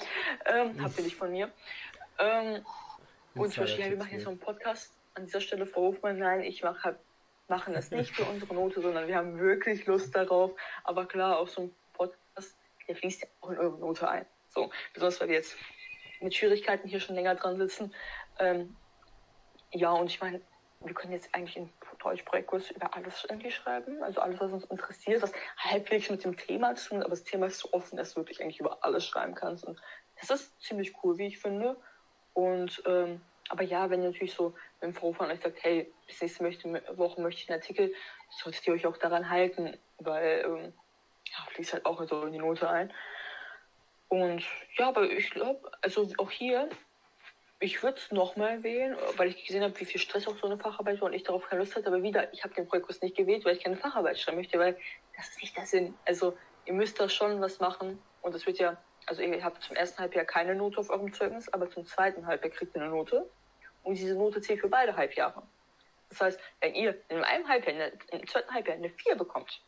Ähm, 0.46 0.82
habt 0.82 0.98
ihr 0.98 1.04
nicht 1.04 1.16
von 1.16 1.30
mir. 1.30 1.50
Ähm, 2.18 2.64
und 3.34 3.52
zum 3.52 3.64
Beispiel, 3.64 3.90
wir 3.90 3.96
machen 3.96 4.12
jetzt 4.12 4.24
noch 4.24 4.32
einen 4.32 4.40
Podcast. 4.40 4.92
An 5.14 5.26
dieser 5.26 5.40
Stelle 5.40 5.66
Frau 5.66 5.82
Hofmann, 5.82 6.18
nein, 6.18 6.42
ich 6.42 6.62
mache 6.62 6.82
halt 6.84 6.98
machen 7.48 7.74
es 7.74 7.90
nicht 7.90 8.16
für 8.16 8.24
unsere 8.24 8.54
Note, 8.54 8.80
sondern 8.80 9.06
wir 9.08 9.16
haben 9.16 9.38
wirklich 9.38 9.84
Lust 9.86 10.16
darauf. 10.16 10.52
Aber 10.84 11.06
klar, 11.06 11.38
auch 11.38 11.48
so 11.48 11.62
ein 11.62 11.74
Podcast, 11.92 12.56
der 12.88 12.96
fließt 12.96 13.22
ja 13.22 13.28
auch 13.40 13.50
in 13.50 13.58
eure 13.58 13.78
Note 13.78 14.08
ein. 14.08 14.24
So, 14.48 14.70
besonders 14.94 15.20
weil 15.20 15.28
wir 15.28 15.36
jetzt 15.36 15.56
mit 16.20 16.34
Schwierigkeiten 16.34 16.88
hier 16.88 17.00
schon 17.00 17.14
länger 17.14 17.34
dran 17.34 17.58
sitzen. 17.58 17.94
Ähm, 18.38 18.74
ja, 19.70 19.90
und 19.90 20.06
ich 20.06 20.20
meine, 20.20 20.40
wir 20.84 20.94
können 20.94 21.12
jetzt 21.12 21.34
eigentlich 21.34 21.56
in 21.56 21.70
Deutschprojektkurs 22.02 22.70
über 22.70 22.94
alles 22.94 23.24
irgendwie 23.28 23.50
schreiben. 23.50 24.02
Also 24.02 24.20
alles, 24.20 24.40
was 24.40 24.52
uns 24.52 24.64
interessiert, 24.64 25.22
was 25.22 25.32
halbwegs 25.56 26.10
mit 26.10 26.24
dem 26.24 26.36
Thema 26.36 26.74
zu 26.74 26.90
tun 26.90 27.00
aber 27.00 27.10
das 27.10 27.24
Thema 27.24 27.46
ist 27.46 27.58
so 27.58 27.72
offen, 27.72 27.96
dass 27.96 28.14
du 28.14 28.20
wirklich 28.20 28.42
eigentlich 28.42 28.60
über 28.60 28.84
alles 28.84 29.06
schreiben 29.06 29.34
kannst. 29.34 29.64
Und 29.64 29.80
das 30.20 30.30
ist 30.30 30.60
ziemlich 30.62 30.94
cool, 31.02 31.18
wie 31.18 31.26
ich 31.26 31.38
finde. 31.38 31.76
Und 32.34 32.82
ähm, 32.86 33.20
aber 33.48 33.64
ja, 33.64 33.90
wenn 33.90 34.02
ihr 34.02 34.10
natürlich 34.10 34.34
so 34.34 34.54
im 34.80 34.94
Vorfall 34.94 35.30
euch 35.30 35.40
sagt, 35.40 35.62
hey, 35.62 35.92
bis 36.06 36.40
nächste 36.40 36.82
Woche 36.96 37.20
möchte 37.20 37.42
ich 37.42 37.50
einen 37.50 37.60
Artikel, 37.60 37.94
solltet 38.30 38.66
ihr 38.66 38.72
euch 38.72 38.86
auch 38.86 38.96
daran 38.96 39.28
halten, 39.28 39.76
weil 39.98 40.44
ähm, 40.46 40.72
ja, 41.26 41.46
fließt 41.50 41.74
halt 41.74 41.86
auch 41.86 42.02
so 42.06 42.24
in 42.24 42.32
die 42.32 42.38
Note 42.38 42.68
ein. 42.68 42.92
Und 44.08 44.42
ja, 44.76 44.88
aber 44.88 45.10
ich 45.10 45.30
glaube, 45.30 45.70
also 45.80 46.08
auch 46.18 46.30
hier, 46.30 46.68
ich 47.62 47.82
würde 47.82 47.98
es 47.98 48.10
nochmal 48.10 48.62
wählen, 48.62 48.96
weil 49.16 49.28
ich 49.28 49.44
gesehen 49.44 49.62
habe, 49.62 49.78
wie 49.80 49.84
viel 49.84 50.00
Stress 50.00 50.26
auch 50.26 50.36
so 50.36 50.46
eine 50.46 50.58
Facharbeit 50.58 51.00
war 51.00 51.06
und 51.06 51.14
ich 51.14 51.22
darauf 51.22 51.48
keine 51.48 51.60
Lust 51.60 51.76
hatte. 51.76 51.86
Aber 51.86 52.02
wieder, 52.02 52.32
ich 52.32 52.44
habe 52.44 52.54
den 52.54 52.66
Projektkurs 52.66 53.00
nicht 53.02 53.16
gewählt, 53.16 53.44
weil 53.44 53.56
ich 53.56 53.62
keine 53.62 53.76
Facharbeit 53.76 54.18
schreiben 54.18 54.38
möchte, 54.38 54.58
weil 54.58 54.76
das 55.16 55.28
ist 55.30 55.40
nicht 55.40 55.56
der 55.56 55.66
Sinn. 55.66 55.94
Also 56.04 56.36
ihr 56.66 56.74
müsst 56.74 57.00
da 57.00 57.08
schon 57.08 57.40
was 57.40 57.60
machen 57.60 58.02
und 58.22 58.34
das 58.34 58.46
wird 58.46 58.58
ja 58.58 58.76
also 59.06 59.22
ihr 59.22 59.42
habt 59.42 59.62
zum 59.62 59.76
ersten 59.76 60.00
Halbjahr 60.00 60.24
keine 60.24 60.54
Note 60.54 60.78
auf 60.78 60.90
eurem 60.90 61.12
Zeugnis, 61.12 61.48
aber 61.48 61.70
zum 61.70 61.84
zweiten 61.84 62.26
Halbjahr 62.26 62.50
kriegt 62.50 62.74
ihr 62.74 62.82
eine 62.82 62.90
Note. 62.90 63.28
Und 63.82 63.98
diese 63.98 64.14
Note 64.14 64.40
zählt 64.40 64.60
für 64.60 64.68
beide 64.68 64.96
Halbjahre. 64.96 65.42
Das 66.08 66.20
heißt, 66.20 66.40
wenn 66.60 66.74
ihr 66.74 66.96
in 67.08 67.24
einem 67.24 67.48
Halbjahr, 67.48 67.90
im 68.12 68.26
zweiten 68.28 68.52
Halbjahr 68.52 68.76
eine 68.76 68.90
4 68.90 69.16
bekommt, 69.16 69.60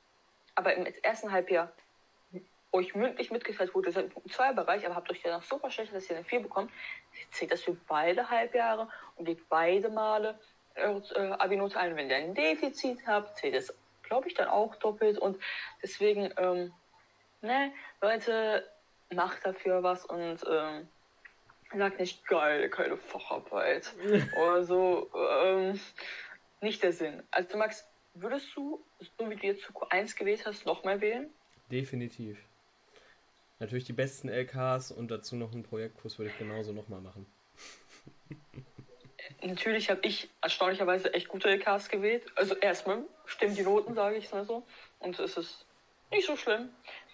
aber 0.54 0.74
im 0.74 0.86
ersten 1.02 1.32
Halbjahr 1.32 1.72
euch 2.74 2.94
mündlich 2.94 3.30
mitgeteilt 3.30 3.74
wurde, 3.74 3.88
ihr 3.88 3.92
seid 3.92 4.10
im 4.14 4.30
Zweierbereich, 4.30 4.84
aber 4.84 4.94
habt 4.94 5.10
euch 5.10 5.22
danach 5.22 5.42
so 5.42 5.58
verschlechtert, 5.58 5.96
dass 5.96 6.10
ihr 6.10 6.16
eine 6.16 6.24
4 6.24 6.40
bekommt, 6.40 6.70
zählt 7.30 7.52
das 7.52 7.62
für 7.62 7.76
beide 7.88 8.28
Halbjahre 8.28 8.88
und 9.16 9.24
geht 9.24 9.48
beide 9.48 9.88
Male 9.88 10.38
eure 10.76 11.02
äh, 11.14 11.32
Abi-Note 11.32 11.78
ein. 11.78 11.96
Wenn 11.96 12.10
ihr 12.10 12.16
ein 12.16 12.34
Defizit 12.34 13.06
habt, 13.06 13.38
zählt 13.38 13.54
es, 13.54 13.72
glaube 14.02 14.28
ich, 14.28 14.34
dann 14.34 14.48
auch 14.48 14.74
doppelt. 14.76 15.18
Und 15.18 15.38
deswegen, 15.82 16.34
ähm, 16.36 16.72
ne, 17.42 17.72
Leute, 18.00 18.68
macht 19.10 19.46
dafür 19.46 19.82
was 19.82 20.04
und 20.04 20.44
ähm, 20.50 20.88
Sag 21.76 21.98
nicht 21.98 22.26
geil, 22.26 22.68
keine 22.68 22.96
Facharbeit. 22.96 23.92
Oder 24.36 24.62
so. 24.64 25.10
Ähm, 25.42 25.80
nicht 26.60 26.82
der 26.82 26.92
Sinn. 26.92 27.22
Also 27.30 27.56
Max, 27.58 27.86
würdest 28.14 28.46
du, 28.54 28.84
so 29.18 29.28
wie 29.28 29.36
du 29.36 29.46
jetzt 29.46 29.62
zu 29.62 29.72
Q1 29.72 30.16
gewählt 30.16 30.46
hast, 30.46 30.66
nochmal 30.66 31.00
wählen? 31.00 31.30
Definitiv. 31.70 32.38
Natürlich 33.58 33.84
die 33.84 33.92
besten 33.92 34.28
LKs 34.28 34.90
und 34.90 35.10
dazu 35.10 35.36
noch 35.36 35.52
einen 35.52 35.62
Projektkurs 35.62 36.18
würde 36.18 36.30
ich 36.30 36.38
genauso 36.38 36.72
nochmal 36.72 37.00
machen. 37.00 37.26
Natürlich 39.42 39.90
habe 39.90 40.00
ich 40.02 40.28
erstaunlicherweise 40.42 41.14
echt 41.14 41.28
gute 41.28 41.48
LKs 41.48 41.88
gewählt. 41.88 42.24
Also 42.36 42.54
erstmal 42.56 43.04
stimmen 43.26 43.54
die 43.54 43.62
Noten, 43.62 43.94
sage 43.94 44.16
ich 44.16 44.30
mal 44.32 44.44
so. 44.44 44.64
Und 44.98 45.18
es 45.18 45.36
ist 45.36 45.66
nicht 46.10 46.26
so 46.26 46.36
schlimm. 46.36 46.70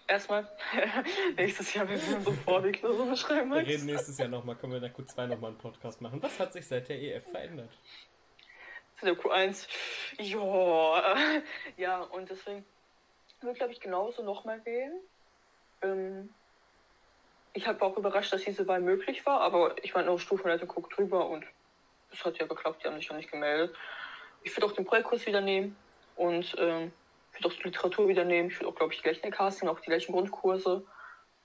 Erstmal, 0.09 0.49
nächstes 1.37 1.73
Jahr 1.73 1.89
werden 1.89 2.03
wir 2.09 2.21
sofort 2.21 2.65
die 2.65 2.73
Klausuren 2.73 3.17
schreiben. 3.17 3.53
Wir 3.53 3.67
reden 3.67 3.87
nächstes 3.87 4.19
Jahr 4.19 4.29
nochmal, 4.29 4.57
können 4.57 4.73
wir 4.73 4.79
in 4.79 4.83
der 4.83 4.95
Q2 4.95 5.27
nochmal 5.29 5.51
einen 5.51 5.59
Podcast 5.59 6.01
machen. 6.01 6.21
Was 6.23 6.41
hat 6.41 6.53
sich 6.53 6.67
seit 6.67 6.89
der 6.89 7.01
EF 7.01 7.31
verändert? 7.31 7.71
Zu 8.99 9.07
der 9.07 9.15
Q1, 9.15 9.69
ja, 10.19 11.43
ja, 11.77 12.01
und 12.03 12.29
deswegen 12.29 12.65
würde 13.41 13.53
ich, 13.53 13.59
glaube 13.59 13.73
ich, 13.73 13.81
genauso 13.81 14.25
nochmal 14.25 14.65
wählen. 14.65 15.01
Ähm, 15.83 16.31
ich 17.53 17.67
habe 17.67 17.83
auch 17.83 17.97
überrascht, 17.97 18.33
dass 18.33 18.45
diese 18.45 18.67
Wahl 18.69 18.81
möglich 18.81 19.27
war, 19.27 19.41
aber 19.41 19.75
ich 19.83 19.95
meine, 19.95 20.09
eure 20.09 20.19
Stufenleiter 20.19 20.67
guckt 20.67 20.97
drüber 20.97 21.29
und 21.29 21.45
es 22.13 22.25
hat 22.25 22.39
ja 22.39 22.47
geklappt, 22.47 22.83
die 22.83 22.89
haben 22.89 22.97
sich 22.97 23.09
ja 23.09 23.17
nicht 23.17 23.31
gemeldet. 23.31 23.75
Ich 24.43 24.57
würde 24.57 24.67
auch 24.67 24.73
den 24.73 24.85
Projektkurs 24.85 25.27
wieder 25.27 25.41
nehmen 25.41 25.77
und 26.17 26.55
ähm, 26.59 26.93
ich 27.33 27.39
würde 27.39 27.49
auch 27.49 27.59
die 27.59 27.69
Literatur 27.69 28.09
wieder 28.09 28.25
nehmen. 28.25 28.49
Ich 28.49 28.59
würde 28.59 28.69
auch, 28.69 28.75
glaube 28.75 28.93
ich, 28.93 28.99
die 28.99 29.05
gleichen 29.05 29.31
Casting, 29.31 29.69
auch 29.69 29.81
die 29.81 29.91
gleichen 29.91 30.13
Grundkurse. 30.13 30.85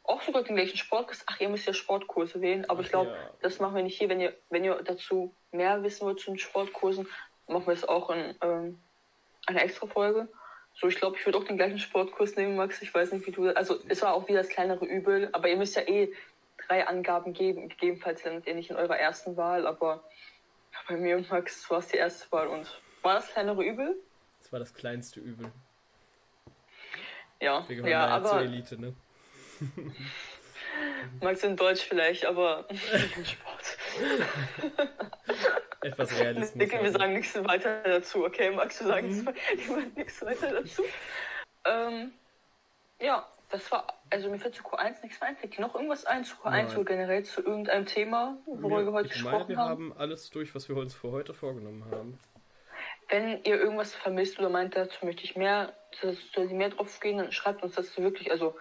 Auch 0.04 0.22
sogar 0.22 0.44
den 0.44 0.56
gleichen 0.56 0.78
Sportkurs. 0.78 1.24
Ach, 1.26 1.40
ihr 1.40 1.50
müsst 1.50 1.66
ja 1.66 1.74
Sportkurse 1.74 2.42
wählen, 2.42 2.66
aber 2.70 2.80
Ach, 2.80 2.84
ich 2.84 2.90
glaube, 2.90 3.12
ja. 3.12 3.30
das 3.42 3.60
machen 3.60 3.76
wir 3.76 3.84
nicht 3.84 3.98
hier. 3.98 4.10
Wenn 4.10 4.22
ihr, 4.22 4.36
wenn 4.50 4.64
ihr 4.64 4.76
dazu 4.84 5.34
mehr 5.52 5.82
wissen 5.84 6.06
wollt 6.06 6.20
zu 6.20 6.32
den 6.32 6.40
Sportkursen, 6.40 7.08
machen 7.48 7.66
wir 7.66 7.74
es 7.74 7.88
auch 7.88 8.10
in 8.10 8.36
ähm, 8.42 8.80
einer 9.48 9.64
extra 9.64 9.88
Folge. 9.88 10.28
So, 10.76 10.88
ich 10.88 10.96
glaube, 10.96 11.18
ich 11.18 11.26
würde 11.26 11.38
auch 11.38 11.44
den 11.46 11.58
gleichen 11.58 11.80
Sportkurs 11.80 12.36
nehmen, 12.36 12.56
Max. 12.56 12.82
Ich 12.82 12.94
weiß 12.94 13.14
nicht, 13.14 13.26
wie 13.26 13.32
du. 13.32 13.50
Also, 13.50 13.80
es 13.88 14.02
war 14.02 14.14
auch 14.14 14.28
wieder 14.28 14.40
das 14.40 14.50
kleinere 14.50 14.86
Übel, 14.86 15.30
aber 15.32 15.48
ihr 15.48 15.56
müsst 15.56 15.76
ja 15.76 15.84
eh 15.84 16.14
drei 16.68 16.86
Angaben 16.86 17.34
geben. 17.34 17.70
Gegebenenfalls 17.70 18.24
landet 18.26 18.48
ihr 18.48 18.56
nicht 18.56 18.70
in 18.70 18.76
eurer 18.76 18.98
ersten 18.98 19.38
Wahl, 19.38 19.68
aber 19.68 20.04
bei 20.88 20.98
mir 20.98 21.16
und 21.16 21.30
Max 21.30 21.70
war 21.70 21.80
es 21.80 21.88
die 21.88 21.98
erste 21.98 22.30
Wahl. 22.32 22.48
Und 22.48 22.68
war 23.02 23.16
das 23.16 23.28
kleinere 23.30 23.64
Übel? 23.64 23.96
Das 24.40 24.52
war 24.52 24.60
das 24.60 24.74
kleinste 24.74 25.22
Übel. 25.22 25.52
Ja, 27.42 27.68
Wir 27.68 27.88
ja, 27.88 28.08
aber. 28.08 28.30
Zur 28.30 28.42
Elite, 28.42 28.80
ne? 28.80 28.94
Max 31.22 31.44
in 31.44 31.56
Deutsch 31.56 31.84
vielleicht, 31.84 32.26
aber 32.26 32.68
Sport. 33.24 33.78
Etwas 35.86 36.20
Realismus. 36.20 36.54
Dicke, 36.54 36.82
wir 36.82 36.92
sagen 36.92 37.14
nichts 37.14 37.36
weiter 37.44 37.82
dazu, 37.84 38.26
okay? 38.26 38.50
Max, 38.50 38.80
wir 38.80 38.88
sagen 38.88 39.08
mhm. 39.08 39.92
nichts 39.96 40.26
weiter 40.26 40.52
dazu. 40.52 40.84
Ähm, 41.66 42.12
ja, 43.00 43.28
das 43.50 43.72
war, 43.72 43.86
also 44.10 44.30
mir 44.30 44.40
fällt 44.40 44.56
zu 44.56 44.64
Q1 44.64 45.04
nichts 45.04 45.22
ein. 45.22 45.38
Fällt 45.38 45.56
dir 45.56 45.62
noch 45.62 45.76
irgendwas 45.76 46.06
ein 46.06 46.24
zu 46.26 46.36
Q1 46.38 46.50
Nein. 46.50 46.68
oder 46.76 46.86
generell 46.86 47.24
zu 47.24 47.42
irgendeinem 47.42 47.86
Thema, 47.86 48.38
worüber 48.46 48.80
wir, 48.80 48.86
wir 48.88 48.92
heute 48.94 49.10
gesprochen 49.10 49.34
meine, 49.34 49.50
wir 49.50 49.58
haben? 49.58 49.90
Wir 49.90 49.96
haben 49.96 50.00
alles 50.00 50.32
durch, 50.32 50.56
was 50.56 50.68
wir 50.70 50.76
uns 50.78 50.96
für 50.96 51.12
heute 51.12 51.36
vorgenommen 51.36 51.86
haben. 51.92 52.20
Wenn 53.10 53.44
ihr 53.44 53.60
irgendwas 53.60 53.94
vermisst 53.94 54.40
oder 54.40 54.50
meint, 54.50 54.76
dazu 54.76 55.06
möchte 55.06 55.24
ich 55.24 55.36
mehr, 55.36 55.74
soll 56.02 56.48
sie 56.48 56.54
mehr 56.56 56.70
drauf 56.70 57.00
gehen, 57.00 57.20
dann 57.20 57.32
schreibt 57.32 57.62
uns 57.62 57.76
das 57.76 57.96
wirklich, 58.00 58.32
also 58.32 58.56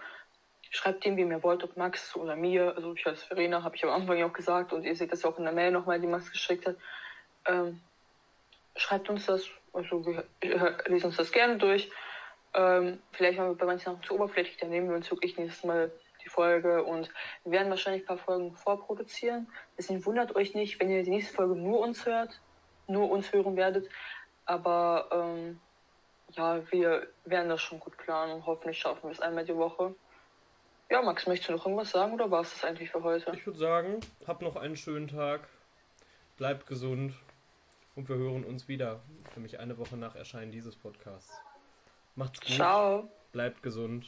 schreibt 0.69 1.03
dem, 1.05 1.17
wie 1.17 1.21
ihr 1.21 1.43
wollt, 1.43 1.63
ob 1.63 1.75
Max 1.75 2.15
oder 2.15 2.35
mir, 2.35 2.75
also 2.75 2.93
ich 2.93 3.05
als 3.07 3.23
Verena, 3.23 3.63
habe 3.63 3.75
ich 3.75 3.83
am 3.83 3.89
Anfang 3.89 4.17
ja 4.17 4.27
auch 4.27 4.33
gesagt 4.33 4.73
und 4.73 4.83
ihr 4.83 4.95
seht 4.95 5.11
das 5.11 5.23
ja 5.23 5.29
auch 5.29 5.37
in 5.39 5.45
der 5.45 5.53
Mail 5.53 5.71
nochmal, 5.71 5.99
die 5.99 6.07
Max 6.07 6.31
geschickt 6.31 6.67
hat. 6.67 6.75
Ähm, 7.47 7.81
schreibt 8.75 9.09
uns 9.09 9.25
das, 9.25 9.45
also 9.73 10.05
wir 10.05 10.25
lesen 10.87 11.07
uns 11.07 11.17
das 11.17 11.31
gerne 11.31 11.57
durch. 11.57 11.89
Ähm, 12.53 13.01
vielleicht 13.11 13.37
machen 13.37 13.51
wir 13.51 13.57
bei 13.57 13.65
manchen 13.65 13.85
Sachen 13.85 14.03
zu 14.03 14.15
oberflächlich, 14.15 14.57
dann 14.57 14.69
nehmen 14.69 14.89
wir 14.89 14.95
uns 14.95 15.11
wirklich 15.11 15.37
nächstes 15.37 15.63
Mal 15.63 15.91
die 16.23 16.29
Folge 16.29 16.83
und 16.83 17.09
wir 17.43 17.51
werden 17.51 17.69
wahrscheinlich 17.69 18.03
ein 18.03 18.07
paar 18.07 18.17
Folgen 18.17 18.55
vorproduzieren. 18.55 19.47
Deswegen 19.77 20.05
wundert 20.05 20.35
euch 20.35 20.55
nicht, 20.55 20.79
wenn 20.79 20.89
ihr 20.89 21.03
die 21.03 21.09
nächste 21.09 21.33
Folge 21.33 21.55
nur 21.55 21.79
uns 21.79 22.05
hört, 22.05 22.39
nur 22.87 23.09
uns 23.11 23.31
hören 23.31 23.55
werdet. 23.55 23.89
Aber 24.45 25.09
ähm, 25.11 25.59
ja, 26.31 26.61
wir 26.71 27.07
werden 27.25 27.49
das 27.49 27.61
schon 27.61 27.79
gut 27.79 27.97
planen 27.97 28.33
und 28.33 28.45
hoffentlich 28.45 28.79
schaffen 28.79 29.03
wir 29.03 29.11
es 29.11 29.19
einmal 29.19 29.45
die 29.45 29.55
Woche. 29.55 29.93
Ja, 30.89 31.01
Max, 31.01 31.27
möchtest 31.27 31.49
du 31.49 31.53
noch 31.53 31.65
irgendwas 31.65 31.91
sagen 31.91 32.13
oder 32.13 32.29
war 32.29 32.41
es 32.41 32.51
das 32.53 32.63
eigentlich 32.63 32.91
für 32.91 33.03
heute? 33.03 33.31
Ich 33.35 33.45
würde 33.45 33.59
sagen, 33.59 33.99
habt 34.27 34.41
noch 34.41 34.55
einen 34.55 34.77
schönen 34.77 35.07
Tag, 35.07 35.47
bleibt 36.37 36.67
gesund 36.67 37.13
und 37.95 38.09
wir 38.09 38.17
hören 38.17 38.43
uns 38.43 38.67
wieder. 38.67 39.01
Für 39.33 39.39
mich 39.39 39.59
eine 39.59 39.77
Woche 39.77 39.97
nach 39.97 40.15
Erscheinen 40.15 40.51
dieses 40.51 40.75
Podcasts. 40.75 41.33
Macht's 42.15 42.39
gut. 42.41 42.51
Ciao. 42.51 43.09
Bleibt 43.31 43.63
gesund. 43.63 44.05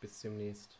Bis 0.00 0.20
demnächst. 0.20 0.78